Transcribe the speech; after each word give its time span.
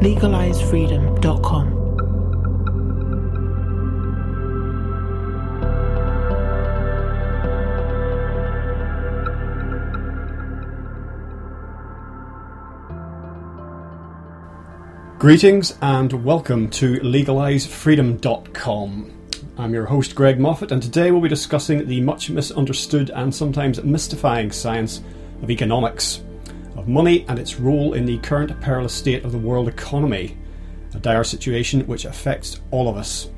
legalizefreedom.com. 0.00 1.76
Greetings 15.18 15.76
and 15.82 16.24
welcome 16.24 16.70
to 16.70 16.94
legalizefreedom.com. 17.00 19.12
I'm 19.58 19.74
your 19.74 19.84
host, 19.84 20.14
Greg 20.14 20.40
Moffat, 20.40 20.72
and 20.72 20.82
today 20.82 21.10
we'll 21.10 21.20
be 21.20 21.28
discussing 21.28 21.86
the 21.86 22.00
much 22.00 22.30
misunderstood 22.30 23.10
and 23.10 23.34
sometimes 23.34 23.82
mystifying 23.82 24.50
science 24.50 25.02
of 25.42 25.50
economics 25.50 26.22
of 26.80 26.88
money 26.88 27.26
and 27.28 27.38
its 27.38 27.60
role 27.60 27.92
in 27.92 28.06
the 28.06 28.18
current 28.18 28.58
perilous 28.60 28.94
state 28.94 29.22
of 29.24 29.32
the 29.32 29.38
world 29.38 29.68
economy, 29.68 30.36
a 30.94 30.98
dire 30.98 31.22
situation 31.22 31.86
which 31.86 32.06
affects 32.06 32.60
all 32.70 32.88
of 32.88 32.96
us. 32.96 33.28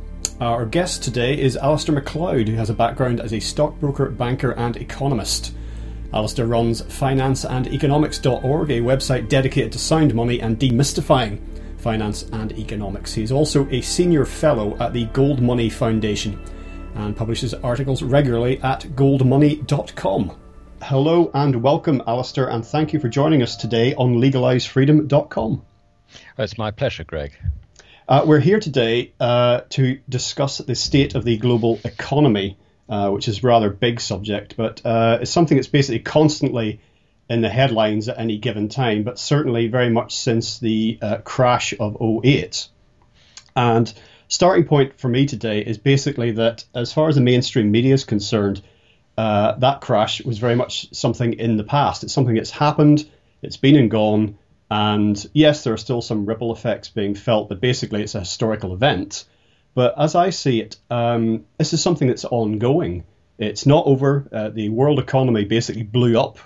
Our 0.40 0.64
guest 0.64 1.02
today 1.02 1.38
is 1.38 1.58
Alasdair 1.60 1.94
Macleod, 1.94 2.48
who 2.48 2.54
has 2.54 2.70
a 2.70 2.74
background 2.74 3.20
as 3.20 3.32
a 3.32 3.40
stockbroker, 3.40 4.10
banker, 4.10 4.52
and 4.52 4.76
economist. 4.76 5.54
Alasdair 6.12 6.48
runs 6.48 6.82
financeandeconomics.org, 6.82 8.70
a 8.70 8.80
website 8.80 9.28
dedicated 9.28 9.72
to 9.72 9.78
sound 9.78 10.14
money 10.14 10.40
and 10.40 10.58
demystifying 10.58 11.40
finance 11.78 12.22
and 12.32 12.52
economics. 12.52 13.12
He 13.12 13.24
is 13.24 13.32
also 13.32 13.68
a 13.70 13.80
senior 13.80 14.24
fellow 14.24 14.76
at 14.78 14.92
the 14.92 15.06
GoldMoney 15.06 15.72
Foundation 15.72 16.40
and 16.94 17.16
publishes 17.16 17.54
articles 17.54 18.02
regularly 18.02 18.60
at 18.60 18.82
goldmoney.com. 18.94 20.41
Hello 20.92 21.30
and 21.32 21.62
welcome, 21.62 22.02
Alasdair, 22.06 22.52
and 22.52 22.66
thank 22.66 22.92
you 22.92 23.00
for 23.00 23.08
joining 23.08 23.42
us 23.42 23.56
today 23.56 23.94
on 23.94 24.16
legalizefreedom.com. 24.16 25.62
It's 26.36 26.58
my 26.58 26.70
pleasure, 26.70 27.04
Greg. 27.04 27.32
Uh, 28.06 28.24
we're 28.26 28.40
here 28.40 28.60
today 28.60 29.14
uh, 29.18 29.62
to 29.70 30.00
discuss 30.06 30.58
the 30.58 30.74
state 30.74 31.14
of 31.14 31.24
the 31.24 31.38
global 31.38 31.80
economy, 31.86 32.58
uh, 32.90 33.08
which 33.08 33.26
is 33.26 33.38
a 33.38 33.46
rather 33.46 33.70
big 33.70 34.02
subject, 34.02 34.54
but 34.58 34.84
uh, 34.84 35.20
it's 35.22 35.30
something 35.30 35.56
that's 35.56 35.66
basically 35.66 36.00
constantly 36.00 36.82
in 37.30 37.40
the 37.40 37.48
headlines 37.48 38.10
at 38.10 38.18
any 38.18 38.36
given 38.36 38.68
time, 38.68 39.02
but 39.02 39.18
certainly 39.18 39.68
very 39.68 39.88
much 39.88 40.14
since 40.14 40.58
the 40.58 40.98
uh, 41.00 41.16
crash 41.24 41.72
of 41.80 41.96
08. 42.02 42.68
And 43.56 43.91
starting 44.28 44.64
point 44.64 45.00
for 45.00 45.08
me 45.08 45.25
today 45.25 45.60
is 45.60 45.78
basically 45.78 46.32
that 46.32 46.66
as 46.75 46.92
far 46.92 47.08
as 47.08 47.14
the 47.14 47.22
mainstream 47.22 47.70
media 47.70 47.94
is 47.94 48.04
concerned, 48.04 48.60
uh, 49.17 49.53
that 49.59 49.81
crash 49.81 50.25
was 50.25 50.39
very 50.39 50.56
much 50.56 50.93
something 50.95 51.34
in 51.34 51.56
the 51.56 51.65
past. 51.65 52.05
It's 52.05 52.12
something 52.12 52.34
that's 52.34 52.50
happened, 52.50 53.09
it's 53.43 53.56
been 53.56 53.77
and 53.77 53.91
gone, 53.91 54.39
and 54.71 55.27
yes, 55.34 55.65
there 55.65 55.75
are 55.75 55.78
still 55.78 56.00
some 56.00 56.25
ripple 56.25 56.53
effects 56.53 56.89
being 56.89 57.15
felt, 57.15 57.50
but 57.50 57.61
basically 57.61 58.03
it's 58.03 58.15
a 58.15 58.21
historical 58.21 58.73
event. 58.73 59.27
But 59.75 59.95
as 59.99 60.15
I 60.15 60.31
see 60.31 60.61
it, 60.61 60.77
um, 60.91 61.45
this 61.59 61.73
is 61.73 61.83
something 61.83 62.09
that's 62.09 62.25
ongoing. 62.25 63.05
It's 63.39 63.67
not 63.67 63.87
over. 63.87 64.28
Uh, 64.33 64.49
the 64.50 64.69
world 64.69 64.99
economy 64.99 65.44
basically 65.44 65.83
blew 65.83 66.19
up 66.19 66.39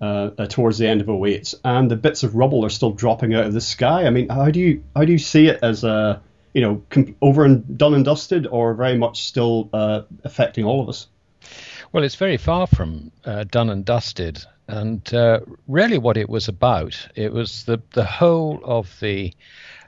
uh, 0.00 0.30
uh, 0.36 0.46
towards 0.46 0.78
the 0.78 0.88
end 0.88 1.00
of 1.00 1.08
08, 1.08 1.54
and 1.64 1.90
the 1.90 1.96
bits 1.96 2.22
of 2.22 2.34
rubble 2.34 2.64
are 2.64 2.70
still 2.70 2.92
dropping 2.92 3.34
out 3.34 3.46
of 3.46 3.52
the 3.52 3.60
sky. 3.60 4.04
I 4.06 4.10
mean, 4.10 4.28
how 4.28 4.50
do 4.50 4.60
you 4.60 4.84
how 4.96 5.04
do 5.04 5.12
you 5.12 5.18
see 5.18 5.46
it 5.46 5.60
as 5.62 5.84
a 5.84 6.20
you 6.52 6.60
know 6.60 6.82
over 7.20 7.44
and 7.44 7.78
done 7.78 7.94
and 7.94 8.04
dusted, 8.04 8.46
or 8.46 8.74
very 8.74 8.98
much 8.98 9.22
still 9.22 9.70
uh, 9.72 10.02
affecting 10.24 10.64
all 10.64 10.80
of 10.80 10.88
us? 10.88 11.06
Well, 11.92 12.04
it's 12.04 12.14
very 12.14 12.38
far 12.38 12.66
from 12.66 13.12
uh, 13.26 13.44
done 13.44 13.68
and 13.68 13.84
dusted. 13.84 14.42
And 14.66 15.12
uh, 15.12 15.40
really, 15.68 15.98
what 15.98 16.16
it 16.16 16.30
was 16.30 16.48
about, 16.48 16.96
it 17.14 17.34
was 17.34 17.64
the, 17.64 17.82
the 17.92 18.04
whole 18.04 18.60
of 18.64 18.98
the 19.00 19.34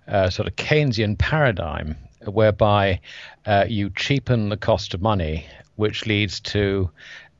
uh, 0.06 0.28
sort 0.28 0.46
of 0.46 0.56
Keynesian 0.56 1.16
paradigm 1.16 1.96
whereby 2.26 3.00
uh, 3.46 3.64
you 3.66 3.88
cheapen 3.88 4.50
the 4.50 4.58
cost 4.58 4.92
of 4.92 5.00
money, 5.00 5.46
which 5.76 6.04
leads 6.04 6.40
to 6.40 6.90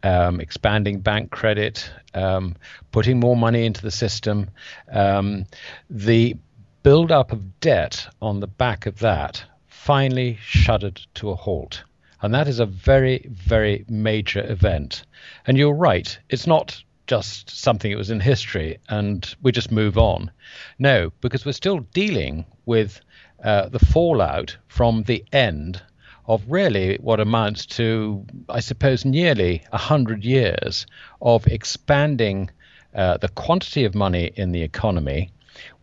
um, 0.03 0.41
expanding 0.41 1.01
bank 1.01 1.31
credit, 1.31 1.91
um, 2.15 2.57
putting 2.91 3.21
more 3.21 3.37
money 3.37 3.67
into 3.67 3.83
the 3.83 3.91
system. 3.91 4.49
Um, 4.91 5.45
the 5.91 6.37
build 6.83 7.13
up 7.13 7.33
of 7.33 7.61
debt 7.61 8.07
on 8.23 8.41
the 8.41 8.47
back 8.47 8.87
of 8.87 8.99
that 9.01 9.45
finally 9.67 10.39
shuddered 10.41 11.03
to 11.17 11.29
a 11.29 11.35
halt. 11.35 11.85
And 12.25 12.33
that 12.33 12.49
is 12.49 12.59
a 12.59 12.65
very, 12.65 13.27
very 13.31 13.85
major 13.87 14.51
event. 14.51 15.05
And 15.47 15.59
you're 15.59 15.75
right, 15.75 16.19
it's 16.31 16.47
not 16.47 16.83
just 17.07 17.51
something 17.51 17.91
that 17.91 17.99
was 17.99 18.09
in 18.09 18.19
history 18.19 18.79
and 18.89 19.35
we 19.43 19.53
just 19.53 19.71
move 19.71 19.99
on. 19.99 20.31
No, 20.79 21.13
because 21.21 21.45
we're 21.45 21.53
still 21.53 21.81
dealing 21.93 22.47
with 22.65 22.99
uh, 23.45 23.69
the 23.69 23.79
fallout 23.79 24.57
from 24.69 25.03
the 25.03 25.23
end 25.35 25.83
of 26.27 26.43
really 26.49 26.97
what 26.97 27.21
amounts 27.21 27.67
to, 27.67 28.25
I 28.49 28.61
suppose, 28.61 29.05
nearly 29.05 29.63
100 29.69 30.25
years 30.25 30.87
of 31.21 31.47
expanding 31.47 32.51
uh, 32.95 33.19
the 33.19 33.29
quantity 33.29 33.85
of 33.85 33.95
money 33.95 34.33
in 34.35 34.51
the 34.53 34.63
economy 34.63 35.31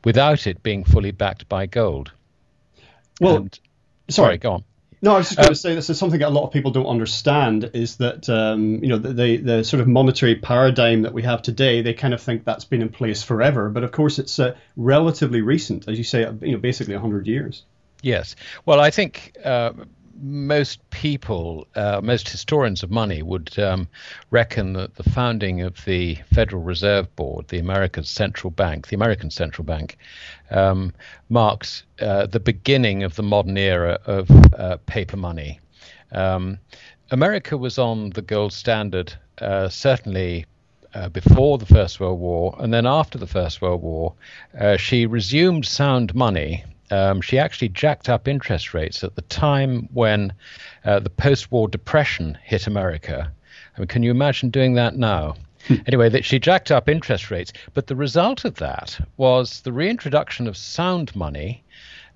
without 0.03 0.47
it 0.47 0.63
being 0.63 0.85
fully 0.85 1.12
backed 1.12 1.47
by 1.47 1.68
gold. 1.68 2.12
Well, 3.19 3.35
and, 3.35 3.59
sorry, 4.09 4.25
sorry, 4.25 4.38
go 4.40 4.53
on. 4.53 4.63
No, 5.03 5.16
I 5.16 5.17
was 5.17 5.29
just 5.29 5.38
going 5.38 5.47
to 5.47 5.51
uh, 5.51 5.56
say 5.56 5.73
this 5.73 5.89
is 5.89 5.97
something 5.97 6.19
that 6.19 6.29
a 6.29 6.29
lot 6.29 6.45
of 6.45 6.53
people 6.53 6.69
don't 6.69 6.85
understand 6.85 7.72
is 7.73 7.97
that 7.97 8.29
um, 8.29 8.84
you 8.84 8.89
know 8.89 8.97
the, 8.97 9.13
the, 9.13 9.38
the 9.38 9.63
sort 9.63 9.81
of 9.81 9.88
monetary 9.88 10.35
paradigm 10.35 11.01
that 11.01 11.13
we 11.13 11.23
have 11.23 11.41
today 11.41 11.81
they 11.81 11.94
kind 11.94 12.13
of 12.13 12.22
think 12.22 12.45
that's 12.45 12.66
been 12.66 12.81
in 12.81 12.89
place 12.89 13.23
forever, 13.23 13.69
but 13.69 13.84
of 13.84 13.91
course 13.91 14.19
it's 14.19 14.38
uh, 14.38 14.56
relatively 14.75 15.41
recent, 15.41 15.88
as 15.88 15.97
you 15.97 16.03
say, 16.03 16.22
you 16.41 16.51
know, 16.51 16.59
basically 16.59 16.94
hundred 16.95 17.25
years. 17.25 17.63
Yes, 18.03 18.35
well, 18.66 18.79
I 18.79 18.91
think 18.91 19.35
uh, 19.44 19.73
most 20.22 20.88
people, 20.92 21.68
uh, 21.76 22.00
most 22.04 22.30
historians 22.30 22.84
of 22.84 22.92
money 22.92 23.22
would 23.24 23.58
um, 23.58 23.88
reckon 24.30 24.74
that 24.74 24.96
the 24.96 25.09
founding 25.09 25.62
of 25.62 25.84
the 25.86 26.16
Federal 26.34 26.62
Reserve 26.62 27.14
Board, 27.16 27.48
the 27.48 27.59
American 27.59 28.04
central 28.04 28.52
bank, 28.52 28.88
the 28.88 28.96
American 28.96 29.31
central 29.31 29.66
bank, 29.66 29.98
um, 30.52 30.94
marks 31.30 31.84
uh, 32.00 32.28
the 32.28 32.40
beginning 32.40 33.04
of 33.04 33.16
the 33.16 33.24
modern 33.24 33.58
era 33.58 34.00
of 34.06 34.30
uh, 34.54 34.78
paper 34.86 35.18
money. 35.18 35.60
Um, 36.12 36.60
America 37.10 37.58
was 37.58 37.78
on 37.78 38.12
the 38.12 38.22
gold 38.22 38.54
standard 38.54 39.14
uh, 39.40 39.70
certainly 39.70 40.46
uh, 40.94 41.10
before 41.10 41.58
the 41.58 41.66
First 41.66 42.00
World 42.00 42.19
War, 42.19 42.56
and 42.60 42.74
then 42.74 42.86
after 42.86 43.18
the 43.18 43.28
First 43.28 43.62
World 43.62 43.81
War, 43.81 44.13
uh, 44.60 44.78
she 44.78 45.06
resumed 45.06 45.66
sound 45.66 46.13
money 46.13 46.63
um, 46.92 47.22
she 47.22 47.40
actually 47.40 47.70
jacked 47.70 48.10
up 48.10 48.28
interest 48.28 48.74
rates 48.74 49.04
at 49.04 49.16
the 49.16 49.22
time 49.24 49.88
when 49.94 50.34
uh, 50.86 51.00
the 51.00 51.10
post-war 51.10 51.68
depression 51.68 52.38
hit 52.44 52.68
America. 52.68 53.32
I 53.76 53.80
mean, 53.80 53.88
can 53.88 54.04
you 54.04 54.12
imagine 54.12 54.50
doing 54.50 54.74
that 54.76 54.96
now? 54.98 55.36
Hmm. 55.68 55.76
anyway, 55.86 56.10
that 56.10 56.26
she 56.26 56.40
jacked 56.40 56.72
up 56.72 56.90
interest 56.90 57.30
rates, 57.30 57.54
but 57.74 57.88
the 57.88 57.96
result 57.96 58.46
of 58.46 58.56
that 58.56 59.00
was 59.18 59.62
the 59.62 59.72
reintroduction 59.72 60.48
of 60.48 60.58
sound 60.58 61.16
money. 61.16 61.64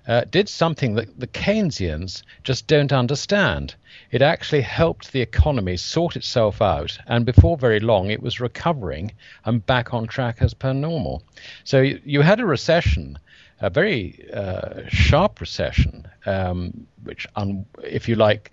Uh, 0.08 0.22
did 0.30 0.48
something 0.48 0.94
that 0.94 1.18
the 1.18 1.26
Keynesians 1.26 2.22
just 2.44 2.68
don't 2.68 2.92
understand. 2.92 3.74
It 4.12 4.22
actually 4.22 4.60
helped 4.60 5.10
the 5.10 5.20
economy 5.20 5.76
sort 5.76 6.14
itself 6.14 6.62
out, 6.62 6.96
and 7.08 7.26
before 7.26 7.56
very 7.56 7.80
long, 7.80 8.10
it 8.10 8.22
was 8.22 8.38
recovering 8.38 9.12
and 9.44 9.66
back 9.66 9.92
on 9.92 10.06
track 10.06 10.36
as 10.40 10.54
per 10.54 10.72
normal. 10.72 11.24
So 11.64 11.80
you, 11.80 12.00
you 12.04 12.20
had 12.20 12.38
a 12.38 12.46
recession 12.46 13.18
a 13.60 13.70
very 13.70 14.28
uh, 14.32 14.82
sharp 14.88 15.40
recession, 15.40 16.06
um, 16.26 16.86
which, 17.04 17.26
un- 17.36 17.66
if 17.82 18.08
you 18.08 18.14
like, 18.14 18.52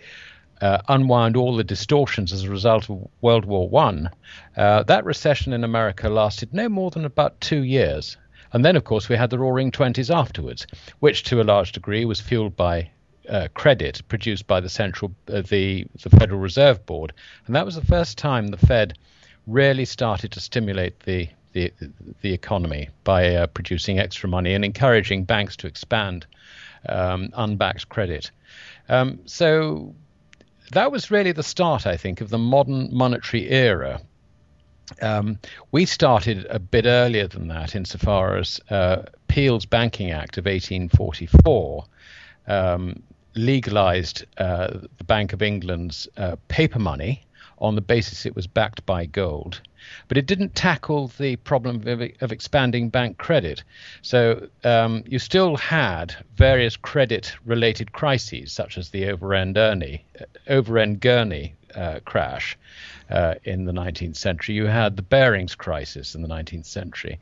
uh, 0.62 0.80
unwound 0.88 1.36
all 1.36 1.56
the 1.56 1.64
distortions 1.64 2.32
as 2.32 2.44
a 2.44 2.50
result 2.50 2.90
of 2.90 3.08
World 3.22 3.46
War 3.46 3.68
One. 3.68 4.10
Uh, 4.56 4.84
that 4.84 5.04
recession 5.04 5.52
in 5.52 5.64
America 5.64 6.08
lasted 6.08 6.54
no 6.54 6.70
more 6.70 6.90
than 6.90 7.04
about 7.04 7.42
two 7.42 7.64
years, 7.64 8.16
and 8.54 8.64
then, 8.64 8.76
of 8.76 8.86
course, 8.86 9.10
we 9.10 9.18
had 9.18 9.30
the 9.30 9.40
Roaring 9.40 9.72
Twenties 9.72 10.12
afterwards, 10.12 10.66
which, 11.00 11.24
to 11.24 11.42
a 11.42 11.44
large 11.44 11.74
degree, 11.74 12.06
was 12.06 12.22
fueled 12.22 12.56
by 12.56 12.90
uh, 13.28 13.48
credit 13.54 14.02
produced 14.08 14.48
by 14.48 14.60
the 14.60 14.70
central, 14.70 15.12
uh, 15.28 15.42
the 15.42 15.86
the 16.02 16.10
Federal 16.10 16.40
Reserve 16.40 16.86
Board, 16.86 17.14
and 17.46 17.56
that 17.56 17.66
was 17.66 17.76
the 17.76 17.86
first 17.86 18.18
time 18.18 18.48
the 18.48 18.58
Fed 18.58 18.98
really 19.48 19.86
started 19.86 20.32
to 20.32 20.40
stimulate 20.40 21.02
the 21.02 21.28
the 21.54 21.72
the 22.22 22.34
economy 22.34 22.90
by 23.04 23.36
uh, 23.36 23.48
producing 23.48 24.00
extra 24.00 24.30
money 24.30 24.54
and 24.54 24.66
encouraging 24.66 25.24
banks 25.24 25.56
to 25.58 25.68
expand 25.68 26.26
um, 26.90 27.30
unbacked 27.34 27.90
credit. 27.90 28.32
Um, 28.90 29.20
so 29.26 29.96
that 30.72 30.92
was 30.92 31.12
really 31.12 31.32
the 31.32 31.44
start, 31.44 31.88
I 31.88 31.98
think, 31.98 32.22
of 32.22 32.30
the 32.30 32.38
modern 32.38 32.90
monetary 32.96 33.50
era. 33.50 34.02
Um, 35.02 35.40
we 35.72 35.86
started 35.86 36.46
a 36.50 36.60
bit 36.60 36.86
earlier 36.86 37.28
than 37.28 37.48
that, 37.48 37.76
insofar 37.76 38.38
as 38.38 38.60
uh, 38.70 39.04
Peel's 39.28 39.66
Banking 39.66 40.12
Act 40.12 40.38
of 40.38 40.46
1844 40.46 41.86
um, 42.48 43.02
legalized 43.36 44.26
uh, 44.38 44.80
the 44.98 45.04
Bank 45.06 45.34
of 45.34 45.42
England's 45.42 46.08
uh, 46.18 46.36
paper 46.50 46.80
money 46.80 47.24
on 47.64 47.76
the 47.76 47.82
basis 47.82 48.26
it 48.26 48.36
was 48.36 48.46
backed 48.46 48.86
by 48.86 49.06
gold. 49.06 49.62
But 50.08 50.18
it 50.18 50.26
didn't 50.26 50.54
tackle 50.54 51.08
the 51.18 51.38
problem 51.38 51.88
of, 51.88 52.02
of 52.22 52.32
expanding 52.32 52.90
bank 52.90 53.18
credit. 53.18 53.64
So 54.02 54.48
um, 54.64 55.04
you 55.08 55.18
still 55.18 55.56
had 55.56 56.16
various 56.36 56.76
credit 56.76 57.34
related 57.46 57.94
crises, 57.94 58.52
such 58.52 58.78
as 58.78 58.90
the 58.90 59.04
Overend 59.04 59.56
Gurney, 59.56 60.06
uh, 60.20 60.26
Overend 60.48 61.00
Gurney 61.00 61.56
uh, 61.74 62.00
crash 62.06 62.58
uh, 63.10 63.36
in 63.44 63.66
the 63.66 63.72
19th 63.72 64.18
century. 64.18 64.56
You 64.56 64.68
had 64.68 64.96
the 64.96 65.02
Barings 65.02 65.56
crisis 65.56 66.16
in 66.16 66.22
the 66.22 66.28
19th 66.28 66.66
century. 66.66 67.20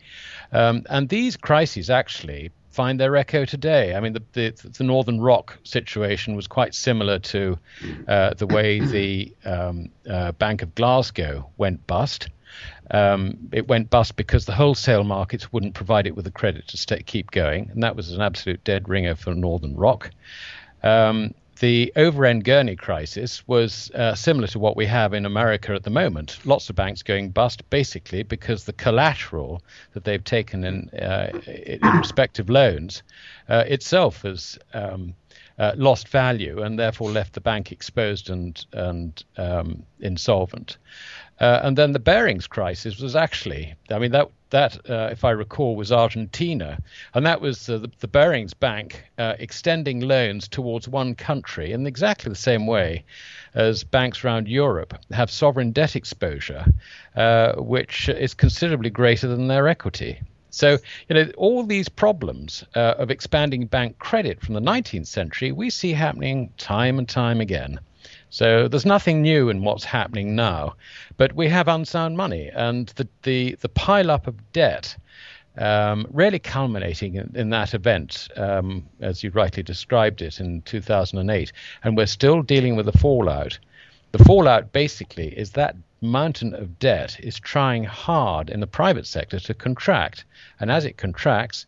Um, 0.51 0.85
and 0.89 1.07
these 1.07 1.38
crises 1.38 1.89
actually 1.89 2.51
find 2.71 3.00
their 3.00 3.15
echo 3.15 3.45
today. 3.45 3.94
I 3.95 4.00
mean, 4.00 4.13
the, 4.13 4.23
the, 4.33 4.71
the 4.77 4.83
Northern 4.83 5.21
Rock 5.21 5.57
situation 5.63 6.35
was 6.35 6.47
quite 6.47 6.73
similar 6.73 7.19
to 7.19 7.57
uh, 8.07 8.33
the 8.33 8.47
way 8.47 8.79
the 8.85 9.33
um, 9.45 9.89
uh, 10.09 10.31
Bank 10.33 10.62
of 10.62 10.73
Glasgow 10.75 11.50
went 11.57 11.85
bust. 11.85 12.29
Um, 12.89 13.50
it 13.53 13.68
went 13.68 13.89
bust 13.89 14.15
because 14.15 14.45
the 14.45 14.53
wholesale 14.53 15.03
markets 15.03 15.53
wouldn't 15.53 15.73
provide 15.73 16.07
it 16.07 16.15
with 16.15 16.25
the 16.25 16.31
credit 16.31 16.68
to 16.69 16.77
stay, 16.77 17.01
keep 17.03 17.31
going, 17.31 17.69
and 17.71 17.83
that 17.83 17.95
was 17.95 18.12
an 18.12 18.21
absolute 18.21 18.63
dead 18.63 18.89
ringer 18.89 19.15
for 19.15 19.33
Northern 19.33 19.75
Rock. 19.75 20.12
Um, 20.83 21.33
the 21.61 21.93
Overend 21.95 22.43
Gurney 22.43 22.75
crisis 22.75 23.47
was 23.47 23.91
uh, 23.91 24.15
similar 24.15 24.47
to 24.47 24.57
what 24.57 24.75
we 24.75 24.87
have 24.87 25.13
in 25.13 25.27
America 25.27 25.73
at 25.73 25.83
the 25.83 25.91
moment. 25.91 26.39
Lots 26.43 26.71
of 26.71 26.75
banks 26.75 27.03
going 27.03 27.29
bust 27.29 27.69
basically 27.69 28.23
because 28.23 28.63
the 28.63 28.73
collateral 28.73 29.61
that 29.93 30.03
they've 30.03 30.23
taken 30.23 30.63
in, 30.63 30.89
uh, 30.89 31.29
in 31.45 31.79
respective 31.97 32.49
loans 32.49 33.03
uh, 33.47 33.63
itself 33.67 34.23
has 34.23 34.57
um, 34.73 35.13
uh, 35.59 35.73
lost 35.75 36.07
value 36.07 36.63
and 36.63 36.79
therefore 36.79 37.11
left 37.11 37.33
the 37.33 37.41
bank 37.41 37.71
exposed 37.71 38.31
and, 38.31 38.65
and 38.73 39.23
um, 39.37 39.83
insolvent. 39.99 40.79
Uh, 41.39 41.59
and 41.61 41.77
then 41.77 41.91
the 41.91 41.99
Barings 41.99 42.47
crisis 42.47 42.99
was 42.99 43.15
actually, 43.15 43.75
I 43.91 43.99
mean, 43.99 44.11
that 44.13 44.31
that, 44.51 44.89
uh, 44.89 45.09
if 45.12 45.25
I 45.25 45.31
recall, 45.31 45.75
was 45.75 45.92
Argentina, 45.92 46.77
and 47.13 47.25
that 47.25 47.42
was 47.42 47.68
uh, 47.68 47.80
the, 47.80 47.92
the 48.00 48.07
Barings 48.07 48.53
Bank 48.53 49.03
uh, 49.18 49.33
extending 49.39 50.01
loans 50.01 50.48
towards 50.48 50.88
one 50.88 51.15
country 51.15 51.71
in 51.71 51.88
exactly 51.88 52.30
the 52.30 52.36
same 52.36 52.68
way 52.68 53.03
as 53.53 53.83
banks 53.83 54.24
around 54.24 54.48
Europe 54.48 54.94
have 55.12 55.31
sovereign 55.31 55.71
debt 55.71 55.95
exposure, 55.95 56.65
uh, 57.15 57.53
which 57.56 58.07
is 58.09 58.33
considerably 58.33 58.89
greater 58.89 59.27
than 59.27 59.48
their 59.48 59.68
equity. 59.68 60.21
So, 60.51 60.77
you 61.07 61.15
know, 61.15 61.31
all 61.38 61.63
these 61.63 61.88
problems 61.88 62.65
uh, 62.75 62.95
of 62.98 63.09
expanding 63.09 63.68
bank 63.68 64.00
credit 64.00 64.42
from 64.42 64.53
the 64.53 64.62
19th 64.62 65.07
century 65.07 65.51
we 65.53 65.69
see 65.69 65.94
happening 65.94 66.51
time 66.57 67.00
and 67.00 67.07
time 67.07 67.39
again. 67.39 67.80
So 68.31 68.69
there's 68.69 68.85
nothing 68.85 69.21
new 69.21 69.49
in 69.49 69.61
what's 69.61 69.83
happening 69.83 70.35
now, 70.35 70.75
but 71.17 71.35
we 71.35 71.49
have 71.49 71.67
unsound 71.67 72.15
money, 72.15 72.49
and 72.53 72.87
the 72.95 73.07
the 73.23 73.57
the 73.59 73.67
pile 73.67 74.09
up 74.09 74.25
of 74.25 74.53
debt. 74.53 74.95
Um, 75.57 76.07
really 76.11 76.39
culminating 76.39 77.15
in, 77.15 77.33
in 77.35 77.49
that 77.49 77.73
event, 77.73 78.29
um, 78.37 78.85
as 79.01 79.21
you 79.21 79.31
rightly 79.31 79.63
described 79.63 80.21
it 80.21 80.39
in 80.39 80.61
2008, 80.61 81.51
and 81.83 81.97
we're 81.97 82.05
still 82.05 82.41
dealing 82.41 82.77
with 82.77 82.85
the 82.85 82.97
fallout. 82.97 83.59
The 84.13 84.23
fallout 84.23 84.71
basically 84.71 85.37
is 85.37 85.51
that 85.51 85.75
mountain 85.99 86.53
of 86.53 86.79
debt 86.79 87.19
is 87.19 87.37
trying 87.37 87.83
hard 87.83 88.49
in 88.49 88.61
the 88.61 88.65
private 88.67 89.05
sector 89.05 89.41
to 89.41 89.53
contract, 89.53 90.23
and 90.61 90.71
as 90.71 90.85
it 90.85 90.95
contracts, 90.95 91.65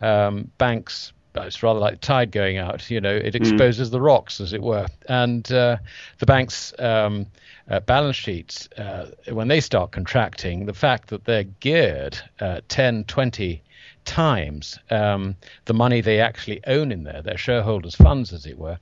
um, 0.00 0.50
banks 0.56 1.12
it's 1.42 1.62
rather 1.62 1.80
like 1.80 2.00
tide 2.00 2.30
going 2.30 2.58
out. 2.58 2.90
You 2.90 3.00
know, 3.00 3.14
it 3.14 3.34
hmm. 3.34 3.42
exposes 3.42 3.88
mm. 3.88 3.92
the 3.92 4.00
rocks, 4.00 4.40
as 4.40 4.52
it 4.52 4.62
were. 4.62 4.86
And 5.08 5.50
uh, 5.52 5.78
the 6.18 6.26
bank's 6.26 6.72
um, 6.78 7.26
uh, 7.68 7.80
balance 7.80 8.16
sheets, 8.16 8.68
uh, 8.78 9.10
when 9.30 9.48
they 9.48 9.60
start 9.60 9.92
contracting, 9.92 10.66
the 10.66 10.74
fact 10.74 11.08
that 11.08 11.24
they're 11.24 11.44
geared 11.44 12.18
uh, 12.40 12.60
10, 12.68 13.04
20 13.04 13.62
times 14.04 14.78
um, 14.90 15.36
the 15.64 15.74
money 15.74 16.00
they 16.00 16.20
actually 16.20 16.64
own 16.66 16.92
in 16.92 17.04
there, 17.04 17.22
their 17.22 17.36
shareholders' 17.36 17.96
funds, 17.96 18.32
as 18.32 18.46
it 18.46 18.56
were, 18.56 18.78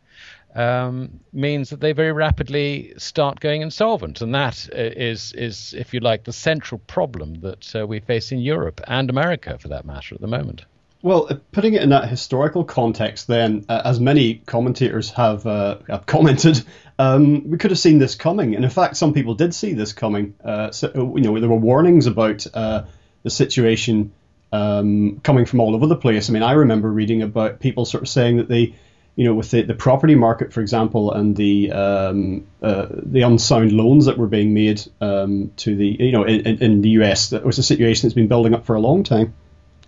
um, 0.55 1.19
means 1.33 1.71
that 1.71 1.81
they 1.81 1.93
very 1.93 2.12
rapidly 2.12 2.93
start 2.97 3.41
going 3.41 3.62
insolvent, 3.62 4.21
and 4.21 4.35
that 4.35 4.69
uh, 4.73 4.77
is, 4.77 5.33
is, 5.33 5.75
if 5.77 5.93
you 5.93 6.01
like, 6.01 6.25
the 6.25 6.33
central 6.33 6.79
problem 6.87 7.41
that 7.41 7.75
uh, 7.75 7.87
we 7.87 8.01
face 8.01 8.31
in 8.31 8.39
Europe 8.39 8.81
and 8.87 9.11
America, 9.11 9.59
for 9.59 9.69
that 9.69 9.85
matter, 9.85 10.15
at 10.15 10.21
the 10.21 10.29
moment. 10.29 10.65
Well, 11.05 11.27
uh, 11.29 11.37
putting 11.53 11.75
it 11.75 11.83
in 11.83 11.91
that 11.91 12.09
historical 12.09 12.65
context, 12.65 13.27
then, 13.27 13.67
uh, 13.69 13.83
as 13.85 14.01
many 14.01 14.37
commentators 14.47 15.11
have, 15.11 15.47
uh, 15.47 15.77
have 15.87 16.06
commented, 16.06 16.65
um, 16.99 17.51
we 17.51 17.59
could 17.59 17.73
have 17.73 17.79
seen 17.79 17.99
this 17.99 18.15
coming. 18.15 18.55
And 18.55 18.65
in 18.65 18.71
fact, 18.71 18.97
some 18.97 19.12
people 19.12 19.35
did 19.35 19.55
see 19.55 19.75
this 19.75 19.93
coming. 19.93 20.35
Uh, 20.43 20.71
so, 20.71 21.12
you 21.15 21.21
know, 21.21 21.39
there 21.39 21.51
were 21.51 21.56
warnings 21.56 22.06
about 22.06 22.47
uh, 22.55 22.85
the 23.23 23.29
situation 23.29 24.12
um, 24.51 25.21
coming 25.23 25.45
from 25.45 25.61
all 25.61 25.75
over 25.75 25.87
the 25.87 25.95
place. 25.95 26.31
I 26.31 26.33
mean, 26.33 26.43
I 26.43 26.53
remember 26.53 26.91
reading 26.91 27.21
about 27.21 27.61
people 27.61 27.85
sort 27.85 28.05
of 28.05 28.09
saying 28.09 28.39
that 28.39 28.49
they, 28.49 28.75
you 29.15 29.27
know, 29.27 29.35
with 29.35 29.51
the, 29.51 29.61
the 29.61 29.75
property 29.75 30.15
market, 30.15 30.55
for 30.55 30.62
example, 30.62 31.12
and 31.12 31.37
the 31.37 31.71
um, 31.71 32.47
uh, 32.62 32.87
the 32.91 33.23
unsound 33.23 33.73
loans 33.73 34.06
that 34.06 34.17
were 34.17 34.27
being 34.27 34.55
made 34.55 34.81
um, 35.03 35.53
to 35.56 35.77
the, 35.77 35.99
you 36.01 36.12
know, 36.12 36.25
in, 36.25 36.62
in 36.62 36.81
the 36.81 36.91
US, 37.01 37.29
that 37.29 37.45
was 37.45 37.59
a 37.59 37.62
situation 37.62 38.09
that's 38.09 38.15
been 38.15 38.29
building 38.29 38.55
up 38.55 38.65
for 38.65 38.75
a 38.75 38.81
long 38.81 39.03
time. 39.03 39.34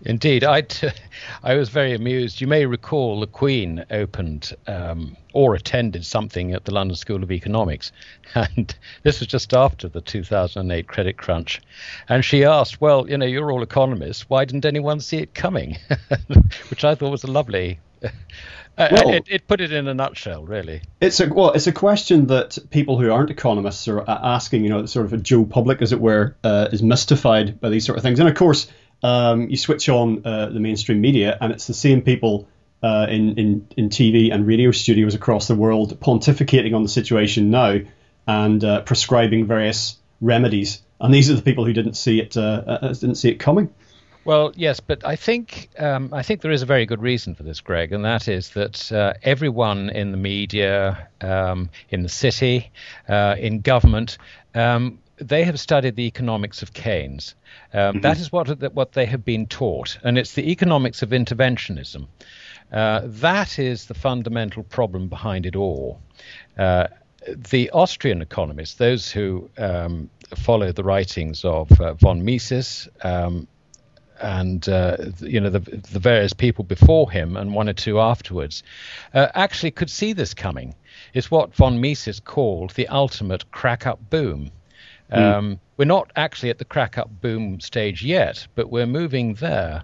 Indeed, 0.07 0.45
I, 0.45 0.61
t- 0.61 0.89
I 1.43 1.57
was 1.57 1.69
very 1.69 1.93
amused. 1.93 2.41
You 2.41 2.47
may 2.47 2.65
recall 2.65 3.21
the 3.21 3.27
Queen 3.27 3.85
opened 3.91 4.53
um, 4.69 5.17
or 5.33 5.55
attended 5.55 6.07
something 6.07 6.53
at 6.53 6.65
the 6.65 6.73
London 6.73 6.97
School 6.97 7.23
of 7.23 7.33
Economics, 7.33 7.91
and 8.35 8.75
this 9.03 9.19
was 9.19 9.27
just 9.27 9.53
after 9.53 9.89
the 9.89 10.01
2008 10.01 10.87
credit 10.87 11.17
crunch. 11.17 11.61
And 12.09 12.25
she 12.25 12.45
asked, 12.45 12.81
"Well, 12.81 13.11
you 13.11 13.19
know, 13.19 13.27
you're 13.27 13.51
all 13.51 13.63
economists. 13.63 14.31
Why 14.31 14.45
didn't 14.45 14.65
anyone 14.65 15.01
see 15.01 15.19
it 15.19 15.35
coming?" 15.35 15.77
Which 16.71 16.85
I 16.85 16.95
thought 16.95 17.11
was 17.11 17.25
a 17.25 17.31
lovely. 17.31 17.81
Uh, 18.79 18.89
well, 18.93 19.09
it, 19.15 19.25
it, 19.29 19.49
put 19.49 19.61
it 19.63 19.73
in 19.73 19.89
a 19.89 19.95
nutshell, 19.95 20.45
really. 20.45 20.83
It's 21.01 21.19
a 21.19 21.33
well, 21.33 21.53
it's 21.53 21.67
a 21.67 21.73
question 21.73 22.27
that 22.27 22.59
people 22.71 23.01
who 23.01 23.11
aren't 23.11 23.31
economists 23.31 23.89
are 23.89 24.09
asking. 24.09 24.65
You 24.65 24.71
know, 24.71 24.87
sort 24.87 25.07
of 25.07 25.15
a 25.15 25.17
Joe 25.17 25.45
public, 25.45 25.83
as 25.83 25.93
it 25.93 26.01
were, 26.01 26.37
uh, 26.45 26.69
is 26.71 26.83
mystified 26.83 27.59
by 27.59 27.71
these 27.71 27.87
sort 27.87 27.97
of 27.97 28.05
things. 28.05 28.21
And 28.21 28.29
of 28.29 28.35
course, 28.35 28.67
um, 29.07 29.49
you 29.49 29.57
switch 29.57 29.89
on 29.89 30.27
uh, 30.27 30.47
the 30.47 30.59
mainstream 30.59 31.01
media, 31.01 31.39
and 31.41 31.53
it's 31.53 31.69
the 31.69 31.75
same 31.75 32.03
people 32.03 32.49
uh, 32.83 33.07
in, 33.09 33.39
in, 33.39 33.69
in 33.77 33.89
TV 33.89 34.35
and 34.35 34.45
radio 34.45 34.73
studios 34.73 35.15
across 35.15 35.47
the 35.47 35.55
world 35.55 36.01
pontificating 36.01 36.75
on 36.75 36.83
the 36.83 36.89
situation 36.89 37.51
now 37.51 37.79
and 38.27 38.65
uh, 38.65 38.81
prescribing 38.81 39.47
various 39.47 39.97
remedies. 40.21 40.83
And 41.01 41.15
these 41.15 41.31
are 41.31 41.35
the 41.35 41.43
people 41.43 41.65
who 41.65 41.73
didn't 41.73 41.95
see 41.95 42.21
it 42.21 42.37
uh, 42.37 42.63
uh, 42.67 42.93
didn't 42.95 43.15
see 43.15 43.29
it 43.29 43.39
coming. 43.39 43.73
Well, 44.25 44.53
yes, 44.57 44.81
but 44.81 45.07
I 45.07 45.15
think 45.15 45.69
um, 45.79 46.13
I 46.13 46.25
think 46.25 46.41
there 46.41 46.51
is 46.51 46.63
a 46.63 46.67
very 46.67 46.85
good 46.85 47.01
reason 47.01 47.37
for 47.37 47.45
this, 47.45 47.61
Greg, 47.61 47.93
and 47.93 48.05
that 48.05 48.27
is 48.27 48.51
that 48.51 48.91
uh, 48.91 49.13
everyone 49.23 49.89
in 49.91 50.11
the 50.11 50.17
media, 50.17 51.07
um, 51.21 51.71
in 51.91 52.03
the 52.03 52.09
city, 52.09 52.73
uh, 53.09 53.37
in 53.39 53.61
government, 53.61 54.19
um, 54.53 54.99
they 55.19 55.45
have 55.45 55.59
studied 55.59 55.97
the 55.97 56.07
economics 56.07 56.63
of 56.63 56.73
Keynes. 56.73 57.35
Um, 57.73 57.81
mm-hmm. 57.81 58.01
that 58.01 58.19
is 58.19 58.31
what 58.33 58.49
what 58.75 58.93
they 58.93 59.07
have 59.07 59.25
been 59.25 59.47
taught, 59.47 59.99
and 60.03 60.19
it's 60.19 60.35
the 60.35 60.51
economics 60.51 61.03
of 61.03 61.11
interventionism. 61.11 62.07
Uh, 62.73 63.03
that 63.05 63.59
is 63.59 63.87
the 63.87 63.95
fundamental 63.95 64.63
problem 64.65 65.09
behind 65.09 65.47
it 65.47 65.57
all. 65.57 66.01
Uh, 66.59 66.89
the 67.51 67.71
Austrian 67.71 68.23
economists, 68.23 68.75
those 68.75 69.11
who 69.11 69.49
um, 69.59 70.11
follow 70.37 70.73
the 70.73 70.83
writings 70.83 71.45
of 71.45 71.81
uh, 71.81 71.95
von 71.95 72.25
Mises 72.25 72.89
um, 73.03 73.47
and 74.21 74.69
uh, 74.69 74.97
you 75.21 75.41
know 75.41 75.51
the, 75.51 75.61
the, 75.61 75.99
various 75.99 76.33
people 76.33 76.65
before 76.65 77.11
him 77.11 77.37
and 77.37 77.55
one 77.55 77.69
or 77.69 77.73
two 77.73 78.01
afterwards, 78.01 78.63
uh, 79.15 79.29
actually 79.35 79.71
could 79.71 79.91
see 79.91 80.13
this 80.13 80.35
coming. 80.35 80.75
It's 81.15 81.31
what 81.31 81.55
von 81.55 81.81
Mises 81.81 82.21
called 82.21 82.71
the 82.71 82.89
ultimate 82.89 83.51
crack-up 83.51 84.11
boom. 84.11 84.51
Mm. 85.13 85.19
Um, 85.19 85.61
we're 85.77 85.85
not 85.85 86.11
actually 86.17 86.51
at 86.51 86.59
the 86.59 86.65
crack 86.65 86.99
up 86.99 87.11
boom 87.21 87.61
stage 87.61 88.03
yet, 88.03 88.47
but 88.55 88.71
we're 88.71 88.87
moving 88.87 89.35
there. 89.35 89.83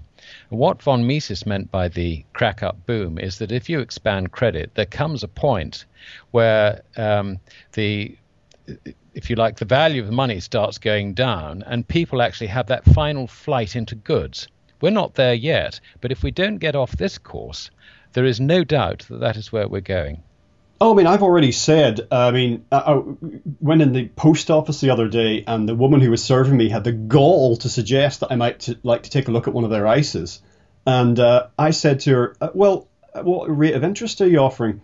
What 0.49 0.83
von 0.83 1.07
Mises 1.07 1.47
meant 1.47 1.71
by 1.71 1.88
the 1.88 2.25
crack 2.33 2.62
up 2.62 2.87
boom 2.87 3.19
is 3.19 3.38
that 3.38 3.52
if 3.52 3.69
you 3.69 3.81
expand 3.81 4.33
credit, 4.33 4.75
there 4.75 4.87
comes 4.87 5.23
a 5.23 5.29
point 5.29 5.85
where 6.31 6.83
um, 6.97 7.38
the 7.73 8.17
if 9.14 9.29
you 9.29 9.37
like, 9.37 9.57
the 9.57 9.64
value 9.64 10.02
of 10.02 10.11
money 10.11 10.41
starts 10.41 10.79
going 10.79 11.14
down, 11.14 11.62
and 11.67 11.87
people 11.87 12.23
actually 12.23 12.47
have 12.47 12.67
that 12.69 12.85
final 12.85 13.26
flight 13.26 13.76
into 13.76 13.95
goods. 13.95 14.49
We're 14.81 14.91
not 14.91 15.14
there 15.14 15.35
yet, 15.35 15.81
but 16.00 16.12
if 16.12 16.23
we 16.23 16.31
don't 16.31 16.57
get 16.57 16.75
off 16.75 16.93
this 16.93 17.19
course, 17.19 17.71
there 18.12 18.25
is 18.25 18.41
no 18.41 18.64
doubt 18.64 19.07
that 19.11 19.21
that 19.21 19.37
is 19.37 19.52
where 19.52 19.69
we're 19.69 19.81
going. 19.81 20.23
Oh, 20.83 20.95
I 20.95 20.97
mean, 20.97 21.07
I've 21.07 21.23
already 21.23 21.53
said. 21.53 22.09
I 22.11 22.33
mean, 22.33 22.65
I, 22.73 23.01
went 23.61 23.83
in 23.83 23.93
the 23.93 24.09
post 24.09 24.51
office 24.51 24.81
the 24.81 24.91
other 24.91 25.07
day, 25.07 25.45
and 25.47 25.69
the 25.69 25.77
woman 25.77 26.01
who 26.01 26.11
was 26.11 26.25
serving 26.25 26.57
me 26.57 26.69
had 26.69 26.83
the 26.83 26.91
gall 26.91 27.57
to 27.59 27.69
suggest 27.69 28.19
that 28.19 28.33
I 28.33 28.35
might 28.35 28.59
t- 28.59 28.77
like 28.83 29.05
to 29.05 29.11
take 29.11 29.29
a 29.29 29.31
look 29.31 29.47
at 29.47 29.55
one 29.55 29.62
of 29.62 29.71
their 29.71 29.85
ISAs. 29.85 30.41
And 30.85 31.21
uh, 31.21 31.47
I 31.57 31.71
said 31.71 32.01
to 32.01 32.11
her, 32.11 32.37
uh, 32.41 32.49
"Well, 32.53 32.89
what 33.15 33.47
rate 33.57 33.75
of 33.77 33.85
interest 33.85 34.21
are 34.23 34.27
you 34.27 34.39
offering?" 34.39 34.81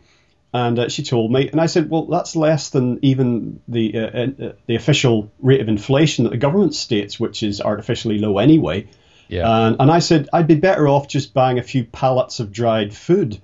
And 0.55 0.79
uh, 0.79 0.89
she 0.89 1.03
told 1.03 1.33
me, 1.33 1.49
and 1.49 1.61
I 1.61 1.67
said, 1.67 1.91
"Well, 1.91 2.05
that's 2.05 2.37
less 2.37 2.71
than 2.71 3.01
even 3.03 3.59
the 3.67 3.99
uh, 3.99 4.07
uh, 4.07 4.53
the 4.67 4.77
official 4.77 5.33
rate 5.41 5.61
of 5.61 5.69
inflation 5.69 6.23
that 6.25 6.31
the 6.31 6.37
government 6.37 6.77
states, 6.77 7.19
which 7.19 7.43
is 7.43 7.61
artificially 7.61 8.19
low 8.19 8.39
anyway." 8.39 8.87
Yeah. 9.27 9.51
And, 9.51 9.77
and 9.81 9.91
I 9.91 9.99
said, 9.99 10.29
"I'd 10.33 10.47
be 10.47 10.55
better 10.55 10.87
off 10.87 11.09
just 11.09 11.35
buying 11.35 11.59
a 11.59 11.65
few 11.65 11.83
pallets 11.83 12.39
of 12.39 12.53
dried 12.53 12.95
food." 12.95 13.41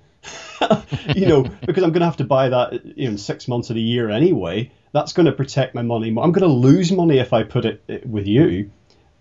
you 1.15 1.25
know, 1.27 1.43
because 1.43 1.83
I'm 1.83 1.91
going 1.91 2.01
to 2.01 2.05
have 2.05 2.17
to 2.17 2.23
buy 2.23 2.49
that 2.49 2.97
you 2.97 3.09
know, 3.09 3.17
six 3.17 3.47
months 3.47 3.69
of 3.69 3.75
the 3.75 3.81
year 3.81 4.09
anyway. 4.09 4.71
That's 4.91 5.13
going 5.13 5.25
to 5.25 5.31
protect 5.31 5.75
my 5.75 5.81
money. 5.81 6.07
I'm 6.09 6.31
going 6.31 6.41
to 6.41 6.47
lose 6.47 6.91
money 6.91 7.19
if 7.19 7.33
I 7.33 7.43
put 7.43 7.65
it 7.65 8.05
with 8.05 8.27
you. 8.27 8.71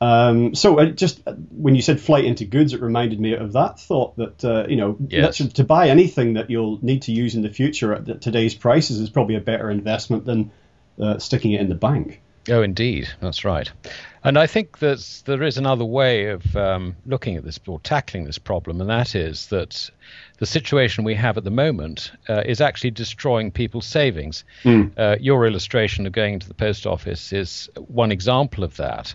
Um, 0.01 0.55
so 0.55 0.79
it 0.81 0.97
just 0.97 1.23
when 1.51 1.75
you 1.75 1.83
said 1.83 2.01
flight 2.01 2.25
into 2.25 2.45
goods, 2.45 2.75
it 2.75 2.83
reminded 2.83 3.19
me 3.21 3.35
of 3.35 3.53
that 3.53 3.81
thought 3.81 4.17
that 4.17 4.45
uh, 4.45 4.67
you 4.69 4.77
know 4.77 4.97
yes. 5.09 5.39
to 5.39 5.65
buy 5.65 5.89
anything 5.89 6.35
that 6.35 6.51
you'll 6.51 6.79
need 6.85 7.03
to 7.03 7.13
use 7.13 7.35
in 7.35 7.43
the 7.43 7.49
future 7.49 7.95
at 7.95 8.21
today's 8.21 8.55
prices 8.55 8.99
is 8.99 9.09
probably 9.09 9.37
a 9.37 9.41
better 9.41 9.71
investment 9.71 10.27
than 10.27 10.51
uh, 11.01 11.19
sticking 11.19 11.53
it 11.53 11.61
in 11.61 11.69
the 11.69 11.75
bank. 11.75 12.21
Oh, 12.51 12.63
indeed, 12.63 13.09
that's 13.21 13.45
right. 13.45 13.71
And 14.23 14.39
I 14.39 14.47
think 14.47 14.79
that 14.81 15.23
there 15.25 15.43
is 15.43 15.57
another 15.57 15.85
way 15.85 16.27
of 16.27 16.55
um, 16.57 16.97
looking 17.07 17.37
at 17.37 17.45
this 17.45 17.59
or 17.67 17.81
tackling 17.81 18.25
this 18.25 18.39
problem, 18.39 18.81
and 18.81 18.91
that 18.91 19.15
is 19.15 19.47
that 19.47 19.91
the 20.39 20.47
situation 20.47 21.05
we 21.05 21.15
have 21.15 21.37
at 21.37 21.45
the 21.45 21.51
moment 21.51 22.13
uh, 22.29 22.43
is 22.45 22.61
actually 22.61 22.91
destroying 22.91 23.51
people's 23.51 23.87
savings. 23.87 24.45
Mm. 24.65 24.93
Uh, 24.97 25.17
your 25.21 25.47
illustration 25.47 26.07
of 26.07 26.13
going 26.13 26.41
to 26.41 26.49
the 26.49 26.55
post 26.55 26.87
office 26.87 27.33
is 27.33 27.71
one 27.77 28.11
example 28.11 28.65
of 28.65 28.77
that. 28.77 29.15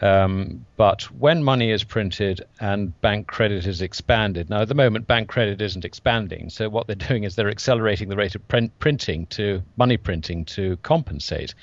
Um, 0.00 0.64
but 0.76 1.02
when 1.10 1.42
money 1.42 1.72
is 1.72 1.82
printed 1.82 2.42
and 2.60 2.98
bank 3.00 3.26
credit 3.26 3.66
is 3.66 3.82
expanded, 3.82 4.48
now 4.48 4.60
at 4.62 4.68
the 4.68 4.74
moment 4.74 5.08
bank 5.08 5.28
credit 5.28 5.60
isn't 5.60 5.84
expanding, 5.84 6.50
so 6.50 6.68
what 6.68 6.86
they're 6.86 6.94
doing 6.94 7.24
is 7.24 7.34
they're 7.34 7.50
accelerating 7.50 8.08
the 8.08 8.16
rate 8.16 8.36
of 8.36 8.46
print- 8.46 8.78
printing 8.78 9.26
to 9.26 9.62
money 9.76 9.96
printing 9.96 10.44
to 10.44 10.76
compensate. 10.78 11.54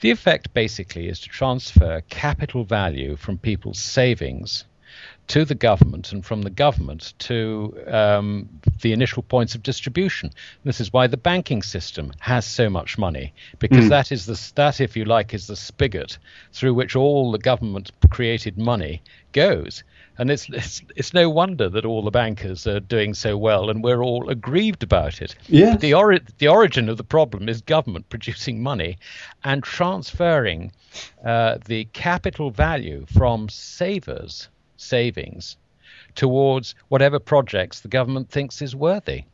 The 0.00 0.10
effect 0.10 0.52
basically 0.54 1.08
is 1.08 1.20
to 1.20 1.28
transfer 1.28 2.02
capital 2.08 2.64
value 2.64 3.14
from 3.14 3.38
people's 3.38 3.78
savings 3.78 4.64
to 5.28 5.44
the 5.44 5.54
government 5.54 6.10
and 6.12 6.24
from 6.24 6.40
the 6.40 6.50
government 6.50 7.12
to 7.18 7.76
um, 7.86 8.48
the 8.80 8.92
initial 8.92 9.22
points 9.22 9.54
of 9.54 9.62
distribution. 9.62 10.30
This 10.64 10.80
is 10.80 10.90
why 10.90 11.06
the 11.06 11.18
banking 11.18 11.62
system 11.62 12.12
has 12.20 12.46
so 12.46 12.70
much 12.70 12.96
money 12.96 13.34
because 13.58 13.84
mm. 13.84 13.88
that 13.90 14.10
is 14.10 14.24
the 14.24 14.52
that, 14.54 14.80
if 14.80 14.96
you 14.96 15.04
like, 15.04 15.34
is 15.34 15.46
the 15.46 15.56
spigot 15.56 16.16
through 16.52 16.72
which 16.72 16.96
all 16.96 17.30
the 17.30 17.38
government 17.38 17.92
created 18.10 18.56
money 18.56 19.02
goes. 19.32 19.84
And 20.16 20.30
it's, 20.30 20.48
it's 20.48 20.82
it's 20.96 21.14
no 21.14 21.28
wonder 21.28 21.68
that 21.68 21.84
all 21.84 22.02
the 22.02 22.10
bankers 22.10 22.66
are 22.66 22.80
doing 22.80 23.12
so 23.12 23.36
well, 23.36 23.68
and 23.68 23.84
we're 23.84 24.02
all 24.02 24.30
aggrieved 24.30 24.82
about 24.82 25.20
it. 25.20 25.36
Yeah. 25.46 25.76
The 25.76 25.94
ori- 25.94 26.24
the 26.38 26.48
origin 26.48 26.88
of 26.88 26.96
the 26.96 27.04
problem 27.04 27.48
is 27.50 27.60
government 27.60 28.08
producing 28.10 28.62
money 28.62 28.96
and 29.44 29.62
transferring 29.62 30.72
uh, 31.22 31.58
the 31.66 31.84
capital 31.92 32.50
value 32.50 33.04
from 33.06 33.48
savers 33.50 34.48
savings 34.78 35.56
towards 36.14 36.74
whatever 36.88 37.18
projects 37.18 37.80
the 37.80 37.88
government 37.88 38.30
thinks 38.30 38.62
is 38.62 38.74
worthy. 38.74 39.24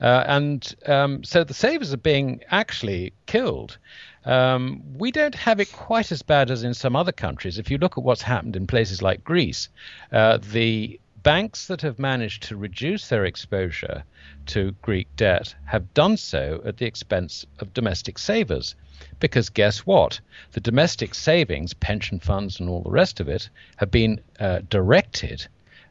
Uh, 0.00 0.24
and 0.26 0.74
um, 0.86 1.22
so 1.22 1.44
the 1.44 1.54
savers 1.54 1.92
are 1.92 1.98
being 1.98 2.40
actually 2.50 3.12
killed. 3.26 3.78
Um, 4.24 4.82
we 4.96 5.12
don't 5.12 5.34
have 5.34 5.60
it 5.60 5.72
quite 5.72 6.10
as 6.10 6.22
bad 6.22 6.50
as 6.50 6.64
in 6.64 6.74
some 6.74 6.96
other 6.96 7.12
countries. 7.12 7.58
If 7.58 7.70
you 7.70 7.78
look 7.78 7.96
at 7.96 8.04
what's 8.04 8.22
happened 8.22 8.56
in 8.56 8.66
places 8.66 9.00
like 9.02 9.22
Greece, 9.22 9.68
uh, 10.10 10.38
the 10.38 10.98
banks 11.22 11.68
that 11.68 11.82
have 11.82 11.98
managed 11.98 12.42
to 12.44 12.56
reduce 12.56 13.08
their 13.08 13.24
exposure 13.24 14.02
to 14.46 14.72
Greek 14.82 15.06
debt 15.16 15.54
have 15.66 15.94
done 15.94 16.16
so 16.16 16.60
at 16.64 16.78
the 16.78 16.86
expense 16.86 17.46
of 17.60 17.72
domestic 17.72 18.18
savers. 18.18 18.74
Because 19.20 19.48
guess 19.50 19.80
what? 19.80 20.20
The 20.52 20.60
domestic 20.60 21.14
savings, 21.14 21.74
pension 21.74 22.20
funds, 22.20 22.60
and 22.60 22.68
all 22.68 22.82
the 22.82 22.90
rest 22.90 23.20
of 23.20 23.28
it 23.28 23.48
have 23.76 23.90
been 23.90 24.20
uh, 24.40 24.60
directed 24.68 25.46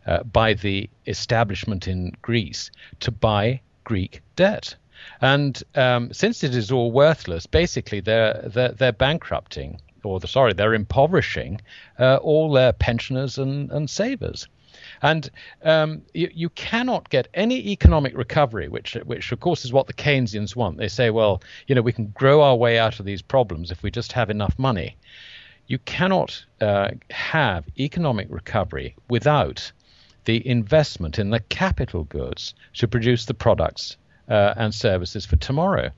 uh, 0.06 0.24
by 0.24 0.54
the 0.54 0.90
establishment 1.08 1.88
in 1.88 2.12
Greece 2.22 2.72
to 3.02 3.12
buy 3.12 3.62
Greek 3.84 4.22
debt. 4.36 4.76
And 5.22 5.62
um, 5.76 6.14
since 6.14 6.44
it 6.44 6.56
is 6.56 6.72
all 6.72 6.92
worthless, 6.92 7.46
basically 7.48 8.00
they're, 8.00 8.50
they're, 8.54 8.72
they're 8.72 8.92
bankrupting, 8.92 9.82
or 10.04 10.20
the, 10.20 10.28
sorry, 10.28 10.54
they're 10.54 10.74
impoverishing 10.74 11.62
uh, 12.00 12.18
all 12.18 12.52
their 12.52 12.74
pensioners 12.74 13.38
and, 13.38 13.72
and 13.72 13.90
savers. 13.90 14.48
And 15.02 15.30
um, 15.64 16.04
you, 16.14 16.30
you, 16.34 16.50
cannot 16.50 17.10
get 17.10 17.28
any 17.34 17.70
economic 17.70 18.16
recovery, 18.16 18.68
which, 18.68 18.94
which 19.06 19.32
of 19.32 19.40
course 19.40 19.66
is 19.66 19.74
what 19.74 19.88
the 19.88 19.94
Keynesians 19.94 20.56
want. 20.56 20.78
They 20.78 20.88
say, 20.88 21.10
well, 21.10 21.42
you 21.68 21.76
know, 21.76 21.82
we 21.82 21.94
can 21.94 22.08
grow 22.08 22.42
our 22.42 22.56
way 22.56 22.78
out 22.78 23.00
of 23.00 23.06
these 23.06 23.22
problems 23.22 23.72
if 23.72 23.82
we 23.82 23.90
just 23.90 24.12
have 24.12 24.30
enough 24.30 24.58
money. 24.60 24.98
You 25.68 25.80
cannot 25.80 26.46
uh, 26.60 26.92
have 27.10 27.66
economic 27.80 28.28
recovery 28.30 28.96
without 29.10 29.72
the 30.26 30.46
investment 30.48 31.18
in 31.18 31.32
the 31.32 31.40
capital 31.40 32.04
goods 32.04 32.54
to 32.76 32.88
produce 32.88 33.26
the 33.26 33.34
products 33.34 33.98
uh, 34.30 34.54
and 34.56 34.74
services 34.74 35.26
for 35.26 35.36
tomorrow. 35.38 35.90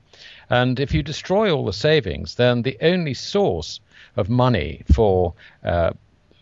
And 0.50 0.79
if 0.79 0.93
you 0.93 1.03
destroy 1.03 1.53
all 1.53 1.65
the 1.65 1.74
savings, 1.74 2.36
then 2.36 2.62
the 2.62 2.77
only 2.81 3.13
source 3.13 3.79
of 4.15 4.29
money 4.29 4.83
for 4.91 5.33
uh, 5.63 5.91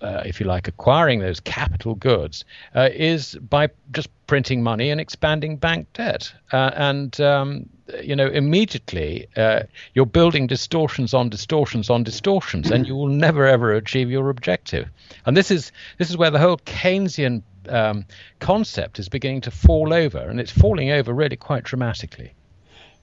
uh, 0.01 0.23
if 0.25 0.39
you 0.39 0.45
like, 0.45 0.67
acquiring 0.67 1.19
those 1.19 1.39
capital 1.39 1.95
goods 1.95 2.45
uh, 2.75 2.89
is 2.91 3.35
by 3.35 3.69
just 3.91 4.09
printing 4.27 4.63
money 4.63 4.89
and 4.89 4.99
expanding 4.99 5.57
bank 5.57 5.87
debt. 5.93 6.33
Uh, 6.51 6.71
and, 6.75 7.19
um, 7.21 7.69
you 8.01 8.15
know, 8.15 8.27
immediately 8.27 9.27
uh, 9.35 9.63
you're 9.93 10.05
building 10.05 10.47
distortions 10.47 11.13
on 11.13 11.29
distortions 11.29 11.89
on 11.89 12.03
distortions, 12.03 12.71
and 12.71 12.87
you 12.87 12.95
will 12.95 13.07
never 13.07 13.45
ever 13.45 13.73
achieve 13.73 14.09
your 14.09 14.29
objective. 14.29 14.87
And 15.25 15.35
this 15.35 15.51
is 15.51 15.71
this 15.97 16.09
is 16.09 16.17
where 16.17 16.31
the 16.31 16.39
whole 16.39 16.57
Keynesian 16.57 17.43
um, 17.69 18.05
concept 18.39 18.99
is 18.99 19.09
beginning 19.09 19.41
to 19.41 19.51
fall 19.51 19.93
over, 19.93 20.19
and 20.19 20.39
it's 20.39 20.51
falling 20.51 20.91
over 20.91 21.13
really 21.13 21.35
quite 21.35 21.63
dramatically. 21.63 22.33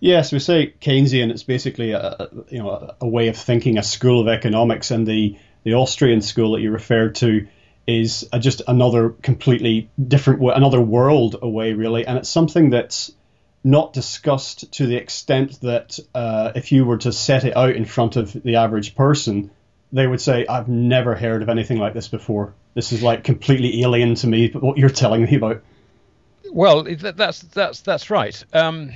Yes, 0.00 0.32
we 0.32 0.38
say 0.38 0.72
Keynesian. 0.80 1.30
It's 1.30 1.42
basically 1.42 1.90
a, 1.92 2.28
you 2.48 2.58
know 2.58 2.94
a 3.00 3.06
way 3.06 3.28
of 3.28 3.36
thinking, 3.36 3.78
a 3.78 3.82
school 3.82 4.20
of 4.20 4.28
economics, 4.28 4.90
and 4.90 5.06
the 5.06 5.36
the 5.64 5.74
Austrian 5.74 6.20
school 6.20 6.52
that 6.52 6.60
you 6.60 6.70
referred 6.70 7.14
to 7.16 7.46
is 7.86 8.28
just 8.38 8.62
another 8.68 9.10
completely 9.10 9.90
different, 10.06 10.42
another 10.42 10.80
world 10.80 11.36
away, 11.40 11.72
really. 11.72 12.06
And 12.06 12.18
it's 12.18 12.28
something 12.28 12.70
that's 12.70 13.12
not 13.64 13.92
discussed 13.92 14.70
to 14.72 14.86
the 14.86 14.96
extent 14.96 15.60
that 15.62 15.98
uh, 16.14 16.52
if 16.54 16.70
you 16.70 16.84
were 16.84 16.98
to 16.98 17.12
set 17.12 17.44
it 17.44 17.56
out 17.56 17.74
in 17.74 17.84
front 17.84 18.16
of 18.16 18.32
the 18.32 18.56
average 18.56 18.94
person, 18.94 19.50
they 19.92 20.06
would 20.06 20.20
say, 20.20 20.46
I've 20.46 20.68
never 20.68 21.14
heard 21.14 21.42
of 21.42 21.48
anything 21.48 21.78
like 21.78 21.94
this 21.94 22.08
before. 22.08 22.54
This 22.74 22.92
is 22.92 23.02
like 23.02 23.24
completely 23.24 23.82
alien 23.82 24.14
to 24.16 24.26
me, 24.26 24.48
But 24.48 24.62
what 24.62 24.78
you're 24.78 24.90
telling 24.90 25.24
me 25.24 25.36
about. 25.36 25.62
Well, 26.50 26.84
that's 26.84 27.40
that's 27.40 27.80
that's 27.80 28.10
right. 28.10 28.44
Um, 28.52 28.92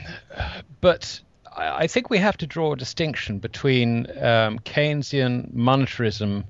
but 0.81 1.21
I 1.57 1.87
think 1.87 2.11
we 2.11 2.19
have 2.19 2.37
to 2.39 2.47
draw 2.47 2.73
a 2.73 2.77
distinction 2.77 3.39
between 3.39 4.07
um, 4.19 4.59
Keynesian 4.61 5.53
monetarism 5.55 6.45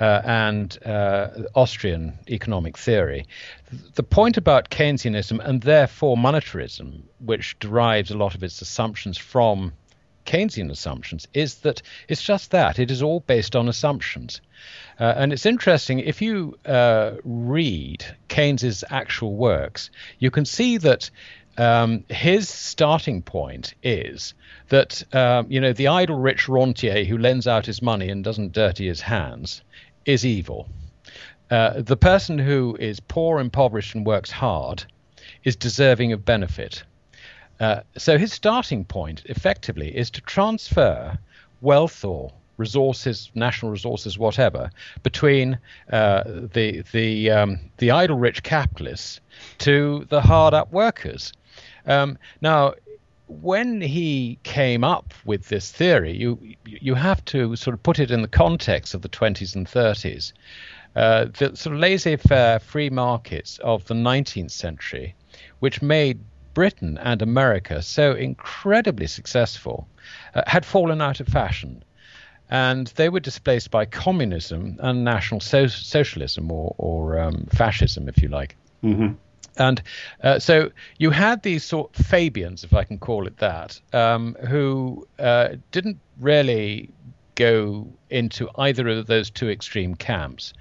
uh, 0.00 0.22
and 0.24 0.78
uh, 0.84 1.28
Austrian 1.54 2.18
economic 2.28 2.78
theory. 2.78 3.26
The 3.94 4.02
point 4.02 4.36
about 4.36 4.70
Keynesianism 4.70 5.38
and 5.44 5.62
therefore 5.62 6.16
monetarism, 6.16 7.02
which 7.20 7.58
derives 7.58 8.10
a 8.10 8.16
lot 8.16 8.34
of 8.34 8.42
its 8.42 8.60
assumptions 8.62 9.18
from 9.18 9.72
Keynesian 10.24 10.70
assumptions, 10.70 11.28
is 11.34 11.56
that 11.56 11.82
it's 12.08 12.22
just 12.22 12.52
that 12.52 12.78
it 12.78 12.90
is 12.90 13.02
all 13.02 13.20
based 13.20 13.54
on 13.54 13.68
assumptions. 13.68 14.40
Uh, 14.98 15.14
and 15.16 15.32
it's 15.32 15.46
interesting 15.46 15.98
if 15.98 16.22
you 16.22 16.58
uh, 16.64 17.12
read 17.24 18.04
Keynes's 18.28 18.84
actual 18.88 19.34
works, 19.34 19.90
you 20.18 20.30
can 20.30 20.44
see 20.44 20.78
that 20.78 21.10
um, 21.58 22.04
his 22.08 22.48
starting 22.48 23.22
point 23.22 23.74
is 23.82 24.34
that 24.68 25.02
um, 25.14 25.46
you 25.50 25.60
know 25.60 25.72
the 25.72 25.88
idle 25.88 26.18
rich 26.18 26.48
rentier 26.48 27.04
who 27.04 27.18
lends 27.18 27.46
out 27.46 27.66
his 27.66 27.82
money 27.82 28.08
and 28.08 28.24
doesn't 28.24 28.52
dirty 28.52 28.86
his 28.86 29.00
hands 29.00 29.62
is 30.04 30.24
evil. 30.24 30.68
Uh, 31.50 31.82
the 31.82 31.96
person 31.96 32.38
who 32.38 32.76
is 32.80 32.98
poor, 33.00 33.38
impoverished, 33.38 33.94
and 33.94 34.06
works 34.06 34.30
hard 34.30 34.84
is 35.44 35.54
deserving 35.54 36.12
of 36.12 36.24
benefit. 36.24 36.82
Uh, 37.60 37.80
so 37.96 38.16
his 38.16 38.32
starting 38.32 38.84
point, 38.84 39.22
effectively, 39.26 39.94
is 39.94 40.10
to 40.10 40.20
transfer 40.22 41.18
wealth 41.60 42.04
or 42.04 42.32
resources, 42.56 43.30
national 43.34 43.70
resources, 43.70 44.18
whatever, 44.18 44.70
between 45.02 45.58
uh, 45.92 46.22
the 46.24 46.82
the 46.92 47.30
um, 47.30 47.58
the 47.78 47.90
idle 47.90 48.16
rich 48.16 48.42
capitalists 48.42 49.20
to 49.58 50.06
the 50.08 50.20
hard 50.20 50.54
up 50.54 50.72
workers. 50.72 51.32
Um, 51.86 52.18
now, 52.40 52.74
when 53.40 53.80
he 53.80 54.38
came 54.42 54.84
up 54.84 55.14
with 55.24 55.48
this 55.48 55.70
theory, 55.70 56.12
you 56.16 56.38
you 56.64 56.94
have 56.94 57.24
to 57.26 57.56
sort 57.56 57.74
of 57.74 57.82
put 57.82 57.98
it 57.98 58.10
in 58.10 58.22
the 58.22 58.28
context 58.28 58.94
of 58.94 59.02
the 59.02 59.08
20s 59.08 59.54
and 59.54 59.66
30s. 59.66 60.32
Uh, 60.94 61.26
the 61.38 61.56
sort 61.56 61.74
of 61.74 61.80
laissez-faire 61.80 62.58
free 62.58 62.90
markets 62.90 63.58
of 63.58 63.84
the 63.86 63.94
19th 63.94 64.50
century, 64.50 65.14
which 65.60 65.80
made 65.80 66.20
Britain 66.52 66.98
and 66.98 67.22
America 67.22 67.80
so 67.80 68.12
incredibly 68.12 69.06
successful, 69.06 69.88
uh, 70.34 70.42
had 70.46 70.66
fallen 70.66 71.00
out 71.00 71.20
of 71.20 71.26
fashion. 71.26 71.82
And 72.50 72.88
they 72.88 73.08
were 73.08 73.20
displaced 73.20 73.70
by 73.70 73.86
communism 73.86 74.76
and 74.80 75.04
national 75.04 75.40
so- 75.40 75.68
socialism, 75.68 76.52
or, 76.52 76.74
or 76.76 77.18
um, 77.18 77.46
fascism, 77.54 78.06
if 78.08 78.22
you 78.22 78.28
like. 78.28 78.56
Mm-hmm. 78.84 79.12
And 79.56 79.82
uh, 80.22 80.38
so 80.38 80.70
you 80.98 81.10
had 81.10 81.42
these 81.42 81.64
sort 81.64 81.98
of 81.98 82.06
Fabians, 82.06 82.64
if 82.64 82.72
I 82.72 82.84
can 82.84 82.98
call 82.98 83.26
it 83.26 83.38
that, 83.38 83.80
um, 83.92 84.34
who 84.48 85.06
uh, 85.18 85.50
didn't 85.70 85.98
really 86.20 86.90
go 87.34 87.86
into 88.10 88.48
either 88.58 88.88
of 88.88 89.06
those 89.06 89.30
two 89.30 89.50
extreme 89.50 89.94
camps. 89.94 90.52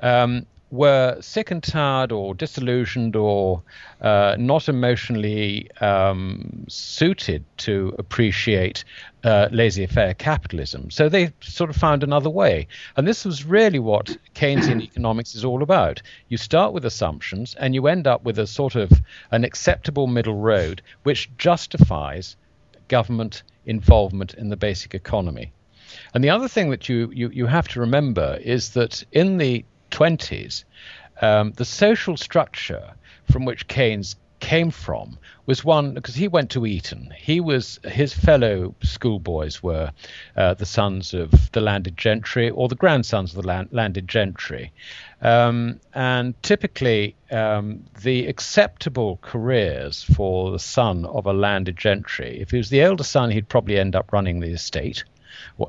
Um, 0.00 0.46
were 0.70 1.16
sick 1.20 1.52
and 1.52 1.62
tired 1.62 2.10
or 2.10 2.34
disillusioned 2.34 3.14
or 3.14 3.62
uh, 4.00 4.34
not 4.38 4.68
emotionally 4.68 5.70
um, 5.80 6.64
suited 6.68 7.44
to 7.58 7.94
appreciate 7.98 8.84
uh, 9.24 9.48
laissez 9.50 9.86
faire 9.86 10.14
capitalism. 10.14 10.90
So 10.90 11.08
they 11.08 11.32
sort 11.40 11.70
of 11.70 11.76
found 11.76 12.02
another 12.02 12.30
way. 12.30 12.68
And 12.96 13.08
this 13.08 13.24
was 13.24 13.44
really 13.44 13.78
what 13.78 14.16
Keynesian 14.34 14.82
economics 14.82 15.34
is 15.34 15.44
all 15.44 15.62
about. 15.62 16.02
You 16.28 16.36
start 16.36 16.72
with 16.72 16.84
assumptions 16.84 17.54
and 17.54 17.74
you 17.74 17.86
end 17.86 18.06
up 18.06 18.22
with 18.24 18.38
a 18.38 18.46
sort 18.46 18.74
of 18.74 18.92
an 19.30 19.44
acceptable 19.44 20.06
middle 20.06 20.36
road 20.36 20.82
which 21.02 21.30
justifies 21.38 22.36
government 22.88 23.42
involvement 23.64 24.34
in 24.34 24.50
the 24.50 24.56
basic 24.56 24.94
economy. 24.94 25.52
And 26.12 26.22
the 26.22 26.30
other 26.30 26.48
thing 26.48 26.70
that 26.70 26.88
you, 26.88 27.10
you, 27.14 27.30
you 27.30 27.46
have 27.46 27.68
to 27.68 27.80
remember 27.80 28.38
is 28.42 28.70
that 28.70 29.02
in 29.12 29.38
the 29.38 29.64
20s, 29.90 30.64
um, 31.22 31.52
the 31.52 31.64
social 31.64 32.16
structure 32.16 32.92
from 33.30 33.44
which 33.44 33.68
Keynes 33.68 34.16
came 34.44 34.70
from 34.70 35.18
was 35.46 35.64
one 35.64 35.94
because 35.94 36.14
he 36.14 36.28
went 36.28 36.50
to 36.50 36.66
Eton. 36.66 37.10
He 37.16 37.40
was 37.40 37.80
his 37.82 38.12
fellow 38.12 38.74
schoolboys 38.82 39.62
were 39.62 39.90
uh, 40.36 40.52
the 40.52 40.66
sons 40.66 41.14
of 41.14 41.50
the 41.52 41.62
landed 41.62 41.96
gentry 41.96 42.50
or 42.50 42.68
the 42.68 42.74
grandsons 42.74 43.34
of 43.34 43.40
the 43.40 43.48
land, 43.48 43.70
landed 43.72 44.06
gentry, 44.06 44.70
um, 45.22 45.80
and 45.94 46.34
typically 46.42 47.16
um, 47.30 47.84
the 48.02 48.26
acceptable 48.26 49.18
careers 49.22 50.02
for 50.02 50.50
the 50.50 50.58
son 50.58 51.06
of 51.06 51.24
a 51.24 51.32
landed 51.32 51.78
gentry. 51.78 52.38
If 52.38 52.50
he 52.50 52.58
was 52.58 52.68
the 52.68 52.82
elder 52.82 53.04
son, 53.04 53.30
he'd 53.30 53.48
probably 53.48 53.78
end 53.78 53.96
up 53.96 54.12
running 54.12 54.40
the 54.40 54.52
estate 54.52 55.04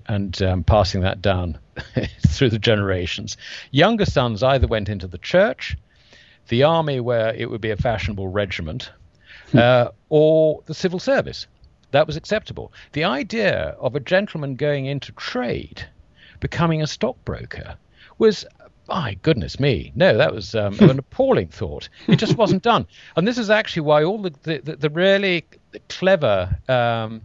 and 0.08 0.41
um, 0.41 0.63
passing 0.65 1.01
that 1.01 1.22
down 1.22 1.58
through 2.27 2.50
the 2.50 2.60
generations. 2.60 3.38
Younger 3.72 4.05
sons 4.05 4.44
either 4.44 4.67
went 4.67 4.89
into 4.89 5.08
the 5.08 5.17
church, 5.17 5.77
the 6.47 6.63
army, 6.63 6.99
where 6.99 7.33
it 7.33 7.49
would 7.49 7.61
be 7.61 7.72
a 7.72 7.77
fashionable 7.77 8.27
regiment, 8.27 8.91
hmm. 9.51 9.59
uh, 9.59 9.87
or 10.09 10.61
the 10.65 10.74
civil 10.74 11.00
service. 11.00 11.48
That 11.91 12.07
was 12.07 12.17
acceptable. 12.17 12.74
The 12.91 13.05
idea 13.05 13.75
of 13.79 13.96
a 13.96 14.00
gentleman 14.00 14.55
going 14.55 14.85
into 14.85 15.11
trade, 15.13 15.87
becoming 16.39 16.81
a 16.81 16.87
stockbroker, 16.87 17.77
was 18.17 18.46
my 18.87 19.15
goodness 19.24 19.59
me, 19.59 19.91
no, 19.96 20.17
that 20.17 20.33
was 20.33 20.53
um, 20.55 20.77
an 20.79 21.00
appalling 21.00 21.48
thought. 21.48 21.89
It 22.07 22.17
just 22.17 22.37
wasn't 22.37 22.63
done. 22.63 22.85
And 23.15 23.27
this 23.27 23.37
is 23.37 23.50
actually 23.50 23.81
why 23.81 24.03
all 24.03 24.22
the, 24.22 24.33
the, 24.43 24.75
the 24.75 24.89
really 24.89 25.46
clever 25.89 26.55
um, 26.67 27.22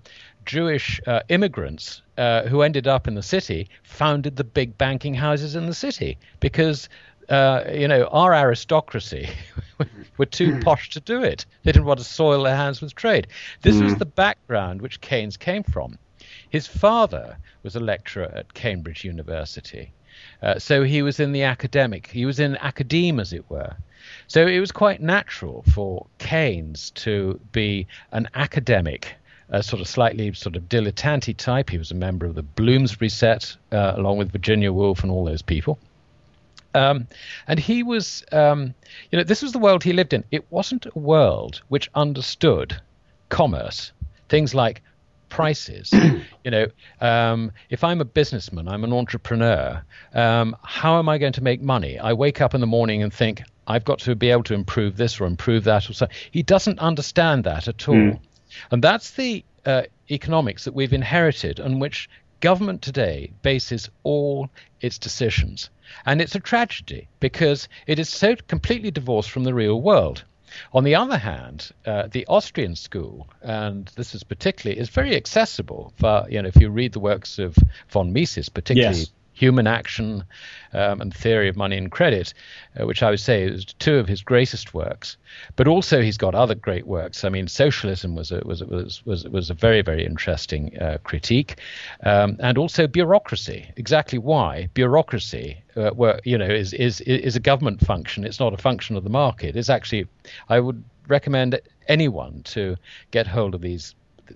Jewish 0.47 1.01
uh, 1.07 1.21
immigrants 1.29 2.03
uh, 2.17 2.43
who 2.45 2.63
ended 2.63 2.87
up 2.87 3.07
in 3.07 3.15
the 3.15 3.23
city 3.23 3.69
founded 3.83 4.37
the 4.37 4.45
big 4.45 4.77
banking 4.79 5.15
houses 5.15 5.55
in 5.55 5.67
the 5.67 5.75
city 5.75 6.19
because 6.41 6.89
uh, 7.31 7.65
you 7.73 7.89
know 7.89 8.05
our 8.07 8.35
aristocracy 8.35 9.29
were 10.19 10.27
too 10.27 10.55
hmm. 10.55 10.61
posh 10.61 10.91
to 10.91 11.01
do 11.01 11.23
it. 11.23 11.47
They 11.63 11.73
didn't 11.73 11.87
want 11.87 12.01
to 12.01 12.05
soil 12.05 12.43
their 12.43 12.57
hands 12.57 12.81
with 12.81 12.95
trade. 12.95 13.29
This 13.63 13.77
mm. 13.77 13.85
was 13.85 13.93
hmm. 13.93 13.99
the 13.99 14.07
background 14.07 14.83
which 14.83 15.01
Keynes 15.01 15.37
came 15.37 15.63
from. 15.63 15.99
His 16.51 16.67
father 16.67 17.39
was 17.63 17.77
a 17.77 17.81
lecturer 17.81 18.31
at 18.35 18.55
Cambridge 18.55 19.05
University. 19.05 19.93
Uh, 20.43 20.59
so 20.59 20.83
he 20.83 21.03
was 21.03 21.21
in 21.21 21.33
the 21.33 21.43
academic, 21.43 22.09
he 22.09 22.27
was 22.27 22.41
in 22.41 22.57
academe, 22.57 23.21
as 23.21 23.33
it 23.33 23.49
were. 23.49 23.75
So 24.27 24.47
it 24.47 24.59
was 24.59 24.73
quite 24.73 25.01
natural 25.01 25.65
for 25.73 26.07
Keynes 26.19 26.91
to 26.97 27.41
be 27.53 27.87
an 28.13 28.29
academic 28.35 29.15
a 29.51 29.63
sort 29.63 29.81
of 29.81 29.89
slightly 29.89 30.33
sort 30.33 30.57
of 30.57 30.69
dilettante 30.69 31.37
type. 31.37 31.71
He 31.71 31.79
was 31.79 31.91
a 31.91 31.95
member 31.95 32.25
of 32.25 32.35
the 32.35 32.43
Bloomsbury 32.43 33.09
set, 33.09 33.57
uh, 33.73 33.95
along 33.97 34.19
with 34.19 34.31
Virginia 34.31 34.73
Woolf 34.73 35.03
and 35.03 35.11
all 35.11 35.25
those 35.25 35.43
people. 35.43 35.79
Um, 36.75 37.09
and 37.47 37.59
he 37.59 37.83
was, 37.83 38.25
um, 38.33 38.75
you 39.11 39.19
know, 39.19 39.25
this 39.25 39.43
was 39.43 39.53
the 39.53 39.59
world 39.59 39.83
he 39.83 39.93
lived 39.93 40.13
in. 40.13 40.25
It 40.31 40.51
wasn't 40.51 40.87
a 40.87 40.99
world 40.99 41.63
which 41.69 41.91
understood 41.95 42.81
commerce, 43.29 43.93
things 44.29 44.55
like 44.55 44.83
prices. 45.29 45.93
you 46.45 46.51
know, 46.51 46.67
um, 47.01 47.53
if 47.71 47.83
I'm 47.83 48.01
a 48.01 48.05
businessman, 48.05 48.69
I'm 48.69 48.85
an 48.85 48.93
entrepreneur, 48.93 49.83
um, 50.15 50.57
how 50.63 50.99
am 50.99 51.09
I 51.09 51.19
going 51.19 51.33
to 51.35 51.43
make 51.43 51.63
money? 51.63 51.99
I 51.99 52.13
wake 52.13 52.41
up 52.41 52.55
in 52.55 52.61
the 52.61 52.67
morning 52.67 53.03
and 53.03 53.13
think, 53.13 53.43
I've 53.67 53.85
got 53.85 54.01
to 54.01 54.17
be 54.17 54.31
able 54.31 54.43
to 54.45 54.55
improve 54.55 54.97
this 54.97 55.21
or 55.21 55.27
improve 55.27 55.65
that 55.65 55.89
or 55.89 55.93
so. 55.93 56.09
He 56.33 56.43
doesn't 56.43 56.81
understand 56.81 57.45
that 57.45 57.69
at 57.69 57.89
all. 57.89 57.95
Mm. 57.95 58.21
And 58.73 58.83
that's 58.83 59.13
the 59.13 59.45
uh, 59.65 59.83
economics 60.11 60.65
that 60.65 60.75
we've 60.75 60.93
inherited 60.93 61.61
on 61.61 61.79
which 61.79 62.11
government 62.41 62.83
today 62.83 63.31
bases 63.43 63.89
all 64.03 64.51
its 64.81 64.99
decisions. 64.99 65.71
And 66.07 66.21
it's 66.21 66.35
a 66.35 66.41
tragedy 66.41 67.09
because 67.19 67.69
it 67.87 67.99
is 67.99 68.09
so 68.09 68.37
completely 68.49 68.91
divorced 68.91 69.31
from 69.31 69.45
the 69.45 69.55
real 69.55 69.81
world. 69.81 70.25
On 70.73 70.85
the 70.85 70.97
other 70.97 71.19
hand, 71.19 71.71
uh, 71.87 72.09
the 72.11 72.27
Austrian 72.27 72.75
school, 72.75 73.29
and 73.41 73.87
this 73.97 74.15
is 74.15 74.25
particularly, 74.25 74.81
is 74.81 74.89
very 74.89 75.15
accessible. 75.15 75.93
For, 75.97 76.27
you 76.29 76.43
know, 76.43 76.49
if 76.49 76.57
you 76.57 76.71
read 76.71 76.93
the 76.93 77.01
works 77.01 77.39
of 77.39 77.57
von 77.89 78.13
Mises, 78.13 78.49
particularly 78.49 78.99
yes. 78.99 79.13
Human 79.41 79.67
Action 79.67 80.25
um, 80.75 81.01
and 81.01 81.15
Theory 81.15 81.49
of 81.49 81.57
Money 81.57 81.79
and 81.79 81.91
Credit, 81.91 82.35
uh, 82.79 82.87
which 82.87 83.03
I 83.03 83.09
would 83.09 83.21
say 83.21 83.45
is 83.45 83.65
two 83.65 83.97
of 83.97 84.07
his 84.07 84.23
greatest 84.23 84.75
works. 84.75 85.17
But 85.57 85.67
also 85.67 86.03
he's 86.03 86.19
got 86.19 86.35
other 86.35 86.55
great 86.55 86.87
works. 86.87 87.25
I 87.25 87.31
mean, 87.31 87.49
Socialism 87.49 88.15
was 88.15 88.31
a, 88.33 88.43
was 88.45 88.63
was 88.63 89.03
was 89.07 89.25
was 89.25 89.51
a 89.51 89.55
very 89.55 89.83
very 89.83 90.05
interesting 90.05 90.77
uh, 90.79 90.99
critique, 91.05 91.59
um, 92.05 92.37
and 92.41 92.59
also 92.59 92.87
bureaucracy. 92.87 93.71
Exactly 93.77 94.19
why 94.19 94.69
bureaucracy, 94.75 95.57
uh, 95.77 95.91
were, 95.95 96.21
you 96.25 96.37
know, 96.37 96.51
is 96.63 96.75
is 96.75 97.01
is 97.01 97.37
a 97.37 97.41
government 97.41 97.81
function. 97.81 98.25
It's 98.25 98.41
not 98.41 98.53
a 98.53 98.59
function 98.59 98.97
of 98.97 99.05
the 99.05 99.11
market. 99.11 99.57
It's 99.57 99.71
actually, 99.71 100.07
I 100.51 100.61
would 100.61 100.85
recommend 101.09 101.59
anyone 101.89 102.43
to 102.45 102.77
get 103.11 103.27
hold 103.27 103.55
of 103.55 103.63
these 103.63 103.95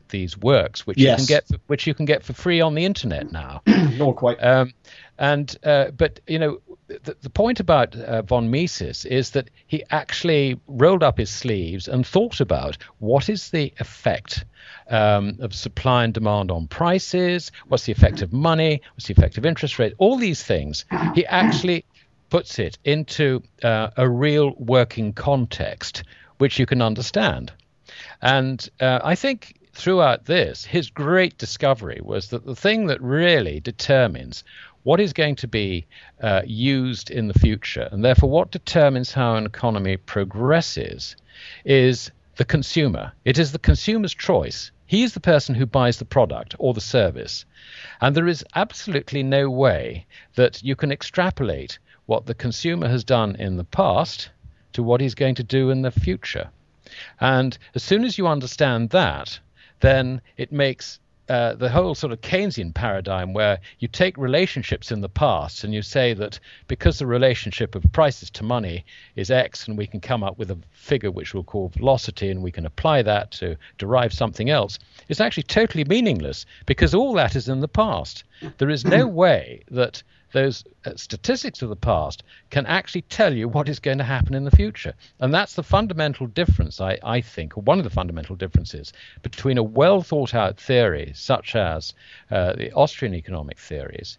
these 0.09 0.37
works, 0.39 0.87
which 0.87 0.99
yes. 0.99 1.21
you 1.21 1.27
can 1.27 1.35
get 1.35 1.61
which 1.67 1.87
you 1.87 1.95
can 1.95 2.07
get 2.07 2.23
for 2.23 2.33
free 2.33 2.61
on 2.61 2.75
the 2.75 2.85
internet 2.85 3.33
now. 3.33 3.63
Not 3.67 4.17
quite. 4.17 4.43
Um, 4.43 4.73
and 5.19 5.57
uh, 5.65 5.91
but 5.91 6.21
you 6.27 6.39
know 6.39 6.61
the, 6.87 7.17
the 7.23 7.31
point 7.31 7.61
about 7.61 7.97
uh, 7.97 8.23
von 8.23 8.51
Mises 8.51 9.05
is 9.05 9.31
that 9.31 9.51
he 9.67 9.85
actually 9.91 10.61
rolled 10.67 11.03
up 11.03 11.19
his 11.19 11.31
sleeves 11.31 11.89
and 11.89 12.07
thought 12.07 12.41
about 12.41 12.77
what 12.99 13.29
is 13.29 13.51
the 13.51 13.73
effect 13.79 14.45
um, 14.89 15.37
of 15.41 15.55
supply 15.55 16.05
and 16.05 16.13
demand 16.13 16.51
on 16.51 16.67
prices, 16.67 17.51
what's 17.69 17.85
the 17.85 17.93
effect 17.93 18.23
of 18.23 18.33
money, 18.33 18.83
what's 18.95 19.07
the 19.07 19.15
effect 19.15 19.39
of 19.39 19.47
interest 19.47 19.79
rate, 19.79 19.95
all 19.99 20.17
these 20.17 20.43
things. 20.43 20.85
He 21.15 21.27
actually 21.27 21.85
puts 22.31 22.59
it 22.59 22.79
into 22.85 23.43
uh, 23.63 23.91
a 23.97 24.09
real 24.09 24.55
working 24.59 25.13
context 25.13 26.03
which 26.39 26.59
you 26.59 26.67
can 26.67 26.83
understand. 26.83 27.53
And 28.21 28.69
uh, 28.81 29.01
I 29.03 29.15
think 29.15 29.55
throughout 29.75 30.25
this, 30.25 30.65
his 30.65 30.91
great 30.91 31.37
discovery 31.37 32.01
was 32.03 32.29
that 32.29 32.47
the 32.47 32.57
thing 32.57 32.87
that 32.87 33.03
really 33.03 33.61
determines 33.61 34.45
what 34.85 35.01
is 35.01 35.13
going 35.13 35.37
to 35.37 35.49
be 35.49 35.87
uh, 36.23 36.43
used 36.45 37.11
in 37.11 37.29
the 37.29 37.39
future, 37.39 37.89
and 37.91 38.05
therefore 38.05 38.31
what 38.31 38.51
determines 38.51 39.13
how 39.13 39.35
an 39.35 39.47
economy 39.47 39.97
progresses, 39.97 41.17
is 41.65 42.11
the 42.37 42.45
consumer. 42.45 43.13
It 43.25 43.39
is 43.39 43.53
the 43.53 43.59
consumer's 43.59 44.15
choice. 44.15 44.71
He 44.87 45.03
is 45.03 45.15
the 45.15 45.21
person 45.21 45.55
who 45.55 45.67
buys 45.67 45.99
the 45.99 46.05
product 46.05 46.55
or 46.59 46.75
the 46.75 46.81
service. 46.81 47.47
And 48.01 48.15
there 48.15 48.29
is 48.29 48.45
absolutely 48.55 49.23
no 49.23 49.49
way 49.49 50.07
that 50.35 50.63
you 50.63 50.77
can 50.77 50.93
extrapolate 50.93 51.79
what 52.07 52.27
the 52.27 52.35
consumer 52.35 52.89
has 52.89 53.05
done 53.05 53.37
in 53.37 53.57
the 53.57 53.65
past 53.65 54.31
to 54.75 54.83
what 54.83 55.01
he's 55.01 55.15
going 55.15 55.37
to 55.37 55.43
do 55.43 55.71
in 55.71 55.83
the 55.83 55.91
future. 55.91 56.51
And 57.21 57.57
as 57.75 57.83
soon 57.83 58.05
as 58.05 58.19
you 58.19 58.27
understand 58.27 58.91
that, 58.91 59.39
then 59.81 60.21
it 60.37 60.53
makes 60.53 60.99
uh, 61.29 61.55
the 61.55 61.71
whole 61.71 61.95
sort 61.95 62.13
of 62.13 62.21
Keynesian 62.21 62.75
paradigm 62.75 63.33
where 63.33 63.59
you 63.79 63.89
take 63.89 64.19
relationships 64.19 64.93
in 64.93 65.01
the 65.01 65.09
past 65.09 65.65
and 65.65 65.73
you 65.73 65.81
say 65.81 66.13
that 66.13 66.39
because 66.69 66.99
the 66.99 67.07
relationship 67.07 67.75
of 67.75 67.83
prices 67.93 68.29
to 68.31 68.45
money 68.45 68.85
is 69.17 69.31
X 69.31 69.67
and 69.67 69.79
we 69.79 69.87
can 69.87 70.01
come 70.01 70.23
up 70.23 70.39
with 70.39 70.51
a 70.51 70.59
figure 70.73 71.11
which 71.11 71.33
we'll 71.33 71.43
call 71.43 71.71
velocity 71.71 72.31
and 72.31 72.43
we 72.43 72.51
can 72.51 72.67
apply 72.67 73.01
that 73.03 73.31
to 73.31 73.57
derive 73.79 74.13
something 74.13 74.51
else, 74.51 74.79
it's 75.09 75.21
actually 75.21 75.45
totally 75.45 75.85
meaningless 75.85 76.45
because 76.67 76.95
all 76.95 77.15
that 77.15 77.35
is 77.37 77.49
in 77.49 77.61
the 77.61 77.69
past. 77.69 78.25
There 78.59 78.71
is 78.71 78.85
no 78.85 79.07
way 79.23 79.63
that 79.71 80.03
those 80.35 80.65
uh, 80.85 80.91
statistics 80.97 81.63
of 81.63 81.71
the 81.71 81.77
past 81.77 82.23
can 82.51 82.67
actually 82.67 83.03
tell 83.03 83.33
you 83.33 83.49
what 83.49 83.69
is 83.69 83.79
going 83.79 83.99
to 83.99 84.05
happen 84.05 84.35
in 84.35 84.45
the 84.45 84.51
future. 84.51 84.93
And 85.21 85.33
that's 85.33 85.55
the 85.55 85.63
fundamental 85.63 86.27
difference, 86.27 86.81
I, 86.81 86.99
I 87.03 87.23
think, 87.23 87.57
or 87.57 87.63
one 87.63 87.79
of 87.79 87.85
the 87.85 87.91
fundamental 87.91 88.37
differences 88.37 88.93
between 89.23 89.57
a 89.57 89.63
well 89.63 90.03
thought 90.03 90.35
out 90.35 90.59
theory, 90.59 91.13
such 91.15 91.57
as 91.57 91.95
uh, 92.31 92.53
the 92.53 92.73
Austrian 92.73 93.15
economic 93.15 93.59
theories, 93.59 94.19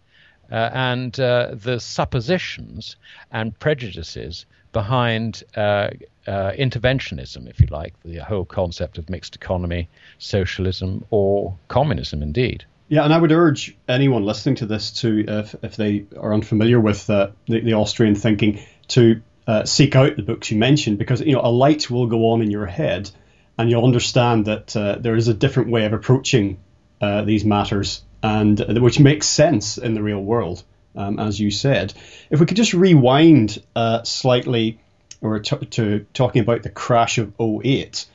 uh, 0.50 0.70
and 0.72 1.20
uh, 1.20 1.50
the 1.52 1.78
suppositions 1.78 2.96
and 3.30 3.58
prejudices 3.58 4.46
behind 4.72 5.44
uh, 5.56 5.90
uh, 6.26 6.52
interventionism, 6.52 7.48
if 7.48 7.60
you 7.60 7.66
like, 7.68 7.94
the 8.04 8.18
whole 8.18 8.44
concept 8.44 8.98
of 8.98 9.08
mixed 9.10 9.36
economy, 9.36 9.88
socialism, 10.18 11.04
or 11.10 11.56
communism, 11.68 12.22
indeed. 12.22 12.64
Yeah, 12.88 13.04
and 13.04 13.12
I 13.12 13.18
would 13.18 13.32
urge 13.32 13.76
anyone 13.88 14.24
listening 14.24 14.56
to 14.56 14.66
this 14.66 14.92
to, 15.00 15.24
if, 15.26 15.54
if 15.62 15.76
they 15.76 16.06
are 16.16 16.32
unfamiliar 16.32 16.78
with 16.78 17.08
uh, 17.10 17.30
the, 17.46 17.60
the, 17.60 17.72
Austrian 17.74 18.14
thinking, 18.14 18.60
to 18.88 19.22
uh, 19.46 19.64
seek 19.64 19.96
out 19.96 20.14
the 20.14 20.22
books 20.22 20.50
you 20.52 20.58
mentioned 20.58 20.98
because 20.98 21.20
you 21.20 21.32
know 21.32 21.40
a 21.42 21.50
light 21.50 21.90
will 21.90 22.06
go 22.06 22.30
on 22.30 22.42
in 22.42 22.50
your 22.50 22.66
head, 22.66 23.10
and 23.58 23.70
you'll 23.70 23.84
understand 23.84 24.44
that 24.46 24.76
uh, 24.76 24.96
there 25.00 25.16
is 25.16 25.26
a 25.26 25.34
different 25.34 25.70
way 25.70 25.84
of 25.84 25.92
approaching 25.92 26.58
uh, 27.00 27.22
these 27.22 27.44
matters, 27.44 28.04
and 28.22 28.60
which 28.80 29.00
makes 29.00 29.26
sense 29.26 29.78
in 29.78 29.94
the 29.94 30.02
real 30.02 30.22
world, 30.22 30.62
um, 30.94 31.18
as 31.18 31.40
you 31.40 31.50
said. 31.50 31.92
If 32.30 32.38
we 32.38 32.46
could 32.46 32.56
just 32.56 32.72
rewind 32.72 33.60
uh, 33.74 34.04
slightly, 34.04 34.78
or 35.20 35.40
t- 35.40 35.66
to 35.66 36.06
talking 36.14 36.42
about 36.42 36.62
the 36.62 36.70
crash 36.70 37.18
of 37.18 37.32
08 37.40 38.06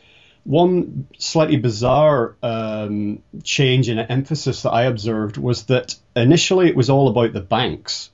one 0.44 1.08
slightly 1.18 1.58
bizarre 1.58 2.36
um, 2.42 3.22
change 3.44 3.90
in 3.90 4.00
emphasis 4.00 4.64
that 4.64 4.72
I 4.72 4.84
observed 4.84 5.38
was 5.38 5.66
that 5.66 5.96
initially 6.16 6.68
it 6.68 6.76
was 6.76 6.90
all 6.90 7.08
about 7.08 7.34
the 7.34 7.42
banks, 7.42 8.10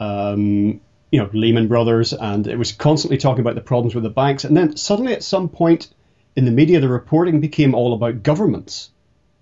um, 0.00 0.80
you 1.10 1.20
know, 1.20 1.30
Lehman 1.32 1.68
Brothers, 1.68 2.12
and 2.12 2.46
it 2.46 2.56
was 2.56 2.72
constantly 2.72 3.18
talking 3.18 3.40
about 3.40 3.54
the 3.54 3.60
problems 3.60 3.94
with 3.94 4.04
the 4.04 4.10
banks. 4.10 4.44
And 4.44 4.56
then 4.56 4.76
suddenly 4.76 5.12
at 5.12 5.22
some 5.22 5.48
point 5.48 5.88
in 6.34 6.44
the 6.44 6.50
media, 6.50 6.80
the 6.80 6.88
reporting 6.88 7.40
became 7.40 7.74
all 7.74 7.92
about 7.92 8.22
governments 8.22 8.90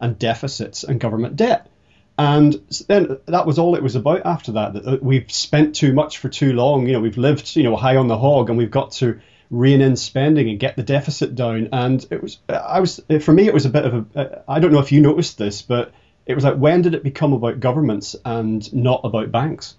and 0.00 0.18
deficits 0.18 0.84
and 0.84 1.00
government 1.00 1.36
debt. 1.36 1.70
And 2.16 2.54
then 2.88 3.18
that 3.26 3.46
was 3.46 3.58
all 3.58 3.74
it 3.74 3.82
was 3.82 3.96
about 3.96 4.22
after 4.24 4.52
that. 4.52 4.74
That 4.74 5.02
we've 5.02 5.30
spent 5.32 5.74
too 5.74 5.92
much 5.92 6.18
for 6.18 6.28
too 6.28 6.52
long. 6.52 6.86
You 6.86 6.92
know, 6.92 7.00
we've 7.00 7.18
lived, 7.18 7.56
you 7.56 7.64
know, 7.64 7.74
high 7.74 7.96
on 7.96 8.06
the 8.06 8.18
hog, 8.18 8.48
and 8.48 8.58
we've 8.58 8.70
got 8.70 8.92
to 8.92 9.20
rein 9.50 9.80
in 9.80 9.96
spending 9.96 10.48
and 10.48 10.58
get 10.58 10.76
the 10.76 10.82
deficit 10.82 11.34
down. 11.34 11.68
And 11.72 12.04
it 12.10 12.22
was, 12.22 12.38
I 12.48 12.80
was, 12.80 13.00
for 13.20 13.32
me, 13.32 13.46
it 13.46 13.54
was 13.54 13.66
a 13.66 13.70
bit 13.70 13.84
of 13.84 14.16
a. 14.16 14.44
I 14.48 14.60
don't 14.60 14.72
know 14.72 14.80
if 14.80 14.92
you 14.92 15.00
noticed 15.00 15.38
this, 15.38 15.62
but 15.62 15.92
it 16.26 16.34
was 16.34 16.44
like, 16.44 16.56
when 16.56 16.82
did 16.82 16.94
it 16.94 17.02
become 17.02 17.32
about 17.32 17.60
governments 17.60 18.16
and 18.24 18.72
not 18.72 19.00
about 19.04 19.30
banks? 19.30 19.76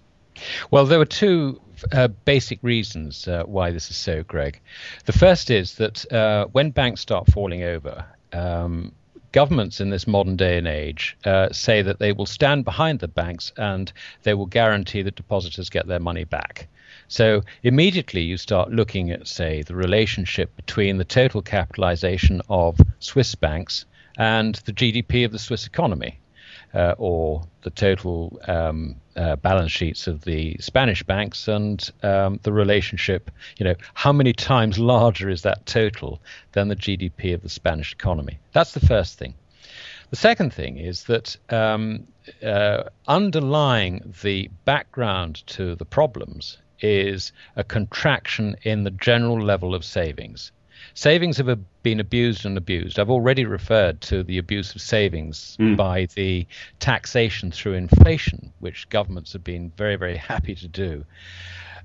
Well, 0.70 0.86
there 0.86 0.98
were 0.98 1.06
two 1.06 1.60
uh, 1.92 2.08
basic 2.08 2.62
reasons 2.62 3.26
uh, 3.26 3.44
why 3.44 3.70
this 3.70 3.90
is 3.90 3.96
so, 3.96 4.22
Greg. 4.22 4.60
The 5.04 5.12
first 5.12 5.50
is 5.50 5.74
that 5.76 6.10
uh, 6.12 6.46
when 6.52 6.70
banks 6.70 7.00
start 7.00 7.26
falling 7.28 7.62
over, 7.62 8.04
um, 8.32 8.92
governments 9.32 9.80
in 9.80 9.90
this 9.90 10.06
modern 10.06 10.36
day 10.36 10.56
and 10.56 10.66
age 10.66 11.16
uh, 11.24 11.52
say 11.52 11.82
that 11.82 11.98
they 11.98 12.12
will 12.12 12.26
stand 12.26 12.64
behind 12.64 13.00
the 13.00 13.08
banks 13.08 13.52
and 13.56 13.92
they 14.22 14.34
will 14.34 14.46
guarantee 14.46 15.02
that 15.02 15.14
depositors 15.14 15.68
get 15.68 15.86
their 15.86 16.00
money 16.00 16.24
back. 16.24 16.68
So 17.08 17.42
immediately 17.62 18.22
you 18.22 18.36
start 18.36 18.70
looking 18.70 19.10
at, 19.10 19.26
say, 19.28 19.62
the 19.62 19.76
relationship 19.76 20.54
between 20.56 20.98
the 20.98 21.04
total 21.04 21.42
capitalization 21.42 22.42
of 22.48 22.78
Swiss 22.98 23.34
banks 23.34 23.84
and 24.16 24.56
the 24.66 24.72
GDP 24.72 25.24
of 25.24 25.32
the 25.32 25.38
Swiss 25.38 25.66
economy. 25.66 26.18
Uh, 26.74 26.94
or 26.98 27.42
the 27.62 27.70
total 27.70 28.38
um, 28.48 28.96
uh, 29.14 29.36
balance 29.36 29.72
sheets 29.72 30.06
of 30.06 30.22
the 30.22 30.56
Spanish 30.60 31.02
banks 31.02 31.48
and 31.48 31.90
um, 32.02 32.38
the 32.42 32.52
relationship, 32.52 33.30
you 33.56 33.64
know, 33.64 33.74
how 33.94 34.12
many 34.12 34.32
times 34.32 34.78
larger 34.78 35.30
is 35.30 35.42
that 35.42 35.64
total 35.64 36.20
than 36.52 36.68
the 36.68 36.76
GDP 36.76 37.32
of 37.32 37.42
the 37.42 37.48
Spanish 37.48 37.92
economy? 37.92 38.38
That's 38.52 38.72
the 38.72 38.80
first 38.80 39.18
thing. 39.18 39.32
The 40.10 40.16
second 40.16 40.52
thing 40.52 40.76
is 40.76 41.04
that 41.04 41.36
um, 41.50 42.06
uh, 42.44 42.84
underlying 43.08 44.14
the 44.22 44.50
background 44.64 45.46
to 45.46 45.76
the 45.76 45.86
problems 45.86 46.58
is 46.80 47.32
a 47.56 47.64
contraction 47.64 48.56
in 48.62 48.84
the 48.84 48.90
general 48.90 49.40
level 49.40 49.74
of 49.74 49.84
savings. 49.84 50.52
Savings 50.94 51.36
have 51.36 51.58
been 51.82 52.00
abused 52.00 52.46
and 52.46 52.56
abused. 52.56 52.98
I've 52.98 53.10
already 53.10 53.44
referred 53.44 54.00
to 54.02 54.22
the 54.22 54.38
abuse 54.38 54.74
of 54.74 54.80
savings 54.80 55.56
mm. 55.60 55.76
by 55.76 56.06
the 56.14 56.46
taxation 56.78 57.50
through 57.50 57.74
inflation, 57.74 58.52
which 58.60 58.88
governments 58.88 59.32
have 59.32 59.44
been 59.44 59.72
very, 59.76 59.96
very 59.96 60.16
happy 60.16 60.54
to 60.54 60.68
do. 60.68 61.04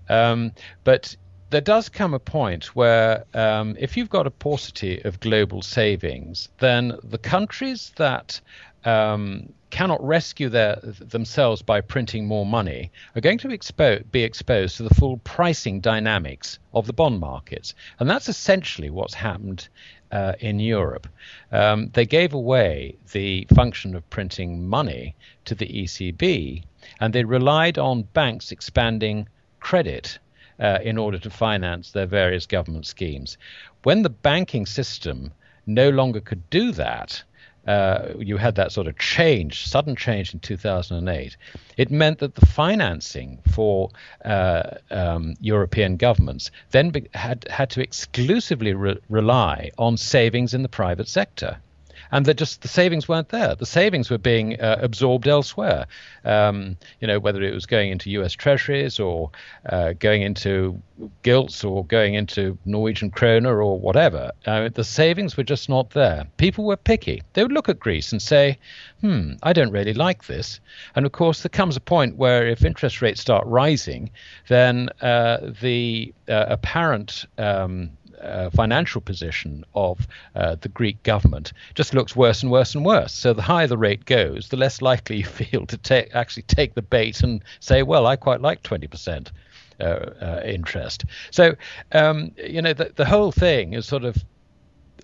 Um, 0.10 0.52
but 0.84 1.16
there 1.52 1.62
does 1.62 1.90
come 1.90 2.14
a 2.14 2.20
point 2.20 2.76
where, 2.76 3.26
um, 3.34 3.76
if 3.78 3.98
you've 3.98 4.10
got 4.10 4.26
a 4.26 4.32
paucity 4.32 5.02
of 5.04 5.20
global 5.20 5.62
savings, 5.62 6.48
then 6.60 6.98
the 7.04 7.18
countries 7.18 7.92
that 7.98 8.40
um, 8.86 9.54
cannot 9.70 10.06
rescue 10.06 10.50
their, 10.50 10.76
themselves 10.84 11.62
by 11.62 11.82
printing 11.82 12.28
more 12.28 12.46
money 12.46 12.92
are 13.16 13.22
going 13.22 13.38
to 13.38 13.48
expo- 13.48 14.04
be 14.12 14.24
exposed 14.24 14.78
to 14.78 14.84
the 14.84 14.94
full 14.94 15.18
pricing 15.24 15.80
dynamics 15.80 16.60
of 16.74 16.86
the 16.86 16.94
bond 16.94 17.20
markets. 17.20 17.74
And 18.00 18.10
that's 18.10 18.30
essentially 18.30 18.90
what's 18.90 19.14
happened 19.14 19.70
uh, 20.12 20.34
in 20.40 20.60
Europe. 20.60 21.08
Um, 21.52 21.90
they 21.94 22.06
gave 22.06 22.34
away 22.34 22.98
the 23.14 23.48
function 23.56 23.96
of 23.96 24.10
printing 24.10 24.68
money 24.68 25.16
to 25.46 25.56
the 25.56 25.68
ECB, 25.68 26.64
and 27.00 27.14
they 27.14 27.24
relied 27.24 27.78
on 27.78 28.04
banks 28.14 28.52
expanding 28.52 29.28
credit. 29.60 30.20
Uh, 30.60 30.78
in 30.84 30.96
order 30.96 31.18
to 31.18 31.32
finance 31.32 31.90
their 31.90 32.06
various 32.06 32.46
government 32.46 32.86
schemes. 32.86 33.36
When 33.82 34.04
the 34.04 34.12
banking 34.12 34.68
system 34.68 35.34
no 35.66 35.90
longer 35.90 36.20
could 36.20 36.48
do 36.52 36.72
that, 36.74 37.24
uh, 37.68 38.14
you 38.18 38.38
had 38.38 38.56
that 38.56 38.72
sort 38.72 38.88
of 38.88 38.98
change, 38.98 39.68
sudden 39.68 39.96
change 39.96 40.34
in 40.34 40.40
2008, 40.40 41.38
it 41.78 41.92
meant 41.92 42.20
that 42.20 42.36
the 42.36 42.46
financing 42.46 43.40
for 43.52 43.90
uh, 44.26 44.78
um, 44.90 45.36
European 45.40 45.98
governments 45.98 46.50
then 46.72 46.90
be- 46.90 47.10
had 47.14 47.46
had 47.50 47.70
to 47.70 47.82
exclusively 47.82 48.74
re- 48.74 49.00
rely 49.10 49.72
on 49.78 49.98
savings 49.98 50.54
in 50.54 50.64
the 50.64 50.70
private 50.70 51.08
sector 51.08 51.58
and 52.12 52.26
that 52.26 52.36
just 52.36 52.62
the 52.62 52.68
savings 52.68 53.08
weren't 53.08 53.30
there. 53.30 53.56
The 53.56 53.66
savings 53.66 54.10
were 54.10 54.18
being 54.18 54.60
uh, 54.60 54.78
absorbed 54.82 55.28
elsewhere. 55.28 55.88
Um, 56.26 56.78
you 57.00 57.08
know, 57.08 57.20
whether 57.20 57.42
it 57.42 57.54
was 57.54 57.66
going 57.66 57.92
into 57.92 58.10
U.S. 58.12 58.34
Treasuries 58.34 59.00
or 59.00 59.32
uh, 59.68 59.94
going 59.94 60.22
into 60.22 60.82
gilts 61.24 61.64
or 61.64 61.86
going 61.86 62.14
into 62.14 62.58
Norwegian 62.66 63.10
kroner 63.10 63.62
or 63.62 63.80
whatever. 63.80 64.32
Uh, 64.46 64.70
the 64.70 64.84
savings 64.84 65.38
were 65.38 65.44
just 65.44 65.70
not 65.70 65.92
there. 65.92 66.28
People 66.38 66.66
were 66.66 66.78
picky. 66.78 67.24
They 67.34 67.44
would 67.44 67.52
look 67.52 67.70
at 67.70 67.80
Greece 67.80 68.12
and 68.12 68.22
say, 68.22 68.58
"Hmm, 69.02 69.34
I 69.44 69.54
don't 69.54 69.72
really 69.72 69.94
like 69.94 70.26
this." 70.26 70.60
And 70.96 71.06
of 71.06 71.12
course, 71.12 71.42
there 71.42 71.50
comes 71.50 71.76
a 71.76 71.82
point 71.82 72.18
where 72.18 72.48
if 72.48 72.66
interest 72.66 73.02
rates 73.02 73.22
start 73.22 73.46
rising, 73.48 74.12
then 74.48 74.90
uh, 75.02 75.52
the 75.62 76.14
uh, 76.28 76.46
apparent 76.50 77.26
um, 77.38 77.92
uh, 78.22 78.50
financial 78.50 79.02
position 79.02 79.64
of 79.76 80.08
uh, 80.36 80.56
the 80.62 80.70
Greek 80.70 81.02
government 81.04 81.54
just 81.76 81.94
looks 81.94 82.16
worse 82.16 82.44
and 82.44 82.52
worse 82.52 82.76
and 82.76 82.86
worse. 82.86 83.14
So 83.14 83.34
the 83.34 83.42
higher 83.42 83.68
the 83.68 83.78
rate 83.78 84.06
goes, 84.06 84.50
the 84.50 84.58
less 84.58 84.82
likely 84.82 85.18
you 85.22 85.26
feel 85.26 85.66
to 85.68 85.78
take 85.78 86.14
actually 86.14 86.44
take 86.44 86.76
the 86.76 86.82
bait 86.82 87.22
and 87.22 87.44
say, 87.60 87.84
well, 87.84 88.06
I 88.06 88.16
quite 88.16 88.42
like 88.42 88.64
20%. 88.64 89.32
Uh, 89.80 90.14
uh, 90.22 90.42
interest. 90.46 91.06
So, 91.32 91.56
um, 91.92 92.34
you 92.38 92.62
know, 92.62 92.74
the, 92.74 92.92
the 92.96 93.06
whole 93.06 93.32
thing 93.32 93.74
is 93.74 93.88
sort 93.88 94.04
of 94.04 94.16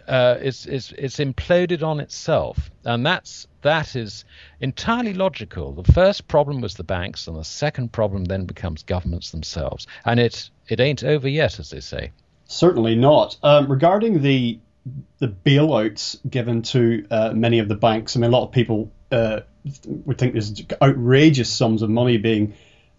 uh, 0.08 0.38
it's, 0.40 0.68
it's, 0.68 0.92
it's 0.92 1.18
imploded 1.18 1.82
on 1.82 2.00
itself, 2.00 2.70
and 2.86 3.04
that's 3.04 3.48
that 3.62 3.96
is 3.96 4.24
entirely 4.62 5.14
logical. 5.14 5.74
The 5.74 5.92
first 5.92 6.28
problem 6.28 6.62
was 6.62 6.76
the 6.76 6.84
banks, 6.84 7.28
and 7.28 7.36
the 7.36 7.44
second 7.44 7.92
problem 7.92 8.26
then 8.26 8.46
becomes 8.46 8.84
governments 8.84 9.32
themselves, 9.32 9.88
and 10.06 10.20
it 10.20 10.50
it 10.68 10.80
ain't 10.80 11.04
over 11.04 11.28
yet, 11.28 11.60
as 11.60 11.72
they 11.72 11.82
say. 11.82 12.12
Certainly 12.48 12.96
not. 12.96 13.38
Um, 13.44 13.70
regarding 13.70 14.22
the 14.22 14.60
the 15.20 15.28
bailouts 15.28 16.18
given 16.30 16.62
to 16.62 17.06
uh, 17.12 17.32
many 17.34 17.60
of 17.60 17.68
the 17.68 17.76
banks, 17.76 18.16
I 18.16 18.22
mean, 18.22 18.32
a 18.32 18.34
lot 18.34 18.46
of 18.46 18.52
people 18.54 18.90
uh, 19.12 19.42
would 19.86 20.18
think 20.18 20.32
there's 20.32 20.64
outrageous 20.82 21.52
sums 21.52 21.82
of 21.82 21.90
money 21.90 22.18
being 22.18 22.54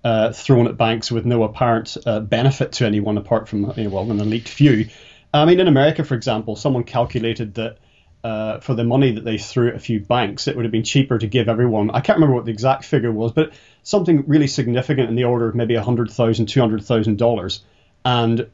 uh, 0.04 0.32
thrown 0.32 0.66
at 0.66 0.76
banks 0.76 1.10
with 1.10 1.24
no 1.24 1.44
apparent 1.44 1.96
uh, 2.04 2.20
benefit 2.20 2.72
to 2.72 2.86
anyone 2.86 3.16
apart 3.16 3.48
from, 3.48 3.72
you 3.76 3.84
know, 3.84 3.90
well, 3.90 4.10
an 4.10 4.20
elite 4.20 4.48
few. 4.48 4.88
I 5.32 5.44
mean, 5.46 5.60
in 5.60 5.68
America, 5.68 6.04
for 6.04 6.14
example, 6.14 6.56
someone 6.56 6.84
calculated 6.84 7.54
that 7.54 7.78
uh, 8.22 8.60
for 8.60 8.74
the 8.74 8.84
money 8.84 9.12
that 9.12 9.24
they 9.24 9.38
threw 9.38 9.68
at 9.68 9.76
a 9.76 9.78
few 9.78 10.00
banks, 10.00 10.46
it 10.46 10.56
would 10.56 10.64
have 10.64 10.72
been 10.72 10.84
cheaper 10.84 11.18
to 11.18 11.26
give 11.26 11.48
everyone. 11.48 11.90
I 11.90 12.00
can't 12.00 12.16
remember 12.16 12.34
what 12.34 12.44
the 12.44 12.52
exact 12.52 12.84
figure 12.84 13.12
was, 13.12 13.32
but 13.32 13.52
something 13.82 14.24
really 14.26 14.46
significant 14.46 15.08
in 15.08 15.14
the 15.14 15.24
order 15.24 15.48
of 15.48 15.54
maybe 15.54 15.74
$100,000, 15.74 16.08
$200,000. 16.08 17.60
And 18.08 18.46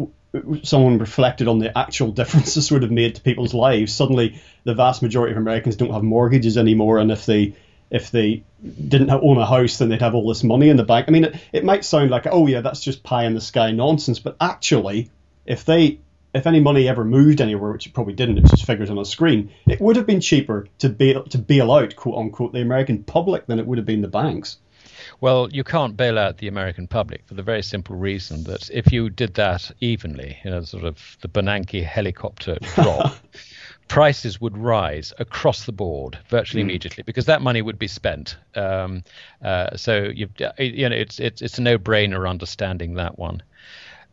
someone 0.65 0.99
reflected 0.99 1.47
on 1.47 1.61
the 1.61 1.79
actual 1.79 2.11
difference 2.11 2.55
this 2.55 2.71
would 2.73 2.83
have 2.83 2.91
made 2.91 3.15
to 3.15 3.23
people's 3.23 3.55
lives. 3.55 3.95
Suddenly, 3.95 4.43
the 4.65 4.75
vast 4.75 5.01
majority 5.01 5.31
of 5.31 5.39
Americans 5.39 5.77
don't 5.77 5.93
have 5.93 6.03
mortgages 6.03 6.59
anymore, 6.59 6.99
and 6.99 7.13
if 7.13 7.25
they 7.25 7.55
if 7.89 8.11
they 8.11 8.43
didn't 8.89 9.11
own 9.11 9.39
a 9.39 9.47
house, 9.47 9.79
then 9.79 9.91
they'd 9.91 10.01
have 10.01 10.17
all 10.17 10.27
this 10.27 10.43
money 10.43 10.71
in 10.71 10.77
the 10.77 10.83
bank. 10.83 11.07
I 11.07 11.13
mean, 11.13 11.25
it, 11.25 11.37
it 11.53 11.65
might 11.65 11.85
sound 11.85 12.11
like, 12.11 12.27
oh 12.29 12.49
yeah, 12.49 12.63
that's 12.63 12.81
just 12.81 13.05
pie 13.05 13.27
in 13.27 13.35
the 13.35 13.41
sky 13.41 13.71
nonsense, 13.71 14.19
but 14.19 14.37
actually, 14.41 15.11
if 15.47 15.65
they 15.65 16.01
if 16.35 16.49
any 16.49 16.59
money 16.59 16.89
ever 16.89 17.05
moved 17.05 17.41
anywhere, 17.41 17.71
which 17.71 17.87
it 17.87 17.95
probably 17.95 18.15
didn't, 18.15 18.39
it 18.39 18.43
was 18.43 18.51
just 18.51 18.67
figures 18.67 18.91
on 18.91 18.99
a 18.99 19.05
screen, 19.05 19.53
it 19.69 19.81
would 19.81 19.95
have 19.95 20.07
been 20.07 20.21
cheaper 20.21 20.67
to 20.79 20.89
bail 20.89 21.23
to 21.27 21.39
bail 21.39 21.71
out 21.71 21.95
quote 21.95 22.19
unquote 22.19 22.53
the 22.53 22.61
American 22.61 23.05
public 23.05 23.47
than 23.47 23.61
it 23.61 23.67
would 23.69 23.79
have 23.79 23.87
been 23.87 24.03
the 24.03 24.09
banks. 24.09 24.59
Well, 25.21 25.49
you 25.51 25.65
can't 25.65 25.97
bail 25.97 26.19
out 26.19 26.39
the 26.39 26.49
American 26.49 26.87
public 26.87 27.27
for 27.27 27.35
the 27.35 27.43
very 27.43 27.63
simple 27.63 27.97
reason 27.97 28.45
that 28.45 28.71
if 28.71 28.93
you 28.93 29.11
did 29.11 29.35
that 29.35 29.71
evenly, 29.81 30.39
you 30.45 30.51
know, 30.51 30.63
sort 30.63 30.85
of 30.85 31.17
the 31.21 31.29
Bernanke 31.29 31.85
helicopter 31.85 32.59
drop, 32.75 33.15
prices 33.89 34.41
would 34.41 34.57
rise 34.57 35.13
across 35.19 35.65
the 35.65 35.73
board 35.73 36.19
virtually 36.29 36.63
mm. 36.63 36.67
immediately 36.67 37.03
because 37.03 37.27
that 37.27 37.43
money 37.43 37.63
would 37.63 37.79
be 37.79 37.89
spent. 37.89 38.37
Um, 38.55 39.05
uh, 39.43 39.77
so 39.77 40.05
you 40.05 40.29
you 40.59 40.89
know 40.89 40.97
it's 40.97 41.21
it's 41.21 41.43
it's 41.43 41.59
a 41.59 41.63
no-brainer 41.63 42.29
understanding 42.29 42.95
that 42.95 43.19
one. 43.19 43.43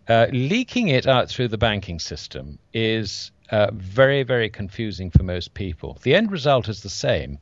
Uh, 0.07 0.27
leaking 0.31 0.89
it 0.89 1.07
out 1.07 1.29
through 1.29 1.47
the 1.47 1.57
banking 1.57 1.99
system 1.99 2.57
is 2.73 3.31
uh, 3.51 3.69
very 3.73 4.23
very 4.23 4.49
confusing 4.49 5.09
for 5.09 5.23
most 5.23 5.53
people. 5.53 5.97
The 6.03 6.15
end 6.15 6.31
result 6.31 6.67
is 6.67 6.81
the 6.81 6.89
same. 6.89 7.39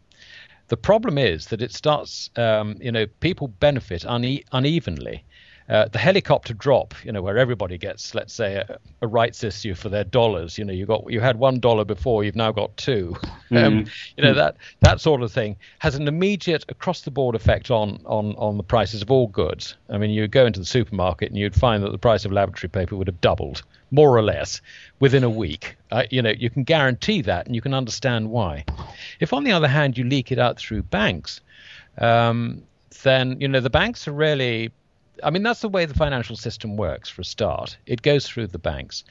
The 0.70 0.78
problem 0.78 1.18
is 1.18 1.48
that 1.48 1.64
it 1.64 1.74
starts, 1.74 2.30
um, 2.36 2.78
you 2.80 2.92
know, 2.92 3.08
people 3.22 3.48
benefit 3.48 4.06
une- 4.06 4.44
unevenly. 4.52 5.24
Uh, 5.70 5.88
the 5.88 6.00
helicopter 6.00 6.52
drop, 6.56 6.96
you 7.06 7.12
know, 7.12 7.22
where 7.22 7.38
everybody 7.38 7.78
gets, 7.78 8.16
let's 8.16 8.34
say, 8.34 8.56
a, 8.56 8.80
a, 9.04 9.08
rights 9.08 9.44
issue 9.44 9.76
for 9.76 9.88
their 9.88 10.04
dollars. 10.04 10.58
You 10.58 10.66
know, 10.66 10.74
you 10.74 10.88
got 10.88 11.04
you 11.12 11.20
had 11.20 11.38
one 11.38 11.60
dollar 11.60 11.86
before, 11.86 12.24
you've 12.24 12.36
now 12.36 12.52
got 12.52 12.76
2 12.78 13.16
mm-hmm. 13.22 13.58
um, 13.58 13.86
you 14.18 14.24
know 14.24 14.34
that 14.34 14.58
that 14.80 15.00
sort 15.00 15.22
of 15.22 15.32
thing 15.32 15.58
has 15.78 15.94
an 15.94 16.08
immediate 16.08 16.66
across 16.70 17.02
the 17.02 17.12
board 17.12 17.36
effect 17.36 17.70
on 17.70 18.02
on 18.06 18.36
on 18.38 18.58
the 18.58 18.64
prices 18.64 19.04
of 19.04 19.12
all 19.12 19.28
goods. 19.28 19.76
I 19.92 20.00
mean, 20.00 20.10
you 20.10 20.28
go 20.28 20.48
into 20.48 20.60
the 20.60 20.66
supermarket 20.66 21.30
and 21.30 21.38
you'd 21.38 21.54
find 21.54 21.84
that 21.84 21.92
the 21.92 22.00
price 22.00 22.26
of 22.26 22.32
laboratory 22.32 22.70
paper 22.70 22.96
would 22.96 23.08
have 23.08 23.22
doubled, 23.22 23.62
more 23.92 24.18
or 24.18 24.24
less, 24.24 24.62
within 25.00 25.24
a 25.24 25.30
week. 25.30 25.78
Uh, 25.92 26.04
you 26.10 26.24
know, 26.24 26.32
you 26.32 26.50
can 26.50 26.64
guarantee 26.64 27.22
that, 27.22 27.46
and 27.46 27.54
you 27.54 27.62
can 27.62 27.76
understand 27.76 28.32
why. 28.32 28.66
If, 29.20 29.34
on 29.34 29.44
the 29.44 29.52
other 29.52 29.68
hand, 29.68 30.00
you 30.00 30.04
leak 30.04 30.32
it 30.32 30.40
out 30.40 30.58
through 30.58 30.82
banks, 30.84 31.42
um, 32.00 32.64
then 33.04 33.40
you 33.40 33.48
know 33.48 33.60
the 33.60 33.70
banks 33.70 34.08
are 34.08 34.14
really 34.14 34.72
I 35.24 35.30
mean, 35.30 35.44
that's 35.44 35.62
the 35.62 35.70
way 35.70 35.86
the 35.86 35.94
financial 35.94 36.36
system 36.36 36.78
works 36.78 37.10
for 37.10 37.22
a 37.22 37.26
start. 37.26 37.78
It 37.86 38.02
goes 38.02 38.28
through 38.28 38.48
the 38.48 38.60
banks. 38.60 39.04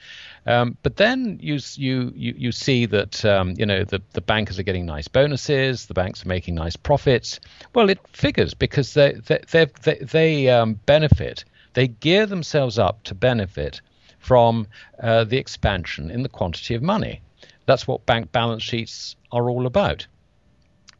Um, 0.45 0.77
but 0.83 0.97
then 0.97 1.39
you, 1.41 1.59
you, 1.75 2.11
you, 2.15 2.51
see 2.51 2.85
that, 2.87 3.23
um, 3.25 3.53
you 3.57 3.65
know, 3.65 3.83
the, 3.83 4.01
the 4.13 4.21
bankers 4.21 4.59
are 4.59 4.63
getting 4.63 4.85
nice 4.85 5.07
bonuses, 5.07 5.85
the 5.85 5.93
banks 5.93 6.25
are 6.25 6.27
making 6.27 6.55
nice 6.55 6.75
profits. 6.75 7.39
Well, 7.73 7.89
it 7.89 7.99
figures 8.13 8.53
because 8.53 8.93
they, 8.93 9.13
they, 9.13 9.39
they, 9.51 9.67
they, 9.83 9.95
they 9.99 10.49
um, 10.49 10.73
benefit, 10.85 11.45
they 11.73 11.87
gear 11.87 12.25
themselves 12.25 12.79
up 12.79 13.03
to 13.03 13.15
benefit 13.15 13.81
from 14.19 14.67
uh, 15.01 15.23
the 15.23 15.37
expansion 15.37 16.11
in 16.11 16.23
the 16.23 16.29
quantity 16.29 16.75
of 16.75 16.81
money. 16.81 17.21
That's 17.65 17.87
what 17.87 18.05
bank 18.05 18.31
balance 18.31 18.63
sheets 18.63 19.15
are 19.31 19.49
all 19.49 19.65
about. 19.65 20.07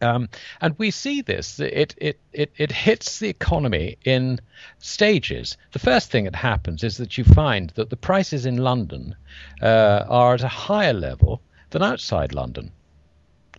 Um, 0.01 0.29
and 0.62 0.75
we 0.77 0.91
see 0.91 1.21
this. 1.21 1.59
It, 1.59 1.95
it, 1.97 2.19
it, 2.31 2.51
it 2.57 2.71
hits 2.71 3.19
the 3.19 3.29
economy 3.29 3.97
in 4.05 4.39
stages. 4.79 5.57
The 5.71 5.79
first 5.79 6.12
thing 6.12 6.25
that 6.25 6.35
happens 6.35 6.83
is 6.83 6.97
that 6.97 7.17
you 7.17 7.23
find 7.23 7.71
that 7.71 7.89
the 7.89 7.97
prices 7.97 8.45
in 8.45 8.57
London 8.57 9.15
uh, 9.62 10.05
are 10.07 10.35
at 10.35 10.43
a 10.43 10.47
higher 10.47 10.93
level 10.93 11.41
than 11.71 11.83
outside 11.83 12.33
London. 12.33 12.71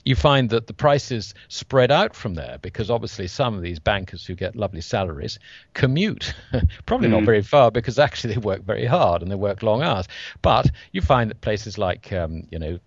You 0.04 0.16
find 0.16 0.48
that 0.48 0.66
the 0.66 0.72
prices 0.72 1.34
spread 1.48 1.90
out 1.90 2.16
from 2.16 2.34
there 2.34 2.56
because 2.62 2.90
obviously 2.90 3.26
some 3.26 3.54
of 3.54 3.60
these 3.60 3.78
bankers 3.78 4.24
who 4.24 4.34
get 4.34 4.56
lovely 4.56 4.80
salaries 4.80 5.38
commute, 5.74 6.34
probably 6.86 7.08
mm. 7.08 7.12
not 7.12 7.24
very 7.24 7.42
far 7.42 7.70
because 7.70 7.98
actually 7.98 8.34
they 8.34 8.40
work 8.40 8.62
very 8.62 8.86
hard 8.86 9.20
and 9.20 9.30
they 9.30 9.36
work 9.36 9.62
long 9.62 9.82
hours. 9.82 10.08
But 10.40 10.70
you 10.92 11.02
find 11.02 11.28
that 11.30 11.42
places 11.42 11.76
like 11.76 12.12
um, 12.14 12.46
you 12.50 12.58
know 12.58 12.78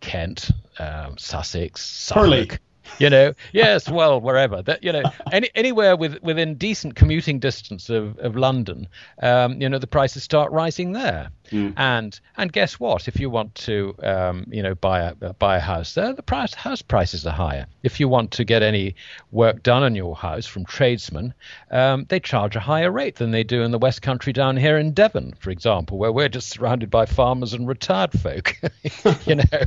Kent, 0.00 0.50
um, 0.78 1.18
Sussex, 1.18 1.82
Suffolk, 1.84 2.58
you 2.98 3.08
know 3.10 3.34
yes 3.52 3.88
well 3.88 4.20
wherever. 4.20 4.62
That 4.62 4.82
you 4.82 4.92
know 4.92 5.02
any, 5.30 5.50
anywhere 5.54 5.96
with, 5.96 6.22
within 6.22 6.54
decent 6.56 6.94
commuting 6.94 7.38
distance 7.38 7.90
of, 7.90 8.18
of 8.18 8.36
london 8.36 8.88
um, 9.22 9.60
you 9.60 9.68
know 9.68 9.78
the 9.78 9.86
prices 9.86 10.22
start 10.22 10.50
rising 10.52 10.92
there 10.92 11.30
mm. 11.52 11.72
and 11.76 12.18
and 12.36 12.52
guess 12.52 12.80
what 12.80 13.08
if 13.08 13.20
you 13.20 13.30
want 13.30 13.54
to 13.54 13.94
um, 14.02 14.46
you 14.50 14.62
know 14.62 14.74
buy 14.74 15.00
a 15.00 15.14
buy 15.34 15.56
a 15.56 15.60
house 15.60 15.94
there 15.94 16.12
the 16.12 16.22
price 16.22 16.54
house 16.54 16.82
prices 16.82 17.26
are 17.26 17.32
higher 17.32 17.66
if 17.82 18.00
you 18.00 18.08
want 18.08 18.30
to 18.30 18.44
get 18.44 18.62
any 18.62 18.94
work 19.30 19.62
done 19.62 19.82
on 19.82 19.94
your 19.94 20.16
house 20.16 20.46
from 20.46 20.64
tradesmen 20.64 21.32
um, 21.70 22.04
they 22.08 22.18
charge 22.18 22.56
a 22.56 22.60
higher 22.60 22.90
rate 22.90 23.16
than 23.16 23.30
they 23.30 23.44
do 23.44 23.62
in 23.62 23.70
the 23.70 23.78
west 23.78 24.02
country 24.02 24.32
down 24.32 24.56
here 24.56 24.78
in 24.78 24.92
devon 24.92 25.32
for 25.38 25.50
example 25.50 25.98
where 25.98 26.12
we're 26.12 26.28
just 26.28 26.48
surrounded 26.48 26.90
by 26.90 27.06
farmers 27.06 27.52
and 27.52 27.68
retired 27.68 28.12
folk 28.12 28.58
you 29.26 29.36
know 29.36 29.62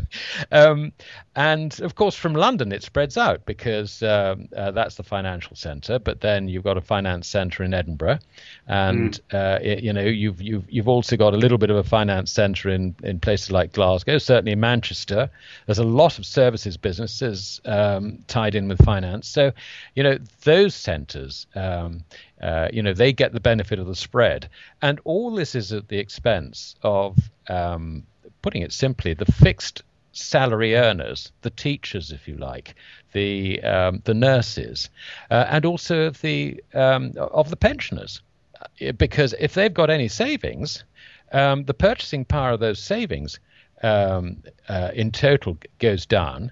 um, 0.51 0.91
and 1.35 1.79
of 1.81 1.95
course 1.95 2.15
from 2.15 2.33
london 2.33 2.71
it 2.71 2.83
spreads 2.83 3.17
out 3.17 3.45
because 3.45 4.01
um, 4.03 4.47
uh, 4.55 4.71
that's 4.71 4.95
the 4.95 5.03
financial 5.03 5.55
centre. 5.55 5.99
But 5.99 6.21
then 6.21 6.47
you've 6.47 6.63
got 6.63 6.77
a 6.77 6.81
finance 6.81 7.27
centre 7.27 7.63
in 7.63 7.73
Edinburgh, 7.73 8.19
and 8.67 9.19
mm. 9.29 9.33
uh, 9.33 9.59
it, 9.61 9.83
you 9.83 9.93
know 9.93 10.03
you've 10.03 10.41
you've 10.41 10.65
you've 10.69 10.87
also 10.87 11.17
got 11.17 11.33
a 11.33 11.37
little 11.37 11.57
bit 11.57 11.69
of 11.69 11.74
a 11.77 11.83
finance 11.83 12.31
centre 12.31 12.69
in 12.69 12.95
in 13.03 13.19
places 13.19 13.51
like 13.51 13.73
Glasgow, 13.73 14.17
certainly 14.17 14.51
in 14.51 14.59
Manchester. 14.59 15.29
There's 15.65 15.79
a 15.79 15.83
lot 15.83 16.19
of 16.19 16.25
services 16.25 16.77
businesses 16.77 17.61
um, 17.65 18.19
tied 18.27 18.55
in 18.55 18.67
with 18.67 18.83
finance. 18.83 19.27
So 19.27 19.51
you 19.95 20.03
know 20.03 20.17
those 20.43 20.75
centres. 20.75 21.47
Um, 21.55 22.03
uh, 22.41 22.67
you 22.71 22.83
know 22.83 22.93
they 22.93 23.13
get 23.13 23.31
the 23.31 23.39
benefit 23.39 23.79
of 23.79 23.87
the 23.87 23.95
spread, 23.95 24.49
and 24.81 24.99
all 25.03 25.33
this 25.33 25.55
is 25.55 25.71
at 25.71 25.87
the 25.87 25.97
expense 25.97 26.75
of, 26.83 27.17
um, 27.47 28.03
putting 28.41 28.61
it 28.61 28.73
simply, 28.73 29.13
the 29.13 29.25
fixed 29.25 29.83
salary 30.11 30.75
earners, 30.75 31.31
the 31.41 31.49
teachers, 31.49 32.11
if 32.11 32.27
you 32.27 32.35
like, 32.37 32.75
the 33.13 33.61
um, 33.63 34.01
the 34.05 34.13
nurses, 34.13 34.89
uh, 35.29 35.45
and 35.49 35.65
also 35.65 36.03
of 36.03 36.21
the 36.21 36.61
um, 36.73 37.13
of 37.17 37.49
the 37.49 37.55
pensioners, 37.55 38.21
uh, 38.61 38.91
because 38.93 39.33
if 39.39 39.53
they've 39.53 39.73
got 39.73 39.89
any 39.89 40.07
savings, 40.07 40.83
um, 41.31 41.63
the 41.63 41.73
purchasing 41.73 42.25
power 42.25 42.51
of 42.51 42.59
those 42.59 42.79
savings 42.79 43.39
um, 43.83 44.43
uh, 44.69 44.91
in 44.93 45.11
total 45.11 45.57
goes 45.79 46.05
down. 46.05 46.51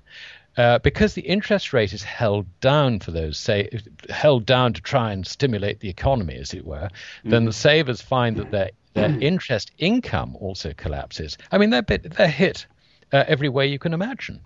Uh, 0.55 0.77
because 0.79 1.15
the 1.15 1.21
interest 1.21 1.73
rate 1.73 1.93
is 1.93 2.03
held 2.03 2.45
down 2.59 2.99
for 2.99 3.09
those 3.09 3.39
say 3.39 3.67
held 4.09 4.45
down 4.45 4.71
to 4.71 4.81
try 4.81 5.11
and 5.11 5.25
stimulate 5.25 5.79
the 5.79 5.89
economy, 5.89 6.35
as 6.35 6.53
it 6.53 6.63
were, 6.63 6.89
mm. 7.25 7.29
then 7.31 7.45
the 7.45 7.53
savers 7.53 8.01
find 8.01 8.37
that 8.37 8.51
their 8.51 8.69
their 8.93 9.19
interest 9.19 9.71
income 9.77 10.37
also 10.39 10.73
collapses. 10.73 11.37
I 11.51 11.57
mean, 11.57 11.71
they're 11.71 11.81
bit, 11.81 12.03
they're 12.15 12.27
hit 12.27 12.67
uh, 13.11 13.23
every 13.27 13.49
way 13.49 13.67
you 13.67 13.79
can 13.79 13.93
imagine. 13.93 14.41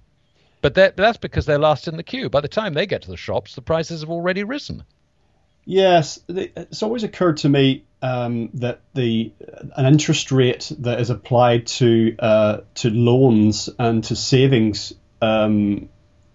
But 0.61 0.73
that's 0.73 1.17
because 1.17 1.45
they're 1.45 1.59
last 1.59 1.87
in 1.87 1.97
the 1.97 2.03
queue. 2.03 2.29
By 2.29 2.41
the 2.41 2.47
time 2.47 2.73
they 2.73 2.85
get 2.85 3.03
to 3.03 3.11
the 3.11 3.17
shops, 3.17 3.55
the 3.55 3.61
prices 3.61 4.01
have 4.01 4.09
already 4.09 4.43
risen. 4.43 4.83
Yes, 5.65 6.19
it's 6.27 6.81
always 6.81 7.03
occurred 7.03 7.37
to 7.37 7.49
me 7.49 7.83
um, 8.01 8.49
that 8.55 8.81
the 8.93 9.31
an 9.75 9.85
interest 9.85 10.31
rate 10.31 10.71
that 10.79 10.99
is 10.99 11.09
applied 11.09 11.67
to 11.67 12.15
uh, 12.19 12.57
to 12.75 12.89
loans 12.89 13.69
and 13.79 14.03
to 14.05 14.15
savings 14.15 14.93
um, 15.21 15.89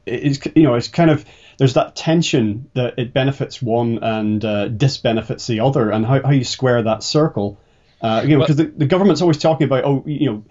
is 0.07 0.41
you 0.57 0.65
know 0.65 0.75
it's 0.75 0.89
kind 0.89 1.11
of 1.11 1.25
there's 1.59 1.75
that 1.75 1.95
tension 1.95 2.71
that 2.75 2.99
it 2.99 3.13
benefits 3.13 3.63
one 3.63 4.03
and 4.03 4.45
uh, 4.45 4.69
disbenefits 4.69 5.47
the 5.47 5.61
other, 5.61 5.91
and 5.91 6.05
how, 6.05 6.23
how 6.23 6.31
you 6.31 6.45
square 6.45 6.83
that 6.83 7.03
circle. 7.03 7.59
Uh, 8.01 8.23
you 8.27 8.37
know, 8.37 8.41
because 8.41 8.57
the, 8.57 8.65
the 8.65 8.87
government's 8.87 9.23
always 9.23 9.39
talking 9.39 9.65
about 9.65 9.85
oh 9.85 10.03
you 10.07 10.31
know 10.31 10.45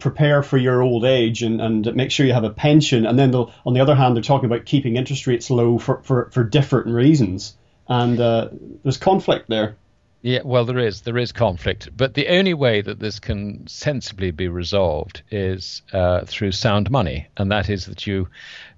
prepare 0.00 0.42
for 0.42 0.56
your 0.56 0.82
old 0.82 1.04
age 1.04 1.42
and, 1.42 1.60
and 1.60 1.94
make 1.94 2.10
sure 2.10 2.26
you 2.26 2.32
have 2.32 2.42
a 2.42 2.50
pension. 2.50 3.06
And 3.06 3.18
then 3.18 3.34
on 3.34 3.74
the 3.74 3.80
other 3.80 3.94
hand, 3.94 4.16
they're 4.16 4.22
talking 4.22 4.46
about 4.46 4.64
keeping 4.64 4.96
interest 4.96 5.26
rates 5.26 5.50
low 5.50 5.78
for, 5.78 6.02
for, 6.02 6.30
for 6.30 6.42
different 6.42 6.88
reasons. 6.88 7.54
And 7.86 8.18
uh, 8.18 8.48
there's 8.82 8.96
conflict 8.96 9.48
there. 9.48 9.76
Yeah, 10.22 10.40
well, 10.44 10.66
there 10.66 10.78
is 10.78 11.02
there 11.02 11.16
is 11.16 11.32
conflict, 11.32 11.88
but 11.96 12.12
the 12.12 12.28
only 12.28 12.52
way 12.52 12.82
that 12.82 12.98
this 12.98 13.18
can 13.18 13.66
sensibly 13.66 14.30
be 14.30 14.48
resolved 14.48 15.22
is 15.30 15.80
uh, 15.94 16.26
through 16.26 16.52
sound 16.52 16.90
money, 16.90 17.26
and 17.38 17.50
that 17.50 17.70
is 17.70 17.86
that 17.86 18.06
you 18.06 18.28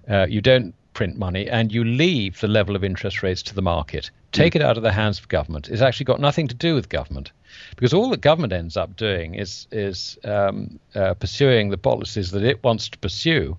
uh, 0.09 0.25
you 0.29 0.39
don't 0.39 0.73
print 0.93 1.17
money 1.17 1.49
and 1.49 1.71
you 1.71 1.83
leave 1.83 2.39
the 2.39 2.47
level 2.47 2.75
of 2.75 2.83
interest 2.83 3.23
rates 3.23 3.41
to 3.41 3.55
the 3.55 3.61
market. 3.61 4.11
Take 4.31 4.53
mm. 4.53 4.57
it 4.57 4.61
out 4.61 4.77
of 4.77 4.83
the 4.83 4.91
hands 4.91 5.19
of 5.19 5.27
government. 5.27 5.69
It's 5.69 5.81
actually 5.81 6.05
got 6.05 6.19
nothing 6.19 6.47
to 6.47 6.55
do 6.55 6.75
with 6.75 6.87
government 6.87 7.31
because 7.75 7.93
all 7.93 8.09
that 8.11 8.21
government 8.21 8.53
ends 8.53 8.77
up 8.77 8.95
doing 8.95 9.35
is 9.35 9.67
is 9.71 10.17
um, 10.23 10.79
uh, 10.95 11.13
pursuing 11.15 11.69
the 11.69 11.77
policies 11.77 12.31
that 12.31 12.43
it 12.43 12.63
wants 12.63 12.87
to 12.89 12.97
pursue, 12.99 13.57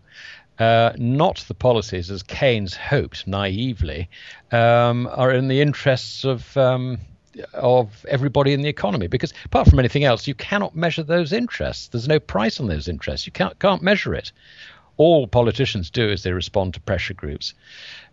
uh, 0.59 0.93
not 0.97 1.45
the 1.49 1.55
policies 1.55 2.11
as 2.11 2.23
Keynes 2.23 2.75
hoped 2.75 3.27
naively, 3.27 4.09
um, 4.53 5.09
are 5.13 5.33
in 5.33 5.49
the 5.49 5.61
interests 5.61 6.25
of 6.25 6.57
um, 6.57 6.99
of 7.55 8.05
everybody 8.09 8.53
in 8.53 8.63
the 8.63 8.69
economy. 8.69 9.07
Because 9.07 9.33
apart 9.45 9.69
from 9.69 9.79
anything 9.79 10.05
else, 10.05 10.27
you 10.27 10.35
cannot 10.35 10.75
measure 10.75 11.03
those 11.03 11.33
interests. 11.33 11.89
There's 11.89 12.09
no 12.09 12.21
price 12.21 12.61
on 12.61 12.69
those 12.69 12.89
interests. 12.89 13.27
You 13.27 13.33
can't 13.33 13.59
can't 13.59 13.83
measure 13.83 14.15
it. 14.15 14.33
All 14.97 15.27
politicians 15.27 15.91
do 15.91 16.09
is 16.09 16.23
they 16.23 16.33
respond 16.33 16.75
to 16.75 16.81
pressure 16.81 17.15
groups, 17.15 17.55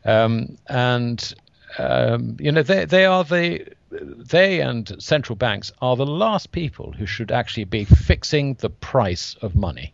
um, 0.04 0.58
and 0.68 1.34
um, 1.78 2.38
you 2.40 2.52
know 2.52 2.64
they 2.64 2.86
they 2.86 3.06
are 3.06 3.24
the 3.24 3.68
they 3.92 4.62
and 4.62 4.96
central 5.02 5.36
banks 5.36 5.72
are 5.82 5.96
the 5.96 6.06
last 6.06 6.52
people 6.52 6.92
who 6.94 7.06
should 7.06 7.32
actually 7.32 7.66
be 7.66 7.84
fixing 7.86 8.56
the 8.56 8.70
price 8.70 9.36
of 9.42 9.56
money. 9.56 9.94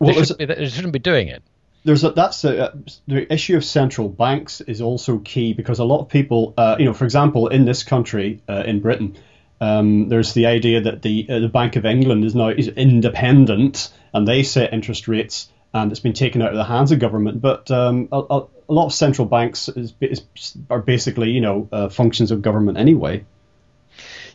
Well, 0.00 0.14
they, 0.14 0.20
shouldn't 0.20 0.38
be, 0.38 0.44
they 0.46 0.68
shouldn't 0.68 0.92
be 0.92 0.98
doing 0.98 1.28
it 1.28 1.42
there's 1.84 2.04
a, 2.04 2.10
that's 2.10 2.44
a, 2.44 2.72
the 3.08 3.32
issue 3.32 3.56
of 3.56 3.64
central 3.64 4.08
banks 4.08 4.60
is 4.60 4.80
also 4.80 5.18
key 5.18 5.52
because 5.52 5.78
a 5.78 5.84
lot 5.84 6.00
of 6.00 6.08
people, 6.08 6.54
uh, 6.56 6.76
you 6.78 6.84
know, 6.84 6.94
for 6.94 7.04
example, 7.04 7.48
in 7.48 7.64
this 7.64 7.82
country, 7.82 8.40
uh, 8.48 8.62
in 8.64 8.80
Britain, 8.80 9.16
um, 9.60 10.08
there's 10.08 10.32
the 10.32 10.46
idea 10.46 10.80
that 10.82 11.02
the 11.02 11.26
uh, 11.28 11.38
the 11.38 11.48
Bank 11.48 11.76
of 11.76 11.84
England 11.84 12.24
is 12.24 12.34
now 12.34 12.48
is 12.48 12.68
independent 12.68 13.92
and 14.12 14.26
they 14.26 14.42
set 14.42 14.72
interest 14.72 15.08
rates 15.08 15.48
and 15.74 15.90
it's 15.90 16.00
been 16.00 16.12
taken 16.12 16.42
out 16.42 16.50
of 16.50 16.56
the 16.56 16.64
hands 16.64 16.92
of 16.92 16.98
government. 16.98 17.40
But 17.40 17.70
um, 17.70 18.08
a, 18.12 18.18
a, 18.18 18.46
lot 18.68 18.86
of 18.86 18.92
central 18.92 19.26
banks 19.26 19.68
is, 19.68 19.94
is, 20.00 20.22
are 20.70 20.80
basically, 20.80 21.30
you 21.30 21.40
know, 21.40 21.68
uh, 21.72 21.88
functions 21.88 22.30
of 22.30 22.42
government 22.42 22.78
anyway. 22.78 23.24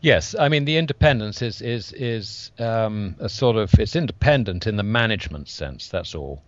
Yes, 0.01 0.35
I 0.37 0.49
mean 0.49 0.65
the 0.65 0.77
independence 0.77 1.41
is 1.41 1.61
is 1.61 1.91
is 1.93 2.51
um, 2.59 3.15
a 3.19 3.29
sort 3.29 3.55
of 3.55 3.73
it's 3.79 3.95
independent 3.95 4.67
in 4.67 4.75
the 4.75 4.83
management 4.83 5.49
sense. 5.49 5.89
That's 5.89 6.13
all 6.13 6.43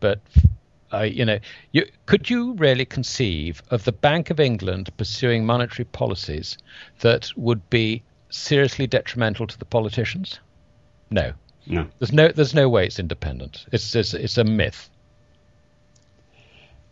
but 0.00 0.20
uh, 0.92 1.02
you 1.02 1.24
know, 1.24 1.38
you, 1.72 1.86
could 2.06 2.28
you 2.28 2.54
really 2.54 2.84
conceive 2.84 3.62
of 3.70 3.84
the 3.84 3.92
Bank 3.92 4.30
of 4.30 4.40
England 4.40 4.90
pursuing 4.96 5.46
monetary 5.46 5.84
policies 5.84 6.58
that 7.00 7.30
would 7.36 7.68
be 7.70 8.02
seriously 8.30 8.86
detrimental 8.86 9.46
to 9.46 9.58
the 9.58 9.64
politicians? 9.64 10.40
No. 11.10 11.32
No. 11.66 11.86
There's 11.98 12.12
no. 12.12 12.28
There's 12.28 12.54
no 12.54 12.68
way 12.68 12.86
it's 12.86 12.98
independent. 12.98 13.66
It's 13.70 13.94
it's, 13.94 14.14
it's 14.14 14.38
a 14.38 14.44
myth. 14.44 14.90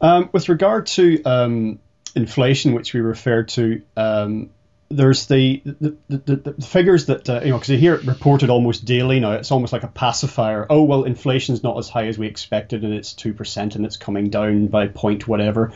Um, 0.01 0.31
with 0.33 0.49
regard 0.49 0.87
to 0.89 1.23
um, 1.25 1.81
inflation, 2.15 2.75
which 2.75 2.95
we 2.95 3.01
referred 3.01 3.49
to, 3.49 3.83
um, 3.97 4.51
there's 4.91 5.27
the 5.27 5.63
the, 5.65 5.97
the, 6.09 6.37
the 6.37 6.67
figures 6.67 7.07
that 7.07 7.29
uh, 7.29 7.41
you 7.43 7.51
know 7.51 7.57
because 7.57 7.69
you 7.69 7.79
hear 7.79 7.95
it 7.95 8.05
reported 8.05 8.51
almost 8.51 8.85
daily 8.85 9.21
now. 9.21 9.33
It's 9.33 9.53
almost 9.53 9.73
like 9.73 9.83
a 9.83 9.89
pacifier. 9.89 10.67
Oh 10.71 10.83
well, 10.83 11.05
inflation's 11.05 11.63
not 11.63 11.77
as 11.79 11.89
high 11.89 12.07
as 12.07 12.19
we 12.19 12.27
expected, 12.27 12.85
and 12.85 12.95
it's 12.95 13.13
two 13.13 13.35
percent, 13.35 13.77
and 13.77 13.85
it's 13.85 13.97
coming 13.97 14.31
down 14.31 14.69
by 14.69 14.89
point 14.89 15.29
whatever. 15.29 15.73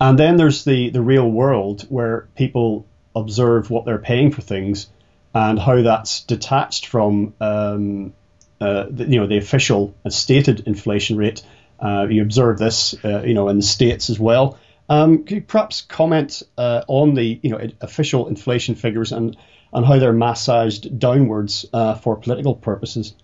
And 0.00 0.18
then 0.18 0.36
there's 0.36 0.64
the 0.64 0.90
the 0.90 1.02
real 1.02 1.30
world 1.30 1.82
where 1.88 2.28
people 2.34 2.86
observe 3.14 3.70
what 3.70 3.84
they're 3.84 3.98
paying 3.98 4.32
for 4.32 4.42
things 4.42 4.88
and 5.34 5.58
how 5.58 5.82
that's 5.82 6.22
detached 6.22 6.86
from 6.86 7.34
um, 7.40 8.12
uh, 8.60 8.86
the, 8.90 9.04
you 9.04 9.20
know 9.20 9.26
the 9.26 9.38
official 9.38 9.94
and 10.04 10.12
stated 10.12 10.66
inflation 10.66 11.16
rate. 11.16 11.42
Uh, 11.80 12.08
you 12.10 12.22
observe 12.22 12.58
this, 12.58 12.96
uh, 13.04 13.22
you 13.22 13.34
know, 13.34 13.48
in 13.48 13.58
the 13.58 13.62
states 13.62 14.10
as 14.10 14.18
well. 14.18 14.58
Um, 14.88 15.24
could 15.24 15.36
you 15.36 15.42
perhaps 15.42 15.82
comment 15.82 16.42
uh, 16.56 16.82
on 16.88 17.14
the 17.14 17.40
you 17.42 17.50
know 17.50 17.60
official 17.80 18.28
inflation 18.28 18.74
figures 18.74 19.12
and 19.12 19.36
and 19.72 19.84
how 19.84 19.98
they're 19.98 20.12
massaged 20.12 20.98
downwards 20.98 21.66
uh, 21.72 21.94
for 21.96 22.16
political 22.16 22.54
purposes? 22.54 23.14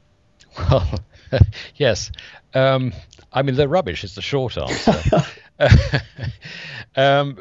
Well, 0.59 0.88
yes. 1.77 2.11
Um, 2.53 2.92
I 3.33 3.42
mean, 3.42 3.57
they're 3.57 3.68
rubbish. 3.68 4.05
Is 4.05 4.14
the 4.14 4.22
short 4.22 4.57
answer. 4.59 5.24
um, 6.96 7.38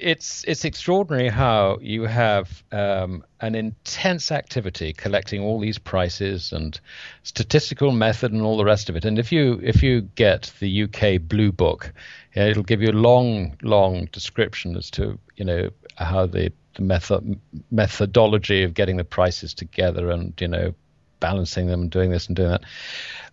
it's 0.00 0.44
it's 0.46 0.64
extraordinary 0.64 1.28
how 1.28 1.78
you 1.80 2.02
have 2.02 2.62
um, 2.72 3.24
an 3.40 3.54
intense 3.54 4.32
activity 4.32 4.92
collecting 4.92 5.42
all 5.42 5.60
these 5.60 5.78
prices 5.78 6.52
and 6.52 6.80
statistical 7.22 7.92
method 7.92 8.32
and 8.32 8.42
all 8.42 8.56
the 8.56 8.64
rest 8.64 8.88
of 8.88 8.96
it. 8.96 9.04
And 9.04 9.18
if 9.18 9.32
you 9.32 9.60
if 9.62 9.82
you 9.82 10.02
get 10.02 10.52
the 10.60 10.84
UK 10.84 11.20
Blue 11.20 11.52
Book, 11.52 11.92
it'll 12.34 12.62
give 12.62 12.82
you 12.82 12.90
a 12.90 12.92
long 12.92 13.56
long 13.62 14.06
description 14.12 14.76
as 14.76 14.90
to 14.90 15.18
you 15.36 15.44
know 15.44 15.70
how 15.96 16.26
the, 16.26 16.52
the 16.74 16.82
method 16.82 17.40
methodology 17.70 18.62
of 18.62 18.74
getting 18.74 18.96
the 18.96 19.04
prices 19.04 19.54
together 19.54 20.10
and 20.10 20.34
you 20.40 20.48
know 20.48 20.74
balancing 21.20 21.66
them 21.66 21.82
and 21.82 21.90
doing 21.90 22.10
this 22.10 22.26
and 22.26 22.36
doing 22.36 22.50
that. 22.50 22.64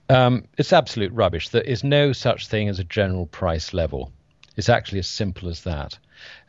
Um, 0.09 0.45
it's 0.57 0.73
absolute 0.73 1.11
rubbish. 1.13 1.49
There 1.49 1.61
is 1.61 1.83
no 1.83 2.13
such 2.13 2.47
thing 2.47 2.69
as 2.69 2.79
a 2.79 2.83
general 2.83 3.25
price 3.25 3.73
level. 3.73 4.11
It's 4.55 4.69
actually 4.69 4.99
as 4.99 5.07
simple 5.07 5.49
as 5.49 5.63
that. 5.63 5.97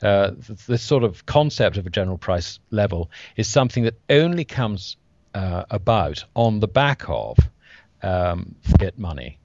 Uh, 0.03 0.33
this 0.67 0.83
sort 0.83 1.05
of 1.05 1.25
concept 1.27 1.77
of 1.79 1.87
a 1.87 1.91
general 1.91 2.19
price 2.19 2.59
level 2.71 3.11
is 3.37 3.49
something 3.49 3.85
that 3.85 3.95
only 4.11 4.45
comes 4.45 4.97
uh, 5.35 5.65
about 5.71 6.25
on 6.35 6.61
the 6.61 6.69
back 6.69 7.05
of 7.09 7.39
um, 8.03 8.55
fiat 8.63 8.99
money. 8.99 9.39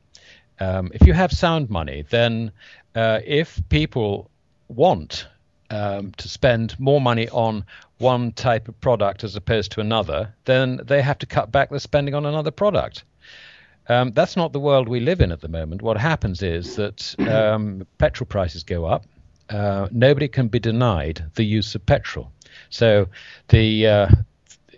Um, 0.60 0.92
if 0.94 1.06
you 1.06 1.14
have 1.14 1.32
sound 1.32 1.70
money, 1.70 2.04
then 2.10 2.52
uh, 2.98 3.22
if 3.26 3.62
people 3.70 4.32
want 4.70 5.28
um, 5.70 6.12
to 6.18 6.28
spend 6.28 6.78
more 6.80 7.00
money 7.00 7.30
on 7.30 7.64
one 8.00 8.32
type 8.32 8.68
of 8.68 8.80
product 8.82 9.24
as 9.24 9.36
opposed 9.36 9.72
to 9.74 9.82
another, 9.82 10.34
then 10.46 10.82
they 10.84 11.02
have 11.04 11.20
to 11.20 11.28
cut 11.28 11.52
back 11.52 11.70
their 11.70 11.80
spending 11.80 12.16
on 12.16 12.26
another 12.26 12.50
product. 12.50 13.04
Um, 13.88 14.14
that's 14.14 14.36
not 14.36 14.52
the 14.52 14.60
world 14.60 14.90
we 14.90 15.00
live 15.00 15.22
in 15.22 15.32
at 15.32 15.42
the 15.42 15.48
moment. 15.48 15.84
What 15.84 15.98
happens 15.98 16.42
is 16.42 16.76
that 16.78 17.16
um, 17.20 17.86
petrol 18.00 18.26
prices 18.26 18.64
go 18.64 18.86
up. 18.86 19.06
Uh, 19.50 19.88
nobody 19.92 20.28
can 20.28 20.48
be 20.48 20.60
denied 20.60 21.24
the 21.36 21.44
use 21.44 21.76
of 21.76 21.86
petrol. 21.86 22.32
So 22.72 23.08
the, 23.50 23.88
uh, 23.88 24.08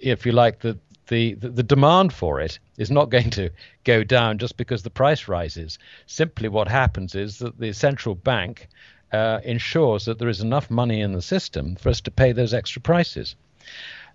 if 0.02 0.26
you 0.26 0.34
like, 0.34 0.60
the, 0.60 0.78
the, 1.08 1.36
the 1.36 1.64
demand 1.64 2.12
for 2.12 2.42
it 2.42 2.60
is 2.80 2.90
not 2.90 3.10
going 3.12 3.30
to 3.30 3.52
go 3.84 4.04
down 4.04 4.40
just 4.40 4.58
because 4.58 4.82
the 4.82 4.90
price 4.90 5.28
rises. 5.28 5.78
Simply, 6.08 6.50
what 6.50 6.68
happens 6.68 7.14
is 7.14 7.38
that 7.40 7.60
the 7.60 7.74
central 7.74 8.16
bank 8.16 8.68
uh, 9.12 9.40
ensures 9.44 10.06
that 10.06 10.18
there 10.18 10.30
is 10.30 10.42
enough 10.42 10.72
money 10.72 11.02
in 11.02 11.12
the 11.12 11.22
system 11.22 11.76
for 11.76 11.90
us 11.90 12.02
to 12.02 12.12
pay 12.12 12.32
those 12.32 12.54
extra 12.54 12.82
prices. 12.82 13.36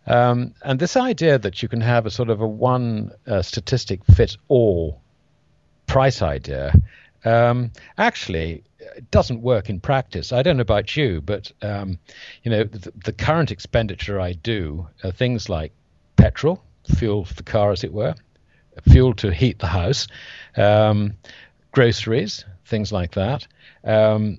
Um, 0.06 0.54
and 0.62 0.80
this 0.80 0.96
idea 0.96 1.38
that 1.38 1.62
you 1.62 1.68
can 1.68 1.80
have 1.82 2.06
a 2.06 2.10
sort 2.10 2.30
of 2.30 2.40
a 2.40 2.48
one 2.48 3.12
uh, 3.26 3.42
statistic 3.42 4.04
fit 4.04 4.36
all 4.48 5.00
price 5.86 6.22
idea 6.22 6.74
um, 7.24 7.70
actually 7.96 8.64
doesn't 9.10 9.40
work 9.40 9.70
in 9.70 9.80
practice. 9.80 10.32
I 10.32 10.42
don't 10.42 10.56
know 10.56 10.62
about 10.62 10.96
you, 10.96 11.20
but 11.20 11.52
um, 11.62 11.98
you 12.42 12.50
know 12.50 12.64
the, 12.64 12.92
the, 13.04 13.12
current 13.12 13.50
expenditure 13.50 14.20
I 14.20 14.32
do 14.32 14.88
are 15.02 15.10
things 15.10 15.48
like 15.48 15.72
petrol, 16.16 16.62
fuel 16.96 17.24
for 17.24 17.34
the 17.34 17.42
car, 17.42 17.72
as 17.72 17.82
it 17.82 17.92
were, 17.92 18.14
fuel 18.82 19.14
to 19.14 19.32
heat 19.32 19.58
the 19.58 19.66
house, 19.66 20.06
um, 20.56 21.14
groceries, 21.72 22.44
things 22.66 22.92
like 22.92 23.12
that. 23.12 23.46
Um, 23.84 24.38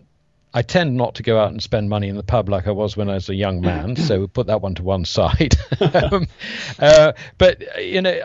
I 0.53 0.61
tend 0.61 0.95
not 0.95 1.15
to 1.15 1.23
go 1.23 1.37
out 1.37 1.51
and 1.51 1.61
spend 1.61 1.89
money 1.89 2.07
in 2.07 2.15
the 2.15 2.23
pub 2.23 2.47
like 2.47 2.65
I 2.65 2.71
was 2.71 2.95
when 2.95 3.09
I 3.09 3.15
was 3.15 3.27
a 3.27 3.35
young 3.35 3.59
man, 3.59 3.97
so 3.97 4.21
we 4.21 4.27
put 4.27 4.47
that 4.47 4.61
one 4.61 4.73
to 4.75 4.83
one 4.83 5.03
side. 5.03 5.55
um, 6.11 6.27
uh, 6.79 7.11
but 7.37 7.61
you 7.83 8.01
know, 8.01 8.17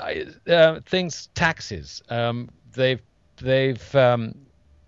uh, 0.47 0.81
things 0.87 1.29
taxes 1.35 2.03
um, 2.09 2.49
they've 2.73 3.03
they've 3.39 3.95
um, 3.97 4.35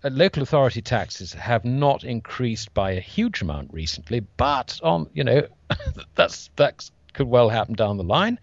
uh, 0.03 0.09
local 0.11 0.41
authority 0.41 0.81
taxes 0.81 1.33
have 1.33 1.65
not 1.65 2.05
increased 2.05 2.73
by 2.73 2.91
a 2.91 2.99
huge 2.99 3.41
amount 3.41 3.73
recently, 3.73 4.21
but 4.37 4.79
on 4.81 5.09
you 5.13 5.25
know 5.25 5.45
that's 6.15 6.49
that 6.55 6.89
could 7.13 7.27
well 7.27 7.49
happen 7.49 7.75
down 7.75 7.97
the 7.97 8.03
line. 8.03 8.39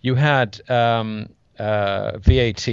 You 0.00 0.14
had 0.14 0.60
um, 0.70 1.28
uh, 1.58 2.18
VAT 2.18 2.68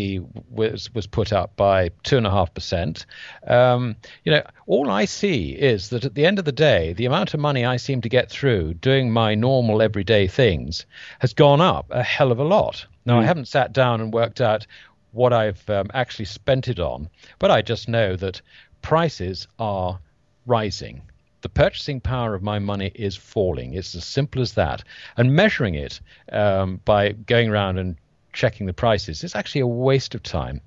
was 0.50 0.94
was 0.94 1.08
put 1.08 1.34
up 1.34 1.56
by 1.56 1.90
two 2.04 2.18
and 2.18 2.28
a 2.28 2.32
half 2.32 2.54
percent. 2.54 3.06
Um, 3.48 3.96
you 4.24 4.32
know, 4.32 4.44
all 4.68 4.92
I 4.92 5.06
see 5.06 5.52
is 5.52 5.90
that 5.90 6.06
at 6.06 6.16
the 6.16 6.26
end 6.26 6.40
of 6.40 6.46
the 6.46 6.52
day, 6.52 6.94
the 6.94 7.06
amount 7.06 7.34
of 7.34 7.40
money 7.40 7.66
I 7.66 7.78
seem 7.78 8.02
to 8.02 8.10
get 8.10 8.30
through 8.30 8.76
doing 8.76 9.12
my 9.12 9.36
normal 9.36 9.82
everyday 9.82 10.28
things 10.28 10.86
has 11.20 11.34
gone 11.34 11.62
up 11.62 11.88
a 11.90 12.04
hell 12.04 12.32
of 12.32 12.40
a 12.40 12.44
lot. 12.44 12.86
Now, 13.06 13.20
mm. 13.20 13.24
I 13.24 13.26
haven't 13.26 13.48
sat 13.48 13.74
down 13.74 14.02
and 14.02 14.14
worked 14.14 14.42
out 14.42 14.66
what 15.12 15.34
I've 15.34 15.70
um, 15.70 15.88
actually 15.94 16.26
spent 16.26 16.68
it 16.68 16.80
on, 16.80 17.10
but 17.40 17.52
I 17.52 17.62
just 17.62 17.88
know 17.88 18.16
that 18.18 18.42
prices 18.82 19.48
are 19.58 20.00
rising 20.46 21.02
the 21.46 21.50
purchasing 21.50 22.02
power 22.02 22.34
of 22.34 22.42
my 22.42 22.58
money 22.58 22.92
is 22.96 23.16
falling. 23.16 23.76
It's 23.76 23.94
as 23.94 24.04
simple 24.04 24.42
as 24.42 24.54
that. 24.54 24.84
And 25.16 25.36
measuring 25.36 25.76
it 25.76 26.02
um, 26.32 26.82
by 26.86 27.12
going 27.12 27.52
around 27.52 27.78
and 27.78 27.98
checking 28.36 28.68
the 28.68 28.74
prices. 28.74 29.24
It's 29.24 29.36
actually 29.36 29.62
a 29.62 29.68
waste 29.68 30.14
of 30.14 30.22
time. 30.22 30.62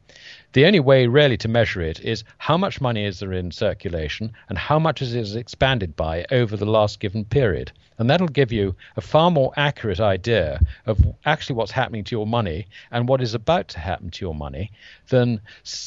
the 0.55 0.65
only 0.67 0.81
way 0.81 1.07
really 1.07 1.37
to 1.37 1.49
measure 1.49 1.83
it 1.83 2.01
is 2.01 2.25
how 2.39 2.57
much 2.57 2.81
money 2.81 3.05
is 3.05 3.21
there 3.21 3.33
in 3.33 3.51
circulation 3.51 4.33
and 4.49 4.57
how 4.57 4.79
much 4.79 5.03
is 5.03 5.15
it 5.15 5.37
expanded 5.39 5.95
by 5.95 6.25
over 6.33 6.57
the 6.57 6.67
last 6.67 6.99
given 7.01 7.25
period. 7.25 7.71
And 7.99 8.09
that'll 8.09 8.29
give 8.29 8.51
you 8.51 8.75
a 8.97 9.01
far 9.01 9.31
more 9.31 9.53
accurate 9.57 10.01
idea 10.01 10.61
of 10.87 10.99
actually 11.27 11.57
what's 11.57 11.71
happening 11.71 12.05
to 12.05 12.17
your 12.17 12.27
money 12.27 12.67
and 12.91 13.09
what 13.09 13.21
is 13.21 13.35
about 13.35 13.69
to 13.69 13.79
happen 13.79 14.11
to 14.11 14.25
your 14.25 14.35
money 14.35 14.73
than, 15.11 15.41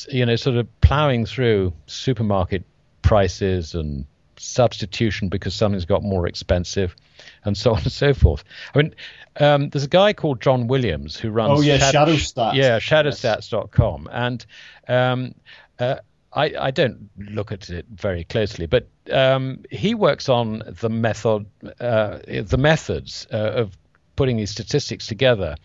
you 0.09 0.25
know, 0.25 0.35
sort 0.35 0.57
of 0.57 0.81
plowing 0.81 1.25
through 1.25 1.73
supermarket 1.87 2.63
prices 3.01 3.73
and 3.73 4.05
substitution 4.37 5.29
because 5.29 5.55
something's 5.55 5.85
got 5.85 6.03
more 6.03 6.27
expensive 6.27 6.95
and 7.43 7.57
so 7.57 7.71
on 7.71 7.81
and 7.83 7.91
so 7.91 8.13
forth. 8.13 8.43
I 8.73 8.77
mean, 8.77 8.95
um, 9.39 9.69
there's 9.69 9.85
a 9.85 9.89
guy 9.89 10.13
called 10.13 10.41
John 10.41 10.67
Williams 10.67 11.17
who 11.17 11.29
runs. 11.29 11.59
Oh 11.59 11.61
yeah, 11.61 11.77
Shadow, 11.77 12.13
Shadowstats. 12.13 12.53
Yeah, 12.53 12.79
Shadowstats.com, 12.79 14.09
and 14.11 14.45
um, 14.87 15.35
uh, 15.79 15.95
I, 16.33 16.53
I, 16.59 16.71
don't 16.71 17.09
look 17.17 17.51
at 17.51 17.69
it 17.69 17.85
very 17.93 18.23
closely, 18.23 18.65
but 18.65 18.87
um, 19.11 19.63
he 19.69 19.95
works 19.95 20.29
on 20.29 20.63
the 20.79 20.89
method, 20.89 21.45
uh, 21.79 22.19
the 22.25 22.57
methods 22.57 23.27
uh, 23.33 23.37
of 23.37 23.77
putting 24.15 24.37
these 24.37 24.51
statistics 24.51 25.07
together 25.07 25.55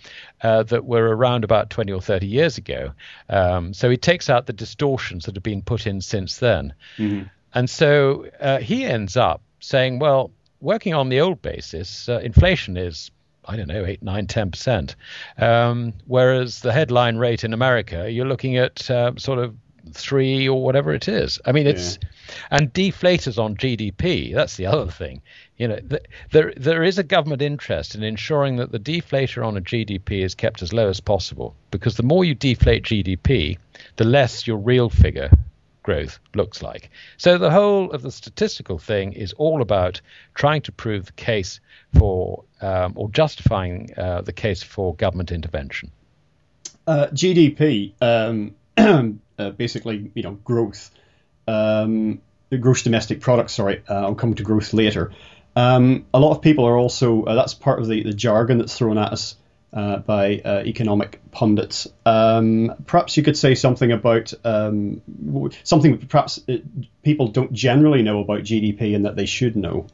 uh, 0.43 0.63
that 0.65 0.85
were 0.85 1.15
around 1.15 1.45
about 1.45 1.71
20 1.71 1.93
or 1.93 2.01
30 2.01 2.27
years 2.27 2.59
ago. 2.59 2.93
Um, 3.29 3.75
so 3.75 3.91
he 3.91 3.97
takes 3.97 4.31
out 4.31 4.47
the 4.47 4.53
distortions 4.53 5.27
that 5.27 5.35
have 5.35 5.43
been 5.43 5.63
put 5.63 5.87
in 5.87 6.01
since 6.01 6.39
then. 6.39 6.75
Mm-hmm. 6.97 7.25
And 7.55 7.71
so 7.71 8.27
uh, 8.41 8.59
he 8.59 8.85
ends 8.85 9.17
up 9.17 9.43
saying, 9.61 9.99
well, 9.99 10.31
working 10.61 10.95
on 10.95 11.09
the 11.09 11.21
old 11.21 11.43
basis, 11.43 12.09
uh, 12.09 12.21
inflation 12.23 12.77
is 12.77 13.11
I 13.49 13.57
don't 13.57 13.69
know, 13.69 13.85
eight, 13.85 14.03
nine, 14.03 14.27
ten 14.27 14.51
percent. 14.51 14.97
Um, 15.39 15.95
whereas 16.07 16.61
the 16.61 16.73
headline 16.73 17.17
rate 17.17 17.45
in 17.45 17.53
America, 17.53 18.11
you're 18.11 18.27
looking 18.27 18.57
at 18.57 18.91
uh, 18.91 19.13
sort 19.17 19.39
of 19.39 19.55
three 19.93 20.49
or 20.49 20.63
whatever 20.63 20.93
it 20.93 21.07
is. 21.09 21.39
I 21.45 21.53
mean, 21.53 21.67
it's 21.67 21.99
yeah. 22.03 22.09
and 22.51 22.73
deflators 22.73 23.39
on 23.39 23.57
GDP. 23.57 24.35
That's 24.35 24.57
the 24.57 24.67
other 24.67 24.91
thing. 24.91 25.23
You 25.59 25.69
know, 25.69 25.77
the, 25.77 26.03
there 26.33 26.53
there 26.57 26.83
is 26.83 26.99
a 26.99 27.05
government 27.05 27.43
interest 27.43 27.95
in 27.95 28.03
ensuring 28.03 28.57
that 28.57 28.73
the 28.73 28.81
deflator 28.81 29.47
on 29.47 29.57
a 29.57 29.61
GDP 29.61 30.25
is 30.25 30.35
kept 30.35 30.63
as 30.63 30.73
low 30.73 30.89
as 30.89 31.01
possible 31.01 31.55
because 31.71 31.97
the 31.97 32.03
more 32.03 32.25
you 32.25 32.35
deflate 32.35 32.85
GDP, 32.85 33.59
the 33.97 34.05
less 34.05 34.47
your 34.47 34.59
real 34.59 34.91
figure 34.91 35.31
growth 35.87 36.19
looks 36.35 36.63
like. 36.63 36.91
So 37.17 37.39
the 37.39 37.51
whole 37.51 37.93
of 37.93 38.03
the 38.03 38.11
statistical 38.11 38.77
thing 38.77 39.13
is 39.13 39.33
all 39.35 39.63
about 39.63 40.01
trying 40.35 40.63
to 40.63 40.73
prove 40.73 41.07
the 41.07 41.13
case 41.13 41.61
for 41.97 42.43
um, 42.61 42.93
or 42.97 43.09
justifying 43.09 43.91
uh, 43.97 44.23
the 44.23 44.33
case 44.33 44.63
for 44.63 44.95
government 44.97 45.31
intervention. 45.31 45.93
Uh, 46.87 47.07
GDP, 47.13 47.93
um, 48.01 48.55
uh, 49.39 49.51
basically, 49.51 50.11
you 50.15 50.25
know, 50.25 50.33
growth, 50.33 50.91
um, 51.47 52.21
gross 52.61 52.83
domestic 52.83 53.21
product. 53.21 53.51
Sorry, 53.51 53.83
uh, 53.89 53.95
I'll 53.95 54.15
come 54.17 54.35
to 54.35 54.43
growth 54.43 54.73
later. 54.73 55.13
Um, 55.55 56.05
a 56.13 56.19
lot 56.19 56.33
of 56.33 56.43
people 56.43 56.65
are 56.67 56.77
also 56.77 57.23
uh, 57.23 57.35
that's 57.37 57.55
part 57.55 57.79
of 57.79 57.87
the, 57.87 58.03
the 58.03 58.13
jargon 58.13 58.59
that's 58.59 58.77
thrown 58.77 58.99
at 58.99 59.13
us 59.13 59.37
uh, 59.77 59.99
by 59.99 60.41
uh, 60.43 60.63
economic 60.65 61.21
pundits. 61.31 61.87
Um, 62.07 62.75
perhaps 62.87 63.17
you 63.19 63.23
could 63.23 63.37
say 63.37 63.55
something 63.55 63.93
about 63.93 64.33
um, 64.43 65.03
something 65.65 65.99
perhaps 65.99 66.41
uh, 66.49 66.57
people 67.03 67.29
don't 67.29 67.53
generally 67.53 68.03
know 68.03 68.21
about 68.21 68.41
GDP 68.41 68.97
and 68.97 69.05
that 69.05 69.17
they 69.17 69.27
should 69.27 69.55
know. 69.55 69.87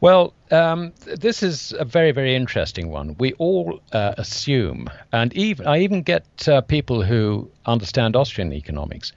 Well, 0.00 0.34
um, 0.50 0.92
this 1.06 1.42
is 1.44 1.72
a 1.78 1.84
very, 1.84 2.10
very 2.10 2.34
interesting 2.34 2.90
one. 2.90 3.14
We 3.18 3.34
all 3.34 3.80
uh, 3.92 4.14
assume, 4.18 4.90
and 5.12 5.32
even 5.34 5.66
I 5.66 5.78
even 5.78 6.02
get 6.02 6.48
uh, 6.48 6.60
people 6.60 7.02
who 7.02 7.48
understand 7.66 8.16
Austrian 8.16 8.52
economics 8.52 9.12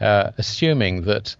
uh, 0.00 0.32
assuming 0.36 1.02
that 1.02 1.34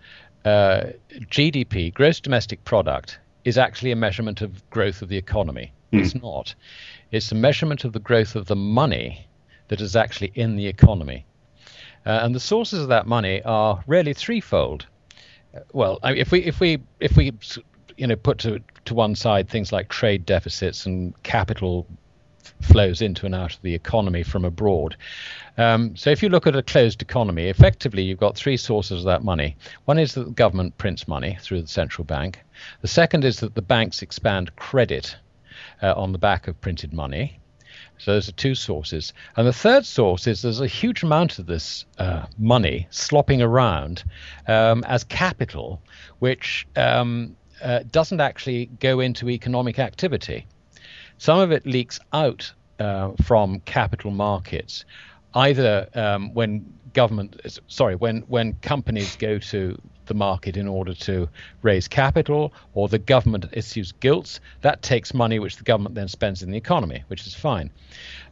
GDP, 0.46 1.92
gross 1.92 2.20
domestic 2.20 2.64
product, 2.64 3.18
is 3.44 3.58
actually 3.58 3.92
a 3.92 3.96
measurement 3.96 4.40
of 4.40 4.68
growth 4.70 5.02
of 5.02 5.10
the 5.10 5.18
economy. 5.18 5.72
Mm. 5.92 6.00
It's 6.00 6.14
not. 6.14 6.54
It's 7.10 7.28
the 7.28 7.34
measurement 7.34 7.84
of 7.84 7.92
the 7.92 8.00
growth 8.00 8.36
of 8.36 8.46
the 8.46 8.56
money 8.56 9.26
that 9.68 9.80
is 9.80 9.96
actually 9.96 10.32
in 10.34 10.56
the 10.56 10.66
economy. 10.66 11.24
Uh, 12.04 12.20
and 12.22 12.34
the 12.34 12.40
sources 12.40 12.80
of 12.80 12.88
that 12.88 13.06
money 13.06 13.42
are 13.42 13.82
really 13.86 14.14
threefold. 14.14 14.86
Uh, 15.54 15.60
well, 15.72 15.98
I 16.02 16.12
mean, 16.12 16.20
if 16.20 16.30
we 16.30 16.44
if 16.44 16.60
we 16.60 16.78
if 17.00 17.16
we 17.16 17.32
you 17.96 18.06
know 18.06 18.16
put 18.16 18.38
to 18.38 18.60
to 18.84 18.94
one 18.94 19.14
side 19.14 19.48
things 19.48 19.72
like 19.72 19.88
trade 19.88 20.24
deficits 20.24 20.86
and 20.86 21.14
capital 21.22 21.86
flows 22.62 23.02
into 23.02 23.26
and 23.26 23.34
out 23.34 23.54
of 23.54 23.62
the 23.62 23.74
economy 23.74 24.22
from 24.22 24.44
abroad. 24.44 24.96
Um, 25.56 25.96
so 25.96 26.10
if 26.10 26.22
you 26.22 26.28
look 26.28 26.46
at 26.46 26.56
a 26.56 26.62
closed 26.62 27.02
economy, 27.02 27.48
effectively 27.48 28.02
you've 28.02 28.18
got 28.18 28.36
three 28.36 28.56
sources 28.56 29.00
of 29.00 29.04
that 29.06 29.22
money. 29.22 29.56
One 29.84 29.98
is 29.98 30.14
that 30.14 30.24
the 30.24 30.30
government 30.30 30.76
prints 30.78 31.08
money 31.08 31.38
through 31.40 31.62
the 31.62 31.68
central 31.68 32.04
bank. 32.04 32.40
The 32.80 32.88
second 32.88 33.24
is 33.24 33.40
that 33.40 33.54
the 33.54 33.62
banks 33.62 34.02
expand 34.02 34.54
credit 34.56 35.16
uh, 35.82 35.94
on 35.96 36.12
the 36.12 36.18
back 36.18 36.48
of 36.48 36.60
printed 36.60 36.92
money. 36.92 37.40
So 37.98 38.12
those 38.12 38.28
are 38.28 38.32
two 38.32 38.54
sources. 38.54 39.12
And 39.36 39.46
the 39.46 39.52
third 39.52 39.84
source 39.84 40.26
is 40.26 40.42
there's 40.42 40.60
a 40.60 40.66
huge 40.66 41.02
amount 41.02 41.38
of 41.38 41.46
this 41.46 41.84
uh, 41.98 42.26
money 42.38 42.86
slopping 42.90 43.42
around 43.42 44.04
um, 44.46 44.84
as 44.84 45.04
capital, 45.04 45.82
which 46.20 46.66
um, 46.76 47.36
uh, 47.62 47.80
doesn't 47.90 48.20
actually 48.20 48.66
go 48.66 49.00
into 49.00 49.28
economic 49.28 49.78
activity. 49.78 50.46
Some 51.18 51.40
of 51.40 51.50
it 51.50 51.66
leaks 51.66 51.98
out 52.12 52.52
uh, 52.78 53.12
from 53.24 53.60
capital 53.60 54.12
markets, 54.12 54.84
either 55.34 55.88
um, 55.94 56.32
when 56.34 56.72
government, 56.92 57.58
sorry, 57.66 57.96
when 57.96 58.20
when 58.28 58.54
companies 58.54 59.16
go 59.16 59.38
to 59.38 59.76
the 60.08 60.14
market 60.14 60.56
in 60.56 60.66
order 60.66 60.94
to 60.94 61.28
raise 61.62 61.86
capital, 61.88 62.52
or 62.74 62.88
the 62.88 62.98
government 62.98 63.46
issues 63.52 63.92
gilts. 63.92 64.40
That 64.62 64.82
takes 64.82 65.14
money 65.14 65.38
which 65.38 65.56
the 65.56 65.64
government 65.64 65.94
then 65.94 66.08
spends 66.08 66.42
in 66.42 66.50
the 66.50 66.56
economy, 66.56 67.04
which 67.08 67.26
is 67.26 67.34
fine. 67.34 67.70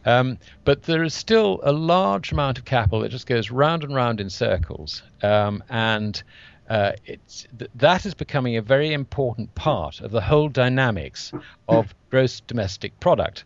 Um, 0.05 0.39
but 0.65 0.83
there 0.83 1.05
is 1.05 1.15
still 1.15 1.61
a 1.63 1.73
large 1.73 2.33
amount 2.33 2.59
of 2.59 2.65
capital 2.65 3.01
that 3.01 3.11
just 3.11 3.27
goes 3.27 3.51
round 3.51 3.85
and 3.85 3.95
round 3.95 4.21
in 4.21 4.31
circles, 4.31 5.03
um, 5.23 5.63
and 5.69 6.23
uh, 6.69 6.93
th- 7.07 7.71
that 7.75 8.07
is 8.07 8.15
becoming 8.15 8.57
a 8.57 8.63
very 8.63 8.93
important 8.93 9.55
part 9.55 10.01
of 10.01 10.11
the 10.11 10.21
whole 10.21 10.49
dynamics 10.49 11.33
of 11.69 11.95
gross 12.11 12.41
domestic 12.41 12.99
product. 13.01 13.45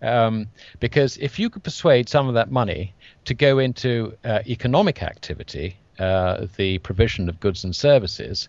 Um, 0.00 0.48
because 0.80 1.16
if 1.16 1.38
you 1.38 1.50
could 1.50 1.64
persuade 1.64 2.08
some 2.08 2.28
of 2.28 2.34
that 2.34 2.50
money 2.50 2.94
to 3.24 3.34
go 3.34 3.58
into 3.58 4.16
uh, 4.24 4.40
economic 4.46 5.02
activity, 5.02 5.76
uh, 5.98 6.46
the 6.56 6.78
provision 6.78 7.28
of 7.28 7.40
goods 7.40 7.64
and 7.64 7.74
services 7.74 8.48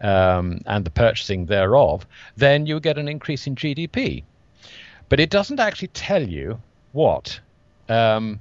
um, 0.00 0.60
and 0.66 0.84
the 0.84 0.90
purchasing 0.90 1.46
thereof, 1.46 2.06
then 2.36 2.66
you 2.66 2.80
get 2.80 2.98
an 2.98 3.08
increase 3.08 3.46
in 3.46 3.54
GDP. 3.54 4.24
But 5.08 5.20
it 5.20 5.30
doesn't 5.30 5.60
actually 5.60 5.88
tell 5.88 6.22
you 6.22 6.60
what 6.92 7.38
um, 7.88 8.40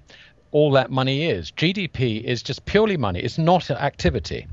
all 0.51 0.71
that 0.71 0.89
money 0.89 1.29
is. 1.29 1.51
GDP 1.51 2.23
is 2.23 2.41
just 2.41 2.65
purely 2.65 2.97
money, 2.97 3.19
it's 3.19 3.37
not 3.37 3.69
an 3.69 3.77
activity. 3.77 4.47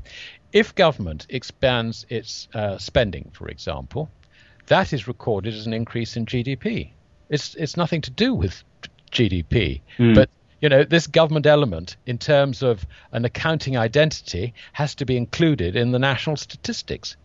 If 0.51 0.75
government 0.75 1.25
expands 1.29 2.05
its 2.09 2.47
uh, 2.53 2.77
spending, 2.77 3.31
for 3.33 3.47
example, 3.47 4.09
that 4.67 4.93
is 4.93 5.07
recorded 5.07 5.53
as 5.53 5.65
an 5.65 5.73
increase 5.73 6.15
in 6.15 6.25
GDP. 6.25 6.91
It's, 7.29 7.55
it's 7.55 7.75
nothing 7.75 8.01
to 8.01 8.11
do 8.11 8.33
with 8.33 8.63
GDP, 9.11 9.81
mm. 9.97 10.13
but 10.15 10.29
you 10.63 10.69
know, 10.69 10.85
this 10.85 11.07
government 11.07 11.45
element 11.45 11.97
in 12.05 12.17
terms 12.17 12.63
of 12.63 12.85
an 13.11 13.25
accounting 13.25 13.75
identity 13.75 14.53
has 14.71 14.95
to 14.95 15.05
be 15.05 15.17
included 15.17 15.75
in 15.75 15.91
the 15.91 15.99
national 15.99 16.37
statistics. 16.37 17.17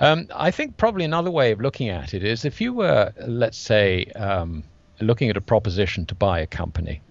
Um, 0.00 0.26
I 0.34 0.50
think 0.50 0.78
probably 0.78 1.04
another 1.04 1.30
way 1.30 1.52
of 1.52 1.60
looking 1.60 1.90
at 1.90 2.14
it 2.14 2.24
is 2.24 2.46
if 2.46 2.62
you 2.62 2.72
were, 2.72 3.12
let's 3.26 3.58
say, 3.58 4.06
um, 4.16 4.64
looking 5.02 5.28
at 5.28 5.36
a 5.36 5.42
proposition 5.42 6.06
to 6.06 6.14
buy 6.14 6.40
a 6.40 6.46
company, 6.46 7.02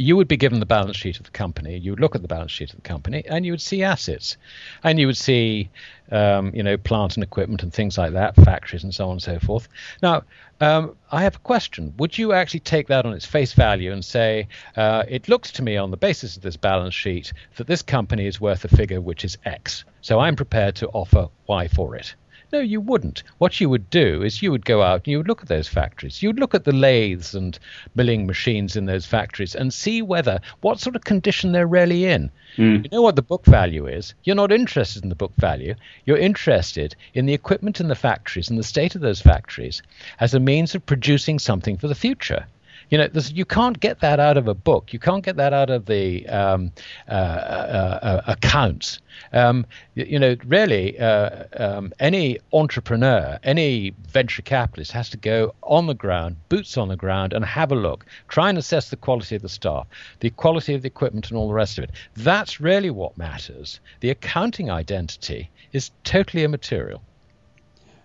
you 0.00 0.16
would 0.16 0.28
be 0.28 0.36
given 0.36 0.60
the 0.60 0.66
balance 0.66 0.96
sheet 0.96 1.18
of 1.18 1.24
the 1.26 1.30
company. 1.30 1.76
You 1.76 1.92
would 1.92 2.00
look 2.00 2.14
at 2.14 2.22
the 2.22 2.28
balance 2.28 2.50
sheet 2.50 2.70
of 2.70 2.76
the 2.76 2.88
company, 2.88 3.22
and 3.26 3.44
you 3.44 3.52
would 3.52 3.60
see 3.60 3.82
assets, 3.82 4.38
and 4.82 4.98
you 4.98 5.06
would 5.06 5.16
see, 5.16 5.68
um, 6.10 6.52
you 6.54 6.62
know, 6.62 6.78
plant 6.78 7.16
and 7.16 7.22
equipment 7.22 7.62
and 7.62 7.72
things 7.72 7.98
like 7.98 8.12
that, 8.14 8.34
factories 8.36 8.82
and 8.82 8.94
so 8.94 9.06
on 9.06 9.12
and 9.12 9.22
so 9.22 9.38
forth. 9.38 9.68
Now, 10.02 10.22
um, 10.60 10.96
I 11.12 11.22
have 11.22 11.36
a 11.36 11.40
question. 11.40 11.92
Would 11.98 12.16
you 12.16 12.32
actually 12.32 12.60
take 12.60 12.88
that 12.88 13.04
on 13.04 13.12
its 13.12 13.26
face 13.26 13.52
value 13.52 13.92
and 13.92 14.04
say, 14.04 14.48
uh, 14.76 15.04
it 15.06 15.28
looks 15.28 15.52
to 15.52 15.62
me 15.62 15.76
on 15.76 15.90
the 15.90 15.96
basis 15.96 16.36
of 16.36 16.42
this 16.42 16.56
balance 16.56 16.94
sheet 16.94 17.32
that 17.56 17.66
this 17.66 17.82
company 17.82 18.26
is 18.26 18.40
worth 18.40 18.64
a 18.64 18.68
figure 18.68 19.00
which 19.00 19.24
is 19.24 19.36
X, 19.44 19.84
so 20.00 20.18
I'm 20.18 20.36
prepared 20.36 20.76
to 20.76 20.88
offer 20.88 21.28
Y 21.46 21.68
for 21.68 21.94
it? 21.94 22.14
No, 22.52 22.58
you 22.58 22.80
wouldn't. 22.80 23.22
What 23.38 23.60
you 23.60 23.68
would 23.70 23.88
do 23.90 24.22
is 24.22 24.42
you 24.42 24.50
would 24.50 24.64
go 24.64 24.82
out 24.82 25.02
and 25.04 25.06
you 25.06 25.18
would 25.18 25.28
look 25.28 25.42
at 25.42 25.48
those 25.48 25.68
factories. 25.68 26.20
You 26.20 26.30
would 26.30 26.40
look 26.40 26.52
at 26.52 26.64
the 26.64 26.72
lathes 26.72 27.32
and 27.32 27.56
milling 27.94 28.26
machines 28.26 28.74
in 28.74 28.86
those 28.86 29.06
factories 29.06 29.54
and 29.54 29.72
see 29.72 30.02
whether 30.02 30.40
what 30.60 30.80
sort 30.80 30.96
of 30.96 31.04
condition 31.04 31.52
they're 31.52 31.66
really 31.66 32.06
in. 32.06 32.28
Mm. 32.56 32.84
You 32.84 32.90
know 32.90 33.02
what 33.02 33.14
the 33.14 33.22
book 33.22 33.44
value 33.44 33.86
is. 33.86 34.14
You're 34.24 34.34
not 34.34 34.50
interested 34.50 35.04
in 35.04 35.10
the 35.10 35.14
book 35.14 35.32
value. 35.36 35.76
You're 36.06 36.16
interested 36.16 36.96
in 37.14 37.26
the 37.26 37.34
equipment 37.34 37.80
in 37.80 37.86
the 37.86 37.94
factories 37.94 38.50
and 38.50 38.58
the 38.58 38.64
state 38.64 38.96
of 38.96 39.00
those 39.00 39.20
factories 39.20 39.80
as 40.18 40.34
a 40.34 40.40
means 40.40 40.74
of 40.74 40.84
producing 40.84 41.38
something 41.38 41.76
for 41.76 41.86
the 41.86 41.94
future. 41.94 42.46
You 42.90 42.98
know, 42.98 43.08
you 43.14 43.44
can't 43.44 43.78
get 43.78 44.00
that 44.00 44.18
out 44.18 44.36
of 44.36 44.48
a 44.48 44.54
book. 44.54 44.92
You 44.92 44.98
can't 44.98 45.24
get 45.24 45.36
that 45.36 45.52
out 45.52 45.70
of 45.70 45.86
the 45.86 46.26
um, 46.28 46.72
uh, 47.08 47.12
uh, 47.12 47.98
uh, 48.02 48.22
accounts. 48.26 48.98
Um, 49.32 49.64
you, 49.94 50.18
know, 50.18 50.36
really, 50.44 50.98
uh, 50.98 51.44
um, 51.56 51.92
any 52.00 52.38
entrepreneur, 52.52 53.38
any 53.44 53.94
venture 54.08 54.42
capitalist 54.42 54.90
has 54.92 55.08
to 55.10 55.16
go 55.16 55.54
on 55.62 55.86
the 55.86 55.94
ground, 55.94 56.36
boots 56.48 56.76
on 56.76 56.88
the 56.88 56.96
ground, 56.96 57.32
and 57.32 57.44
have 57.44 57.70
a 57.70 57.76
look. 57.76 58.06
Try 58.26 58.48
and 58.48 58.58
assess 58.58 58.90
the 58.90 58.96
quality 58.96 59.36
of 59.36 59.42
the 59.42 59.48
staff, 59.48 59.86
the 60.18 60.30
quality 60.30 60.74
of 60.74 60.82
the 60.82 60.88
equipment, 60.88 61.30
and 61.30 61.38
all 61.38 61.46
the 61.46 61.54
rest 61.54 61.78
of 61.78 61.84
it. 61.84 61.90
That's 62.16 62.60
really 62.60 62.90
what 62.90 63.16
matters. 63.16 63.78
The 64.00 64.10
accounting 64.10 64.68
identity 64.68 65.48
is 65.72 65.92
totally 66.02 66.42
immaterial. 66.42 67.02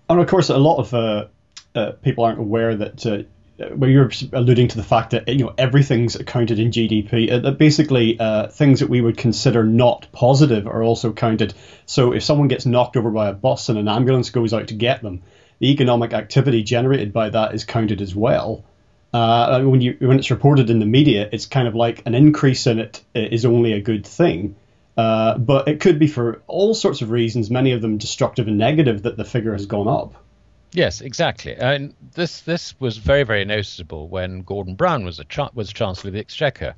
And 0.10 0.20
of 0.20 0.28
course, 0.28 0.50
a 0.50 0.58
lot 0.58 0.78
of 0.78 0.94
uh, 0.94 1.26
uh, 1.74 1.92
people 2.04 2.24
aren't 2.24 2.40
aware 2.40 2.76
that 2.76 3.06
uh, 3.06 3.24
where 3.58 3.90
you're 3.90 4.12
alluding 4.34 4.68
to 4.68 4.78
the 4.78 4.84
fact 4.84 5.12
that 5.12 5.28
you 5.28 5.46
know 5.46 5.54
everything's 5.58 6.16
accounted 6.16 6.60
in 6.60 6.72
GDP. 6.72 7.32
Uh, 7.32 7.40
that 7.40 7.58
basically 7.58 8.20
uh, 8.20 8.48
things 8.48 8.82
that 8.82 8.90
we 8.90 9.02
would 9.02 9.18
consider 9.18 9.64
not 9.64 10.08
positive 10.12 10.68
are 10.68 10.84
also 10.84 11.14
counted. 11.14 11.54
So 11.86 12.14
if 12.14 12.24
someone 12.24 12.48
gets 12.48 12.66
knocked 12.66 12.98
over 12.98 13.12
by 13.12 13.30
a 13.30 13.34
bus 13.34 13.70
and 13.70 13.78
an 13.78 13.88
ambulance 13.88 14.30
goes 14.30 14.54
out 14.54 14.68
to 14.68 14.74
get 14.74 15.02
them, 15.02 15.22
the 15.60 15.72
economic 15.72 16.14
activity 16.14 16.64
generated 16.64 17.14
by 17.14 17.30
that 17.30 17.54
is 17.54 17.64
counted 17.64 18.02
as 18.02 18.14
well. 18.14 18.66
Uh, 19.14 19.62
when 19.62 19.80
you 19.80 19.96
when 20.00 20.20
it's 20.20 20.32
reported 20.32 20.70
in 20.70 20.80
the 20.80 20.86
media, 20.86 21.30
it's 21.32 21.46
kind 21.46 21.68
of 21.68 21.76
like 21.76 22.06
an 22.06 22.14
increase 22.14 22.68
in 22.68 22.80
it 22.80 23.02
is 23.14 23.46
only 23.46 23.72
a 23.72 23.80
good 23.80 24.06
thing. 24.06 24.56
Uh, 24.98 25.38
but 25.38 25.68
it 25.68 25.80
could 25.80 26.00
be 26.00 26.08
for 26.08 26.42
all 26.48 26.74
sorts 26.74 27.02
of 27.02 27.12
reasons, 27.12 27.50
many 27.50 27.72
of 27.72 27.82
them 27.82 27.98
destructive 27.98 28.48
and 28.48 28.58
negative, 28.58 29.04
that 29.04 29.18
the 29.18 29.26
figure 29.26 29.54
has 29.54 29.66
gone 29.66 29.88
up. 29.88 30.25
Yes, 30.72 31.02
exactly. 31.02 31.56
And 31.56 31.94
this 32.14 32.42
this 32.42 32.80
was 32.80 32.98
very 32.98 33.24
very 33.24 33.46
noticeable 33.46 34.08
when 34.08 34.42
Gordon 34.42 34.76
Brown 34.76 35.06
was 35.06 35.20
a 35.20 35.26
cha- 35.26 35.52
was 35.54 35.72
Chancellor 35.72 36.10
of 36.10 36.14
the 36.14 36.20
Exchequer. 36.20 36.76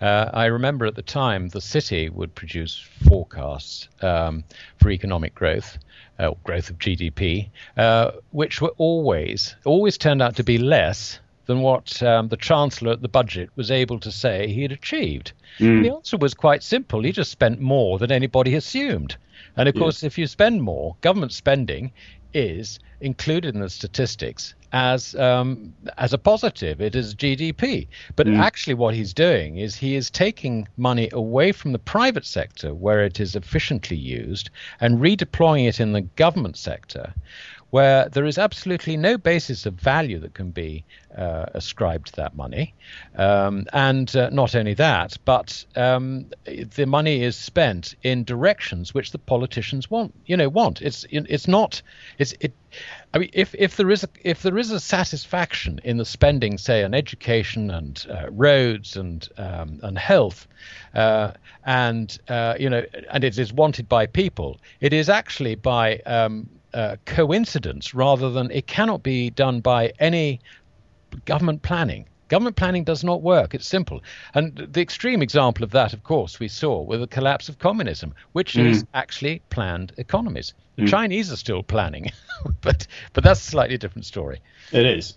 Uh, 0.00 0.30
I 0.32 0.46
remember 0.46 0.84
at 0.84 0.94
the 0.94 1.02
time 1.02 1.48
the 1.48 1.60
city 1.60 2.10
would 2.10 2.34
produce 2.34 2.78
forecasts 3.08 3.88
um, 4.02 4.44
for 4.78 4.90
economic 4.90 5.34
growth, 5.34 5.78
uh, 6.18 6.32
growth 6.44 6.68
of 6.68 6.78
GDP, 6.78 7.48
uh, 7.78 8.12
which 8.30 8.60
were 8.60 8.74
always 8.76 9.56
always 9.64 9.96
turned 9.96 10.20
out 10.20 10.36
to 10.36 10.44
be 10.44 10.58
less 10.58 11.18
than 11.46 11.60
what 11.60 12.02
um, 12.02 12.28
the 12.28 12.36
Chancellor 12.36 12.92
at 12.92 13.02
the 13.02 13.08
budget 13.08 13.50
was 13.56 13.70
able 13.70 13.98
to 14.00 14.12
say 14.12 14.48
he 14.48 14.62
had 14.62 14.72
achieved. 14.72 15.32
Mm. 15.58 15.82
The 15.82 15.94
answer 15.94 16.16
was 16.16 16.34
quite 16.34 16.62
simple. 16.62 17.02
He 17.02 17.12
just 17.12 17.30
spent 17.30 17.60
more 17.60 17.98
than 17.98 18.12
anybody 18.12 18.54
assumed. 18.54 19.16
And 19.56 19.68
of 19.68 19.74
course, 19.74 20.02
if 20.02 20.18
you 20.18 20.26
spend 20.26 20.62
more, 20.62 20.96
government 21.00 21.32
spending 21.32 21.92
is 22.36 22.78
included 23.00 23.54
in 23.54 23.62
the 23.62 23.70
statistics 23.70 24.54
as 24.72 25.14
um, 25.14 25.72
as 25.96 26.12
a 26.12 26.18
positive. 26.18 26.82
It 26.82 26.94
is 26.94 27.14
GDP. 27.14 27.88
But 28.14 28.26
mm. 28.26 28.38
actually, 28.38 28.74
what 28.74 28.94
he's 28.94 29.14
doing 29.14 29.56
is 29.56 29.74
he 29.74 29.94
is 29.94 30.10
taking 30.10 30.68
money 30.76 31.08
away 31.12 31.52
from 31.52 31.72
the 31.72 31.78
private 31.78 32.26
sector 32.26 32.74
where 32.74 33.02
it 33.04 33.18
is 33.18 33.34
efficiently 33.34 33.96
used 33.96 34.50
and 34.80 34.98
redeploying 34.98 35.66
it 35.66 35.80
in 35.80 35.92
the 35.92 36.02
government 36.02 36.58
sector, 36.58 37.14
where 37.70 38.08
there 38.08 38.24
is 38.24 38.38
absolutely 38.38 38.96
no 38.96 39.18
basis 39.18 39.66
of 39.66 39.74
value 39.74 40.18
that 40.20 40.34
can 40.34 40.50
be 40.50 40.84
uh, 41.16 41.46
ascribed 41.54 42.06
to 42.06 42.16
that 42.16 42.36
money. 42.36 42.74
Um, 43.16 43.66
and 43.72 44.14
uh, 44.14 44.30
not 44.30 44.54
only 44.54 44.74
that, 44.74 45.16
but 45.24 45.64
um, 45.74 46.26
the 46.44 46.86
money 46.86 47.22
is 47.22 47.36
spent 47.36 47.94
in 48.02 48.24
directions 48.24 48.94
which 48.94 49.10
the 49.10 49.18
politicians 49.18 49.90
want. 49.90 50.14
You 50.26 50.36
know, 50.36 50.48
want. 50.48 50.80
It's 50.80 51.04
it's 51.10 51.48
not. 51.48 51.82
It's 52.18 52.34
it. 52.40 52.54
I 53.14 53.18
mean, 53.18 53.30
if, 53.32 53.54
if 53.54 53.76
there 53.76 53.90
is 53.90 54.04
a 54.04 54.08
if 54.22 54.42
there 54.42 54.58
is 54.58 54.70
a 54.70 54.80
satisfaction 54.80 55.80
in 55.82 55.96
the 55.96 56.04
spending, 56.04 56.58
say, 56.58 56.84
on 56.84 56.94
education 56.94 57.70
and 57.70 58.06
uh, 58.10 58.26
roads 58.30 58.96
and 58.96 59.28
um, 59.38 59.80
and 59.82 59.98
health, 59.98 60.46
uh, 60.94 61.32
and 61.64 62.16
uh, 62.28 62.54
you 62.60 62.70
know, 62.70 62.84
and 63.10 63.24
it 63.24 63.38
is 63.38 63.52
wanted 63.52 63.88
by 63.88 64.06
people, 64.06 64.60
it 64.80 64.92
is 64.92 65.08
actually 65.08 65.54
by 65.54 65.98
um, 66.06 66.48
uh, 66.76 66.96
coincidence 67.06 67.94
rather 67.94 68.30
than 68.30 68.50
it 68.50 68.66
cannot 68.66 69.02
be 69.02 69.30
done 69.30 69.60
by 69.60 69.92
any 69.98 70.40
government 71.24 71.62
planning. 71.62 72.06
Government 72.28 72.56
planning 72.56 72.84
does 72.84 73.02
not 73.02 73.22
work. 73.22 73.54
It's 73.54 73.66
simple. 73.66 74.02
And 74.34 74.68
the 74.72 74.82
extreme 74.82 75.22
example 75.22 75.64
of 75.64 75.70
that, 75.70 75.92
of 75.92 76.02
course, 76.02 76.38
we 76.38 76.48
saw 76.48 76.82
with 76.82 77.00
the 77.00 77.06
collapse 77.06 77.48
of 77.48 77.58
communism, 77.58 78.14
which 78.32 78.54
mm. 78.54 78.66
is 78.66 78.84
actually 78.92 79.42
planned 79.48 79.92
economies. 79.96 80.52
The 80.74 80.82
mm. 80.82 80.88
Chinese 80.88 81.32
are 81.32 81.36
still 81.36 81.62
planning, 81.62 82.10
but 82.60 82.86
but 83.12 83.24
that's 83.24 83.40
a 83.40 83.50
slightly 83.50 83.78
different 83.78 84.06
story. 84.06 84.40
It 84.72 84.84
is. 84.84 85.16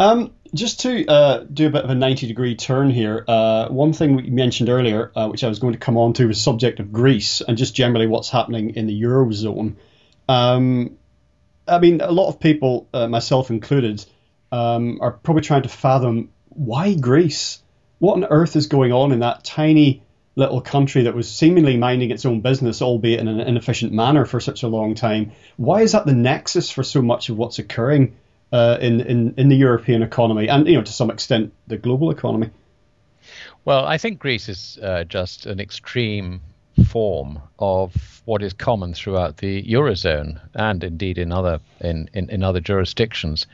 Um, 0.00 0.32
just 0.54 0.80
to 0.80 1.06
uh, 1.06 1.44
do 1.52 1.66
a 1.66 1.70
bit 1.70 1.84
of 1.84 1.90
a 1.90 1.94
90 1.94 2.26
degree 2.28 2.54
turn 2.54 2.90
here, 2.90 3.24
uh, 3.26 3.68
one 3.68 3.92
thing 3.92 4.16
we 4.16 4.30
mentioned 4.30 4.68
earlier, 4.68 5.12
uh, 5.14 5.28
which 5.28 5.44
I 5.44 5.48
was 5.48 5.58
going 5.58 5.74
to 5.74 5.78
come 5.78 5.96
on 5.96 6.12
to, 6.14 6.26
was 6.26 6.40
subject 6.40 6.80
of 6.80 6.92
Greece 6.92 7.40
and 7.40 7.58
just 7.58 7.74
generally 7.74 8.06
what's 8.06 8.30
happening 8.30 8.76
in 8.76 8.86
the 8.86 9.02
Eurozone. 9.02 9.74
Um, 10.28 10.98
I 11.66 11.78
mean, 11.78 12.00
a 12.00 12.10
lot 12.10 12.28
of 12.28 12.40
people, 12.40 12.88
uh, 12.92 13.08
myself 13.08 13.50
included, 13.50 14.04
um, 14.52 14.98
are 15.00 15.12
probably 15.12 15.42
trying 15.42 15.62
to 15.62 15.68
fathom 15.68 16.30
why 16.48 16.94
Greece? 16.94 17.62
What 17.98 18.14
on 18.14 18.24
earth 18.24 18.56
is 18.56 18.66
going 18.66 18.92
on 18.92 19.12
in 19.12 19.20
that 19.20 19.44
tiny 19.44 20.02
little 20.36 20.60
country 20.60 21.02
that 21.02 21.14
was 21.14 21.30
seemingly 21.30 21.76
minding 21.76 22.10
its 22.10 22.24
own 22.24 22.40
business, 22.40 22.80
albeit 22.80 23.20
in 23.20 23.28
an 23.28 23.40
inefficient 23.40 23.92
manner 23.92 24.24
for 24.24 24.40
such 24.40 24.62
a 24.62 24.68
long 24.68 24.94
time? 24.94 25.32
Why 25.56 25.82
is 25.82 25.92
that 25.92 26.06
the 26.06 26.14
nexus 26.14 26.70
for 26.70 26.82
so 26.82 27.02
much 27.02 27.28
of 27.28 27.36
what's 27.36 27.58
occurring 27.58 28.16
uh, 28.52 28.78
in, 28.80 29.00
in, 29.00 29.34
in 29.36 29.48
the 29.48 29.56
European 29.56 30.02
economy 30.02 30.48
and, 30.48 30.66
you 30.66 30.76
know, 30.76 30.82
to 30.82 30.92
some 30.92 31.10
extent, 31.10 31.52
the 31.66 31.76
global 31.76 32.10
economy? 32.10 32.50
Well, 33.64 33.84
I 33.84 33.98
think 33.98 34.20
Greece 34.20 34.48
is 34.48 34.78
uh, 34.80 35.04
just 35.04 35.46
an 35.46 35.60
extreme 35.60 36.40
form 36.88 37.38
of 37.58 38.22
what 38.24 38.42
is 38.42 38.52
common 38.52 38.94
throughout 38.94 39.36
the 39.38 39.62
eurozone 39.62 40.40
and 40.54 40.82
indeed 40.82 41.18
in 41.18 41.32
other 41.32 41.60
in 41.80 42.08
in, 42.14 42.30
in 42.30 42.42
other 42.42 42.60
jurisdictions. 42.60 43.46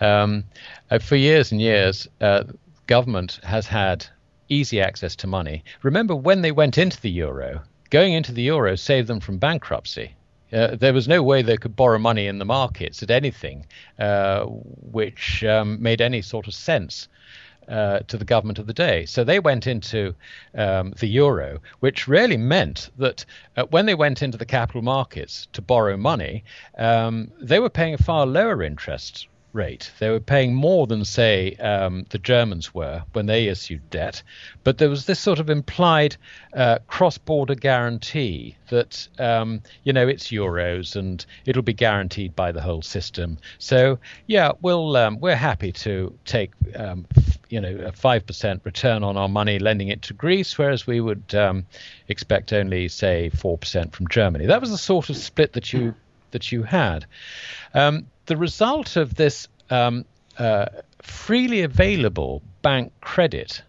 Um, 0.00 0.44
uh, 0.90 0.98
for 0.98 1.16
years 1.16 1.52
and 1.52 1.60
years, 1.60 2.08
uh, 2.20 2.44
government 2.86 3.40
has 3.42 3.66
had 3.66 4.06
easy 4.48 4.80
access 4.80 5.16
to 5.16 5.26
money. 5.26 5.64
Remember 5.82 6.14
when 6.14 6.42
they 6.42 6.52
went 6.52 6.78
into 6.78 7.00
the 7.00 7.10
euro? 7.10 7.62
Going 7.90 8.12
into 8.12 8.32
the 8.32 8.42
euro 8.42 8.76
saved 8.76 9.08
them 9.08 9.20
from 9.20 9.38
bankruptcy. 9.38 10.14
Uh, 10.52 10.76
there 10.76 10.92
was 10.92 11.08
no 11.08 11.22
way 11.22 11.42
they 11.42 11.56
could 11.56 11.74
borrow 11.74 11.98
money 11.98 12.26
in 12.26 12.38
the 12.38 12.44
markets 12.44 13.02
at 13.02 13.10
anything 13.10 13.66
uh, 13.98 14.44
which 14.44 15.42
um, 15.44 15.82
made 15.82 16.00
any 16.00 16.22
sort 16.22 16.46
of 16.46 16.54
sense 16.54 17.08
uh, 17.68 18.00
to 18.08 18.16
the 18.16 18.24
government 18.24 18.58
of 18.58 18.66
the 18.66 18.72
day. 18.72 19.06
So 19.06 19.24
they 19.24 19.40
went 19.40 19.66
into 19.66 20.14
um, 20.54 20.94
the 20.98 21.06
euro, 21.06 21.60
which 21.80 22.08
really 22.08 22.36
meant 22.36 22.90
that 22.98 23.24
uh, 23.56 23.64
when 23.70 23.86
they 23.86 23.94
went 23.94 24.22
into 24.22 24.38
the 24.38 24.46
capital 24.46 24.82
markets 24.82 25.48
to 25.52 25.62
borrow 25.62 25.96
money, 25.96 26.44
um, 26.78 27.30
they 27.40 27.60
were 27.60 27.70
paying 27.70 27.94
a 27.94 27.98
far 27.98 28.26
lower 28.26 28.62
interest 28.62 29.28
rate. 29.54 29.90
They 29.98 30.10
were 30.10 30.20
paying 30.20 30.54
more 30.54 30.86
than, 30.86 31.04
say, 31.04 31.54
um, 31.56 32.04
the 32.10 32.18
Germans 32.18 32.74
were 32.74 33.04
when 33.12 33.26
they 33.26 33.46
issued 33.46 33.88
debt. 33.90 34.22
But 34.64 34.78
there 34.78 34.90
was 34.90 35.06
this 35.06 35.20
sort 35.20 35.38
of 35.38 35.48
implied 35.48 36.16
uh, 36.52 36.78
cross 36.88 37.16
border 37.16 37.54
guarantee 37.54 38.56
that, 38.68 39.08
um, 39.18 39.62
you 39.84 39.92
know, 39.92 40.08
it's 40.08 40.28
euros 40.28 40.96
and 40.96 41.24
it'll 41.46 41.62
be 41.62 41.72
guaranteed 41.72 42.34
by 42.34 42.52
the 42.52 42.60
whole 42.60 42.82
system. 42.82 43.38
So, 43.58 43.98
yeah, 44.26 44.52
we'll, 44.60 44.96
um, 44.96 45.20
we're 45.20 45.36
happy 45.36 45.72
to 45.72 46.12
take, 46.24 46.50
um, 46.76 47.06
you 47.48 47.60
know, 47.60 47.74
a 47.76 47.92
5% 47.92 48.64
return 48.64 49.04
on 49.04 49.16
our 49.16 49.28
money 49.28 49.58
lending 49.58 49.88
it 49.88 50.02
to 50.02 50.14
Greece, 50.14 50.58
whereas 50.58 50.86
we 50.86 51.00
would 51.00 51.34
um, 51.34 51.64
expect 52.08 52.52
only, 52.52 52.88
say, 52.88 53.30
4% 53.34 53.92
from 53.92 54.08
Germany. 54.08 54.46
That 54.46 54.60
was 54.60 54.70
the 54.70 54.78
sort 54.78 55.10
of 55.10 55.16
split 55.16 55.52
that 55.52 55.72
you 55.72 55.94
that 56.34 56.50
you 56.50 56.64
had. 56.64 57.06
Um, 57.74 58.06
the 58.26 58.36
result 58.36 58.96
of 58.96 59.14
this 59.14 59.48
um, 59.70 60.04
uh, 60.38 60.66
freely 61.02 61.62
available 61.62 62.42
bank 62.62 62.92
credit 63.00 63.62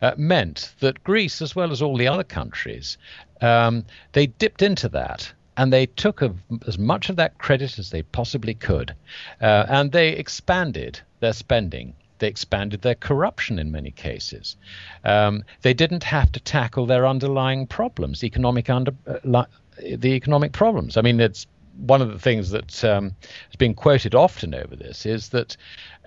uh, 0.00 0.14
meant 0.16 0.72
that 0.80 1.02
Greece, 1.04 1.40
as 1.40 1.54
well 1.54 1.70
as 1.70 1.80
all 1.80 1.96
the 1.96 2.08
other 2.08 2.24
countries, 2.24 2.98
um, 3.40 3.84
they 4.12 4.26
dipped 4.26 4.62
into 4.62 4.88
that 4.88 5.32
and 5.56 5.72
they 5.72 5.86
took 5.86 6.22
a, 6.22 6.34
as 6.66 6.78
much 6.78 7.08
of 7.08 7.16
that 7.16 7.38
credit 7.38 7.78
as 7.78 7.90
they 7.90 8.02
possibly 8.02 8.54
could, 8.54 8.94
uh, 9.40 9.66
and 9.68 9.92
they 9.92 10.10
expanded 10.10 10.98
their 11.20 11.32
spending. 11.32 11.94
They 12.18 12.28
expanded 12.28 12.82
their 12.82 12.94
corruption 12.94 13.58
in 13.58 13.70
many 13.70 13.90
cases. 13.90 14.56
Um, 15.04 15.44
they 15.62 15.74
didn't 15.74 16.04
have 16.04 16.32
to 16.32 16.40
tackle 16.40 16.86
their 16.86 17.06
underlying 17.06 17.66
problems, 17.66 18.24
economic 18.24 18.70
under, 18.70 18.92
uh, 19.06 19.44
the 19.78 20.14
economic 20.14 20.52
problems. 20.52 20.96
I 20.96 21.02
mean, 21.02 21.20
it's 21.20 21.46
one 21.76 22.02
of 22.02 22.12
the 22.12 22.18
things 22.18 22.50
that 22.50 22.84
um, 22.84 23.14
has 23.48 23.56
been 23.56 23.74
quoted 23.74 24.14
often 24.14 24.54
over 24.54 24.76
this 24.76 25.06
is 25.06 25.30
that 25.30 25.56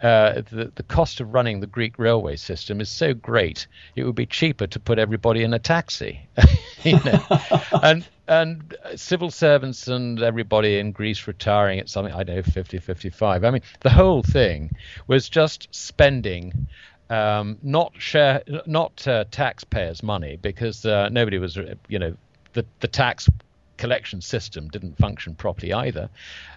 uh, 0.01 0.41
the, 0.51 0.71
the 0.75 0.83
cost 0.83 1.19
of 1.19 1.33
running 1.33 1.59
the 1.59 1.67
Greek 1.67 1.97
railway 1.97 2.35
system 2.35 2.81
is 2.81 2.89
so 2.89 3.13
great, 3.13 3.67
it 3.95 4.03
would 4.03 4.15
be 4.15 4.25
cheaper 4.25 4.67
to 4.67 4.79
put 4.79 4.99
everybody 4.99 5.43
in 5.43 5.53
a 5.53 5.59
taxi. 5.59 6.27
you 6.83 6.99
know? 7.03 7.23
and 7.83 8.05
and 8.27 8.75
civil 8.95 9.29
servants 9.29 9.87
and 9.87 10.21
everybody 10.21 10.79
in 10.79 10.91
Greece 10.91 11.27
retiring 11.27 11.79
at 11.79 11.89
something 11.89 12.13
I 12.13 12.23
know 12.23 12.41
50 12.41 12.79
55 12.79 13.43
I 13.43 13.51
mean 13.51 13.61
the 13.81 13.91
whole 13.91 14.23
thing 14.23 14.71
was 15.07 15.29
just 15.29 15.67
spending 15.69 16.67
um, 17.09 17.57
not 17.61 17.93
share, 17.97 18.41
not 18.65 19.07
uh, 19.07 19.25
taxpayers' 19.29 20.01
money, 20.01 20.37
because 20.37 20.85
uh, 20.85 21.09
nobody 21.09 21.37
was, 21.37 21.57
you 21.87 21.99
know, 21.99 22.15
the 22.53 22.65
the 22.79 22.87
tax 22.87 23.29
collection 23.77 24.21
system 24.21 24.67
didn't 24.69 24.97
function 24.97 25.35
properly 25.35 25.73
either. 25.73 26.09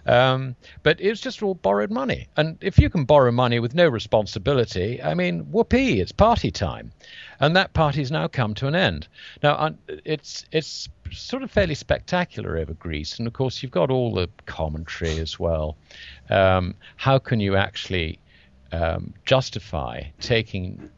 Um, 0.05 0.55
but 0.83 0.99
it 0.99 1.09
was 1.09 1.21
just 1.21 1.43
all 1.43 1.55
borrowed 1.55 1.91
money. 1.91 2.27
And 2.37 2.57
if 2.61 2.79
you 2.79 2.89
can 2.89 3.05
borrow 3.05 3.31
money 3.31 3.59
with 3.59 3.75
no 3.75 3.87
responsibility, 3.87 5.01
I 5.01 5.13
mean, 5.13 5.51
whoopee, 5.51 5.99
it's 5.99 6.11
party 6.11 6.51
time. 6.51 6.91
And 7.39 7.55
that 7.55 7.73
party's 7.73 8.11
now 8.11 8.27
come 8.27 8.53
to 8.55 8.67
an 8.67 8.75
end. 8.75 9.07
Now, 9.43 9.75
it's 9.87 10.45
it's 10.51 10.89
sort 11.11 11.43
of 11.43 11.51
fairly 11.51 11.75
spectacular 11.75 12.57
over 12.57 12.73
Greece. 12.73 13.17
And 13.17 13.27
of 13.27 13.33
course, 13.33 13.63
you've 13.63 13.71
got 13.71 13.91
all 13.91 14.13
the 14.13 14.29
commentary 14.45 15.19
as 15.19 15.39
well. 15.39 15.77
Um, 16.29 16.75
how 16.97 17.19
can 17.19 17.39
you 17.39 17.55
actually 17.55 18.19
um, 18.71 19.13
justify 19.25 20.03
taking 20.19 20.89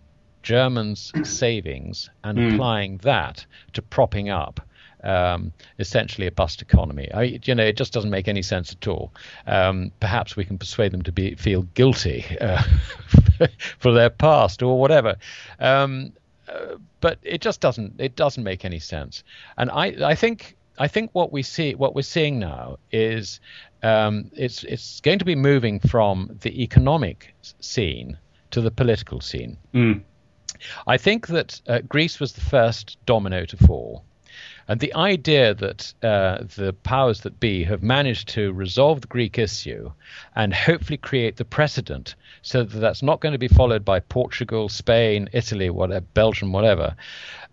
Germans' 0.44 1.12
savings 1.24 2.10
and 2.24 2.38
mm. 2.38 2.54
applying 2.54 2.98
that 2.98 3.46
to 3.74 3.82
propping 3.82 4.30
up 4.30 4.60
um, 5.04 5.52
essentially 5.80 6.28
a 6.28 6.32
bust 6.32 6.62
economy. 6.62 7.12
I, 7.14 7.40
you 7.44 7.56
know, 7.56 7.64
it 7.64 7.78
just 7.78 7.94
doesn't 7.94 8.10
make 8.10 8.28
any 8.28 8.42
sense 8.42 8.72
at 8.74 8.88
all. 8.88 9.14
Um, 9.48 9.92
perhaps 10.00 10.36
we 10.36 10.46
can 10.46 10.58
persuade 10.58 10.92
them 10.92 11.02
to 11.04 11.12
be 11.12 11.36
feel 11.36 11.64
guilty 11.74 12.26
uh, 12.40 12.62
for 13.80 13.92
their 13.92 14.10
past 14.10 14.62
or 14.62 14.80
whatever. 14.80 15.16
Um, 15.60 16.14
uh, 16.48 16.76
but 17.00 17.20
it 17.24 17.42
just 17.42 17.62
doesn't. 17.62 18.00
It 18.00 18.16
doesn't 18.16 18.44
make 18.44 18.66
any 18.66 18.80
sense. 18.80 19.24
And 19.58 19.70
I, 19.72 19.96
I 20.04 20.16
think, 20.16 20.56
I 20.78 20.88
think 20.88 21.12
what 21.14 21.32
we 21.32 21.44
see, 21.44 21.76
what 21.76 21.96
we're 21.96 22.02
seeing 22.02 22.40
now 22.40 22.78
is, 22.92 23.40
um, 23.84 24.30
it's 24.34 24.64
it's 24.64 25.00
going 25.02 25.20
to 25.20 25.26
be 25.26 25.36
moving 25.36 25.80
from 25.80 26.38
the 26.42 26.62
economic 26.62 27.34
scene 27.60 28.18
to 28.52 28.62
the 28.62 28.72
political 28.72 29.22
scene. 29.22 29.58
Mm. 29.74 30.02
I 30.86 30.98
think 30.98 31.28
that 31.28 31.60
uh, 31.68 31.80
Greece 31.88 32.20
was 32.20 32.34
the 32.34 32.42
first 32.42 32.98
domino 33.06 33.46
to 33.46 33.58
fall. 33.58 34.04
And 34.68 34.80
the 34.80 34.94
idea 34.94 35.54
that 35.54 35.94
uh, 36.04 36.44
the 36.56 36.74
powers 36.84 37.22
that 37.22 37.40
be 37.40 37.64
have 37.64 37.84
managed 37.84 38.30
to 38.30 38.54
resolve 38.54 39.02
the 39.02 39.08
Greek 39.08 39.38
issue 39.38 39.92
and 40.36 40.54
hopefully 40.54 40.98
create 40.98 41.38
the 41.38 41.46
precedent 41.46 42.16
so 42.42 42.64
that 42.64 42.80
that's 42.80 43.04
not 43.04 43.20
going 43.20 43.34
to 43.34 43.40
be 43.40 43.48
followed 43.48 43.84
by 43.84 44.00
Portugal, 44.00 44.70
Spain, 44.70 45.30
Italy, 45.34 45.70
whatever, 45.70 46.06
Belgium, 46.14 46.52
whatever, 46.52 46.96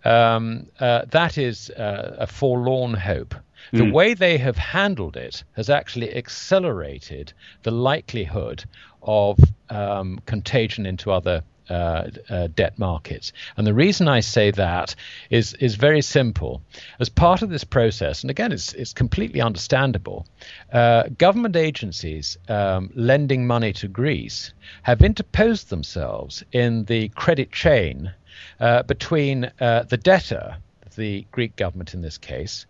um, 0.05 0.67
uh, 0.79 1.03
that 1.09 1.37
is 1.37 1.69
uh, 1.71 2.15
a 2.19 2.27
forlorn 2.27 2.93
hope. 2.93 3.35
The 3.71 3.79
mm. 3.79 3.91
way 3.91 4.13
they 4.13 4.37
have 4.37 4.57
handled 4.57 5.17
it 5.17 5.43
has 5.53 5.69
actually 5.69 6.15
accelerated 6.15 7.33
the 7.63 7.71
likelihood 7.71 8.63
of 9.03 9.37
um, 9.69 10.19
contagion 10.25 10.85
into 10.85 11.11
other 11.11 11.43
uh, 11.69 12.09
uh, 12.29 12.47
debt 12.55 12.77
markets. 12.79 13.31
And 13.57 13.67
the 13.67 13.73
reason 13.73 14.07
I 14.07 14.21
say 14.21 14.51
that 14.51 14.95
is 15.29 15.53
is 15.55 15.75
very 15.75 16.01
simple. 16.01 16.61
As 16.99 17.09
part 17.09 17.41
of 17.41 17.49
this 17.49 17.63
process, 17.63 18.23
and 18.23 18.31
again, 18.31 18.51
it's 18.51 18.73
it's 18.73 18.93
completely 18.93 19.41
understandable. 19.41 20.25
Uh, 20.71 21.03
government 21.17 21.55
agencies 21.55 22.37
um, 22.47 22.89
lending 22.95 23.45
money 23.45 23.73
to 23.73 23.87
Greece 23.87 24.53
have 24.83 25.01
interposed 25.01 25.69
themselves 25.69 26.43
in 26.51 26.85
the 26.85 27.09
credit 27.09 27.51
chain 27.51 28.11
uh, 28.59 28.83
between 28.83 29.51
uh, 29.59 29.83
the 29.83 29.97
debtor, 29.97 30.57
the 30.95 31.25
Greek 31.31 31.55
government 31.55 31.93
in 31.93 32.01
this 32.01 32.17
case, 32.17 32.65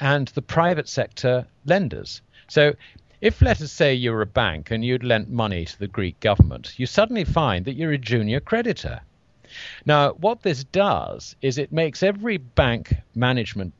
and 0.00 0.28
the 0.28 0.42
private 0.42 0.88
sector 0.88 1.46
lenders. 1.66 2.22
So 2.48 2.74
if, 3.20 3.42
let 3.42 3.60
us 3.60 3.72
say, 3.72 3.94
you're 3.94 4.22
a 4.22 4.26
bank 4.26 4.70
and 4.70 4.84
you'd 4.84 5.04
lent 5.04 5.28
money 5.28 5.64
to 5.64 5.78
the 5.78 5.88
Greek 5.88 6.18
government, 6.20 6.78
you 6.78 6.86
suddenly 6.86 7.24
find 7.24 7.64
that 7.64 7.74
you're 7.74 7.92
a 7.92 7.98
junior 7.98 8.40
creditor. 8.40 9.00
Now, 9.84 10.12
what 10.12 10.42
this 10.42 10.64
does 10.64 11.36
is 11.42 11.58
it 11.58 11.72
makes 11.72 12.02
every 12.02 12.36
bank 12.36 12.94
management 13.14 13.74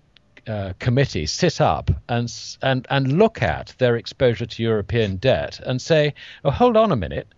uh, 0.47 0.73
committee 0.79 1.27
sit 1.27 1.61
up 1.61 1.91
and, 2.09 2.33
and, 2.63 2.87
and 2.91 3.19
look 3.19 3.43
at 3.43 3.75
their 3.79 3.97
exposure 3.97 4.47
to 4.47 4.63
European 4.63 5.17
debt 5.17 5.61
and 5.65 5.81
say, 5.81 6.15
oh, 6.45 6.51
hold 6.51 6.77
on 6.77 6.93
a 6.93 6.97
minute 6.97 7.29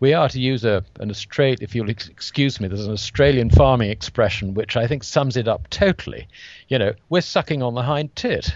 we 0.00 0.14
are 0.14 0.28
to 0.28 0.40
use 0.40 0.64
a 0.64 0.84
an 1.00 1.10
Australian, 1.10 1.58
if 1.60 1.74
you'll 1.74 1.90
excuse 1.90 2.60
me, 2.60 2.68
there's 2.68 2.86
an 2.86 2.92
Australian 2.92 3.50
farming 3.50 3.90
expression 3.90 4.54
which 4.54 4.76
I 4.76 4.86
think 4.86 5.04
sums 5.04 5.36
it 5.36 5.48
up 5.48 5.68
totally. 5.70 6.28
You 6.68 6.78
know, 6.78 6.92
we're 7.08 7.20
sucking 7.20 7.62
on 7.62 7.74
the 7.74 7.82
hind 7.82 8.14
tit, 8.14 8.52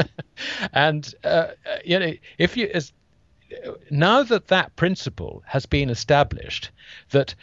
and 0.72 1.14
uh, 1.24 1.48
you 1.84 1.98
know, 1.98 2.12
if 2.38 2.56
you 2.56 2.70
as 2.72 2.92
now 3.90 4.22
that 4.22 4.48
that 4.48 4.76
principle 4.76 5.42
has 5.46 5.66
been 5.66 5.90
established, 5.90 6.70
that 7.10 7.34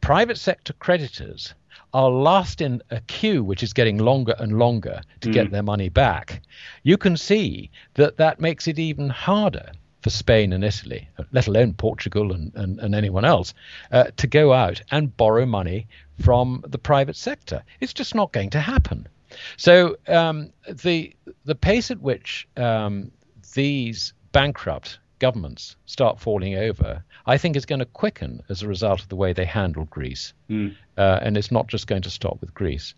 private 0.00 0.38
sector 0.38 0.72
creditors 0.74 1.54
are 1.94 2.10
last 2.10 2.60
in 2.60 2.82
a 2.90 3.00
queue 3.02 3.42
which 3.42 3.62
is 3.62 3.72
getting 3.72 3.98
longer 3.98 4.34
and 4.38 4.58
longer 4.58 5.00
to 5.20 5.30
mm. 5.30 5.32
get 5.32 5.50
their 5.50 5.62
money 5.62 5.88
back, 5.88 6.42
you 6.82 6.96
can 6.96 7.16
see 7.16 7.70
that 7.94 8.18
that 8.18 8.40
makes 8.40 8.68
it 8.68 8.78
even 8.78 9.08
harder 9.08 9.72
for 10.00 10.10
Spain 10.10 10.52
and 10.52 10.64
Italy, 10.64 11.08
let 11.32 11.48
alone 11.48 11.74
Portugal 11.74 12.32
and, 12.32 12.52
and, 12.54 12.78
and 12.78 12.94
anyone 12.94 13.24
else, 13.24 13.54
uh, 13.90 14.04
to 14.16 14.26
go 14.26 14.52
out 14.52 14.80
and 14.90 15.16
borrow 15.16 15.44
money 15.46 15.86
from 16.22 16.64
the 16.68 16.78
private 16.78 17.16
sector. 17.16 17.62
It's 17.80 17.92
just 17.92 18.14
not 18.14 18.32
going 18.32 18.50
to 18.50 18.60
happen. 18.60 19.08
So 19.56 19.96
um, 20.06 20.52
the 20.66 21.14
the 21.44 21.54
pace 21.54 21.90
at 21.90 22.00
which 22.00 22.48
um, 22.56 23.10
these 23.54 24.14
bankrupt 24.32 24.98
governments 25.18 25.76
start 25.86 26.20
falling 26.20 26.54
over, 26.54 27.02
I 27.26 27.38
think, 27.38 27.56
is 27.56 27.66
going 27.66 27.80
to 27.80 27.84
quicken 27.86 28.42
as 28.48 28.62
a 28.62 28.68
result 28.68 29.02
of 29.02 29.08
the 29.08 29.16
way 29.16 29.32
they 29.32 29.44
handle 29.44 29.84
Greece, 29.86 30.32
mm. 30.48 30.74
uh, 30.96 31.18
and 31.22 31.36
it's 31.36 31.50
not 31.50 31.66
just 31.66 31.86
going 31.86 32.02
to 32.02 32.10
stop 32.10 32.40
with 32.40 32.54
Greece. 32.54 32.94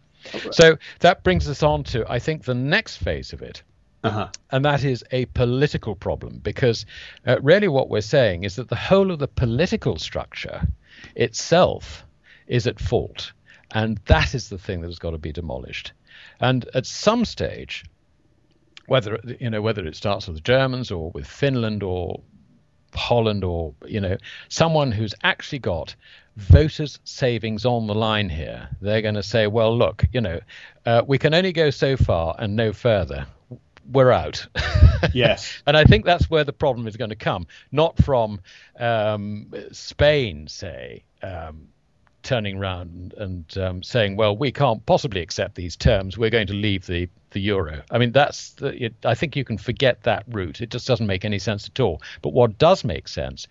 So 0.50 0.76
that 0.98 1.24
brings 1.24 1.48
us 1.48 1.62
on 1.62 1.82
to, 1.84 2.04
I 2.10 2.18
think, 2.18 2.44
the 2.44 2.54
next 2.54 2.98
phase 2.98 3.32
of 3.32 3.40
it, 3.40 3.62
uh-huh. 4.02 4.28
And 4.50 4.64
that 4.64 4.82
is 4.84 5.04
a 5.10 5.26
political 5.26 5.94
problem 5.94 6.38
because 6.42 6.86
uh, 7.26 7.38
really 7.42 7.68
what 7.68 7.90
we're 7.90 8.00
saying 8.00 8.44
is 8.44 8.56
that 8.56 8.68
the 8.68 8.76
whole 8.76 9.10
of 9.10 9.18
the 9.18 9.28
political 9.28 9.98
structure 9.98 10.66
itself 11.14 12.04
is 12.46 12.66
at 12.66 12.80
fault. 12.80 13.32
And 13.72 13.98
that 14.06 14.34
is 14.34 14.48
the 14.48 14.58
thing 14.58 14.80
that 14.80 14.88
has 14.88 14.98
got 14.98 15.10
to 15.10 15.18
be 15.18 15.32
demolished. 15.32 15.92
And 16.40 16.68
at 16.74 16.86
some 16.86 17.24
stage, 17.24 17.84
whether 18.86 19.20
you 19.38 19.50
know 19.50 19.62
whether 19.62 19.86
it 19.86 19.94
starts 19.94 20.26
with 20.26 20.36
the 20.36 20.42
Germans 20.42 20.90
or 20.90 21.10
with 21.12 21.26
Finland 21.26 21.82
or 21.82 22.20
Holland 22.94 23.44
or 23.44 23.72
you 23.86 24.00
know 24.00 24.16
someone 24.48 24.90
who's 24.90 25.14
actually 25.22 25.60
got 25.60 25.94
voters' 26.36 26.98
savings 27.04 27.64
on 27.64 27.86
the 27.86 27.94
line 27.94 28.28
here, 28.28 28.68
they're 28.80 29.02
going 29.02 29.14
to 29.14 29.22
say, 29.22 29.46
well, 29.46 29.76
look, 29.76 30.04
you 30.12 30.20
know, 30.20 30.40
uh, 30.86 31.02
we 31.06 31.18
can 31.18 31.34
only 31.34 31.52
go 31.52 31.70
so 31.70 31.96
far 31.96 32.34
and 32.38 32.56
no 32.56 32.72
further 32.72 33.26
we're 33.90 34.10
out. 34.10 34.46
yes. 35.14 35.62
and 35.66 35.76
I 35.76 35.84
think 35.84 36.04
that's 36.04 36.28
where 36.30 36.44
the 36.44 36.52
problem 36.52 36.86
is 36.86 36.96
going 36.96 37.10
to 37.10 37.16
come, 37.16 37.46
not 37.72 37.98
from 37.98 38.40
um, 38.78 39.52
Spain, 39.72 40.46
say, 40.46 41.04
um, 41.22 41.68
turning 42.22 42.58
around 42.58 43.14
and 43.16 43.58
um, 43.58 43.82
saying, 43.82 44.16
well, 44.16 44.36
we 44.36 44.52
can't 44.52 44.84
possibly 44.86 45.20
accept 45.20 45.54
these 45.54 45.76
terms. 45.76 46.18
We're 46.18 46.30
going 46.30 46.46
to 46.48 46.54
leave 46.54 46.86
the, 46.86 47.08
the 47.30 47.40
euro. 47.40 47.82
I 47.90 47.98
mean, 47.98 48.12
that's 48.12 48.50
the, 48.52 48.84
it, 48.84 48.94
I 49.04 49.14
think 49.14 49.36
you 49.36 49.44
can 49.44 49.58
forget 49.58 50.02
that 50.02 50.24
route. 50.28 50.60
It 50.60 50.70
just 50.70 50.86
doesn't 50.86 51.06
make 51.06 51.24
any 51.24 51.38
sense 51.38 51.66
at 51.66 51.80
all. 51.80 52.02
But 52.22 52.32
what 52.32 52.58
does 52.58 52.84
make 52.84 53.08
sense 53.08 53.46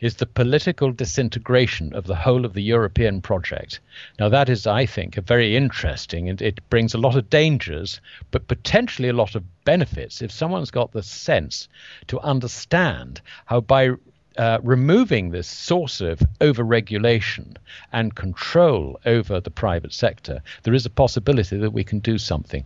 is 0.00 0.14
the 0.14 0.26
political 0.26 0.92
disintegration 0.92 1.92
of 1.94 2.06
the 2.06 2.14
whole 2.14 2.44
of 2.44 2.54
the 2.54 2.62
European 2.62 3.20
project. 3.20 3.80
Now, 4.18 4.28
that 4.28 4.48
is, 4.48 4.66
I 4.66 4.86
think, 4.86 5.16
a 5.16 5.20
very 5.20 5.56
interesting 5.56 6.28
and 6.28 6.40
it 6.40 6.60
brings 6.70 6.94
a 6.94 6.98
lot 6.98 7.16
of 7.16 7.30
dangers, 7.30 8.00
but 8.30 8.48
potentially 8.48 9.08
a 9.08 9.12
lot 9.12 9.34
of 9.34 9.44
benefits 9.64 10.22
if 10.22 10.30
someone's 10.30 10.70
got 10.70 10.92
the 10.92 11.02
sense 11.02 11.68
to 12.06 12.20
understand 12.20 13.20
how 13.46 13.60
by 13.60 13.90
uh, 14.36 14.58
removing 14.62 15.30
this 15.30 15.48
source 15.48 16.00
of 16.00 16.20
overregulation 16.40 17.56
and 17.92 18.14
control 18.14 19.00
over 19.04 19.40
the 19.40 19.50
private 19.50 19.92
sector, 19.92 20.40
there 20.62 20.74
is 20.74 20.86
a 20.86 20.90
possibility 20.90 21.58
that 21.58 21.72
we 21.72 21.82
can 21.82 21.98
do 21.98 22.18
something. 22.18 22.64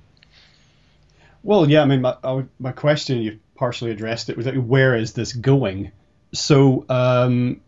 Well, 1.42 1.68
yeah, 1.68 1.82
I 1.82 1.86
mean, 1.86 2.02
my, 2.02 2.44
my 2.60 2.72
question, 2.72 3.18
you 3.18 3.38
partially 3.56 3.90
addressed 3.90 4.28
it, 4.28 4.36
was 4.36 4.46
where 4.46 4.94
is 4.94 5.14
this 5.14 5.32
going? 5.32 5.90
So 6.32 6.84
um, 6.88 7.60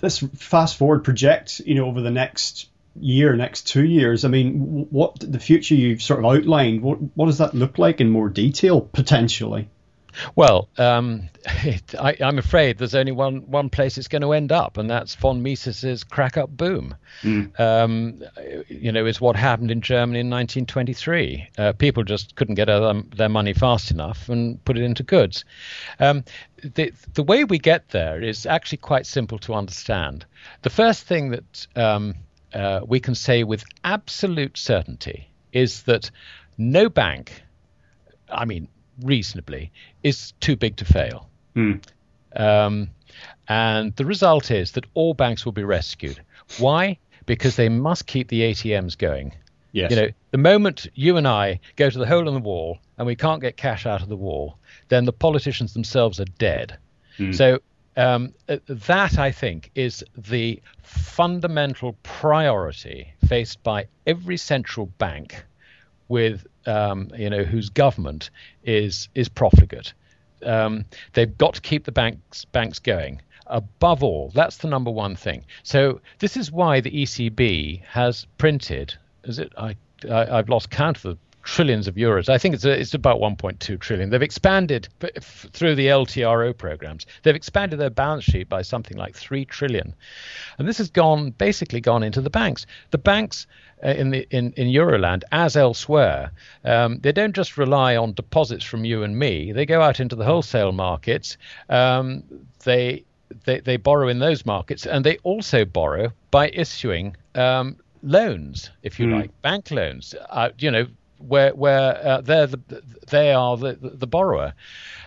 this 0.00 0.18
fast 0.18 0.76
forward 0.76 1.04
project, 1.04 1.60
you 1.60 1.74
know, 1.74 1.86
over 1.86 2.00
the 2.00 2.10
next 2.10 2.68
year, 3.00 3.36
next 3.36 3.68
two 3.68 3.84
years. 3.84 4.24
I 4.24 4.28
mean, 4.28 4.86
what 4.90 5.16
the 5.20 5.38
future 5.38 5.74
you've 5.74 6.02
sort 6.02 6.20
of 6.20 6.26
outlined, 6.26 6.82
what 6.82 6.98
what 7.16 7.26
does 7.26 7.38
that 7.38 7.54
look 7.54 7.78
like 7.78 8.00
in 8.00 8.10
more 8.10 8.28
detail 8.28 8.80
potentially? 8.80 9.68
Well, 10.34 10.68
um, 10.78 11.28
it, 11.64 11.94
I, 11.98 12.12
am 12.20 12.38
afraid 12.38 12.78
there's 12.78 12.94
only 12.94 13.12
one 13.12 13.50
one 13.50 13.70
place 13.70 13.98
it's 13.98 14.08
going 14.08 14.22
to 14.22 14.32
end 14.32 14.52
up, 14.52 14.76
and 14.76 14.88
that's 14.88 15.14
von 15.14 15.42
Mises's 15.42 16.04
crack 16.04 16.36
up 16.36 16.50
boom. 16.50 16.94
Mm. 17.22 17.58
Um, 17.58 18.22
you 18.68 18.92
know, 18.92 19.06
is 19.06 19.20
what 19.20 19.36
happened 19.36 19.70
in 19.70 19.80
Germany 19.80 20.20
in 20.20 20.30
1923. 20.30 21.48
Uh, 21.56 21.72
people 21.72 22.04
just 22.04 22.34
couldn't 22.34 22.54
get 22.54 22.66
their 22.66 23.28
money 23.28 23.52
fast 23.52 23.90
enough 23.90 24.28
and 24.28 24.62
put 24.64 24.78
it 24.78 24.84
into 24.84 25.02
goods. 25.02 25.44
Um, 25.98 26.24
the 26.62 26.92
the 27.14 27.22
way 27.22 27.44
we 27.44 27.58
get 27.58 27.88
there 27.90 28.22
is 28.22 28.46
actually 28.46 28.78
quite 28.78 29.06
simple 29.06 29.38
to 29.40 29.54
understand. 29.54 30.24
The 30.62 30.70
first 30.70 31.04
thing 31.04 31.30
that 31.30 31.66
um, 31.76 32.14
uh, 32.52 32.80
we 32.86 33.00
can 33.00 33.14
say 33.14 33.44
with 33.44 33.64
absolute 33.84 34.56
certainty 34.56 35.28
is 35.52 35.82
that 35.84 36.10
no 36.56 36.88
bank, 36.88 37.42
I 38.30 38.44
mean 38.44 38.68
reasonably, 39.02 39.70
is 40.02 40.32
too 40.40 40.56
big 40.56 40.76
to 40.76 40.84
fail. 40.84 41.28
Mm. 41.56 41.82
Um, 42.36 42.90
and 43.48 43.94
the 43.96 44.04
result 44.04 44.50
is 44.50 44.72
that 44.72 44.86
all 44.94 45.14
banks 45.14 45.44
will 45.44 45.52
be 45.52 45.64
rescued. 45.64 46.20
Why? 46.58 46.98
Because 47.26 47.56
they 47.56 47.68
must 47.68 48.06
keep 48.06 48.28
the 48.28 48.42
ATMs 48.42 48.96
going. 48.96 49.34
Yes. 49.72 49.90
You 49.90 49.96
know, 49.96 50.08
the 50.30 50.38
moment 50.38 50.86
you 50.94 51.16
and 51.16 51.28
I 51.28 51.60
go 51.76 51.90
to 51.90 51.98
the 51.98 52.06
hole 52.06 52.26
in 52.26 52.34
the 52.34 52.40
wall 52.40 52.78
and 52.96 53.06
we 53.06 53.14
can't 53.14 53.40
get 53.40 53.56
cash 53.56 53.86
out 53.86 54.02
of 54.02 54.08
the 54.08 54.16
wall, 54.16 54.58
then 54.88 55.04
the 55.04 55.12
politicians 55.12 55.74
themselves 55.74 56.20
are 56.20 56.26
dead. 56.38 56.78
Mm. 57.18 57.34
So 57.34 57.58
um, 57.96 58.32
uh, 58.48 58.58
that 58.68 59.18
I 59.18 59.32
think 59.32 59.70
is 59.74 60.04
the 60.16 60.62
fundamental 60.82 61.96
priority 62.02 63.12
faced 63.26 63.62
by 63.62 63.86
every 64.06 64.36
central 64.36 64.86
bank 64.98 65.44
with 66.08 66.46
um, 66.68 67.10
you 67.16 67.30
know 67.30 67.42
whose 67.42 67.70
government 67.70 68.30
is 68.64 69.08
is 69.14 69.28
profligate. 69.28 69.92
Um, 70.44 70.84
they've 71.14 71.36
got 71.38 71.54
to 71.54 71.60
keep 71.60 71.84
the 71.84 71.92
banks 71.92 72.44
banks 72.44 72.78
going. 72.78 73.22
Above 73.46 74.02
all, 74.02 74.30
that's 74.34 74.58
the 74.58 74.68
number 74.68 74.90
one 74.90 75.16
thing. 75.16 75.44
So 75.62 76.00
this 76.18 76.36
is 76.36 76.52
why 76.52 76.80
the 76.80 76.90
ECB 76.90 77.82
has 77.84 78.26
printed. 78.36 78.94
Is 79.24 79.38
it? 79.38 79.52
I, 79.56 79.74
I 80.10 80.36
have 80.36 80.48
lost 80.48 80.70
count 80.70 80.98
of 80.98 81.02
the 81.02 81.18
trillions 81.42 81.88
of 81.88 81.94
euros. 81.94 82.28
I 82.28 82.38
think 82.38 82.54
it's 82.54 82.64
a, 82.64 82.78
it's 82.78 82.94
about 82.94 83.20
1.2 83.20 83.80
trillion. 83.80 84.10
They've 84.10 84.22
expanded 84.22 84.88
through 85.20 85.74
the 85.74 85.86
LTRO 85.86 86.56
programs. 86.56 87.06
They've 87.22 87.34
expanded 87.34 87.78
their 87.78 87.90
balance 87.90 88.24
sheet 88.24 88.48
by 88.48 88.62
something 88.62 88.96
like 88.96 89.16
three 89.16 89.44
trillion, 89.44 89.94
and 90.58 90.68
this 90.68 90.78
has 90.78 90.90
gone 90.90 91.30
basically 91.30 91.80
gone 91.80 92.02
into 92.02 92.20
the 92.20 92.30
banks. 92.30 92.66
The 92.90 92.98
banks 92.98 93.46
uh, 93.84 93.90
in 93.90 94.10
the 94.10 94.26
in, 94.30 94.52
in 94.52 94.68
Euroland 94.68 95.22
as 95.32 95.56
elsewhere, 95.56 96.32
um, 96.64 96.98
they 96.98 97.12
don't 97.12 97.34
just 97.34 97.56
rely 97.56 97.96
on 97.96 98.12
deposits 98.12 98.64
from 98.64 98.84
you 98.84 99.02
and 99.02 99.18
me. 99.18 99.52
They 99.52 99.66
go 99.66 99.80
out 99.80 100.00
into 100.00 100.16
the 100.16 100.24
wholesale 100.24 100.72
markets. 100.72 101.36
Um, 101.68 102.24
they, 102.64 103.04
they 103.44 103.60
they 103.60 103.76
borrow 103.76 104.08
in 104.08 104.18
those 104.18 104.44
markets, 104.44 104.86
and 104.86 105.04
they 105.04 105.18
also 105.18 105.64
borrow 105.64 106.12
by 106.30 106.50
issuing 106.50 107.16
um, 107.34 107.76
loans, 108.02 108.70
if 108.82 108.98
you 108.98 109.06
mm. 109.06 109.20
like, 109.20 109.42
bank 109.42 109.70
loans. 109.70 110.14
Uh, 110.28 110.50
you 110.58 110.70
know, 110.70 110.86
where 111.18 111.54
where 111.54 112.06
uh, 112.06 112.20
they're 112.20 112.46
the, 112.46 112.82
they 113.10 113.32
are 113.32 113.56
the 113.56 113.78
the 113.80 114.06
borrower. 114.06 114.54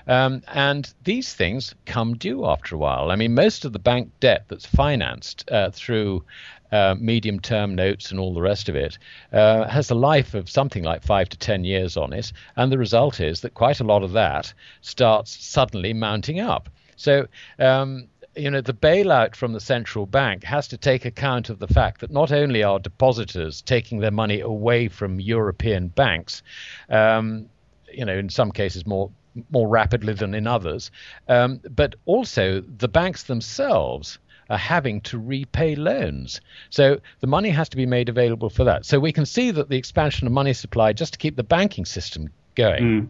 Um, 0.07 0.41
and 0.47 0.91
these 1.03 1.33
things 1.33 1.75
come 1.85 2.15
due 2.15 2.45
after 2.45 2.75
a 2.75 2.77
while. 2.77 3.11
I 3.11 3.15
mean, 3.15 3.35
most 3.35 3.65
of 3.65 3.73
the 3.73 3.79
bank 3.79 4.11
debt 4.19 4.45
that's 4.47 4.65
financed 4.65 5.49
uh, 5.51 5.69
through 5.71 6.23
uh, 6.71 6.95
medium 6.97 7.39
term 7.39 7.75
notes 7.75 8.11
and 8.11 8.19
all 8.19 8.33
the 8.33 8.41
rest 8.41 8.69
of 8.69 8.75
it, 8.75 8.97
uh, 9.33 9.67
has 9.67 9.91
a 9.91 9.95
life 9.95 10.33
of 10.33 10.49
something 10.49 10.83
like 10.83 11.03
five 11.03 11.29
to 11.29 11.37
ten 11.37 11.63
years 11.63 11.97
on 11.97 12.13
it. 12.13 12.31
And 12.55 12.71
the 12.71 12.77
result 12.77 13.19
is 13.19 13.41
that 13.41 13.53
quite 13.53 13.79
a 13.79 13.83
lot 13.85 14.03
of 14.03 14.13
that 14.13 14.53
starts 14.81 15.31
suddenly 15.45 15.93
mounting 15.93 16.39
up. 16.39 16.69
So, 16.95 17.27
um, 17.59 18.07
you 18.35 18.49
know, 18.49 18.61
the 18.61 18.73
bailout 18.73 19.35
from 19.35 19.53
the 19.53 19.59
central 19.59 20.05
bank 20.05 20.43
has 20.43 20.67
to 20.69 20.77
take 20.77 21.05
account 21.05 21.49
of 21.49 21.59
the 21.59 21.67
fact 21.67 22.01
that 22.01 22.11
not 22.11 22.31
only 22.31 22.63
are 22.63 22.79
depositors 22.79 23.61
taking 23.61 23.99
their 23.99 24.11
money 24.11 24.39
away 24.39 24.87
from 24.87 25.19
European 25.19 25.89
banks, 25.89 26.41
um, 26.89 27.49
you 27.91 28.05
know, 28.05 28.17
in 28.17 28.29
some 28.29 28.51
cases 28.51 28.85
more 28.85 29.11
more 29.49 29.67
rapidly 29.67 30.13
than 30.13 30.33
in 30.33 30.45
others, 30.45 30.91
um, 31.29 31.61
but 31.69 31.95
also 32.05 32.61
the 32.61 32.89
banks 32.89 33.23
themselves 33.23 34.19
are 34.49 34.57
having 34.57 34.99
to 34.99 35.17
repay 35.17 35.75
loans. 35.75 36.41
So 36.69 36.99
the 37.21 37.27
money 37.27 37.49
has 37.49 37.69
to 37.69 37.77
be 37.77 37.85
made 37.85 38.09
available 38.09 38.49
for 38.49 38.65
that. 38.65 38.85
So 38.85 38.99
we 38.99 39.13
can 39.13 39.25
see 39.25 39.51
that 39.51 39.69
the 39.69 39.77
expansion 39.77 40.27
of 40.27 40.33
money 40.33 40.51
supply 40.51 40.91
just 40.91 41.13
to 41.13 41.19
keep 41.19 41.37
the 41.37 41.43
banking 41.43 41.85
system 41.85 42.27
going 42.55 42.83
mm. 42.83 43.09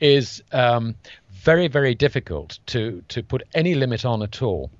is 0.00 0.42
um, 0.52 0.96
very, 1.44 1.68
very 1.68 1.94
difficult 1.94 2.58
to, 2.66 3.02
to 3.08 3.22
put 3.22 3.42
any 3.54 3.74
limit 3.74 4.04
on 4.04 4.22
at 4.22 4.42
all. 4.42 4.70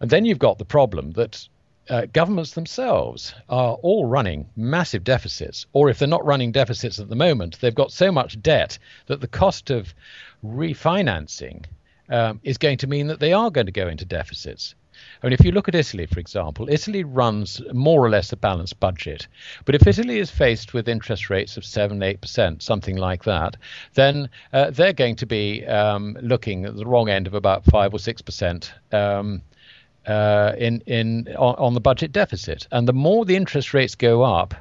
And 0.00 0.10
then 0.10 0.24
you've 0.24 0.38
got 0.38 0.58
the 0.58 0.64
problem 0.64 1.12
that 1.12 1.48
uh, 1.90 2.06
governments 2.12 2.52
themselves 2.52 3.34
are 3.48 3.74
all 3.82 4.04
running 4.04 4.48
massive 4.56 5.04
deficits, 5.04 5.66
or 5.72 5.90
if 5.90 5.98
they're 5.98 6.08
not 6.08 6.24
running 6.24 6.52
deficits 6.52 6.98
at 6.98 7.08
the 7.08 7.16
moment, 7.16 7.60
they've 7.60 7.74
got 7.74 7.92
so 7.92 8.12
much 8.12 8.40
debt 8.40 8.78
that 9.06 9.20
the 9.20 9.28
cost 9.28 9.70
of 9.70 9.94
refinancing 10.44 11.64
um, 12.08 12.40
is 12.42 12.58
going 12.58 12.78
to 12.78 12.86
mean 12.86 13.06
that 13.08 13.20
they 13.20 13.32
are 13.32 13.50
going 13.50 13.66
to 13.66 13.72
go 13.72 13.88
into 13.88 14.04
deficits. 14.04 14.74
I 15.24 15.26
mean, 15.28 15.32
if 15.32 15.42
you 15.42 15.52
look 15.52 15.68
at 15.68 15.74
Italy, 15.74 16.04
for 16.04 16.20
example, 16.20 16.68
Italy 16.68 17.02
runs 17.02 17.58
more 17.72 18.04
or 18.04 18.10
less 18.10 18.30
a 18.30 18.36
balanced 18.36 18.78
budget. 18.78 19.26
But 19.64 19.74
if 19.74 19.86
Italy 19.86 20.18
is 20.18 20.30
faced 20.30 20.74
with 20.74 20.86
interest 20.86 21.30
rates 21.30 21.56
of 21.56 21.64
7 21.64 21.98
8%, 21.98 22.60
something 22.60 22.98
like 22.98 23.24
that, 23.24 23.56
then 23.94 24.28
uh, 24.52 24.68
they're 24.68 24.92
going 24.92 25.16
to 25.16 25.24
be 25.24 25.64
um, 25.64 26.18
looking 26.20 26.66
at 26.66 26.76
the 26.76 26.84
wrong 26.84 27.08
end 27.08 27.26
of 27.26 27.32
about 27.32 27.64
5 27.64 27.94
or 27.94 27.96
6%. 27.96 28.70
Um, 28.92 29.40
uh, 30.06 30.52
in 30.58 30.82
in 30.82 31.34
on, 31.38 31.54
on, 31.54 31.72
the 31.72 31.80
budget 31.80 32.12
deficit, 32.12 32.68
and 32.70 32.86
the 32.86 32.92
more 32.92 33.24
the 33.24 33.36
interest 33.36 33.72
rates 33.72 33.94
go 33.94 34.22
up, 34.22 34.54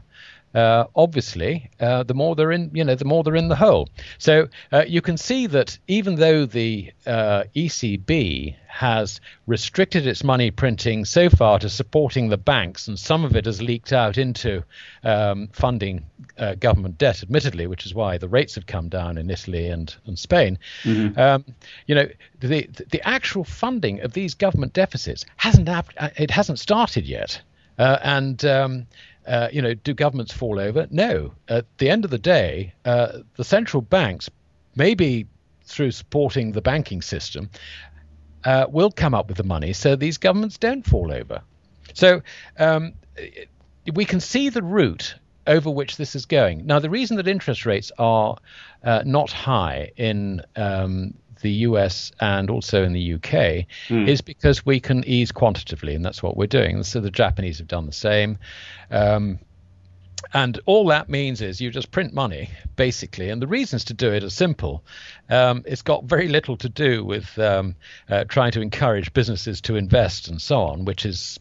uh, 0.53 0.85
obviously, 0.95 1.69
uh, 1.79 2.03
the 2.03 2.13
more 2.13 2.35
they're 2.35 2.51
in, 2.51 2.69
you 2.73 2.83
know, 2.83 2.95
the 2.95 3.05
more 3.05 3.23
they're 3.23 3.35
in 3.35 3.47
the 3.47 3.55
hole. 3.55 3.89
So 4.19 4.47
uh, 4.71 4.85
you 4.87 5.01
can 5.01 5.17
see 5.17 5.47
that 5.47 5.77
even 5.87 6.15
though 6.15 6.45
the 6.45 6.91
uh, 7.07 7.45
ECB 7.55 8.55
has 8.67 9.19
restricted 9.47 10.07
its 10.07 10.23
money 10.23 10.51
printing 10.51 11.05
so 11.05 11.29
far 11.29 11.59
to 11.59 11.69
supporting 11.69 12.29
the 12.29 12.37
banks, 12.37 12.87
and 12.87 12.99
some 12.99 13.23
of 13.23 13.35
it 13.35 13.45
has 13.45 13.61
leaked 13.61 13.93
out 13.93 14.17
into 14.17 14.63
um, 15.03 15.47
funding 15.53 16.05
uh, 16.37 16.55
government 16.55 16.97
debt, 16.97 17.23
admittedly, 17.23 17.67
which 17.67 17.85
is 17.85 17.93
why 17.93 18.17
the 18.17 18.27
rates 18.27 18.55
have 18.55 18.67
come 18.67 18.89
down 18.89 19.17
in 19.17 19.29
Italy 19.29 19.67
and, 19.67 19.95
and 20.05 20.17
Spain. 20.17 20.57
Mm-hmm. 20.83 21.19
Um, 21.19 21.45
you 21.87 21.95
know, 21.95 22.07
the 22.39 22.69
the 22.91 23.01
actual 23.07 23.43
funding 23.43 24.01
of 24.01 24.13
these 24.13 24.33
government 24.33 24.73
deficits 24.73 25.25
hasn't 25.37 25.69
it 26.17 26.31
hasn't 26.31 26.59
started 26.59 27.07
yet. 27.07 27.41
Uh, 27.77 27.97
and 28.03 28.45
um, 28.45 28.85
uh, 29.27 29.49
you 29.51 29.61
know, 29.61 29.73
do 29.73 29.93
governments 29.93 30.33
fall 30.33 30.59
over? 30.59 30.87
No. 30.89 31.33
At 31.47 31.65
the 31.77 31.89
end 31.89 32.05
of 32.05 32.11
the 32.11 32.17
day, 32.17 32.73
uh, 32.85 33.19
the 33.35 33.43
central 33.43 33.81
banks, 33.81 34.29
maybe 34.75 35.27
through 35.65 35.91
supporting 35.91 36.51
the 36.51 36.61
banking 36.61 37.01
system, 37.01 37.49
uh, 38.43 38.65
will 38.69 38.91
come 38.91 39.13
up 39.13 39.27
with 39.27 39.37
the 39.37 39.43
money 39.43 39.73
so 39.73 39.95
these 39.95 40.17
governments 40.17 40.57
don't 40.57 40.85
fall 40.85 41.11
over. 41.11 41.41
So 41.93 42.21
um, 42.57 42.93
we 43.93 44.05
can 44.05 44.19
see 44.19 44.49
the 44.49 44.61
route 44.61 45.15
over 45.47 45.69
which 45.69 45.97
this 45.97 46.15
is 46.15 46.25
going. 46.25 46.65
Now, 46.65 46.79
the 46.79 46.89
reason 46.89 47.17
that 47.17 47.27
interest 47.27 47.65
rates 47.65 47.91
are 47.97 48.37
uh, 48.83 49.03
not 49.05 49.31
high 49.31 49.91
in 49.97 50.41
um, 50.55 51.13
the 51.43 51.51
US 51.67 52.11
and 52.19 52.49
also 52.49 52.83
in 52.83 52.93
the 52.93 53.13
UK 53.13 53.67
mm. 53.87 54.07
is 54.07 54.21
because 54.21 54.65
we 54.65 54.79
can 54.79 55.03
ease 55.05 55.31
quantitatively, 55.31 55.93
and 55.93 56.03
that's 56.03 56.23
what 56.23 56.35
we're 56.35 56.47
doing. 56.47 56.81
So 56.83 56.99
the 56.99 57.11
Japanese 57.11 57.59
have 57.59 57.67
done 57.67 57.85
the 57.85 57.91
same. 57.91 58.39
Um, 58.89 59.39
and 60.33 60.59
all 60.65 60.87
that 60.87 61.09
means 61.09 61.41
is 61.41 61.61
you 61.61 61.69
just 61.69 61.91
print 61.91 62.13
money, 62.13 62.49
basically. 62.75 63.29
And 63.29 63.41
the 63.41 63.47
reasons 63.47 63.83
to 63.85 63.93
do 63.93 64.11
it 64.11 64.23
are 64.23 64.29
simple. 64.29 64.83
Um, 65.29 65.63
it's 65.67 65.81
got 65.81 66.05
very 66.05 66.27
little 66.27 66.57
to 66.57 66.69
do 66.69 67.03
with 67.05 67.37
um, 67.37 67.75
uh, 68.09 68.23
trying 68.23 68.51
to 68.53 68.61
encourage 68.61 69.13
businesses 69.13 69.61
to 69.61 69.75
invest 69.75 70.29
and 70.29 70.41
so 70.41 70.61
on, 70.61 70.85
which 70.85 71.05
is 71.05 71.39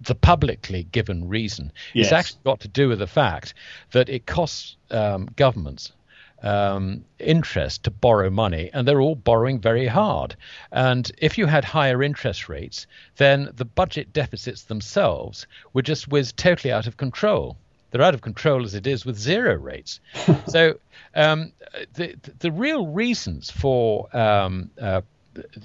the 0.00 0.14
publicly 0.14 0.84
given 0.92 1.28
reason. 1.28 1.72
Yes. 1.94 2.06
It's 2.06 2.12
actually 2.12 2.40
got 2.44 2.60
to 2.60 2.68
do 2.68 2.88
with 2.88 2.98
the 2.98 3.06
fact 3.06 3.54
that 3.92 4.08
it 4.08 4.26
costs 4.26 4.76
um, 4.90 5.30
governments 5.36 5.92
um, 6.42 7.04
interest 7.18 7.84
to 7.84 7.90
borrow 7.90 8.30
money, 8.30 8.70
and 8.72 8.86
they're 8.86 9.00
all 9.00 9.14
borrowing 9.14 9.58
very 9.60 9.86
hard. 9.86 10.36
And 10.72 11.10
if 11.18 11.38
you 11.38 11.46
had 11.46 11.64
higher 11.64 12.02
interest 12.02 12.48
rates, 12.48 12.86
then 13.16 13.50
the 13.56 13.64
budget 13.64 14.12
deficits 14.12 14.62
themselves 14.62 15.46
would 15.72 15.84
just 15.84 16.08
whiz 16.08 16.32
totally 16.32 16.72
out 16.72 16.86
of 16.86 16.96
control. 16.96 17.56
They're 17.90 18.02
out 18.02 18.14
of 18.14 18.20
control 18.20 18.64
as 18.64 18.74
it 18.74 18.86
is 18.86 19.06
with 19.06 19.16
zero 19.16 19.54
rates. 19.54 20.00
so 20.48 20.78
um, 21.14 21.52
the 21.94 22.14
the 22.40 22.52
real 22.52 22.86
reasons 22.86 23.50
for 23.50 24.14
um, 24.16 24.70
uh, 24.80 25.00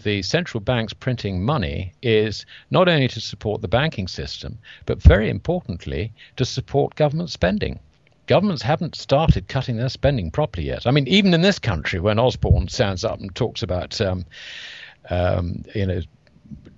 the 0.03 0.21
central 0.21 0.61
banks 0.61 0.93
printing 0.93 1.43
money 1.43 1.93
is 2.01 2.45
not 2.69 2.87
only 2.87 3.07
to 3.07 3.21
support 3.21 3.61
the 3.61 3.67
banking 3.67 4.07
system, 4.07 4.57
but 4.85 5.01
very 5.01 5.29
importantly 5.29 6.11
to 6.37 6.45
support 6.45 6.95
government 6.95 7.29
spending 7.29 7.79
governments 8.31 8.61
haven't 8.61 8.95
started 8.95 9.49
cutting 9.49 9.75
their 9.75 9.89
spending 9.89 10.31
properly 10.31 10.65
yet. 10.65 10.87
I 10.87 10.91
mean, 10.91 11.05
even 11.09 11.33
in 11.33 11.41
this 11.41 11.59
country, 11.59 11.99
when 11.99 12.17
Osborne 12.17 12.69
stands 12.69 13.03
up 13.03 13.19
and 13.19 13.35
talks 13.35 13.61
about, 13.61 13.99
um, 13.99 14.25
um, 15.09 15.65
you 15.75 15.85
know, 15.85 15.99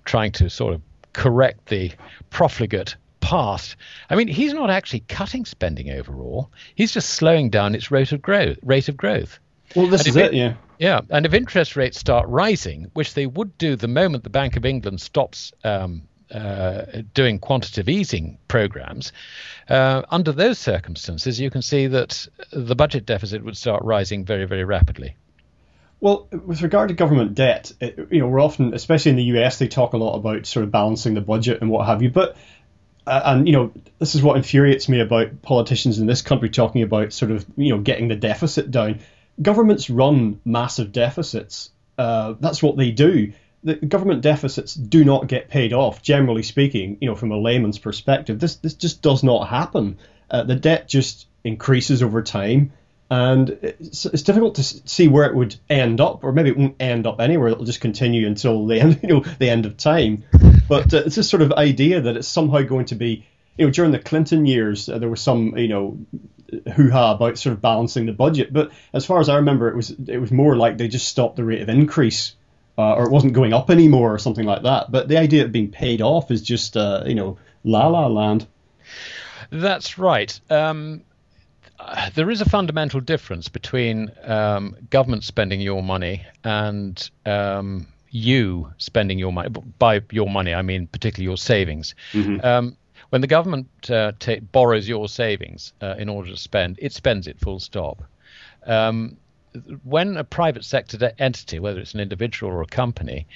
trying 0.03 0.31
to 0.31 0.49
sort 0.49 0.73
of 0.73 0.81
correct 1.13 1.67
the 1.67 1.91
profligate 2.31 2.95
past. 3.19 3.75
I 4.09 4.15
mean, 4.15 4.27
he's 4.27 4.51
not 4.51 4.71
actually 4.71 5.01
cutting 5.01 5.45
spending 5.45 5.91
overall. 5.91 6.49
He's 6.73 6.91
just 6.91 7.11
slowing 7.11 7.51
down 7.51 7.75
its 7.75 7.91
rate 7.91 8.11
of 8.13 8.19
growth. 8.19 8.57
Rate 8.63 8.89
of 8.89 8.97
growth. 8.97 9.37
Well, 9.75 9.85
this 9.85 10.07
is 10.07 10.15
it, 10.15 10.33
yeah. 10.33 10.55
Yeah, 10.79 11.01
and 11.11 11.23
if 11.27 11.35
interest 11.35 11.75
rates 11.75 11.99
start 11.99 12.27
rising, 12.29 12.89
which 12.93 13.13
they 13.13 13.27
would 13.27 13.55
do 13.59 13.75
the 13.75 13.87
moment 13.87 14.23
the 14.23 14.31
Bank 14.31 14.57
of 14.57 14.65
England 14.65 15.01
stops 15.01 15.53
um, 15.63 16.01
uh, 16.33 17.03
doing 17.13 17.39
quantitative 17.39 17.89
easing 17.89 18.37
programs, 18.47 19.11
uh, 19.69 20.01
under 20.09 20.31
those 20.31 20.57
circumstances, 20.57 21.39
you 21.39 21.49
can 21.49 21.61
see 21.61 21.87
that 21.87 22.27
the 22.51 22.75
budget 22.75 23.05
deficit 23.05 23.43
would 23.43 23.57
start 23.57 23.83
rising 23.83 24.25
very, 24.25 24.45
very 24.45 24.63
rapidly. 24.63 25.15
Well, 25.99 26.27
with 26.45 26.61
regard 26.61 26.89
to 26.89 26.95
government 26.95 27.33
debt, 27.33 27.71
it, 27.79 27.97
you 28.11 28.19
know, 28.19 28.27
we're 28.27 28.41
often, 28.41 28.73
especially 28.73 29.11
in 29.11 29.15
the 29.15 29.39
US, 29.39 29.57
they 29.57 29.69
talk 29.69 29.93
a 29.93 29.97
lot 29.97 30.15
about 30.15 30.45
sort 30.45 30.65
of 30.65 30.71
balancing 30.71 31.13
the 31.13 31.21
budget 31.21 31.61
and 31.61 31.69
what 31.69 31.85
have 31.85 32.01
you. 32.01 32.09
But 32.09 32.35
uh, 33.05 33.21
and 33.25 33.47
you 33.47 33.53
know, 33.53 33.71
this 33.99 34.15
is 34.15 34.21
what 34.21 34.37
infuriates 34.37 34.87
me 34.87 34.99
about 34.99 35.41
politicians 35.41 35.99
in 35.99 36.05
this 36.07 36.21
country 36.21 36.49
talking 36.49 36.83
about 36.83 37.13
sort 37.13 37.31
of 37.31 37.45
you 37.55 37.69
know 37.69 37.81
getting 37.81 38.07
the 38.07 38.15
deficit 38.15 38.71
down. 38.71 38.99
Governments 39.41 39.89
run 39.89 40.39
massive 40.45 40.91
deficits. 40.91 41.69
Uh, 41.97 42.33
that's 42.39 42.61
what 42.61 42.77
they 42.77 42.91
do. 42.91 43.33
The 43.63 43.75
government 43.75 44.21
deficits 44.21 44.73
do 44.73 45.05
not 45.05 45.27
get 45.27 45.49
paid 45.49 45.73
off, 45.73 46.01
generally 46.01 46.43
speaking. 46.43 46.97
You 47.01 47.09
know, 47.09 47.15
from 47.15 47.31
a 47.31 47.37
layman's 47.37 47.79
perspective, 47.79 48.39
this 48.39 48.55
this 48.57 48.73
just 48.73 49.01
does 49.01 49.23
not 49.23 49.47
happen. 49.47 49.97
Uh, 50.29 50.43
the 50.43 50.55
debt 50.55 50.87
just 50.87 51.27
increases 51.43 52.01
over 52.01 52.21
time 52.21 52.71
and 53.13 53.49
it's, 53.61 54.05
it's, 54.05 54.23
difficult 54.23 54.55
to 54.55 54.63
see 54.63 55.07
where 55.07 55.25
it 55.25 55.35
would 55.35 55.55
end 55.69 56.01
up, 56.01 56.23
or 56.23 56.31
maybe 56.31 56.49
it 56.49 56.57
won't 56.57 56.75
end 56.79 57.05
up 57.05 57.19
anywhere. 57.19 57.49
It'll 57.49 57.65
just 57.65 57.81
continue 57.81 58.25
until 58.25 58.65
the 58.65 58.79
end, 58.79 58.99
you 59.03 59.09
know, 59.09 59.19
the 59.19 59.49
end 59.49 59.67
of 59.67 59.77
time. 59.77 60.23
But 60.67 60.93
uh, 60.93 61.03
it's 61.05 61.15
this 61.15 61.29
sort 61.29 61.43
of 61.43 61.51
idea 61.51 62.01
that 62.01 62.17
it's 62.17 62.27
somehow 62.27 62.61
going 62.61 62.85
to 62.85 62.95
be, 62.95 63.27
you 63.57 63.65
know, 63.65 63.71
during 63.71 63.91
the 63.91 63.99
Clinton 63.99 64.47
years, 64.47 64.89
uh, 64.89 64.97
there 64.97 65.09
was 65.09 65.21
some, 65.21 65.55
you 65.57 65.67
know, 65.67 65.99
hoo-ha 66.75 67.11
about 67.11 67.37
sort 67.37 67.53
of 67.53 67.61
balancing 67.61 68.07
the 68.07 68.13
budget. 68.13 68.51
But 68.51 68.71
as 68.93 69.05
far 69.05 69.19
as 69.19 69.29
I 69.29 69.35
remember, 69.35 69.69
it 69.69 69.75
was 69.75 69.91
it 69.91 70.17
was 70.17 70.31
more 70.31 70.55
like 70.55 70.77
they 70.77 70.87
just 70.87 71.07
stopped 71.07 71.35
the 71.35 71.43
rate 71.43 71.61
of 71.61 71.69
increase, 71.69 72.35
uh, 72.77 72.93
or 72.93 73.05
it 73.05 73.11
wasn't 73.11 73.33
going 73.33 73.53
up 73.53 73.69
anymore, 73.69 74.13
or 74.13 74.17
something 74.17 74.45
like 74.45 74.63
that. 74.63 74.91
But 74.91 75.07
the 75.07 75.17
idea 75.17 75.45
of 75.45 75.51
being 75.51 75.71
paid 75.71 76.01
off 76.01 76.31
is 76.31 76.41
just, 76.41 76.77
uh, 76.77 77.03
you 77.05 77.15
know, 77.15 77.37
la 77.63 77.87
la 77.87 78.07
land. 78.07 78.47
That's 79.51 79.97
right. 79.97 80.39
Um, 80.49 81.03
there 82.15 82.29
is 82.29 82.41
a 82.41 82.49
fundamental 82.49 82.99
difference 82.99 83.49
between 83.49 84.11
um, 84.23 84.75
government 84.89 85.23
spending 85.23 85.61
your 85.61 85.83
money 85.83 86.25
and 86.43 87.09
um, 87.25 87.87
you 88.09 88.71
spending 88.77 89.19
your 89.19 89.33
money. 89.33 89.49
By 89.49 90.01
your 90.11 90.29
money, 90.29 90.53
I 90.53 90.61
mean 90.61 90.87
particularly 90.87 91.25
your 91.25 91.37
savings. 91.37 91.95
Mm-hmm. 92.13 92.45
Um, 92.45 92.77
when 93.09 93.21
the 93.21 93.27
government 93.27 93.67
uh, 93.91 94.13
t- 94.17 94.39
borrows 94.39 94.87
your 94.87 95.07
savings 95.07 95.73
uh, 95.81 95.95
in 95.99 96.09
order 96.09 96.31
to 96.31 96.37
spend, 96.37 96.79
it 96.81 96.93
spends 96.93 97.27
it 97.27 97.39
full 97.39 97.59
stop. 97.59 98.03
Um, 98.65 99.17
when 99.83 100.17
a 100.17 100.23
private 100.23 100.65
sector 100.65 101.11
entity, 101.19 101.59
whether 101.59 101.79
it's 101.79 101.93
an 101.93 101.99
individual 101.99 102.51
or 102.51 102.61
a 102.61 102.67
company, 102.67 103.27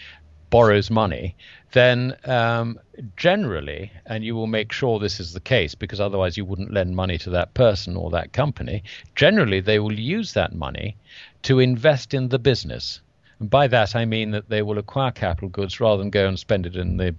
borrows 0.49 0.89
money, 0.89 1.36
then 1.74 2.15
um, 2.26 2.80
generally, 3.18 3.91
and 4.05 4.24
you 4.24 4.36
will 4.36 4.47
make 4.47 4.72
sure 4.72 4.99
this 4.99 5.20
is 5.20 5.34
the 5.34 5.39
case 5.39 5.76
because 5.76 5.99
otherwise 5.99 6.38
you 6.38 6.45
wouldn't 6.45 6.74
lend 6.74 6.95
money 6.95 7.18
to 7.18 7.30
that 7.30 7.53
person 7.53 7.95
or 7.97 8.09
that 8.11 8.34
company, 8.34 8.84
generally 9.15 9.59
they 9.59 9.80
will 9.80 9.99
use 9.99 10.34
that 10.34 10.55
money 10.55 10.95
to 11.43 11.59
invest 11.59 12.13
in 12.13 12.30
the 12.30 12.39
business. 12.39 13.01
And 13.39 13.49
by 13.49 13.68
that 13.68 13.95
I 13.95 14.05
mean 14.05 14.32
that 14.32 14.49
they 14.49 14.61
will 14.61 14.78
acquire 14.78 15.11
capital 15.11 15.49
goods 15.49 15.80
rather 15.80 16.01
than 16.01 16.09
go 16.09 16.28
and 16.28 16.39
spend 16.39 16.65
it 16.65 16.76
in 16.76 16.97
the 16.97 17.13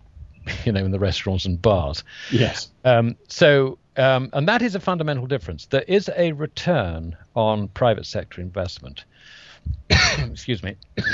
you 0.64 0.72
know 0.72 0.84
in 0.84 0.90
the 0.90 0.99
restaurants 0.99 1.44
and 1.44 1.61
bars. 1.61 2.05
Yes. 2.30 2.68
Um, 2.84 3.16
so 3.28 3.78
um, 3.96 4.30
and 4.32 4.49
that 4.49 4.62
is 4.62 4.74
a 4.74 4.80
fundamental 4.80 5.26
difference. 5.26 5.66
There 5.66 5.82
is 5.82 6.11
a 6.16 6.32
return 6.32 7.16
on 7.34 7.68
private 7.68 8.07
sector 8.07 8.40
investment. 8.40 9.05
Excuse 9.90 10.62
me 10.62 10.76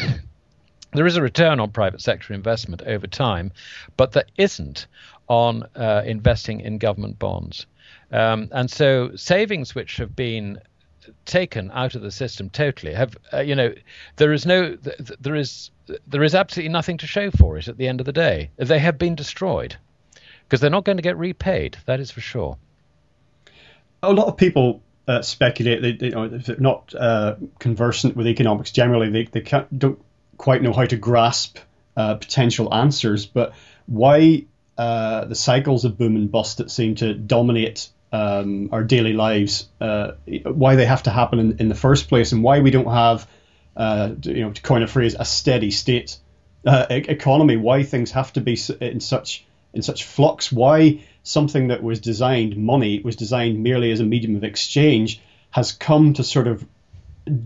there 0.94 1.06
is 1.06 1.16
a 1.16 1.22
return 1.22 1.60
on 1.60 1.70
private 1.70 2.00
sector 2.00 2.32
investment 2.32 2.82
over 2.82 3.06
time, 3.06 3.52
but 3.96 4.12
there 4.12 4.24
isn't 4.36 4.86
on 5.28 5.64
uh, 5.74 6.02
investing 6.06 6.60
in 6.60 6.78
government 6.78 7.18
bonds. 7.18 7.66
Um, 8.12 8.48
and 8.52 8.70
so 8.70 9.14
savings 9.16 9.74
which 9.74 9.96
have 9.96 10.14
been 10.14 10.60
taken 11.24 11.70
out 11.72 11.94
of 11.94 12.02
the 12.02 12.10
system 12.10 12.50
totally. 12.50 12.94
Have 12.94 13.16
uh, 13.32 13.40
you 13.40 13.54
know 13.54 13.74
there 14.16 14.32
is 14.32 14.46
no 14.46 14.76
there 15.20 15.34
is 15.34 15.70
there 16.06 16.22
is 16.22 16.34
absolutely 16.34 16.72
nothing 16.72 16.98
to 16.98 17.06
show 17.06 17.30
for 17.30 17.58
it 17.58 17.68
at 17.68 17.76
the 17.76 17.88
end 17.88 18.00
of 18.00 18.06
the 18.06 18.12
day. 18.12 18.50
They 18.56 18.78
have 18.78 18.98
been 18.98 19.14
destroyed 19.14 19.76
because 20.44 20.60
they're 20.60 20.70
not 20.70 20.84
going 20.84 20.98
to 20.98 21.02
get 21.02 21.16
repaid 21.16 21.76
that 21.86 22.00
is 22.00 22.10
for 22.10 22.20
sure. 22.20 22.58
A 24.02 24.12
lot 24.12 24.26
of 24.26 24.36
people 24.36 24.82
uh, 25.08 25.22
speculate 25.22 25.82
they, 25.82 25.92
they, 25.92 26.06
you 26.06 26.12
know, 26.12 26.24
if 26.24 26.46
they're 26.46 26.56
not 26.56 26.94
uh, 26.94 27.36
conversant 27.58 28.16
with 28.16 28.26
economics 28.26 28.70
generally 28.70 29.10
they, 29.10 29.24
they 29.24 29.40
can't, 29.40 29.78
don't 29.78 30.02
quite 30.36 30.62
know 30.62 30.72
how 30.72 30.84
to 30.84 30.96
grasp 30.96 31.58
uh, 31.96 32.14
potential 32.16 32.72
answers, 32.74 33.26
but 33.26 33.54
why 33.86 34.44
uh, 34.76 35.24
the 35.26 35.34
cycles 35.34 35.84
of 35.84 35.96
boom 35.96 36.16
and 36.16 36.30
bust 36.30 36.58
that 36.58 36.70
seem 36.70 36.94
to 36.96 37.14
dominate 37.14 37.88
um, 38.14 38.68
our 38.70 38.84
daily 38.84 39.12
lives, 39.12 39.68
uh, 39.80 40.12
why 40.44 40.76
they 40.76 40.86
have 40.86 41.02
to 41.02 41.10
happen 41.10 41.40
in, 41.40 41.58
in, 41.58 41.68
the 41.68 41.74
first 41.74 42.08
place, 42.08 42.30
and 42.30 42.44
why 42.44 42.60
we 42.60 42.70
don't 42.70 42.86
have, 42.86 43.28
uh, 43.76 44.10
you 44.22 44.42
know, 44.44 44.52
to 44.52 44.62
coin 44.62 44.84
a 44.84 44.86
phrase, 44.86 45.16
a 45.18 45.24
steady 45.24 45.72
state 45.72 46.16
uh, 46.64 46.86
economy. 46.90 47.56
Why 47.56 47.82
things 47.82 48.12
have 48.12 48.32
to 48.34 48.40
be 48.40 48.56
in 48.80 49.00
such 49.00 49.44
in 49.72 49.82
such 49.82 50.04
flux. 50.04 50.52
Why 50.52 51.02
something 51.24 51.68
that 51.68 51.82
was 51.82 51.98
designed, 51.98 52.56
money, 52.56 53.00
was 53.00 53.16
designed 53.16 53.60
merely 53.60 53.90
as 53.90 53.98
a 53.98 54.04
medium 54.04 54.36
of 54.36 54.44
exchange, 54.44 55.20
has 55.50 55.72
come 55.72 56.12
to 56.12 56.22
sort 56.22 56.46
of 56.46 56.64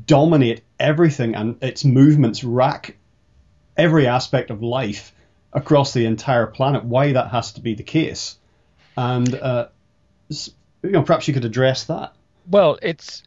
dominate 0.05 0.61
everything 0.79 1.35
and 1.35 1.57
its 1.63 1.83
movements 1.83 2.45
rack 2.45 2.99
every 3.75 4.07
aspect 4.07 4.51
of 4.51 4.63
life 4.63 5.15
across 5.55 5.95
the 5.95 6.05
entire 6.05 6.47
planet. 6.47 6.85
Why 6.85 7.13
that 7.13 7.31
has 7.31 7.53
to 7.53 7.63
be 7.63 7.75
the 7.75 7.85
case, 7.85 8.37
and 8.99 9.35
uh, 9.35 9.69
you 10.83 10.91
know, 10.91 11.03
perhaps 11.03 11.29
you 11.29 11.35
could 11.35 11.45
address 11.45 11.85
that. 11.85 12.13
Well, 12.51 12.79
it's, 12.83 13.23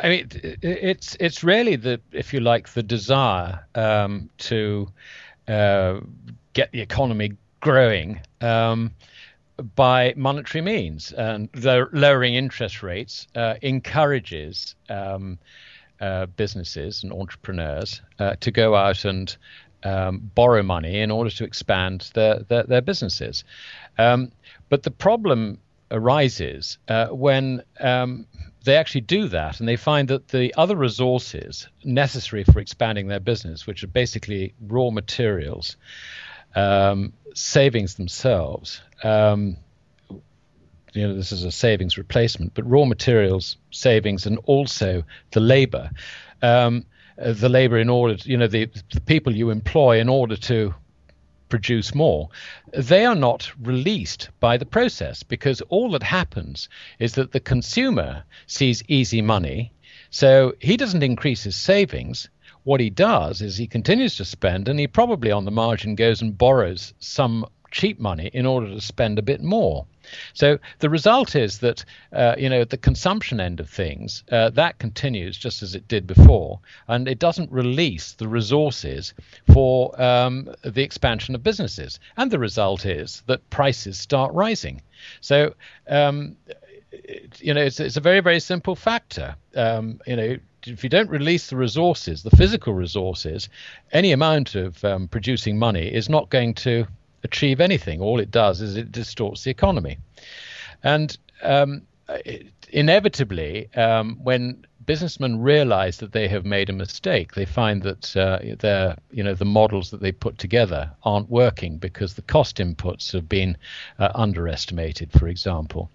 I 0.00 0.08
mean, 0.08 0.28
it's 0.62 1.16
it's 1.18 1.42
really 1.42 1.76
the, 1.76 2.00
if 2.12 2.32
you 2.32 2.40
like, 2.40 2.68
the 2.68 2.82
desire 2.82 3.66
um, 3.74 4.30
to 4.38 4.88
uh, 5.48 6.00
get 6.52 6.70
the 6.72 6.80
economy 6.80 7.32
growing. 7.60 8.20
Um, 8.40 8.92
by 9.74 10.14
monetary 10.16 10.62
means, 10.62 11.12
and 11.12 11.48
lowering 11.92 12.34
interest 12.34 12.82
rates 12.82 13.26
uh, 13.34 13.54
encourages 13.60 14.74
um, 14.88 15.38
uh, 16.00 16.26
businesses 16.26 17.02
and 17.02 17.12
entrepreneurs 17.12 18.00
uh, 18.18 18.36
to 18.40 18.50
go 18.50 18.74
out 18.74 19.04
and 19.04 19.36
um, 19.82 20.30
borrow 20.34 20.62
money 20.62 21.00
in 21.00 21.10
order 21.10 21.30
to 21.30 21.44
expand 21.44 22.10
their, 22.14 22.38
their, 22.48 22.62
their 22.62 22.80
businesses. 22.80 23.44
Um, 23.98 24.32
but 24.68 24.82
the 24.82 24.90
problem 24.90 25.58
arises 25.90 26.78
uh, 26.88 27.08
when 27.08 27.62
um, 27.80 28.26
they 28.64 28.76
actually 28.76 29.00
do 29.02 29.28
that 29.28 29.60
and 29.60 29.68
they 29.68 29.76
find 29.76 30.08
that 30.08 30.28
the 30.28 30.54
other 30.54 30.76
resources 30.76 31.68
necessary 31.84 32.44
for 32.44 32.60
expanding 32.60 33.08
their 33.08 33.20
business, 33.20 33.66
which 33.66 33.82
are 33.82 33.88
basically 33.88 34.54
raw 34.60 34.90
materials, 34.90 35.76
um, 36.54 37.12
savings 37.34 37.94
themselves, 37.94 38.82
um, 39.02 39.56
you 40.92 41.06
know 41.06 41.14
this 41.14 41.32
is 41.32 41.44
a 41.44 41.52
savings 41.52 41.96
replacement, 41.96 42.54
but 42.54 42.68
raw 42.68 42.84
materials 42.84 43.56
savings 43.70 44.26
and 44.26 44.38
also 44.44 45.04
the 45.30 45.40
labor, 45.40 45.90
um, 46.42 46.84
the 47.16 47.48
labor 47.48 47.78
in 47.78 47.88
order, 47.88 48.16
you 48.24 48.36
know, 48.36 48.46
the, 48.46 48.68
the 48.92 49.00
people 49.00 49.34
you 49.34 49.50
employ 49.50 50.00
in 50.00 50.08
order 50.08 50.36
to 50.36 50.74
produce 51.50 51.94
more, 51.94 52.30
they 52.72 53.04
are 53.04 53.14
not 53.14 53.52
released 53.60 54.30
by 54.40 54.56
the 54.56 54.64
process 54.64 55.22
because 55.22 55.60
all 55.62 55.90
that 55.90 56.02
happens 56.02 56.68
is 56.98 57.12
that 57.14 57.32
the 57.32 57.40
consumer 57.40 58.24
sees 58.46 58.82
easy 58.88 59.20
money, 59.20 59.72
so 60.08 60.54
he 60.60 60.76
doesn't 60.76 61.02
increase 61.02 61.42
his 61.42 61.56
savings. 61.56 62.30
What 62.64 62.80
he 62.80 62.90
does 62.90 63.42
is 63.42 63.56
he 63.56 63.66
continues 63.66 64.16
to 64.16 64.24
spend, 64.24 64.68
and 64.68 64.78
he 64.78 64.86
probably 64.86 65.30
on 65.30 65.44
the 65.44 65.50
margin 65.50 65.94
goes 65.94 66.22
and 66.22 66.38
borrows 66.38 66.94
some 66.98 67.44
cheap 67.70 67.98
money 67.98 68.30
in 68.32 68.46
order 68.46 68.68
to 68.68 68.80
spend 68.80 69.18
a 69.18 69.22
bit 69.22 69.42
more. 69.42 69.86
So 70.34 70.58
the 70.80 70.90
result 70.90 71.36
is 71.36 71.58
that 71.58 71.84
uh, 72.12 72.34
you 72.38 72.48
know 72.48 72.62
at 72.62 72.70
the 72.70 72.76
consumption 72.76 73.40
end 73.40 73.60
of 73.60 73.68
things 73.68 74.24
uh, 74.32 74.50
that 74.50 74.78
continues 74.78 75.36
just 75.36 75.62
as 75.62 75.74
it 75.74 75.86
did 75.88 76.06
before, 76.06 76.60
and 76.88 77.06
it 77.06 77.18
doesn't 77.18 77.50
release 77.52 78.12
the 78.12 78.28
resources 78.28 79.14
for 79.52 80.00
um, 80.00 80.52
the 80.62 80.82
expansion 80.82 81.34
of 81.34 81.42
businesses. 81.42 82.00
And 82.16 82.30
the 82.30 82.38
result 82.38 82.86
is 82.86 83.22
that 83.26 83.48
prices 83.50 83.98
start 83.98 84.32
rising. 84.34 84.82
So 85.20 85.54
um, 85.88 86.36
it, 86.92 87.40
you 87.40 87.54
know, 87.54 87.62
it's, 87.62 87.80
it's 87.80 87.96
a 87.96 88.00
very, 88.00 88.20
very 88.20 88.40
simple 88.40 88.74
factor. 88.74 89.36
Um, 89.54 90.00
you 90.06 90.16
know, 90.16 90.36
if 90.66 90.84
you 90.84 90.90
don't 90.90 91.08
release 91.08 91.48
the 91.48 91.56
resources, 91.56 92.22
the 92.22 92.30
physical 92.30 92.74
resources, 92.74 93.48
any 93.92 94.12
amount 94.12 94.54
of 94.54 94.84
um, 94.84 95.08
producing 95.08 95.58
money 95.58 95.86
is 95.86 96.08
not 96.08 96.30
going 96.30 96.54
to 96.54 96.86
achieve 97.22 97.60
anything. 97.60 98.00
All 98.00 98.20
it 98.20 98.30
does 98.30 98.60
is 98.60 98.76
it 98.76 98.92
distorts 98.92 99.44
the 99.44 99.50
economy. 99.50 99.98
And 100.82 101.16
um, 101.42 101.82
it, 102.08 102.46
inevitably, 102.70 103.68
um, 103.74 104.18
when 104.22 104.64
businessmen 104.90 105.40
realize 105.40 105.98
that 105.98 106.10
they 106.10 106.26
have 106.26 106.44
made 106.44 106.68
a 106.68 106.72
mistake. 106.72 107.34
They 107.34 107.44
find 107.44 107.80
that 107.84 108.16
uh, 108.16 108.40
their, 108.58 108.96
you 109.12 109.22
know, 109.22 109.34
the 109.34 109.44
models 109.44 109.90
that 109.90 110.00
they 110.00 110.10
put 110.10 110.36
together 110.36 110.90
aren't 111.04 111.30
working 111.30 111.76
because 111.78 112.14
the 112.14 112.22
cost 112.22 112.56
inputs 112.56 113.12
have 113.12 113.28
been 113.28 113.56
uh, 114.00 114.10
underestimated, 114.16 115.12
for 115.12 115.28
example. 115.28 115.90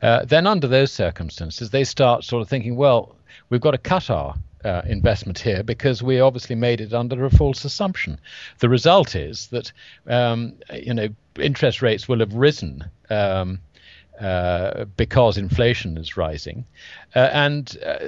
Uh, 0.00 0.24
then, 0.24 0.46
under 0.46 0.68
those 0.68 0.92
circumstances, 0.92 1.70
they 1.70 1.82
start 1.82 2.22
sort 2.22 2.40
of 2.40 2.48
thinking, 2.48 2.76
well, 2.76 3.16
we've 3.50 3.60
got 3.60 3.72
to 3.72 3.78
cut 3.78 4.10
our 4.10 4.36
uh, 4.66 4.82
investment 4.86 5.38
here 5.38 5.62
because 5.62 6.02
we 6.02 6.20
obviously 6.20 6.56
made 6.56 6.80
it 6.80 6.92
under 6.92 7.24
a 7.24 7.30
false 7.30 7.64
assumption. 7.64 8.18
The 8.58 8.68
result 8.68 9.14
is 9.14 9.46
that 9.48 9.72
um, 10.06 10.54
you 10.74 10.92
know 10.92 11.08
interest 11.38 11.82
rates 11.82 12.08
will 12.08 12.18
have 12.18 12.34
risen 12.34 12.84
um, 13.08 13.60
uh, 14.20 14.86
because 14.96 15.38
inflation 15.38 15.96
is 15.96 16.16
rising. 16.16 16.64
Uh, 17.14 17.30
and 17.32 17.78
uh, 17.86 17.98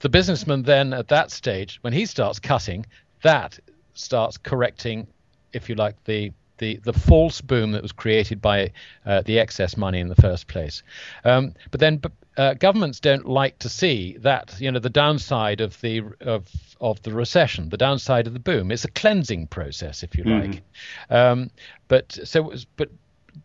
the 0.00 0.08
businessman 0.08 0.62
then 0.62 0.94
at 0.94 1.08
that 1.08 1.30
stage, 1.30 1.78
when 1.82 1.92
he 1.92 2.06
starts 2.06 2.38
cutting, 2.38 2.86
that 3.22 3.58
starts 3.94 4.38
correcting, 4.38 5.06
if 5.52 5.68
you 5.68 5.74
like, 5.74 6.02
the 6.04 6.32
the, 6.58 6.76
the 6.84 6.92
false 6.92 7.40
boom 7.40 7.72
that 7.72 7.82
was 7.82 7.92
created 7.92 8.40
by 8.40 8.72
uh, 9.04 9.22
the 9.22 9.38
excess 9.38 9.76
money 9.76 10.00
in 10.00 10.08
the 10.08 10.16
first 10.16 10.48
place. 10.48 10.82
Um, 11.24 11.54
but 11.70 11.80
then 11.80 12.00
uh, 12.36 12.54
governments 12.54 13.00
don't 13.00 13.26
like 13.26 13.58
to 13.60 13.68
see 13.68 14.16
that 14.18 14.54
you 14.58 14.70
know 14.70 14.78
the 14.78 14.90
downside 14.90 15.60
of 15.60 15.80
the 15.80 16.02
of 16.20 16.48
of 16.80 17.02
the 17.02 17.12
recession, 17.12 17.68
the 17.70 17.76
downside 17.76 18.26
of 18.26 18.34
the 18.34 18.38
boom. 18.38 18.70
It's 18.70 18.84
a 18.84 18.90
cleansing 18.90 19.46
process, 19.46 20.02
if 20.02 20.16
you 20.16 20.24
mm-hmm. 20.24 20.50
like. 20.52 20.62
Um, 21.10 21.50
but 21.88 22.18
so 22.24 22.52
but 22.76 22.90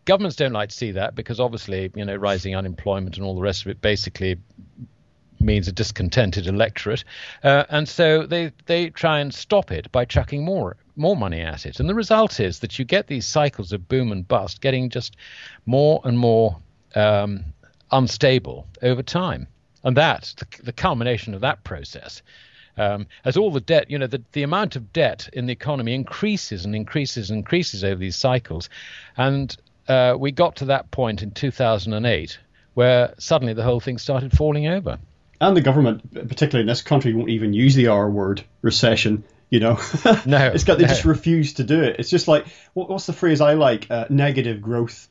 governments 0.04 0.36
don't 0.36 0.52
like 0.52 0.70
to 0.70 0.76
see 0.76 0.92
that 0.92 1.14
because 1.14 1.40
obviously, 1.40 1.90
you 1.94 2.04
know, 2.04 2.16
rising 2.16 2.54
unemployment 2.54 3.16
and 3.16 3.24
all 3.24 3.34
the 3.34 3.42
rest 3.42 3.62
of 3.62 3.68
it 3.68 3.80
basically 3.80 4.36
means 5.40 5.66
a 5.66 5.72
discontented 5.72 6.46
electorate, 6.46 7.04
uh, 7.42 7.64
and 7.68 7.88
so 7.88 8.26
they 8.26 8.52
they 8.66 8.90
try 8.90 9.20
and 9.20 9.32
stop 9.32 9.72
it 9.72 9.90
by 9.90 10.04
chucking 10.04 10.44
more 10.44 10.76
more 10.96 11.16
money 11.16 11.40
at 11.40 11.66
it. 11.66 11.80
And 11.80 11.88
the 11.88 11.94
result 11.94 12.40
is 12.40 12.60
that 12.60 12.78
you 12.78 12.84
get 12.84 13.06
these 13.06 13.26
cycles 13.26 13.72
of 13.72 13.88
boom 13.88 14.12
and 14.12 14.26
bust, 14.26 14.60
getting 14.60 14.90
just 14.90 15.16
more 15.66 16.00
and 16.04 16.18
more 16.18 16.58
um, 16.94 17.44
unstable 17.90 18.66
over 18.82 19.02
time. 19.02 19.46
And 19.84 19.96
that 19.96 20.34
the, 20.38 20.64
the 20.64 20.72
culmination 20.72 21.34
of 21.34 21.40
that 21.40 21.64
process 21.64 22.22
um, 22.76 23.06
as 23.24 23.36
all 23.36 23.50
the 23.50 23.60
debt, 23.60 23.90
you 23.90 23.98
know, 23.98 24.06
the, 24.06 24.22
the 24.32 24.42
amount 24.42 24.76
of 24.76 24.92
debt 24.92 25.28
in 25.32 25.46
the 25.46 25.52
economy 25.52 25.94
increases 25.94 26.64
and 26.64 26.74
increases 26.74 27.30
and 27.30 27.38
increases 27.38 27.84
over 27.84 27.96
these 27.96 28.16
cycles. 28.16 28.68
And 29.16 29.54
uh, 29.88 30.16
we 30.18 30.32
got 30.32 30.56
to 30.56 30.66
that 30.66 30.90
point 30.90 31.22
in 31.22 31.32
2008 31.32 32.38
where 32.74 33.14
suddenly 33.18 33.52
the 33.52 33.62
whole 33.62 33.80
thing 33.80 33.98
started 33.98 34.32
falling 34.32 34.66
over. 34.66 34.98
And 35.40 35.56
the 35.56 35.60
government, 35.60 36.12
particularly 36.14 36.62
in 36.62 36.68
this 36.68 36.82
country, 36.82 37.12
won't 37.12 37.28
even 37.28 37.52
use 37.52 37.74
the 37.74 37.88
R 37.88 38.08
word, 38.08 38.42
recession. 38.62 39.24
You 39.52 39.60
know, 39.60 39.74
no, 40.24 40.46
it's 40.46 40.64
got 40.64 40.78
they 40.78 40.84
no. 40.84 40.88
just 40.88 41.04
refuse 41.04 41.52
to 41.54 41.64
do 41.64 41.82
it. 41.82 41.96
It's 41.98 42.08
just 42.08 42.26
like 42.26 42.46
what, 42.72 42.88
what's 42.88 43.04
the 43.04 43.12
phrase 43.12 43.42
I 43.42 43.52
like? 43.52 43.86
Uh, 43.90 44.06
negative 44.08 44.62
growth. 44.62 45.10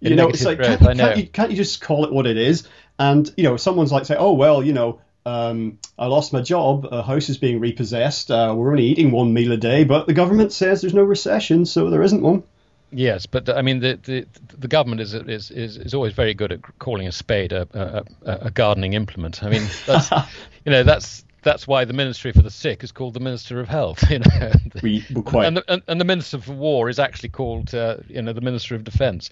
You 0.00 0.16
know, 0.16 0.28
it's 0.30 0.44
like 0.44 0.58
growth, 0.58 0.80
can't, 0.80 0.98
can't, 0.98 1.16
you, 1.16 1.26
can't 1.28 1.50
you 1.52 1.56
just 1.56 1.80
call 1.80 2.04
it 2.04 2.12
what 2.12 2.26
it 2.26 2.36
is? 2.36 2.66
And 2.98 3.32
you 3.36 3.44
know, 3.44 3.56
someone's 3.56 3.92
like 3.92 4.04
say, 4.04 4.16
oh 4.18 4.32
well, 4.32 4.64
you 4.64 4.72
know, 4.72 5.00
um, 5.24 5.78
I 5.96 6.06
lost 6.06 6.32
my 6.32 6.40
job. 6.40 6.88
A 6.90 7.04
house 7.04 7.28
is 7.28 7.38
being 7.38 7.60
repossessed. 7.60 8.32
Uh, 8.32 8.52
we're 8.56 8.72
only 8.72 8.82
eating 8.82 9.12
one 9.12 9.32
meal 9.32 9.52
a 9.52 9.56
day, 9.56 9.84
but 9.84 10.08
the 10.08 10.12
government 10.12 10.50
says 10.50 10.80
there's 10.80 10.92
no 10.92 11.04
recession, 11.04 11.64
so 11.64 11.88
there 11.88 12.02
isn't 12.02 12.20
one. 12.20 12.42
Yes, 12.90 13.26
but 13.26 13.48
I 13.48 13.62
mean 13.62 13.78
the 13.78 13.96
the, 14.02 14.26
the 14.58 14.66
government 14.66 15.02
is, 15.02 15.14
is 15.14 15.52
is 15.52 15.76
is 15.76 15.94
always 15.94 16.14
very 16.14 16.34
good 16.34 16.50
at 16.50 16.78
calling 16.80 17.06
a 17.06 17.12
spade 17.12 17.52
a 17.52 18.04
a, 18.24 18.46
a 18.46 18.50
gardening 18.50 18.94
implement. 18.94 19.44
I 19.44 19.50
mean, 19.50 19.68
that's, 19.86 20.10
you 20.64 20.72
know, 20.72 20.82
that's 20.82 21.24
that's 21.48 21.66
why 21.66 21.86
the 21.86 21.94
Ministry 21.94 22.32
for 22.32 22.42
the 22.42 22.50
Sick 22.50 22.84
is 22.84 22.92
called 22.92 23.14
the 23.14 23.20
Minister 23.20 23.58
of 23.58 23.68
Health. 23.68 24.04
You 24.10 24.18
know, 24.20 24.52
we 24.82 25.02
quite 25.24 25.46
and 25.46 25.56
the, 25.56 25.64
and, 25.68 25.82
and 25.86 26.00
the 26.00 26.04
Minister 26.04 26.38
for 26.38 26.52
War 26.52 26.88
is 26.88 26.98
actually 26.98 27.30
called 27.30 27.74
uh, 27.74 27.98
you 28.06 28.20
know 28.20 28.32
the 28.32 28.40
Minister 28.40 28.74
of 28.74 28.84
Defence. 28.84 29.30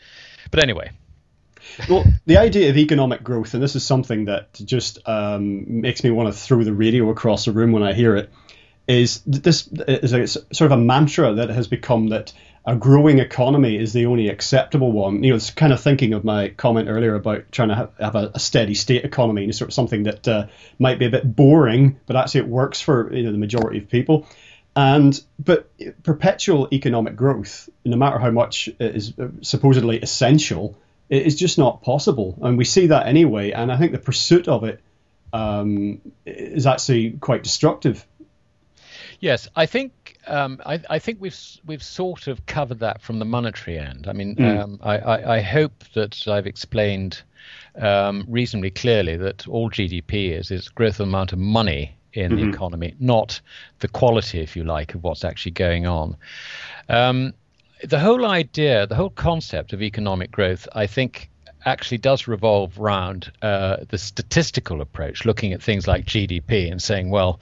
But 0.50 0.62
anyway. 0.62 0.90
well, 1.88 2.04
the 2.26 2.38
idea 2.38 2.70
of 2.70 2.76
economic 2.76 3.22
growth, 3.22 3.54
and 3.54 3.62
this 3.62 3.74
is 3.74 3.84
something 3.84 4.26
that 4.26 4.54
just 4.64 5.06
um, 5.06 5.80
makes 5.80 6.04
me 6.04 6.10
want 6.10 6.32
to 6.32 6.38
throw 6.38 6.62
the 6.62 6.72
radio 6.72 7.10
across 7.10 7.44
the 7.44 7.52
room 7.52 7.72
when 7.72 7.82
I 7.82 7.92
hear 7.92 8.16
it, 8.16 8.32
is 8.86 9.20
this 9.26 9.68
is 9.68 10.12
a, 10.12 10.26
sort 10.26 10.72
of 10.72 10.78
a 10.78 10.82
mantra 10.82 11.34
that 11.34 11.50
has 11.50 11.68
become 11.68 12.08
that 12.10 12.32
a 12.66 12.74
growing 12.74 13.20
economy 13.20 13.76
is 13.76 13.92
the 13.92 14.06
only 14.06 14.28
acceptable 14.28 14.90
one. 14.90 15.22
You 15.22 15.30
know, 15.30 15.36
it's 15.36 15.50
kind 15.50 15.72
of 15.72 15.80
thinking 15.80 16.14
of 16.14 16.24
my 16.24 16.48
comment 16.48 16.88
earlier 16.88 17.14
about 17.14 17.52
trying 17.52 17.68
to 17.68 17.90
have, 18.00 18.16
a, 18.16 18.38
steady 18.40 18.74
state 18.74 19.04
economy, 19.04 19.44
and 19.44 19.54
sort 19.54 19.70
of 19.70 19.74
something 19.74 20.02
that 20.02 20.26
uh, 20.26 20.46
might 20.78 20.98
be 20.98 21.06
a 21.06 21.10
bit 21.10 21.36
boring, 21.36 22.00
but 22.06 22.16
actually 22.16 22.40
it 22.40 22.48
works 22.48 22.80
for 22.80 23.14
you 23.14 23.22
know 23.22 23.32
the 23.32 23.38
majority 23.38 23.78
of 23.78 23.88
people. 23.88 24.26
And 24.74 25.18
but 25.38 25.70
perpetual 26.02 26.68
economic 26.72 27.14
growth, 27.14 27.68
no 27.84 27.96
matter 27.96 28.18
how 28.18 28.30
much 28.30 28.68
is 28.80 29.14
supposedly 29.42 30.00
essential, 30.00 30.76
it 31.08 31.24
is 31.24 31.36
just 31.36 31.58
not 31.58 31.82
possible, 31.82 32.36
and 32.42 32.58
we 32.58 32.64
see 32.64 32.88
that 32.88 33.06
anyway. 33.06 33.52
And 33.52 33.70
I 33.70 33.78
think 33.78 33.92
the 33.92 33.98
pursuit 33.98 34.48
of 34.48 34.64
it 34.64 34.82
um, 35.32 36.00
is 36.26 36.66
actually 36.66 37.12
quite 37.12 37.44
destructive. 37.44 38.04
Yes, 39.20 39.48
I 39.56 39.66
think 39.66 40.05
um, 40.26 40.60
I, 40.66 40.80
I, 40.90 40.98
think 40.98 41.20
we've 41.20 41.38
we've 41.66 41.82
sort 41.82 42.26
of 42.26 42.46
covered 42.46 42.80
that 42.80 43.00
from 43.00 43.18
the 43.18 43.24
monetary 43.24 43.78
end. 43.78 44.06
I 44.08 44.12
mean, 44.12 44.36
mm. 44.36 44.58
um, 44.58 44.80
I, 44.82 44.98
I, 44.98 45.36
I, 45.36 45.40
hope 45.40 45.84
that 45.94 46.26
I've 46.26 46.46
explained 46.46 47.22
um, 47.76 48.24
reasonably 48.28 48.70
clearly 48.70 49.16
that 49.16 49.46
all 49.48 49.70
GDP 49.70 50.32
is 50.32 50.50
is 50.50 50.68
growth 50.68 50.94
of 50.94 50.98
the 50.98 51.04
amount 51.04 51.32
of 51.32 51.38
money 51.38 51.96
in 52.12 52.32
mm-hmm. 52.32 52.40
the 52.40 52.48
economy, 52.48 52.94
not 52.98 53.40
the 53.80 53.88
quality, 53.88 54.40
if 54.40 54.56
you 54.56 54.64
like, 54.64 54.94
of 54.94 55.04
what's 55.04 55.24
actually 55.24 55.52
going 55.52 55.86
on. 55.86 56.16
Um, 56.88 57.34
the 57.84 57.98
whole 57.98 58.26
idea, 58.26 58.86
the 58.86 58.94
whole 58.94 59.10
concept 59.10 59.72
of 59.72 59.82
economic 59.82 60.30
growth, 60.30 60.66
I 60.72 60.86
think, 60.86 61.30
actually 61.66 61.98
does 61.98 62.28
revolve 62.28 62.78
around 62.80 63.30
uh, 63.42 63.78
the 63.88 63.98
statistical 63.98 64.80
approach, 64.80 65.24
looking 65.24 65.52
at 65.52 65.60
things 65.60 65.86
like 65.86 66.06
GDP 66.06 66.70
and 66.70 66.80
saying, 66.80 67.10
well, 67.10 67.40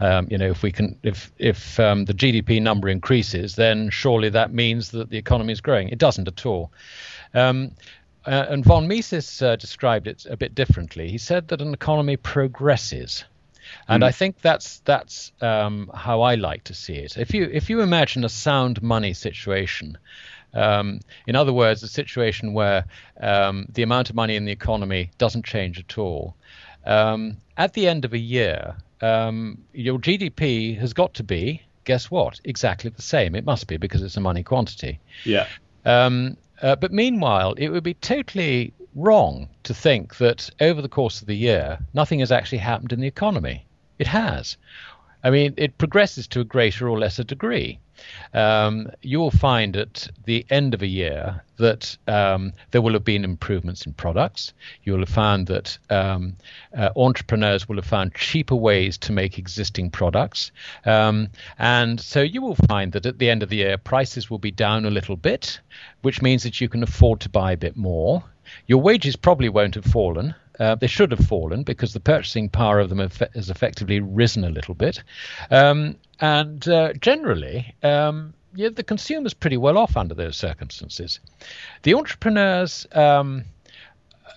um, 0.00 0.26
you 0.30 0.38
know, 0.38 0.50
if 0.50 0.62
we 0.62 0.72
can, 0.72 0.98
if 1.02 1.30
if 1.38 1.78
um, 1.78 2.06
the 2.06 2.14
GDP 2.14 2.60
number 2.60 2.88
increases, 2.88 3.54
then 3.54 3.90
surely 3.90 4.30
that 4.30 4.52
means 4.52 4.90
that 4.90 5.10
the 5.10 5.18
economy 5.18 5.52
is 5.52 5.60
growing. 5.60 5.90
It 5.90 5.98
doesn't 5.98 6.26
at 6.26 6.46
all. 6.46 6.72
Um, 7.34 7.72
uh, 8.26 8.46
and 8.48 8.64
von 8.64 8.88
Mises 8.88 9.40
uh, 9.42 9.54
described 9.54 10.08
it 10.08 10.26
a 10.28 10.36
bit 10.36 10.54
differently. 10.54 11.08
He 11.10 11.18
said 11.18 11.48
that 11.48 11.60
an 11.60 11.72
economy 11.72 12.16
progresses. 12.16 13.24
And 13.88 14.02
mm. 14.02 14.06
I 14.06 14.12
think 14.12 14.40
that's 14.40 14.78
that's 14.80 15.32
um, 15.40 15.90
how 15.92 16.22
I 16.22 16.36
like 16.36 16.64
to 16.64 16.74
see 16.74 16.94
it. 16.94 17.18
If 17.18 17.34
you 17.34 17.48
if 17.52 17.68
you 17.68 17.80
imagine 17.80 18.24
a 18.24 18.28
sound 18.28 18.82
money 18.82 19.12
situation, 19.12 19.98
um, 20.56 21.00
in 21.26 21.36
other 21.36 21.52
words, 21.52 21.82
a 21.82 21.88
situation 21.88 22.54
where 22.54 22.86
um, 23.20 23.66
the 23.68 23.82
amount 23.82 24.08
of 24.08 24.16
money 24.16 24.36
in 24.36 24.46
the 24.46 24.52
economy 24.52 25.10
doesn't 25.18 25.44
change 25.44 25.78
at 25.78 25.98
all. 25.98 26.34
Um, 26.86 27.36
at 27.58 27.74
the 27.74 27.86
end 27.86 28.04
of 28.04 28.14
a 28.14 28.18
year, 28.18 28.74
um, 29.02 29.58
your 29.74 29.98
GDP 29.98 30.78
has 30.78 30.94
got 30.94 31.12
to 31.14 31.22
be, 31.22 31.62
guess 31.84 32.10
what, 32.10 32.40
exactly 32.44 32.90
the 32.90 33.02
same. 33.02 33.34
It 33.34 33.44
must 33.44 33.66
be 33.66 33.76
because 33.76 34.02
it's 34.02 34.16
a 34.16 34.20
money 34.20 34.42
quantity. 34.42 34.98
Yeah. 35.24 35.46
Um, 35.84 36.38
uh, 36.62 36.76
but 36.76 36.90
meanwhile, 36.92 37.52
it 37.54 37.68
would 37.68 37.84
be 37.84 37.94
totally 37.94 38.72
wrong 38.94 39.48
to 39.64 39.74
think 39.74 40.16
that 40.16 40.48
over 40.60 40.80
the 40.80 40.88
course 40.88 41.20
of 41.20 41.26
the 41.26 41.36
year, 41.36 41.78
nothing 41.92 42.20
has 42.20 42.32
actually 42.32 42.58
happened 42.58 42.92
in 42.92 43.00
the 43.00 43.06
economy. 43.06 43.66
It 43.98 44.06
has. 44.06 44.56
I 45.22 45.28
mean, 45.30 45.52
it 45.58 45.76
progresses 45.76 46.26
to 46.28 46.40
a 46.40 46.44
greater 46.44 46.88
or 46.88 46.98
lesser 46.98 47.24
degree 47.24 47.78
um, 48.34 48.90
you 49.02 49.18
will 49.18 49.30
find 49.30 49.76
at 49.76 50.08
the 50.24 50.44
end 50.50 50.74
of 50.74 50.82
a 50.82 50.86
year 50.86 51.42
that 51.56 51.96
um, 52.06 52.52
there 52.70 52.82
will 52.82 52.92
have 52.92 53.04
been 53.04 53.24
improvements 53.24 53.86
in 53.86 53.92
products. 53.94 54.52
You 54.84 54.92
will 54.92 55.00
have 55.00 55.08
found 55.08 55.46
that 55.46 55.78
um, 55.90 56.36
uh, 56.76 56.90
entrepreneurs 56.96 57.68
will 57.68 57.76
have 57.76 57.86
found 57.86 58.14
cheaper 58.14 58.54
ways 58.54 58.98
to 58.98 59.12
make 59.12 59.38
existing 59.38 59.90
products. 59.90 60.52
Um, 60.84 61.28
and 61.58 62.00
so 62.00 62.20
you 62.20 62.42
will 62.42 62.56
find 62.68 62.92
that 62.92 63.06
at 63.06 63.18
the 63.18 63.30
end 63.30 63.42
of 63.42 63.48
the 63.48 63.56
year, 63.56 63.78
prices 63.78 64.30
will 64.30 64.38
be 64.38 64.50
down 64.50 64.84
a 64.84 64.90
little 64.90 65.16
bit, 65.16 65.60
which 66.02 66.22
means 66.22 66.42
that 66.42 66.60
you 66.60 66.68
can 66.68 66.82
afford 66.82 67.20
to 67.20 67.28
buy 67.28 67.52
a 67.52 67.56
bit 67.56 67.76
more. 67.76 68.22
Your 68.66 68.80
wages 68.80 69.16
probably 69.16 69.48
won't 69.48 69.74
have 69.74 69.84
fallen. 69.84 70.34
Uh, 70.58 70.74
they 70.74 70.86
should 70.86 71.10
have 71.10 71.26
fallen 71.26 71.62
because 71.62 71.92
the 71.92 72.00
purchasing 72.00 72.48
power 72.48 72.80
of 72.80 72.88
them 72.88 72.98
has 73.34 73.50
effectively 73.50 74.00
risen 74.00 74.44
a 74.44 74.50
little 74.50 74.74
bit. 74.74 75.02
Um, 75.50 75.96
and 76.20 76.66
uh, 76.68 76.94
generally, 76.94 77.74
um, 77.82 78.32
yeah, 78.54 78.70
the 78.70 78.82
consumer's 78.82 79.34
pretty 79.34 79.58
well 79.58 79.76
off 79.76 79.96
under 79.96 80.14
those 80.14 80.36
circumstances. 80.36 81.20
The 81.82 81.94
entrepreneurs, 81.94 82.86
um, 82.92 83.44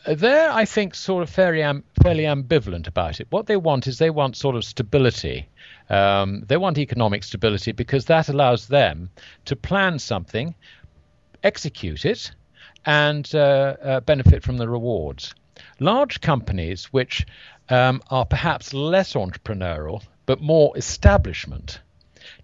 they're, 0.05 0.51
I 0.51 0.65
think, 0.65 0.95
sort 0.95 1.23
of 1.23 1.29
fairly, 1.29 1.61
am- 1.61 1.83
fairly 2.03 2.23
ambivalent 2.23 2.87
about 2.87 3.19
it. 3.19 3.27
What 3.29 3.47
they 3.47 3.57
want 3.57 3.87
is 3.87 3.97
they 3.97 4.09
want 4.09 4.35
sort 4.35 4.55
of 4.55 4.65
stability. 4.65 5.47
Um, 5.89 6.43
they 6.47 6.57
want 6.57 6.77
economic 6.77 7.23
stability 7.23 7.71
because 7.71 8.05
that 8.05 8.29
allows 8.29 8.67
them 8.67 9.09
to 9.45 9.55
plan 9.55 9.99
something, 9.99 10.53
execute 11.43 12.05
it, 12.05 12.31
and 12.85 13.29
uh, 13.33 13.75
uh, 13.81 13.99
benefit 14.01 14.43
from 14.43 14.57
the 14.57 14.67
rewards. 14.67 15.33
Large 15.79 16.21
companies, 16.21 16.85
which 16.85 17.25
um, 17.69 18.01
are 18.09 18.25
perhaps 18.25 18.73
less 18.73 19.13
entrepreneurial 19.13 20.03
but 20.25 20.41
more 20.41 20.77
establishment, 20.77 21.79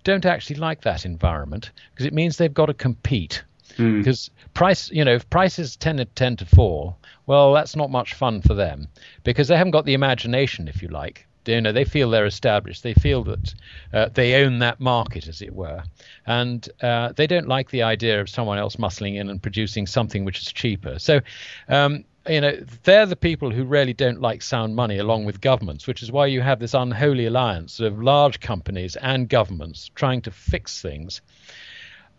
don't 0.03 0.25
actually 0.25 0.55
like 0.55 0.81
that 0.81 1.05
environment 1.05 1.69
because 1.91 2.07
it 2.07 2.13
means 2.13 2.35
they've 2.37 2.51
got 2.51 2.65
to 2.65 2.73
compete. 2.73 3.43
Mm. 3.77 3.99
Because 3.99 4.31
price, 4.55 4.89
you 4.89 5.05
know, 5.05 5.13
if 5.13 5.29
prices 5.29 5.75
tend 5.75 5.99
to 5.99 6.05
tend 6.05 6.39
to 6.39 6.45
fall, 6.45 6.97
well, 7.27 7.53
that's 7.53 7.75
not 7.75 7.91
much 7.91 8.15
fun 8.15 8.41
for 8.41 8.55
them 8.55 8.87
because 9.23 9.47
they 9.47 9.55
haven't 9.57 9.71
got 9.71 9.85
the 9.85 9.93
imagination, 9.93 10.67
if 10.67 10.81
you 10.81 10.87
like. 10.87 11.27
You 11.45 11.61
know, 11.61 11.71
they 11.71 11.85
feel 11.85 12.09
they're 12.09 12.25
established. 12.25 12.81
They 12.81 12.95
feel 12.95 13.23
that 13.25 13.53
uh, 13.93 14.09
they 14.11 14.43
own 14.43 14.59
that 14.59 14.79
market, 14.79 15.27
as 15.27 15.43
it 15.43 15.53
were, 15.53 15.83
and 16.25 16.67
uh, 16.81 17.11
they 17.15 17.27
don't 17.27 17.47
like 17.47 17.69
the 17.69 17.83
idea 17.83 18.19
of 18.19 18.29
someone 18.29 18.57
else 18.57 18.77
muscling 18.77 19.17
in 19.17 19.29
and 19.29 19.39
producing 19.39 19.85
something 19.85 20.25
which 20.25 20.41
is 20.41 20.51
cheaper. 20.51 20.97
So, 20.97 21.21
um, 21.69 22.03
you 22.27 22.41
know, 22.41 22.57
they're 22.83 23.05
the 23.05 23.15
people 23.15 23.51
who 23.51 23.63
really 23.63 23.93
don't 23.93 24.21
like 24.21 24.41
sound 24.41 24.75
money 24.75 24.97
along 24.97 25.25
with 25.25 25.41
governments, 25.41 25.87
which 25.87 26.01
is 26.01 26.11
why 26.11 26.25
you 26.25 26.41
have 26.41 26.59
this 26.59 26.73
unholy 26.73 27.25
alliance 27.25 27.79
of 27.79 28.01
large 28.01 28.39
companies 28.39 28.95
and 28.95 29.29
governments 29.29 29.91
trying 29.95 30.21
to 30.23 30.31
fix 30.31 30.81
things 30.81 31.21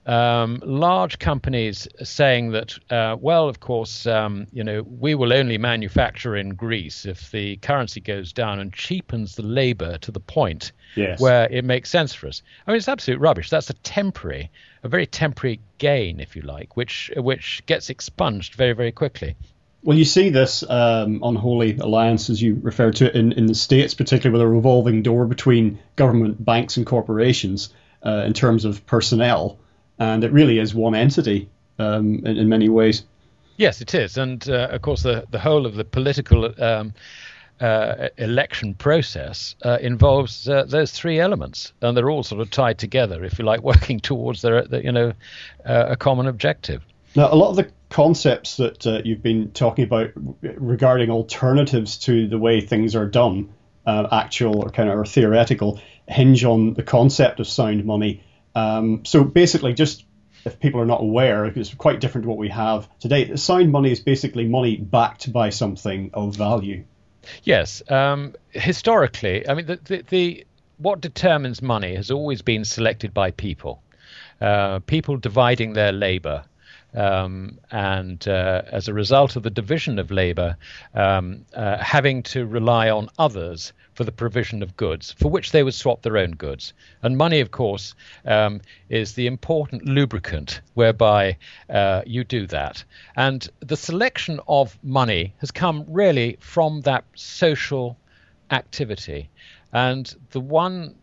um, 0.07 0.63
large 0.65 1.19
companies 1.19 1.89
saying 2.03 2.53
that, 2.53 2.79
uh, 2.91 3.17
well, 3.21 3.49
of 3.49 3.59
course, 3.59 4.07
um, 4.07 4.47
you 4.53 4.63
know, 4.63 4.83
we 4.83 5.17
will 5.17 5.33
only 5.33 5.59
manufacture 5.59 6.37
in 6.37 6.51
Greece 6.51 7.05
if 7.05 7.31
the 7.33 7.57
currency 7.57 8.01
goes 8.01 8.33
down 8.33 8.61
and 8.61 8.73
cheapens 8.73 9.35
the 9.35 9.43
labor 9.43 9.99
to 9.99 10.13
the 10.13 10.21
point 10.21 10.71
yes. 10.95 11.21
where 11.21 11.49
it 11.51 11.65
makes 11.65 11.91
sense 11.91 12.15
for 12.15 12.29
us. 12.29 12.43
I 12.67 12.71
mean, 12.71 12.79
it's 12.79 12.89
absolute 12.89 13.19
rubbish. 13.19 13.51
That's 13.51 13.69
a 13.71 13.75
temporary, 13.75 14.51
a 14.85 14.89
very 14.89 15.07
temporary 15.07 15.61
gain, 15.79 16.21
if 16.21 16.37
you 16.37 16.43
like, 16.43 16.77
which 16.77 17.11
which 17.17 17.65
gets 17.67 17.91
expunged 17.91 18.55
very, 18.55 18.75
very 18.75 18.93
quickly. 18.93 19.35
Well, 19.83 19.97
you 19.97 20.05
see 20.05 20.31
this 20.31 20.65
um, 20.69 21.21
unholy 21.23 21.77
alliance, 21.77 22.29
as 22.29 22.43
you 22.43 22.59
referred 22.61 22.97
to 22.97 23.07
it, 23.07 23.15
in, 23.15 23.33
in 23.33 23.47
the 23.47 23.55
States, 23.55 23.95
particularly 23.95 24.33
with 24.33 24.43
a 24.43 24.49
revolving 24.49 25.03
door 25.03 25.27
between 25.27 25.79
government, 25.95 26.45
banks, 26.45 26.77
and 26.77 26.85
corporations 26.85 27.73
uh, 28.05 28.25
in 28.27 28.33
terms 28.33 28.65
of 28.65 28.85
personnel 28.87 29.59
and 29.99 30.25
it 30.25 30.33
really 30.33 30.59
is 30.59 30.75
one 30.75 30.95
entity 30.95 31.49
um, 31.79 32.21
in, 32.25 32.37
in, 32.37 32.49
many 32.49 32.69
ways. 32.69 33.05
Yes, 33.57 33.81
it 33.81 33.95
is, 33.95 34.19
and 34.19 34.47
uh, 34.49 34.69
of 34.71 34.83
course 34.83 35.03
the 35.03 35.25
the 35.31 35.39
whole 35.39 35.67
of 35.67 35.75
the 35.75 35.85
political. 35.85 36.53
Um, 36.63 36.95
uh, 37.59 38.11
election 38.19 38.75
process 38.75 39.57
uh, 39.63 39.79
involves 39.81 40.47
uh, 40.47 40.65
those 40.65 40.93
three 40.93 41.19
elements, 41.19 41.73
and 41.81 41.97
they're 41.97 42.11
all 42.11 42.23
sort 42.23 42.43
of 42.43 42.51
tied 42.51 42.77
together, 42.77 43.25
if 43.25 43.39
you 43.39 43.47
like, 43.47 43.63
working 43.63 43.99
towards 43.99 44.43
their, 44.43 44.67
their 44.67 44.83
you 44.83 44.93
know, 44.93 45.11
uh, 45.65 45.87
a 45.89 45.97
common 45.97 46.27
objective. 46.27 46.85
Now, 47.15 47.33
a 47.33 47.35
lot 47.35 47.49
of 47.49 47.57
the 47.57 47.71
concepts 47.89 48.57
that 48.57 48.87
uh, 48.87 49.01
you've 49.05 49.23
been 49.23 49.53
talking 49.53 49.85
about 49.85 50.11
regarding 50.43 51.11
alternatives 51.11 51.99
to 51.99 52.29
the 52.29 52.39
way 52.39 52.61
things 52.61 52.97
are 52.97 53.07
done, 53.07 53.53
uh, 53.87 54.09
actual 54.11 54.65
or 54.65 54.71
kind 54.71 54.89
of 54.89 54.99
or 54.99 55.05
theoretical, 55.05 55.81
hinge 56.09 56.45
on 56.45 56.75
the 56.75 56.83
concept 56.83 57.41
of 57.41 57.47
sound 57.47 57.85
money 57.85 58.23
um, 58.57 59.05
so 59.05 59.23
basically, 59.23 59.75
just 59.75 60.07
if 60.47 60.59
people 60.59 60.81
are 60.81 60.87
not 60.87 61.03
aware, 61.03 61.45
it's 61.45 61.75
quite 61.75 62.01
different 62.01 62.25
to 62.25 62.29
what 62.29 62.39
we 62.39 62.49
have 62.49 62.89
today. 62.99 63.37
Sound 63.37 63.71
money 63.71 63.93
is 63.93 64.01
basically 64.01 64.47
money 64.47 64.79
backed 64.79 65.31
by 65.31 65.51
something 65.51 66.11
of 66.15 66.35
value. 66.35 66.85
Yes, 67.43 67.83
um, 67.91 68.35
historically, 68.51 69.47
I 69.47 69.55
mean 69.55 69.67
the, 69.67 69.77
the, 69.85 70.03
the 70.09 70.47
what 70.79 71.01
determines 71.03 71.61
money 71.61 71.97
has 71.97 72.11
always 72.11 72.41
been 72.41 72.65
selected 72.65 73.13
by 73.13 73.31
people, 73.33 73.83
uh, 74.41 74.79
people 74.81 75.19
dividing 75.19 75.75
their 75.75 75.93
labour. 75.93 76.45
Um, 76.97 77.59
and 77.71 78.27
uh, 78.27 78.63
as 78.73 78.89
a 78.89 78.95
result 78.95 79.37
of 79.37 79.43
the 79.43 79.51
division 79.51 79.99
of 79.99 80.11
labor, 80.11 80.57
um, 80.95 81.45
uh, 81.55 81.77
having 81.77 82.23
to 82.25 82.47
rely 82.47 82.89
on 82.89 83.11
others 83.19 83.75
for 83.93 84.05
the 84.05 84.13
provision 84.13 84.63
of 84.63 84.77
goods, 84.77 85.13
for 85.13 85.31
which 85.31 85.53
they 85.53 85.63
would 85.63 85.75
swap 85.75 86.03
their 86.03 86.17
own 86.17 86.33
goods. 86.33 86.73
And 87.03 87.17
money, 87.17 87.41
of 87.41 87.51
course, 87.51 87.95
um, 88.25 88.61
is 88.89 89.13
the 89.13 89.27
important 89.27 89.85
lubricant 89.85 90.63
whereby 90.75 91.37
uh, 91.69 92.03
you 92.07 92.25
do 92.25 92.47
that. 92.47 92.83
And 93.15 93.47
the 93.61 93.77
selection 93.77 94.41
of 94.49 94.79
money 94.83 95.35
has 95.39 95.51
come 95.51 95.85
really 95.89 96.39
from 96.41 96.81
that 96.83 97.05
social 97.15 97.99
activity. 98.51 99.29
And 99.73 100.15
the 100.31 100.41
one 100.41 100.95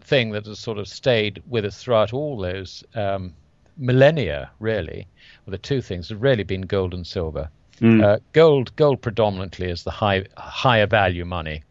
thing 0.00 0.30
that 0.32 0.46
has 0.46 0.58
sort 0.58 0.78
of 0.78 0.88
stayed 0.88 1.42
with 1.46 1.64
us 1.64 1.82
throughout 1.82 2.12
all 2.12 2.38
those 2.38 2.84
um, 2.94 3.34
millennia, 3.82 4.50
really, 4.60 5.06
well, 5.44 5.52
the 5.52 5.58
two 5.58 5.82
things 5.82 6.08
have 6.08 6.22
really 6.22 6.44
been 6.44 6.62
gold 6.62 6.94
and 6.94 7.06
silver. 7.06 7.50
Mm. 7.80 8.02
Uh, 8.02 8.18
gold, 8.32 8.74
gold 8.76 9.02
predominantly 9.02 9.68
is 9.68 9.82
the 9.82 9.90
high, 9.90 10.24
higher 10.36 10.86
value 10.86 11.24
money, 11.24 11.64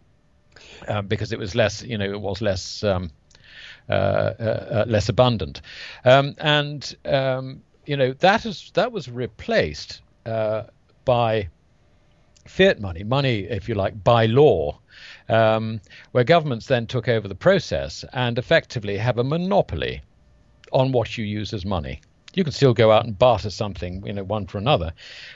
um, 0.88 1.08
because 1.08 1.32
it 1.32 1.40
was 1.40 1.56
less, 1.56 1.82
you 1.84 1.98
know, 1.98 2.12
it 2.12 2.20
was 2.20 2.42
less 2.42 2.84
um, 2.84 3.12
uh, 3.90 3.94
uh, 4.40 4.44
uh, 4.72 4.86
less 4.88 5.10
abundant, 5.10 5.62
um, 6.06 6.36
and 6.38 6.96
um, 7.06 7.62
you 7.86 7.98
know 7.98 8.14
that 8.14 8.46
is 8.46 8.72
that 8.74 8.92
was 8.92 9.10
replaced 9.10 10.02
uh, 10.26 10.64
by 11.04 11.48
fiat 12.48 12.80
money, 12.80 13.04
money, 13.04 13.40
if 13.40 13.68
you 13.68 13.76
like, 13.76 14.04
by 14.04 14.26
law. 14.26 14.78
Um, 15.30 15.80
where 16.12 16.24
governments 16.24 16.68
then 16.68 16.86
took 16.88 17.08
over 17.08 17.28
the 17.28 17.36
process 17.36 18.04
and 18.12 18.38
effectively 18.38 18.98
have 18.98 19.18
a 19.18 19.24
monopoly 19.24 20.02
on 20.72 20.92
what 20.92 21.18
you 21.18 21.26
use 21.26 21.54
as 21.54 21.66
money. 21.66 22.02
You 22.34 22.44
can 22.44 22.54
still 22.54 22.74
go 22.74 22.92
out 22.92 23.06
and 23.06 23.18
barter 23.18 23.50
something, 23.50 24.06
you 24.06 24.14
know, 24.14 24.24
one 24.24 24.48
for 24.48 24.58
another, 24.58 24.94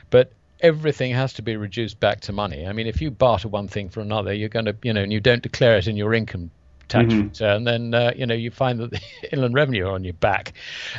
but 0.09 0.31
everything 0.61 1.11
has 1.11 1.33
to 1.33 1.41
be 1.41 1.57
reduced 1.57 1.99
back 1.99 2.21
to 2.21 2.31
money. 2.31 2.65
I 2.65 2.71
mean, 2.71 2.87
if 2.87 3.01
you 3.01 3.11
barter 3.11 3.49
one 3.49 3.67
thing 3.67 3.89
for 3.89 3.99
another, 3.99 4.33
you're 4.33 4.49
going 4.49 4.65
to, 4.65 4.75
you 4.81 4.93
know, 4.93 5.03
and 5.03 5.11
you 5.11 5.19
don't 5.19 5.43
declare 5.43 5.77
it 5.77 5.87
in 5.87 5.97
your 5.97 6.13
income 6.13 6.51
tax 6.87 7.13
mm-hmm. 7.13 7.23
return, 7.23 7.63
then 7.63 7.93
uh, 7.93 8.11
you 8.15 8.25
know 8.25 8.35
you 8.35 8.51
find 8.51 8.79
that 8.79 8.91
the 8.91 9.01
inland 9.31 9.53
revenue 9.53 9.87
are 9.87 9.91
on 9.91 10.03
your 10.03 10.13
back. 10.13 10.53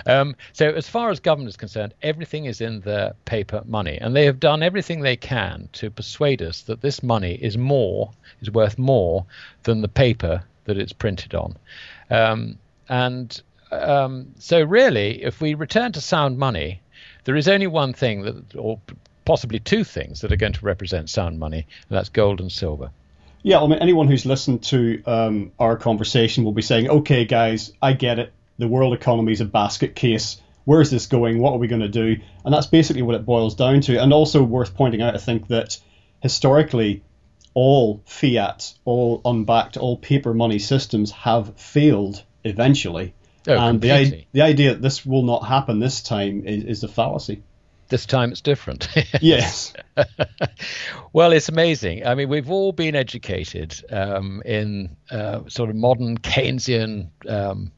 Um, 0.06 0.36
so 0.52 0.70
as 0.70 0.88
far 0.88 1.10
as 1.10 1.20
government 1.20 1.50
is 1.50 1.56
concerned, 1.56 1.94
everything 2.02 2.46
is 2.46 2.60
in 2.60 2.80
the 2.80 3.14
paper 3.24 3.62
money, 3.66 3.98
and 4.00 4.14
they 4.14 4.24
have 4.24 4.40
done 4.40 4.62
everything 4.62 5.00
they 5.00 5.16
can 5.16 5.68
to 5.74 5.90
persuade 5.90 6.42
us 6.42 6.62
that 6.62 6.80
this 6.80 7.02
money 7.02 7.34
is 7.34 7.56
more, 7.56 8.10
is 8.40 8.50
worth 8.50 8.78
more 8.78 9.24
than 9.62 9.80
the 9.80 9.88
paper 9.88 10.42
that 10.64 10.78
it's 10.78 10.92
printed 10.92 11.34
on. 11.34 11.56
Um, 12.10 12.58
and 12.88 13.40
um, 13.70 14.28
so 14.38 14.62
really, 14.62 15.22
if 15.22 15.40
we 15.40 15.54
return 15.54 15.92
to 15.92 16.00
sound 16.00 16.38
money, 16.38 16.80
there 17.24 17.36
is 17.36 17.48
only 17.48 17.66
one 17.66 17.92
thing 17.92 18.22
that, 18.22 18.56
or 18.56 18.80
possibly 19.24 19.58
two 19.58 19.84
things 19.84 20.20
that 20.20 20.32
are 20.32 20.36
going 20.36 20.52
to 20.52 20.64
represent 20.64 21.10
sound 21.10 21.38
money, 21.38 21.66
and 21.88 21.96
that's 21.96 22.08
gold 22.08 22.40
and 22.40 22.50
silver. 22.50 22.90
Yeah, 23.42 23.60
I 23.60 23.66
mean, 23.66 23.78
anyone 23.78 24.08
who's 24.08 24.26
listened 24.26 24.64
to 24.64 25.02
um, 25.04 25.52
our 25.58 25.76
conversation 25.76 26.44
will 26.44 26.52
be 26.52 26.62
saying, 26.62 26.88
okay, 26.88 27.24
guys, 27.24 27.72
I 27.80 27.92
get 27.92 28.18
it. 28.18 28.32
The 28.58 28.68
world 28.68 28.94
economy 28.94 29.32
is 29.32 29.40
a 29.40 29.44
basket 29.44 29.94
case. 29.94 30.40
Where's 30.64 30.90
this 30.90 31.06
going? 31.06 31.38
What 31.38 31.52
are 31.52 31.58
we 31.58 31.68
going 31.68 31.82
to 31.82 31.88
do? 31.88 32.16
And 32.44 32.52
that's 32.52 32.66
basically 32.66 33.02
what 33.02 33.14
it 33.14 33.24
boils 33.24 33.54
down 33.54 33.82
to. 33.82 34.02
And 34.02 34.12
also 34.12 34.42
worth 34.42 34.74
pointing 34.74 35.02
out, 35.02 35.14
I 35.14 35.18
think, 35.18 35.46
that 35.48 35.78
historically, 36.20 37.04
all 37.54 38.02
fiat, 38.04 38.74
all 38.84 39.20
unbacked, 39.24 39.76
all 39.76 39.96
paper 39.96 40.34
money 40.34 40.58
systems 40.58 41.10
have 41.12 41.56
failed 41.56 42.22
eventually. 42.42 43.14
Oh, 43.48 43.56
and 43.56 43.80
the, 43.80 44.24
the 44.32 44.42
idea 44.42 44.74
that 44.74 44.82
this 44.82 45.06
will 45.06 45.22
not 45.22 45.46
happen 45.46 45.78
this 45.78 46.02
time 46.02 46.44
is, 46.46 46.64
is 46.64 46.82
a 46.84 46.88
fallacy 46.88 47.42
this 47.88 48.06
time 48.06 48.32
it's 48.32 48.40
different. 48.40 48.88
yes. 49.20 49.72
well, 51.12 51.32
it's 51.32 51.48
amazing. 51.48 52.06
I 52.06 52.14
mean, 52.14 52.28
we've 52.28 52.50
all 52.50 52.72
been 52.72 52.94
educated 52.94 53.80
um, 53.90 54.42
in 54.44 54.96
uh, 55.10 55.42
sort 55.48 55.70
of 55.70 55.76
modern 55.76 56.18
Keynesian 56.18 57.10
um, 57.28 57.72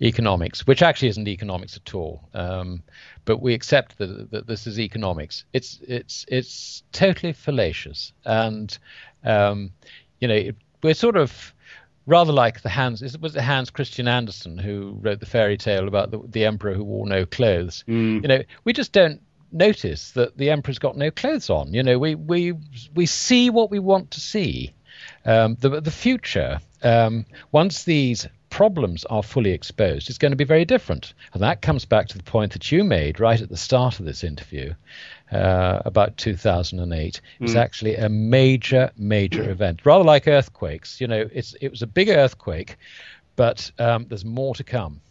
economics, 0.00 0.66
which 0.66 0.82
actually 0.82 1.08
isn't 1.08 1.28
economics 1.28 1.76
at 1.76 1.94
all. 1.94 2.28
Um, 2.34 2.82
but 3.24 3.40
we 3.40 3.54
accept 3.54 3.98
that, 3.98 4.30
that, 4.30 4.46
this 4.46 4.66
is 4.66 4.78
economics. 4.78 5.44
It's 5.52 5.80
it's 5.86 6.24
it's 6.28 6.82
totally 6.92 7.32
fallacious, 7.32 8.12
and 8.24 8.76
um, 9.24 9.72
you 10.20 10.28
know 10.28 10.50
we're 10.82 10.94
sort 10.94 11.16
of 11.16 11.54
rather 12.06 12.32
like 12.32 12.62
the 12.62 12.68
Hans. 12.68 13.02
It 13.02 13.20
was 13.20 13.34
Hans 13.34 13.70
Christian 13.70 14.08
Andersen 14.08 14.58
who 14.58 14.96
wrote 15.00 15.20
the 15.20 15.26
fairy 15.26 15.56
tale 15.56 15.88
about 15.88 16.10
the, 16.10 16.20
the 16.26 16.44
emperor 16.44 16.74
who 16.74 16.84
wore 16.84 17.06
no 17.06 17.26
clothes. 17.26 17.84
Mm. 17.88 18.22
You 18.22 18.28
know, 18.28 18.42
we 18.64 18.72
just 18.72 18.92
don't 18.92 19.20
notice 19.52 20.12
that 20.12 20.36
the 20.36 20.50
emperor's 20.50 20.78
got 20.78 20.96
no 20.96 21.10
clothes 21.10 21.50
on. 21.50 21.74
You 21.74 21.82
know, 21.82 21.98
we 21.98 22.14
we 22.14 22.54
we 22.94 23.06
see 23.06 23.50
what 23.50 23.70
we 23.70 23.78
want 23.78 24.12
to 24.12 24.20
see. 24.20 24.72
Um, 25.24 25.56
the 25.60 25.80
the 25.80 25.90
future. 25.90 26.60
Um, 26.82 27.26
once 27.52 27.84
these 27.84 28.28
problems 28.56 29.04
are 29.10 29.22
fully 29.22 29.50
exposed, 29.50 30.08
it's 30.08 30.16
going 30.16 30.32
to 30.32 30.36
be 30.36 30.42
very 30.42 30.64
different. 30.64 31.12
And 31.34 31.42
that 31.42 31.60
comes 31.60 31.84
back 31.84 32.08
to 32.08 32.16
the 32.16 32.24
point 32.24 32.54
that 32.54 32.72
you 32.72 32.84
made 32.84 33.20
right 33.20 33.38
at 33.38 33.50
the 33.50 33.56
start 33.58 34.00
of 34.00 34.06
this 34.06 34.24
interview 34.24 34.72
uh, 35.30 35.82
about 35.84 36.16
2008. 36.16 37.20
It's 37.40 37.52
mm. 37.52 37.56
actually 37.56 37.96
a 37.96 38.08
major, 38.08 38.92
major 38.96 39.50
event, 39.50 39.84
rather 39.84 40.04
like 40.04 40.26
earthquakes. 40.26 41.02
You 41.02 41.06
know, 41.06 41.28
it's 41.30 41.54
it 41.60 41.68
was 41.68 41.82
a 41.82 41.86
big 41.86 42.08
earthquake, 42.08 42.78
but 43.36 43.70
um, 43.78 44.06
there's 44.08 44.24
more 44.24 44.54
to 44.54 44.64
come. 44.64 45.02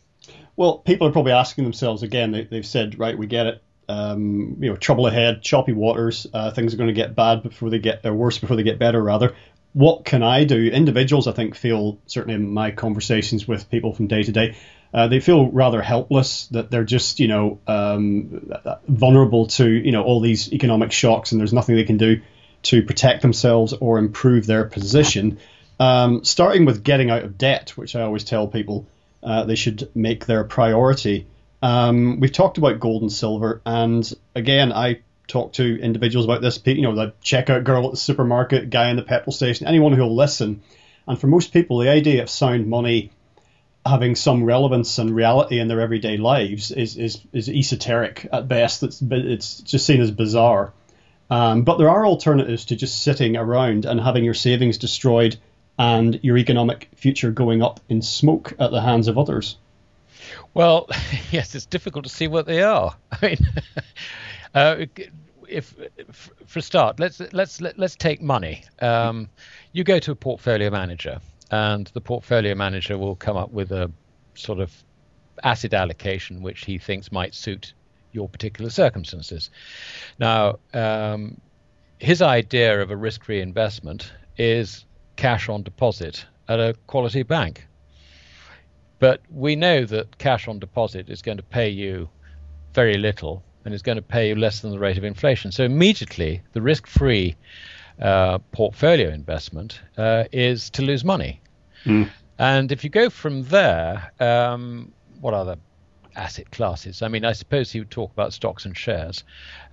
Well, 0.56 0.80
people 0.80 1.08
are 1.08 1.12
probably 1.12 1.34
asking 1.34 1.66
themselves 1.66 2.02
again. 2.02 2.32
They, 2.32 2.48
have 2.56 2.66
said, 2.66 2.98
right, 2.98 3.16
we 3.16 3.28
get 3.28 3.46
it. 3.46 3.64
Um, 3.88 4.58
you 4.60 4.72
know, 4.72 4.76
trouble 4.76 5.06
ahead, 5.06 5.44
choppy 5.44 5.74
waters. 5.74 6.26
Uh, 6.34 6.50
things 6.50 6.74
are 6.74 6.78
going 6.78 6.88
to 6.88 6.94
get 6.94 7.16
bad 7.16 7.44
before 7.44 7.70
they 7.70 7.78
get, 7.78 8.04
or 8.08 8.16
worse 8.16 8.40
before 8.40 8.56
they 8.56 8.64
get 8.64 8.80
better, 8.80 9.04
rather. 9.04 9.36
What 9.76 10.06
can 10.06 10.24
I 10.24 10.46
do? 10.46 10.68
Individuals, 10.68 11.28
I 11.28 11.34
think, 11.34 11.54
feel 11.54 12.00
certainly 12.08 12.36
in 12.36 12.48
my 12.48 12.72
conversations 12.72 13.46
with 13.46 13.70
people 13.70 13.94
from 13.94 14.08
day 14.08 14.24
to 14.24 14.32
day, 14.32 14.56
uh, 14.94 15.10
they 15.10 15.20
feel 15.20 15.52
rather 15.52 15.82
helpless 15.82 16.48
that 16.48 16.72
they're 16.72 16.86
just, 16.86 17.20
you 17.20 17.28
know, 17.28 17.60
um, 17.68 18.54
vulnerable 18.88 19.48
to, 19.48 19.70
you 19.70 19.92
know, 19.92 20.02
all 20.02 20.22
these 20.22 20.54
economic 20.54 20.94
shocks, 20.94 21.34
and 21.34 21.42
there's 21.42 21.52
nothing 21.52 21.76
they 21.76 21.84
can 21.84 21.98
do 21.98 22.22
to 22.64 22.84
protect 22.84 23.22
themselves 23.22 23.74
or 23.74 23.98
improve 23.98 24.46
their 24.46 24.64
position. 24.64 25.40
Um, 25.78 26.24
starting 26.24 26.64
with 26.64 26.82
getting 26.82 27.10
out 27.10 27.24
of 27.24 27.38
debt, 27.38 27.72
which 27.72 27.98
I 27.98 28.04
always 28.04 28.24
tell 28.24 28.48
people 28.48 28.88
uh, 29.22 29.44
they 29.44 29.56
should 29.56 29.90
make 29.94 30.26
their 30.26 30.46
priority. 30.46 31.28
Um, 31.62 32.22
we've 32.22 32.32
talked 32.32 32.58
about 32.58 32.80
gold 32.80 33.02
and 33.02 33.12
silver, 33.12 33.62
and 33.66 34.10
again, 34.36 34.72
I 34.72 35.02
talk 35.28 35.54
to 35.54 35.82
individuals 35.82 36.26
about 36.26 36.42
this. 36.42 36.60
You 36.66 36.82
know, 36.82 36.96
the 36.96 37.14
checkout 37.24 37.64
girl 37.64 37.86
at 37.86 37.92
the 37.92 37.98
supermarket, 37.98 38.70
guy 38.70 38.90
in 38.90 38.96
the 38.96 39.04
petrol 39.04 39.34
station, 39.34 39.68
anyone 39.68 39.94
who'll 39.94 40.16
listen. 40.16 40.62
And 41.08 41.20
for 41.20 41.28
most 41.28 41.54
people, 41.54 41.80
the 41.80 41.90
idea 41.90 42.24
of 42.24 42.30
sound 42.30 42.68
money 42.68 43.12
having 43.86 44.16
some 44.16 44.44
relevance 44.44 44.98
and 44.98 45.16
reality 45.16 45.60
in 45.60 45.68
their 45.68 45.80
everyday 45.80 46.18
lives 46.18 46.72
is 46.72 46.98
is, 46.98 47.22
is 47.32 47.50
esoteric 47.50 48.28
at 48.32 48.48
best. 48.48 48.84
It's 48.84 49.02
it's 49.02 49.62
just 49.62 49.86
seen 49.86 50.02
as 50.02 50.12
bizarre. 50.12 50.74
Um, 51.30 51.64
but 51.64 51.78
there 51.78 51.90
are 51.90 52.06
alternatives 52.06 52.66
to 52.66 52.76
just 52.76 53.02
sitting 53.02 53.36
around 53.36 53.86
and 53.86 54.00
having 54.00 54.24
your 54.24 54.36
savings 54.36 54.78
destroyed 54.78 55.38
and 55.78 56.20
your 56.24 56.38
economic 56.38 56.90
future 56.96 57.32
going 57.32 57.62
up 57.62 57.80
in 57.90 58.02
smoke 58.02 58.54
at 58.60 58.72
the 58.72 58.82
hands 58.82 59.08
of 59.08 59.18
others? 59.18 59.58
Well, 60.54 60.88
yes, 61.32 61.56
it's 61.56 61.66
difficult 61.66 62.06
to 62.06 62.10
see 62.10 62.28
what 62.28 62.46
they 62.46 62.62
are. 62.62 62.96
I 63.12 63.26
mean, 63.26 63.38
uh, 64.56 64.86
if 65.48 65.76
for 66.46 66.60
a 66.60 66.62
start, 66.62 67.00
let's 67.00 67.20
let's 67.34 67.62
let, 67.62 67.74
us 67.74 67.78
let 67.78 67.86
us 67.86 67.96
take 67.96 68.22
money. 68.22 68.64
Um, 68.80 69.30
you 69.74 69.84
go 69.84 70.00
to 70.00 70.12
a 70.12 70.16
portfolio 70.16 70.70
manager, 70.72 71.20
and 71.52 71.88
the 71.94 72.02
portfolio 72.02 72.56
manager 72.56 72.98
will 72.98 73.16
come 73.16 73.38
up 73.38 73.52
with 73.52 73.72
a 73.72 73.92
sort 74.34 74.60
of 74.60 74.72
asset 75.44 75.74
allocation 75.74 76.42
which 76.42 76.66
he 76.66 76.78
thinks 76.78 77.12
might 77.12 77.36
suit 77.36 77.74
your 78.12 78.30
particular 78.30 78.70
circumstances. 78.70 79.50
Now, 80.18 80.60
um, 80.74 81.40
his 82.00 82.22
idea 82.22 82.82
of 82.82 82.90
a 82.90 82.96
risk-free 82.96 83.42
investment 83.42 84.12
is 84.38 84.86
cash 85.18 85.50
on 85.50 85.64
deposit 85.64 86.26
at 86.48 86.60
a 86.60 86.76
quality 86.88 87.24
bank. 87.24 87.68
But 89.00 89.22
we 89.30 89.56
know 89.56 89.86
that 89.86 90.18
cash 90.18 90.48
on 90.48 90.60
deposit 90.60 91.10
is 91.10 91.22
going 91.22 91.38
to 91.38 91.44
pay 91.44 91.70
you 91.70 92.10
very 92.74 92.98
little 92.98 93.44
and 93.66 93.74
is 93.74 93.82
going 93.82 93.98
to 93.98 94.02
pay 94.02 94.30
you 94.30 94.36
less 94.36 94.62
than 94.62 94.72
the 94.72 94.80
rate 94.80 94.98
of 94.98 95.04
inflation. 95.04 95.52
So 95.52 95.64
immediately, 95.64 96.42
the 96.54 96.62
risk 96.62 96.88
free 96.88 97.36
uh, 98.00 98.38
portfolio 98.52 99.10
investment 99.10 99.82
uh, 99.98 100.26
is 100.32 100.70
to 100.72 100.82
lose 100.82 101.04
money. 101.04 101.42
Mm. 101.86 102.10
And 102.38 102.72
if 102.72 102.84
you 102.84 102.90
go 102.90 103.10
from 103.10 103.44
there, 103.44 104.12
um, 104.20 104.92
what 105.20 105.34
other 105.34 105.58
asset 106.16 106.52
classes? 106.52 107.02
I 107.02 107.08
mean, 107.08 107.26
I 107.26 107.34
suppose 107.34 107.72
he 107.72 107.80
would 107.80 107.92
talk 107.92 108.12
about 108.12 108.34
stocks 108.34 108.66
and 108.66 108.78
shares. 108.78 109.24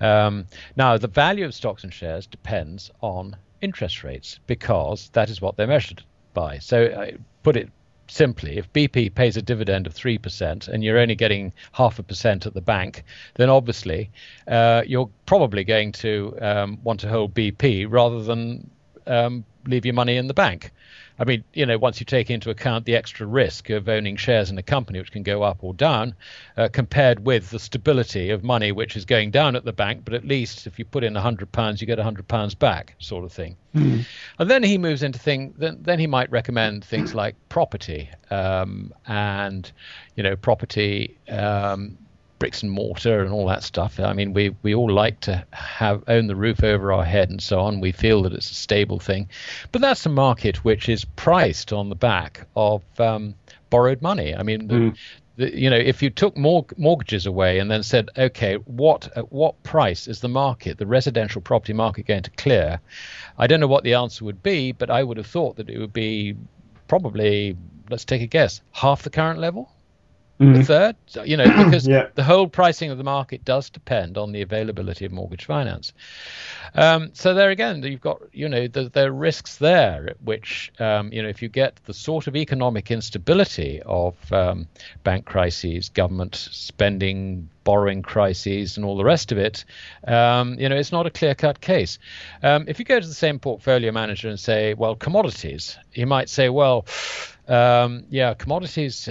Um, 0.00 0.46
now, 0.76 0.96
the 0.96 1.08
value 1.08 1.44
of 1.44 1.54
stocks 1.54 1.84
and 1.84 1.92
shares 1.92 2.26
depends 2.26 2.90
on 3.00 3.36
interest 3.60 4.02
rates 4.04 4.40
because 4.46 5.10
that 5.12 5.30
is 5.30 5.40
what 5.40 5.56
they're 5.56 5.66
measured 5.66 6.02
by. 6.34 6.58
So, 6.58 6.86
uh, 6.86 7.10
put 7.42 7.56
it 7.56 7.70
simply, 8.12 8.58
if 8.58 8.72
BP 8.72 9.14
pays 9.14 9.36
a 9.36 9.42
dividend 9.42 9.86
of 9.86 9.94
3% 9.94 10.68
and 10.68 10.84
you're 10.84 10.98
only 10.98 11.14
getting 11.14 11.52
half 11.72 11.98
a 11.98 12.02
percent 12.02 12.46
at 12.46 12.54
the 12.54 12.60
bank, 12.60 13.04
then 13.34 13.48
obviously 13.48 14.10
uh, 14.48 14.82
you're 14.86 15.10
probably 15.26 15.64
going 15.64 15.92
to 15.92 16.36
um, 16.40 16.78
want 16.84 17.00
to 17.00 17.08
hold 17.08 17.34
BP 17.34 17.86
rather 17.88 18.22
than 18.22 18.70
um, 19.06 19.44
leave 19.66 19.86
your 19.86 19.94
money 19.94 20.16
in 20.16 20.26
the 20.26 20.34
bank. 20.34 20.70
I 21.18 21.24
mean, 21.24 21.44
you 21.52 21.66
know, 21.66 21.78
once 21.78 22.00
you 22.00 22.06
take 22.06 22.30
into 22.30 22.50
account 22.50 22.84
the 22.84 22.96
extra 22.96 23.26
risk 23.26 23.70
of 23.70 23.88
owning 23.88 24.16
shares 24.16 24.50
in 24.50 24.58
a 24.58 24.62
company, 24.62 24.98
which 24.98 25.12
can 25.12 25.22
go 25.22 25.42
up 25.42 25.58
or 25.62 25.74
down, 25.74 26.14
uh, 26.56 26.68
compared 26.72 27.24
with 27.24 27.50
the 27.50 27.58
stability 27.58 28.30
of 28.30 28.42
money 28.42 28.72
which 28.72 28.96
is 28.96 29.04
going 29.04 29.30
down 29.30 29.56
at 29.56 29.64
the 29.64 29.72
bank, 29.72 30.02
but 30.04 30.14
at 30.14 30.24
least 30.24 30.66
if 30.66 30.78
you 30.78 30.84
put 30.84 31.04
in 31.04 31.16
a 31.16 31.20
hundred 31.20 31.52
pounds, 31.52 31.80
you 31.80 31.86
get 31.86 31.98
a 31.98 32.02
hundred 32.02 32.26
pounds 32.28 32.54
back, 32.54 32.94
sort 32.98 33.24
of 33.24 33.32
thing. 33.32 33.56
Mm. 33.74 34.06
And 34.38 34.50
then 34.50 34.62
he 34.62 34.78
moves 34.78 35.02
into 35.02 35.18
things. 35.18 35.54
Then, 35.56 35.78
then 35.80 35.98
he 35.98 36.06
might 36.06 36.30
recommend 36.30 36.84
things 36.84 37.14
like 37.14 37.36
property, 37.48 38.10
um, 38.30 38.92
and 39.06 39.70
you 40.16 40.22
know, 40.22 40.36
property. 40.36 41.16
Um, 41.28 41.98
bricks 42.42 42.64
and 42.64 42.72
mortar 42.72 43.22
and 43.22 43.32
all 43.32 43.46
that 43.46 43.62
stuff. 43.62 44.00
I 44.00 44.12
mean, 44.14 44.32
we 44.32 44.52
we 44.64 44.74
all 44.74 44.90
like 44.90 45.20
to 45.20 45.46
have 45.52 46.02
own 46.08 46.26
the 46.26 46.34
roof 46.34 46.64
over 46.64 46.92
our 46.92 47.04
head 47.04 47.30
and 47.30 47.40
so 47.40 47.60
on. 47.60 47.78
We 47.78 47.92
feel 47.92 48.24
that 48.24 48.32
it's 48.32 48.50
a 48.50 48.54
stable 48.54 48.98
thing, 48.98 49.28
but 49.70 49.80
that's 49.80 50.04
a 50.06 50.08
market 50.08 50.64
which 50.64 50.88
is 50.88 51.04
priced 51.04 51.72
on 51.72 51.88
the 51.88 51.94
back 51.94 52.48
of 52.56 52.82
um, 52.98 53.36
borrowed 53.70 54.02
money. 54.02 54.34
I 54.34 54.42
mean, 54.42 54.66
the, 54.66 54.74
mm. 54.74 54.96
the, 55.36 55.56
you 55.56 55.70
know, 55.70 55.76
if 55.76 56.02
you 56.02 56.10
took 56.10 56.36
mor- 56.36 56.66
mortgages 56.76 57.26
away 57.26 57.60
and 57.60 57.70
then 57.70 57.84
said, 57.84 58.08
okay, 58.18 58.56
what 58.56 59.08
at 59.14 59.30
what 59.30 59.62
price 59.62 60.08
is 60.08 60.18
the 60.18 60.28
market, 60.28 60.78
the 60.78 60.86
residential 60.86 61.40
property 61.40 61.74
market, 61.74 62.08
going 62.08 62.24
to 62.24 62.30
clear? 62.30 62.80
I 63.38 63.46
don't 63.46 63.60
know 63.60 63.68
what 63.68 63.84
the 63.84 63.94
answer 63.94 64.24
would 64.24 64.42
be, 64.42 64.72
but 64.72 64.90
I 64.90 65.04
would 65.04 65.16
have 65.16 65.28
thought 65.28 65.54
that 65.58 65.70
it 65.70 65.78
would 65.78 65.92
be 65.92 66.34
probably, 66.88 67.56
let's 67.88 68.04
take 68.04 68.20
a 68.20 68.26
guess, 68.26 68.62
half 68.72 69.04
the 69.04 69.10
current 69.10 69.38
level 69.38 69.70
mm. 70.42 70.60
a 70.60 70.64
third. 70.64 70.96
You 71.24 71.36
know, 71.36 71.64
because 71.64 71.86
yeah. 71.88 72.08
the 72.14 72.22
whole 72.22 72.48
pricing 72.48 72.90
of 72.90 72.98
the 72.98 73.04
market 73.04 73.44
does 73.44 73.70
depend 73.70 74.18
on 74.18 74.32
the 74.32 74.42
availability 74.42 75.04
of 75.04 75.12
mortgage 75.12 75.44
finance. 75.44 75.92
Um, 76.74 77.10
so 77.12 77.34
there 77.34 77.50
again, 77.50 77.82
you've 77.82 78.00
got 78.00 78.22
you 78.32 78.48
know 78.48 78.66
the, 78.66 78.88
there 78.88 79.08
are 79.08 79.12
risks 79.12 79.56
there, 79.56 80.14
which 80.24 80.72
um, 80.78 81.12
you 81.12 81.22
know 81.22 81.28
if 81.28 81.42
you 81.42 81.48
get 81.48 81.76
the 81.84 81.94
sort 81.94 82.26
of 82.26 82.36
economic 82.36 82.90
instability 82.90 83.82
of 83.84 84.14
um, 84.32 84.68
bank 85.04 85.26
crises, 85.26 85.88
government 85.90 86.34
spending, 86.34 87.48
borrowing 87.64 88.02
crises, 88.02 88.76
and 88.76 88.86
all 88.86 88.96
the 88.96 89.04
rest 89.04 89.32
of 89.32 89.38
it, 89.38 89.64
um, 90.06 90.58
you 90.58 90.68
know 90.68 90.76
it's 90.76 90.92
not 90.92 91.06
a 91.06 91.10
clear-cut 91.10 91.60
case. 91.60 91.98
Um, 92.42 92.64
if 92.68 92.78
you 92.78 92.84
go 92.84 92.98
to 92.98 93.06
the 93.06 93.14
same 93.14 93.38
portfolio 93.38 93.92
manager 93.92 94.28
and 94.28 94.40
say, 94.40 94.74
well, 94.74 94.96
commodities, 94.96 95.76
he 95.90 96.04
might 96.04 96.28
say, 96.28 96.48
well, 96.48 96.86
um, 97.48 98.04
yeah, 98.10 98.34
commodities. 98.34 99.08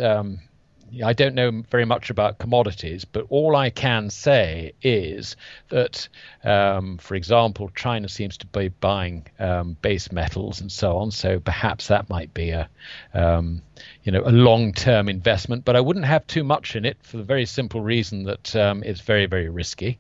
I 1.03 1.13
don't 1.13 1.35
know 1.35 1.63
very 1.69 1.85
much 1.85 2.09
about 2.09 2.37
commodities, 2.37 3.05
but 3.05 3.25
all 3.29 3.55
I 3.55 3.69
can 3.69 4.09
say 4.09 4.73
is 4.81 5.37
that, 5.69 6.09
um, 6.43 6.97
for 6.97 7.15
example, 7.15 7.71
China 7.75 8.09
seems 8.09 8.37
to 8.37 8.47
be 8.47 8.67
buying 8.67 9.25
um, 9.39 9.77
base 9.81 10.11
metals 10.11 10.59
and 10.59 10.71
so 10.71 10.97
on. 10.97 11.11
So 11.11 11.39
perhaps 11.39 11.87
that 11.87 12.09
might 12.09 12.33
be 12.33 12.49
a, 12.49 12.69
um, 13.13 13.61
you 14.03 14.11
know, 14.11 14.23
a 14.25 14.31
long-term 14.31 15.07
investment. 15.07 15.63
But 15.63 15.75
I 15.75 15.81
wouldn't 15.81 16.05
have 16.05 16.27
too 16.27 16.43
much 16.43 16.75
in 16.75 16.85
it 16.85 16.97
for 17.01 17.17
the 17.17 17.23
very 17.23 17.45
simple 17.45 17.81
reason 17.81 18.23
that 18.23 18.55
um, 18.55 18.83
it's 18.83 19.01
very, 19.01 19.27
very 19.27 19.49
risky. 19.49 19.97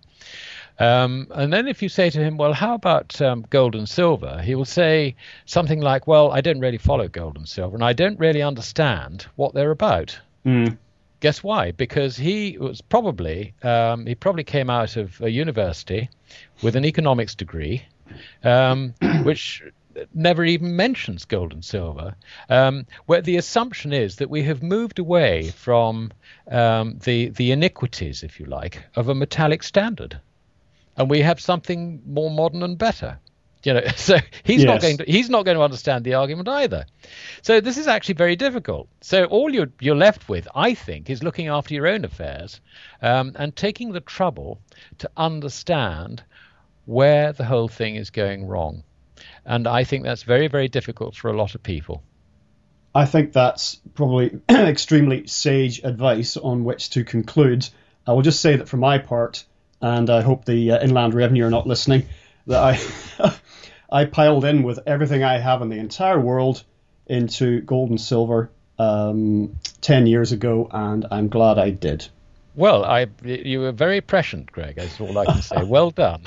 Um, 0.79 1.27
and 1.31 1.53
then 1.53 1.67
if 1.67 1.81
you 1.81 1.89
say 1.89 2.09
to 2.09 2.19
him, 2.19 2.37
well, 2.37 2.53
how 2.53 2.73
about 2.73 3.21
um, 3.21 3.45
gold 3.49 3.75
and 3.75 3.87
silver? 3.87 4.41
He 4.41 4.55
will 4.55 4.65
say 4.65 5.15
something 5.45 5.79
like, 5.79 6.07
well, 6.07 6.31
I 6.31 6.41
don't 6.41 6.59
really 6.59 6.79
follow 6.79 7.07
gold 7.07 7.37
and 7.37 7.47
silver, 7.47 7.75
and 7.75 7.83
I 7.83 7.93
don't 7.93 8.19
really 8.19 8.41
understand 8.41 9.27
what 9.35 9.53
they're 9.53 9.71
about. 9.71 10.19
Mm. 10.45 10.77
Guess 11.19 11.43
why? 11.43 11.71
Because 11.71 12.17
he 12.17 12.57
was 12.57 12.81
probably 12.81 13.53
um, 13.61 14.05
he 14.05 14.15
probably 14.15 14.43
came 14.43 14.69
out 14.69 14.97
of 14.97 15.21
a 15.21 15.29
university 15.29 16.09
with 16.63 16.75
an 16.75 16.83
economics 16.83 17.35
degree, 17.35 17.83
um, 18.43 18.93
which 19.23 19.63
never 20.13 20.43
even 20.43 20.75
mentions 20.75 21.25
gold 21.25 21.53
and 21.53 21.63
silver, 21.63 22.15
um, 22.49 22.85
where 23.05 23.21
the 23.21 23.37
assumption 23.37 23.93
is 23.93 24.15
that 24.15 24.29
we 24.29 24.43
have 24.43 24.63
moved 24.63 24.99
away 24.99 25.49
from 25.49 26.11
um, 26.49 26.97
the 27.03 27.29
the 27.29 27.51
iniquities, 27.51 28.23
if 28.23 28.39
you 28.39 28.45
like, 28.47 28.83
of 28.95 29.09
a 29.09 29.15
metallic 29.15 29.63
standard, 29.63 30.19
and 30.97 31.09
we 31.09 31.21
have 31.21 31.39
something 31.39 32.01
more 32.05 32.31
modern 32.31 32.63
and 32.63 32.77
better. 32.77 33.19
You 33.63 33.73
know, 33.75 33.81
so 33.95 34.17
he's 34.43 34.63
yes. 34.63 34.67
not 34.67 34.81
going 34.81 34.97
to 34.97 35.03
he's 35.05 35.29
not 35.29 35.45
going 35.45 35.57
to 35.57 35.63
understand 35.63 36.03
the 36.05 36.15
argument 36.15 36.47
either. 36.47 36.85
So 37.41 37.61
this 37.61 37.77
is 37.77 37.87
actually 37.87 38.15
very 38.15 38.35
difficult. 38.35 38.87
So 39.01 39.25
all 39.25 39.53
you're 39.53 39.71
you're 39.79 39.95
left 39.95 40.29
with, 40.29 40.47
I 40.55 40.73
think, 40.73 41.09
is 41.09 41.23
looking 41.23 41.47
after 41.47 41.73
your 41.73 41.87
own 41.87 42.05
affairs 42.05 42.61
um, 43.01 43.33
and 43.35 43.55
taking 43.55 43.91
the 43.91 44.01
trouble 44.01 44.59
to 44.99 45.09
understand 45.15 46.23
where 46.85 47.33
the 47.33 47.45
whole 47.45 47.67
thing 47.67 47.95
is 47.95 48.09
going 48.09 48.47
wrong. 48.47 48.83
And 49.45 49.67
I 49.67 49.83
think 49.83 50.03
that's 50.03 50.23
very 50.23 50.47
very 50.47 50.67
difficult 50.67 51.15
for 51.15 51.29
a 51.29 51.37
lot 51.37 51.55
of 51.55 51.63
people. 51.63 52.03
I 52.93 53.05
think 53.05 53.31
that's 53.31 53.79
probably 53.93 54.41
extremely 54.49 55.27
sage 55.27 55.81
advice 55.83 56.35
on 56.37 56.63
which 56.63 56.89
to 56.91 57.03
conclude. 57.03 57.67
I 58.05 58.13
will 58.13 58.21
just 58.21 58.41
say 58.41 58.57
that 58.57 58.67
for 58.67 58.77
my 58.77 58.97
part, 58.97 59.45
and 59.81 60.09
I 60.09 60.21
hope 60.21 60.45
the 60.45 60.71
uh, 60.71 60.83
Inland 60.83 61.13
Revenue 61.13 61.45
are 61.45 61.49
not 61.49 61.67
listening, 61.67 62.07
that 62.47 62.63
I 62.63 63.35
I 63.91 64.05
piled 64.05 64.45
in 64.45 64.63
with 64.63 64.79
everything 64.85 65.23
I 65.23 65.37
have 65.37 65.61
in 65.61 65.69
the 65.69 65.77
entire 65.77 66.19
world 66.19 66.63
into 67.07 67.61
gold 67.61 67.89
and 67.89 67.99
silver 67.99 68.49
um, 68.79 69.55
ten 69.81 70.07
years 70.07 70.31
ago, 70.31 70.69
and 70.71 71.05
I'm 71.11 71.27
glad 71.27 71.57
I 71.57 71.71
did. 71.71 72.07
Well, 72.53 72.83
I 72.83 73.07
you 73.23 73.61
were 73.61 73.71
very 73.71 74.01
prescient, 74.01 74.51
Greg. 74.51 74.75
That's 74.75 74.99
all 74.99 75.17
I 75.17 75.25
can 75.25 75.41
say. 75.41 75.63
well 75.63 75.89
done. 75.89 76.23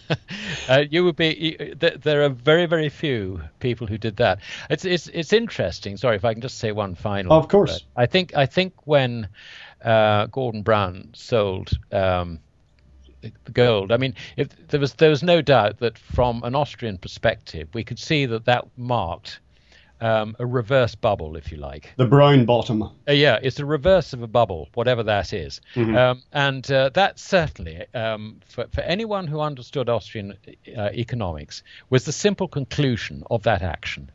uh, 0.68 0.84
you 0.90 1.04
would 1.04 1.16
be. 1.16 1.56
You, 1.58 1.74
there 1.74 2.22
are 2.22 2.28
very, 2.28 2.66
very 2.66 2.90
few 2.90 3.40
people 3.60 3.86
who 3.86 3.96
did 3.96 4.16
that. 4.16 4.40
It's 4.68 4.84
it's 4.84 5.06
it's 5.08 5.32
interesting. 5.32 5.96
Sorry, 5.96 6.16
if 6.16 6.24
I 6.24 6.34
can 6.34 6.42
just 6.42 6.58
say 6.58 6.72
one 6.72 6.94
final. 6.94 7.32
of 7.32 7.48
course. 7.48 7.84
I 7.96 8.06
think 8.06 8.36
I 8.36 8.44
think 8.44 8.74
when 8.86 9.28
uh, 9.82 10.26
Gordon 10.26 10.62
Brown 10.62 11.10
sold. 11.14 11.70
Um, 11.90 12.40
the 13.44 13.52
gold. 13.52 13.92
I 13.92 13.96
mean, 13.96 14.14
if 14.36 14.48
there 14.68 14.80
was 14.80 14.94
there 14.94 15.10
was 15.10 15.22
no 15.22 15.42
doubt 15.42 15.78
that 15.78 15.98
from 15.98 16.42
an 16.44 16.54
Austrian 16.54 16.98
perspective, 16.98 17.68
we 17.74 17.84
could 17.84 17.98
see 17.98 18.26
that 18.26 18.44
that 18.46 18.66
marked 18.76 19.40
um, 20.00 20.36
a 20.38 20.46
reverse 20.46 20.94
bubble, 20.94 21.36
if 21.36 21.50
you 21.50 21.58
like. 21.58 21.92
The 21.96 22.04
brown 22.04 22.44
bottom. 22.44 22.82
Uh, 22.82 23.12
yeah, 23.12 23.38
it's 23.42 23.56
the 23.56 23.64
reverse 23.64 24.12
of 24.12 24.22
a 24.22 24.26
bubble, 24.26 24.68
whatever 24.74 25.02
that 25.04 25.32
is. 25.32 25.60
Mm-hmm. 25.74 25.96
Um, 25.96 26.22
and 26.32 26.70
uh, 26.70 26.90
that 26.90 27.18
certainly, 27.18 27.86
um, 27.94 28.40
for, 28.46 28.66
for 28.72 28.82
anyone 28.82 29.26
who 29.26 29.40
understood 29.40 29.88
Austrian 29.88 30.36
uh, 30.76 30.90
economics, 30.92 31.62
was 31.90 32.04
the 32.04 32.12
simple 32.12 32.48
conclusion 32.48 33.22
of 33.30 33.44
that 33.44 33.62
action. 33.62 34.10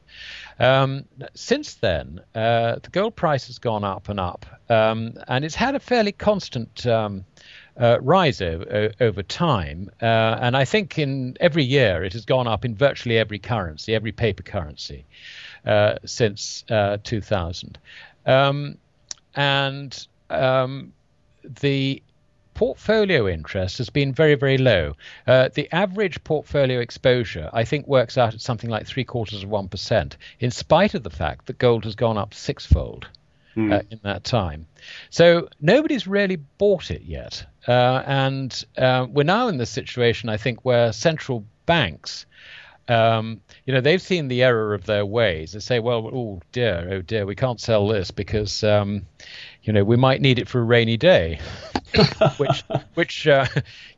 Um, 0.59 1.05
since 1.33 1.75
then, 1.75 2.21
uh, 2.35 2.75
the 2.83 2.89
gold 2.91 3.15
price 3.15 3.47
has 3.47 3.57
gone 3.59 3.83
up 3.83 4.09
and 4.09 4.19
up, 4.19 4.45
um, 4.69 5.13
and 5.27 5.45
it's 5.45 5.55
had 5.55 5.75
a 5.75 5.79
fairly 5.79 6.11
constant 6.11 6.85
um, 6.85 7.25
uh, 7.79 7.97
rise 8.01 8.41
over, 8.41 8.91
over 8.99 9.23
time. 9.23 9.89
Uh, 10.01 10.37
and 10.41 10.55
I 10.55 10.65
think 10.65 10.99
in 10.99 11.37
every 11.39 11.63
year 11.63 12.03
it 12.03 12.13
has 12.13 12.25
gone 12.25 12.47
up 12.47 12.65
in 12.65 12.75
virtually 12.75 13.17
every 13.17 13.39
currency, 13.39 13.95
every 13.95 14.11
paper 14.11 14.43
currency 14.43 15.05
uh, 15.65 15.95
since 16.05 16.65
uh, 16.69 16.97
2000. 17.03 17.79
Um, 18.25 18.77
and 19.35 20.07
um, 20.29 20.93
the 21.61 22.03
portfolio 22.53 23.25
interest 23.25 23.77
has 23.77 23.89
been 23.89 24.13
very, 24.13 24.35
very 24.35 24.57
low. 24.57 24.93
Uh, 25.25 25.47
the 25.53 25.69
average 25.73 26.21
portfolio 26.25 26.81
exposure, 26.81 27.49
I 27.53 27.63
think, 27.63 27.87
works 27.87 28.17
out 28.17 28.33
at 28.33 28.41
something 28.41 28.69
like 28.69 28.85
three 28.85 29.05
quarters 29.05 29.43
of 29.43 29.49
1%, 29.49 30.13
in 30.41 30.51
spite 30.51 30.93
of 30.93 31.03
the 31.03 31.09
fact 31.09 31.45
that 31.45 31.57
gold 31.57 31.85
has 31.85 31.95
gone 31.95 32.17
up 32.17 32.33
sixfold. 32.33 33.07
Mm. 33.57 33.73
Uh, 33.73 33.81
in 33.89 33.99
that 34.03 34.23
time. 34.23 34.67
So 35.09 35.49
nobody's 35.59 36.07
really 36.07 36.35
bought 36.35 36.91
it 36.91 37.01
yet. 37.01 37.43
Uh, 37.67 38.03
and 38.05 38.63
uh, 38.77 39.07
we're 39.09 39.23
now 39.23 39.47
in 39.47 39.57
this 39.57 39.71
situation, 39.71 40.29
I 40.29 40.37
think, 40.37 40.63
where 40.63 40.93
central 40.93 41.43
banks, 41.65 42.27
um, 42.89 43.41
you 43.65 43.73
know, 43.73 43.81
they've 43.81 44.01
seen 44.01 44.27
the 44.27 44.41
error 44.43 44.73
of 44.73 44.85
their 44.85 45.05
ways. 45.05 45.51
They 45.51 45.59
say, 45.59 45.79
well, 45.79 46.09
oh 46.11 46.41
dear, 46.51 46.87
oh 46.91 47.01
dear, 47.01 47.25
we 47.25 47.35
can't 47.35 47.61
sell 47.61 47.87
this 47.87 48.09
because, 48.09 48.63
um, 48.63 49.05
you 49.63 49.71
know, 49.71 49.83
we 49.83 49.95
might 49.95 50.21
need 50.21 50.39
it 50.39 50.47
for 50.47 50.59
a 50.59 50.63
rainy 50.63 50.97
day, 50.97 51.39
which, 52.37 52.63
which, 52.95 53.27
uh, 53.27 53.45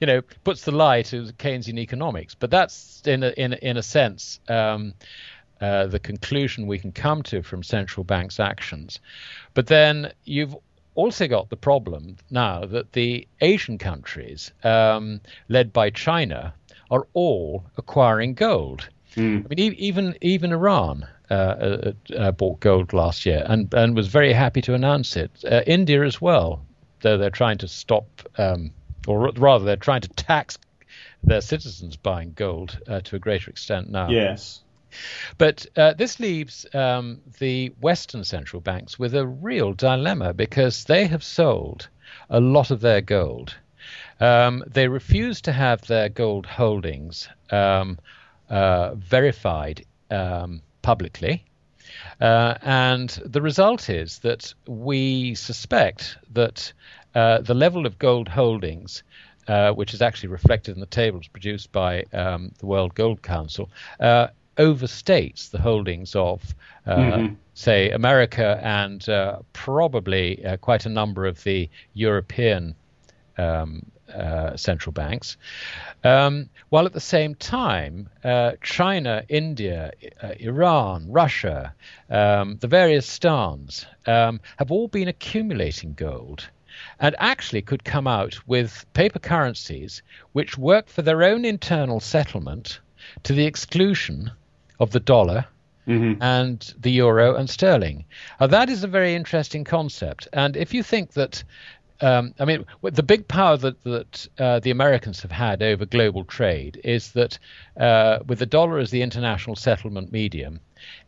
you 0.01 0.07
know, 0.07 0.21
puts 0.43 0.65
the 0.65 0.71
lie 0.71 1.03
to 1.03 1.23
Keynesian 1.39 1.79
economics. 1.79 2.35
But 2.35 2.51
that's 2.51 3.01
in 3.05 3.23
a, 3.23 3.29
in 3.29 3.53
in 3.53 3.77
a 3.77 3.83
sense. 3.83 4.39
Um, 4.49 4.93
uh, 5.61 5.87
the 5.87 5.99
conclusion 5.99 6.67
we 6.67 6.79
can 6.79 6.91
come 6.91 7.23
to 7.23 7.41
from 7.43 7.63
central 7.63 8.03
banks' 8.03 8.39
actions. 8.39 8.99
But 9.53 9.67
then 9.67 10.11
you've 10.25 10.55
also 10.95 11.27
got 11.27 11.49
the 11.49 11.57
problem 11.57 12.17
now 12.29 12.65
that 12.65 12.93
the 12.93 13.27
Asian 13.39 13.77
countries, 13.77 14.51
um, 14.63 15.21
led 15.47 15.71
by 15.71 15.89
China, 15.89 16.53
are 16.89 17.07
all 17.13 17.63
acquiring 17.77 18.33
gold. 18.33 18.89
Mm. 19.15 19.45
I 19.45 19.47
mean, 19.55 19.75
even 19.77 20.15
even 20.21 20.51
Iran 20.51 21.07
uh, 21.29 21.33
uh, 21.33 21.91
uh, 22.17 22.31
bought 22.31 22.59
gold 22.59 22.93
last 22.93 23.25
year 23.25 23.45
and 23.47 23.73
and 23.73 23.95
was 23.95 24.07
very 24.07 24.33
happy 24.33 24.61
to 24.61 24.73
announce 24.73 25.15
it. 25.15 25.31
Uh, 25.49 25.61
India 25.67 26.03
as 26.03 26.19
well, 26.21 26.65
though 27.01 27.17
they're 27.17 27.29
trying 27.29 27.57
to 27.59 27.67
stop, 27.67 28.07
um, 28.37 28.71
or 29.07 29.31
rather, 29.31 29.65
they're 29.65 29.75
trying 29.75 30.01
to 30.01 30.09
tax 30.09 30.57
their 31.23 31.41
citizens 31.41 31.97
buying 31.97 32.33
gold 32.33 32.79
uh, 32.87 33.01
to 33.01 33.15
a 33.15 33.19
greater 33.19 33.49
extent 33.49 33.89
now. 33.89 34.09
Yes. 34.09 34.61
But 35.37 35.65
uh, 35.75 35.93
this 35.93 36.19
leaves 36.19 36.65
um, 36.73 37.21
the 37.39 37.69
Western 37.79 38.23
central 38.23 38.61
banks 38.61 38.99
with 38.99 39.15
a 39.15 39.25
real 39.25 39.73
dilemma 39.73 40.33
because 40.33 40.83
they 40.85 41.07
have 41.07 41.23
sold 41.23 41.87
a 42.29 42.39
lot 42.39 42.71
of 42.71 42.81
their 42.81 43.01
gold. 43.01 43.55
Um, 44.19 44.63
they 44.67 44.87
refuse 44.87 45.41
to 45.41 45.51
have 45.51 45.81
their 45.87 46.09
gold 46.09 46.45
holdings 46.45 47.27
um, 47.49 47.97
uh, 48.49 48.95
verified 48.95 49.85
um, 50.09 50.61
publicly. 50.81 51.45
Uh, 52.19 52.55
and 52.61 53.09
the 53.25 53.41
result 53.41 53.89
is 53.89 54.19
that 54.19 54.53
we 54.67 55.35
suspect 55.35 56.17
that 56.31 56.71
uh, 57.15 57.39
the 57.41 57.53
level 57.53 57.85
of 57.85 57.99
gold 57.99 58.27
holdings 58.29 59.03
uh, 59.47 59.71
which 59.71 59.93
is 59.93 60.01
actually 60.01 60.29
reflected 60.29 60.75
in 60.75 60.79
the 60.79 60.85
tables 60.85 61.27
produced 61.27 61.71
by 61.71 62.03
um, 62.13 62.51
the 62.59 62.65
World 62.65 62.93
Gold 62.95 63.21
Council, 63.21 63.69
uh, 63.99 64.27
overstates 64.57 65.49
the 65.49 65.59
holdings 65.59 66.15
of, 66.15 66.55
uh, 66.85 66.95
mm-hmm. 66.95 67.33
say, 67.53 67.91
America 67.91 68.59
and 68.63 69.07
uh, 69.09 69.39
probably 69.53 70.43
uh, 70.45 70.57
quite 70.57 70.85
a 70.85 70.89
number 70.89 71.25
of 71.25 71.43
the 71.43 71.69
European 71.93 72.75
um, 73.37 73.85
uh, 74.13 74.55
central 74.57 74.91
banks, 74.91 75.37
um, 76.03 76.49
while 76.69 76.85
at 76.85 76.91
the 76.91 76.99
same 76.99 77.33
time, 77.35 78.09
uh, 78.25 78.51
China, 78.61 79.23
India, 79.29 79.91
uh, 80.21 80.33
Iran, 80.39 81.09
Russia, 81.09 81.73
um, 82.09 82.57
the 82.59 82.67
various 82.67 83.07
stans 83.07 83.85
um, 84.07 84.41
have 84.57 84.69
all 84.69 84.89
been 84.89 85.07
accumulating 85.07 85.93
gold 85.93 86.49
and 86.99 87.15
actually 87.19 87.61
could 87.61 87.83
come 87.83 88.07
out 88.07 88.37
with 88.47 88.85
paper 88.93 89.19
currencies 89.19 90.01
which 90.33 90.57
work 90.57 90.89
for 90.89 91.01
their 91.01 91.23
own 91.23 91.45
internal 91.45 91.99
settlement 91.99 92.79
to 93.23 93.33
the 93.33 93.45
exclusion 93.45 94.31
of 94.81 94.91
the 94.91 94.99
dollar 94.99 95.45
mm-hmm. 95.87 96.21
and 96.21 96.73
the 96.79 96.91
euro 96.91 97.35
and 97.35 97.49
sterling. 97.49 98.03
Now, 98.39 98.47
that 98.47 98.69
is 98.69 98.83
a 98.83 98.87
very 98.87 99.15
interesting 99.15 99.63
concept. 99.63 100.27
And 100.33 100.57
if 100.57 100.73
you 100.73 100.83
think 100.83 101.13
that 101.13 101.43
um, 102.01 102.33
I 102.39 102.45
mean, 102.45 102.65
the 102.81 103.03
big 103.03 103.27
power 103.27 103.57
that 103.57 103.83
that 103.83 104.27
uh, 104.39 104.59
the 104.59 104.71
Americans 104.71 105.21
have 105.21 105.31
had 105.31 105.61
over 105.61 105.85
global 105.85 106.23
trade 106.25 106.81
is 106.83 107.11
that 107.11 107.37
uh, 107.79 108.19
with 108.25 108.39
the 108.39 108.47
dollar 108.47 108.79
as 108.79 108.89
the 108.89 109.03
international 109.03 109.55
settlement 109.55 110.11
medium, 110.11 110.59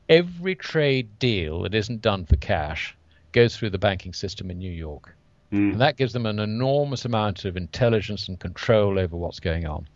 every 0.07 0.53
trade 0.53 1.09
deal 1.17 1.63
that 1.63 1.73
isn't 1.73 2.03
done 2.03 2.25
for 2.25 2.35
cash 2.35 2.95
goes 3.31 3.57
through 3.57 3.71
the 3.71 3.79
banking 3.79 4.13
system 4.13 4.51
in 4.51 4.59
New 4.59 4.71
York. 4.71 5.15
Mm. 5.51 5.73
And 5.73 5.81
that 5.81 5.97
gives 5.97 6.13
them 6.13 6.27
an 6.27 6.37
enormous 6.37 7.05
amount 7.05 7.45
of 7.45 7.57
intelligence 7.57 8.27
and 8.27 8.39
control 8.39 8.99
over 8.99 9.15
what's 9.15 9.39
going 9.39 9.65
on. 9.65 9.87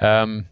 Um, 0.00 0.46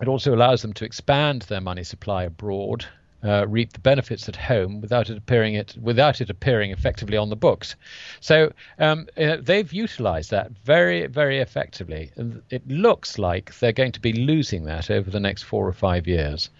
it 0.00 0.08
also 0.08 0.34
allows 0.34 0.62
them 0.62 0.72
to 0.74 0.84
expand 0.84 1.42
their 1.42 1.60
money 1.60 1.84
supply 1.84 2.24
abroad, 2.24 2.86
uh, 3.24 3.46
reap 3.48 3.72
the 3.72 3.80
benefits 3.80 4.28
at 4.28 4.36
home 4.36 4.80
without 4.80 5.10
it 5.10 5.18
appearing 5.18 5.54
it 5.54 5.76
without 5.80 6.20
it 6.20 6.30
appearing 6.30 6.70
effectively 6.70 7.16
on 7.16 7.30
the 7.30 7.36
books. 7.36 7.74
So 8.20 8.52
um, 8.78 9.08
uh, 9.16 9.38
they've 9.40 9.72
utilised 9.72 10.30
that 10.30 10.52
very 10.64 11.06
very 11.06 11.38
effectively, 11.38 12.12
and 12.16 12.42
it 12.50 12.66
looks 12.68 13.18
like 13.18 13.58
they're 13.58 13.72
going 13.72 13.92
to 13.92 14.00
be 14.00 14.12
losing 14.12 14.64
that 14.64 14.90
over 14.90 15.10
the 15.10 15.20
next 15.20 15.42
four 15.42 15.66
or 15.66 15.72
five 15.72 16.06
years. 16.06 16.50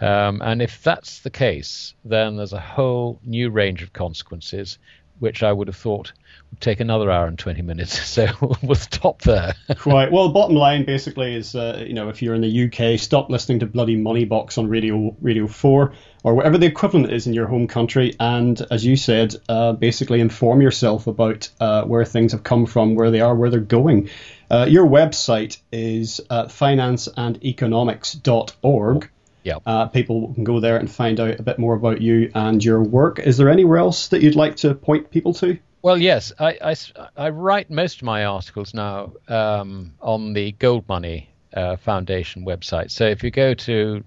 Um, 0.00 0.40
and 0.42 0.62
if 0.62 0.82
that's 0.82 1.20
the 1.20 1.30
case, 1.30 1.94
then 2.04 2.36
there's 2.36 2.52
a 2.52 2.60
whole 2.60 3.18
new 3.24 3.50
range 3.50 3.82
of 3.82 3.92
consequences, 3.92 4.78
which 5.18 5.42
I 5.42 5.52
would 5.52 5.68
have 5.68 5.76
thought 5.76 6.12
would 6.50 6.60
take 6.60 6.80
another 6.80 7.10
hour 7.10 7.26
and 7.26 7.38
20 7.38 7.62
minutes. 7.62 8.02
So 8.14 8.28
we'll 8.62 8.76
stop 8.76 9.22
there. 9.22 9.54
right. 9.84 10.12
Well, 10.12 10.28
bottom 10.28 10.54
line 10.54 10.84
basically 10.84 11.34
is, 11.34 11.56
uh, 11.56 11.82
you 11.84 11.94
know, 11.94 12.10
if 12.10 12.22
you're 12.22 12.36
in 12.36 12.42
the 12.42 12.66
UK, 12.66 12.96
stop 13.00 13.28
listening 13.28 13.58
to 13.60 13.66
bloody 13.66 13.96
Moneybox 13.96 14.56
on 14.56 14.68
Radio 14.68 15.16
Radio 15.20 15.48
4 15.48 15.92
or 16.22 16.34
whatever 16.34 16.58
the 16.58 16.66
equivalent 16.66 17.12
is 17.12 17.26
in 17.26 17.34
your 17.34 17.48
home 17.48 17.66
country. 17.66 18.14
And 18.20 18.60
as 18.70 18.84
you 18.84 18.94
said, 18.94 19.34
uh, 19.48 19.72
basically 19.72 20.20
inform 20.20 20.60
yourself 20.60 21.08
about 21.08 21.48
uh, 21.58 21.82
where 21.84 22.04
things 22.04 22.30
have 22.32 22.44
come 22.44 22.66
from, 22.66 22.94
where 22.94 23.10
they 23.10 23.20
are, 23.20 23.34
where 23.34 23.50
they're 23.50 23.60
going. 23.60 24.10
Uh, 24.50 24.66
your 24.68 24.86
website 24.86 25.56
is 25.72 26.20
uh, 26.30 26.44
financeandeconomics.org. 26.44 29.10
Yeah. 29.44 29.58
Uh, 29.64 29.86
people 29.86 30.32
can 30.34 30.42
go 30.42 30.58
there 30.58 30.78
and 30.78 30.90
find 30.90 31.20
out 31.20 31.38
a 31.38 31.42
bit 31.42 31.58
more 31.58 31.74
about 31.74 32.00
you 32.00 32.32
and 32.34 32.64
your 32.64 32.82
work. 32.82 33.20
Is 33.20 33.36
there 33.36 33.50
anywhere 33.50 33.76
else 33.76 34.08
that 34.08 34.22
you'd 34.22 34.34
like 34.34 34.56
to 34.56 34.74
point 34.74 35.10
people 35.10 35.34
to? 35.34 35.58
Well, 35.82 35.98
yes, 35.98 36.32
I, 36.38 36.58
I, 36.62 36.74
I 37.16 37.28
write 37.28 37.70
most 37.70 37.98
of 37.98 38.04
my 38.04 38.24
articles 38.24 38.72
now 38.72 39.12
um, 39.28 39.92
on 40.00 40.32
the 40.32 40.52
GoldMoney 40.52 41.26
uh, 41.52 41.76
Foundation 41.76 42.46
website. 42.46 42.90
So 42.90 43.04
if 43.04 43.22
you 43.22 43.30
go 43.30 43.52
to 43.52 44.02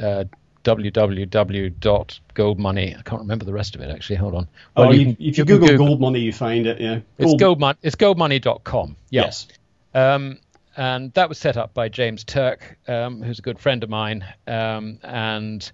uh, 0.00 0.24
www.goldmoney. 0.64 2.98
I 2.98 3.02
can't 3.02 3.22
remember 3.22 3.44
the 3.44 3.52
rest 3.52 3.74
of 3.74 3.80
it 3.80 3.90
actually. 3.90 4.16
Hold 4.16 4.34
on. 4.34 4.48
Well, 4.76 4.88
oh, 4.88 4.92
you, 4.92 5.16
you, 5.18 5.30
if 5.30 5.38
you, 5.38 5.42
you 5.42 5.44
Google, 5.44 5.68
Google, 5.68 5.86
gold 5.86 6.00
money, 6.00 6.20
you 6.20 6.32
find 6.32 6.66
it. 6.66 6.80
Yeah, 6.80 7.00
gold. 7.18 7.18
it's 7.18 7.34
gold 7.40 7.76
It's 7.82 7.96
goldmoney.com. 7.96 8.96
Yeah. 9.10 9.22
Yes. 9.22 9.48
Um, 9.94 10.38
and 10.76 11.12
that 11.14 11.28
was 11.28 11.38
set 11.38 11.56
up 11.56 11.74
by 11.74 11.88
James 11.88 12.24
Turk, 12.24 12.78
um, 12.86 13.22
who's 13.22 13.38
a 13.38 13.42
good 13.42 13.58
friend 13.58 13.82
of 13.82 13.90
mine. 13.90 14.24
Um, 14.46 14.98
and 15.02 15.70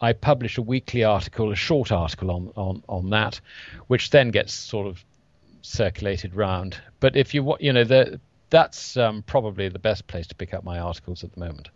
I 0.00 0.12
publish 0.12 0.58
a 0.58 0.62
weekly 0.62 1.04
article, 1.04 1.50
a 1.50 1.56
short 1.56 1.92
article 1.92 2.30
on, 2.30 2.52
on, 2.56 2.82
on 2.88 3.10
that, 3.10 3.40
which 3.88 4.10
then 4.10 4.30
gets 4.30 4.54
sort 4.54 4.86
of 4.86 5.04
circulated 5.62 6.34
round. 6.34 6.80
But 7.00 7.16
if 7.16 7.34
you 7.34 7.42
want, 7.42 7.60
you 7.60 7.72
know, 7.72 7.84
the, 7.84 8.20
that's 8.50 8.96
um, 8.96 9.22
probably 9.22 9.68
the 9.68 9.78
best 9.78 10.06
place 10.06 10.26
to 10.28 10.34
pick 10.34 10.54
up 10.54 10.64
my 10.64 10.78
articles 10.78 11.24
at 11.24 11.32
the 11.32 11.40
moment. 11.40 11.68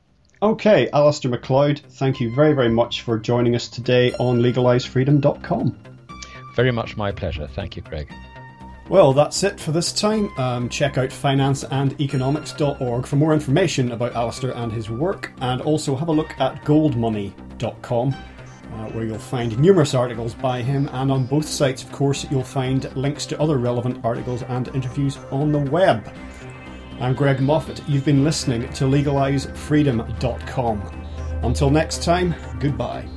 Okay, 0.42 0.88
Alasdair 0.92 1.30
Macleod, 1.30 1.80
thank 1.90 2.20
you 2.20 2.34
very, 2.34 2.52
very 2.52 2.68
much 2.68 3.02
for 3.02 3.16
joining 3.18 3.54
us 3.54 3.68
today 3.68 4.12
on 4.14 4.40
legalizefreedom.com. 4.40 5.78
Very 6.56 6.72
much 6.72 6.96
my 6.96 7.12
pleasure. 7.12 7.46
Thank 7.46 7.76
you, 7.76 7.82
Greg. 7.82 8.12
Well, 8.93 9.12
that's 9.14 9.43
it 9.43 9.59
for 9.59 9.73
this 9.73 9.90
time. 9.90 10.31
Um, 10.39 10.69
check 10.69 10.98
out 10.98 11.09
financeandeconomics.org 11.09 13.06
for 13.06 13.16
more 13.16 13.32
information 13.32 13.93
about 13.93 14.12
Alasdair 14.12 14.55
and 14.55 14.70
his 14.70 14.90
work, 14.90 15.32
and 15.40 15.62
also 15.62 15.97
have 15.97 16.09
a 16.09 16.12
look 16.12 16.39
at 16.39 16.62
goldmoney.com. 16.66 18.12
Uh, 18.12 18.89
where 18.90 19.05
you'll 19.05 19.19
find 19.19 19.59
numerous 19.59 19.94
articles 19.94 20.35
by 20.35 20.60
him, 20.60 20.90
and 20.93 21.10
on 21.10 21.24
both 21.24 21.48
sites, 21.48 21.82
of 21.82 21.90
course, 21.90 22.31
you'll 22.31 22.44
find 22.44 22.94
links 22.94 23.24
to 23.24 23.40
other 23.40 23.56
relevant 23.56 24.05
articles 24.05 24.43
and 24.43 24.69
interviews 24.74 25.16
on 25.31 25.52
the 25.52 25.70
web. 25.70 26.14
I'm 27.01 27.14
Greg 27.14 27.40
Moffat. 27.40 27.81
You've 27.89 28.05
been 28.05 28.24
listening 28.24 28.70
to 28.74 28.85
LegalizeFreedom.com. 28.85 30.82
Until 31.43 31.70
next 31.70 32.02
time, 32.02 32.35
goodbye. 32.60 33.09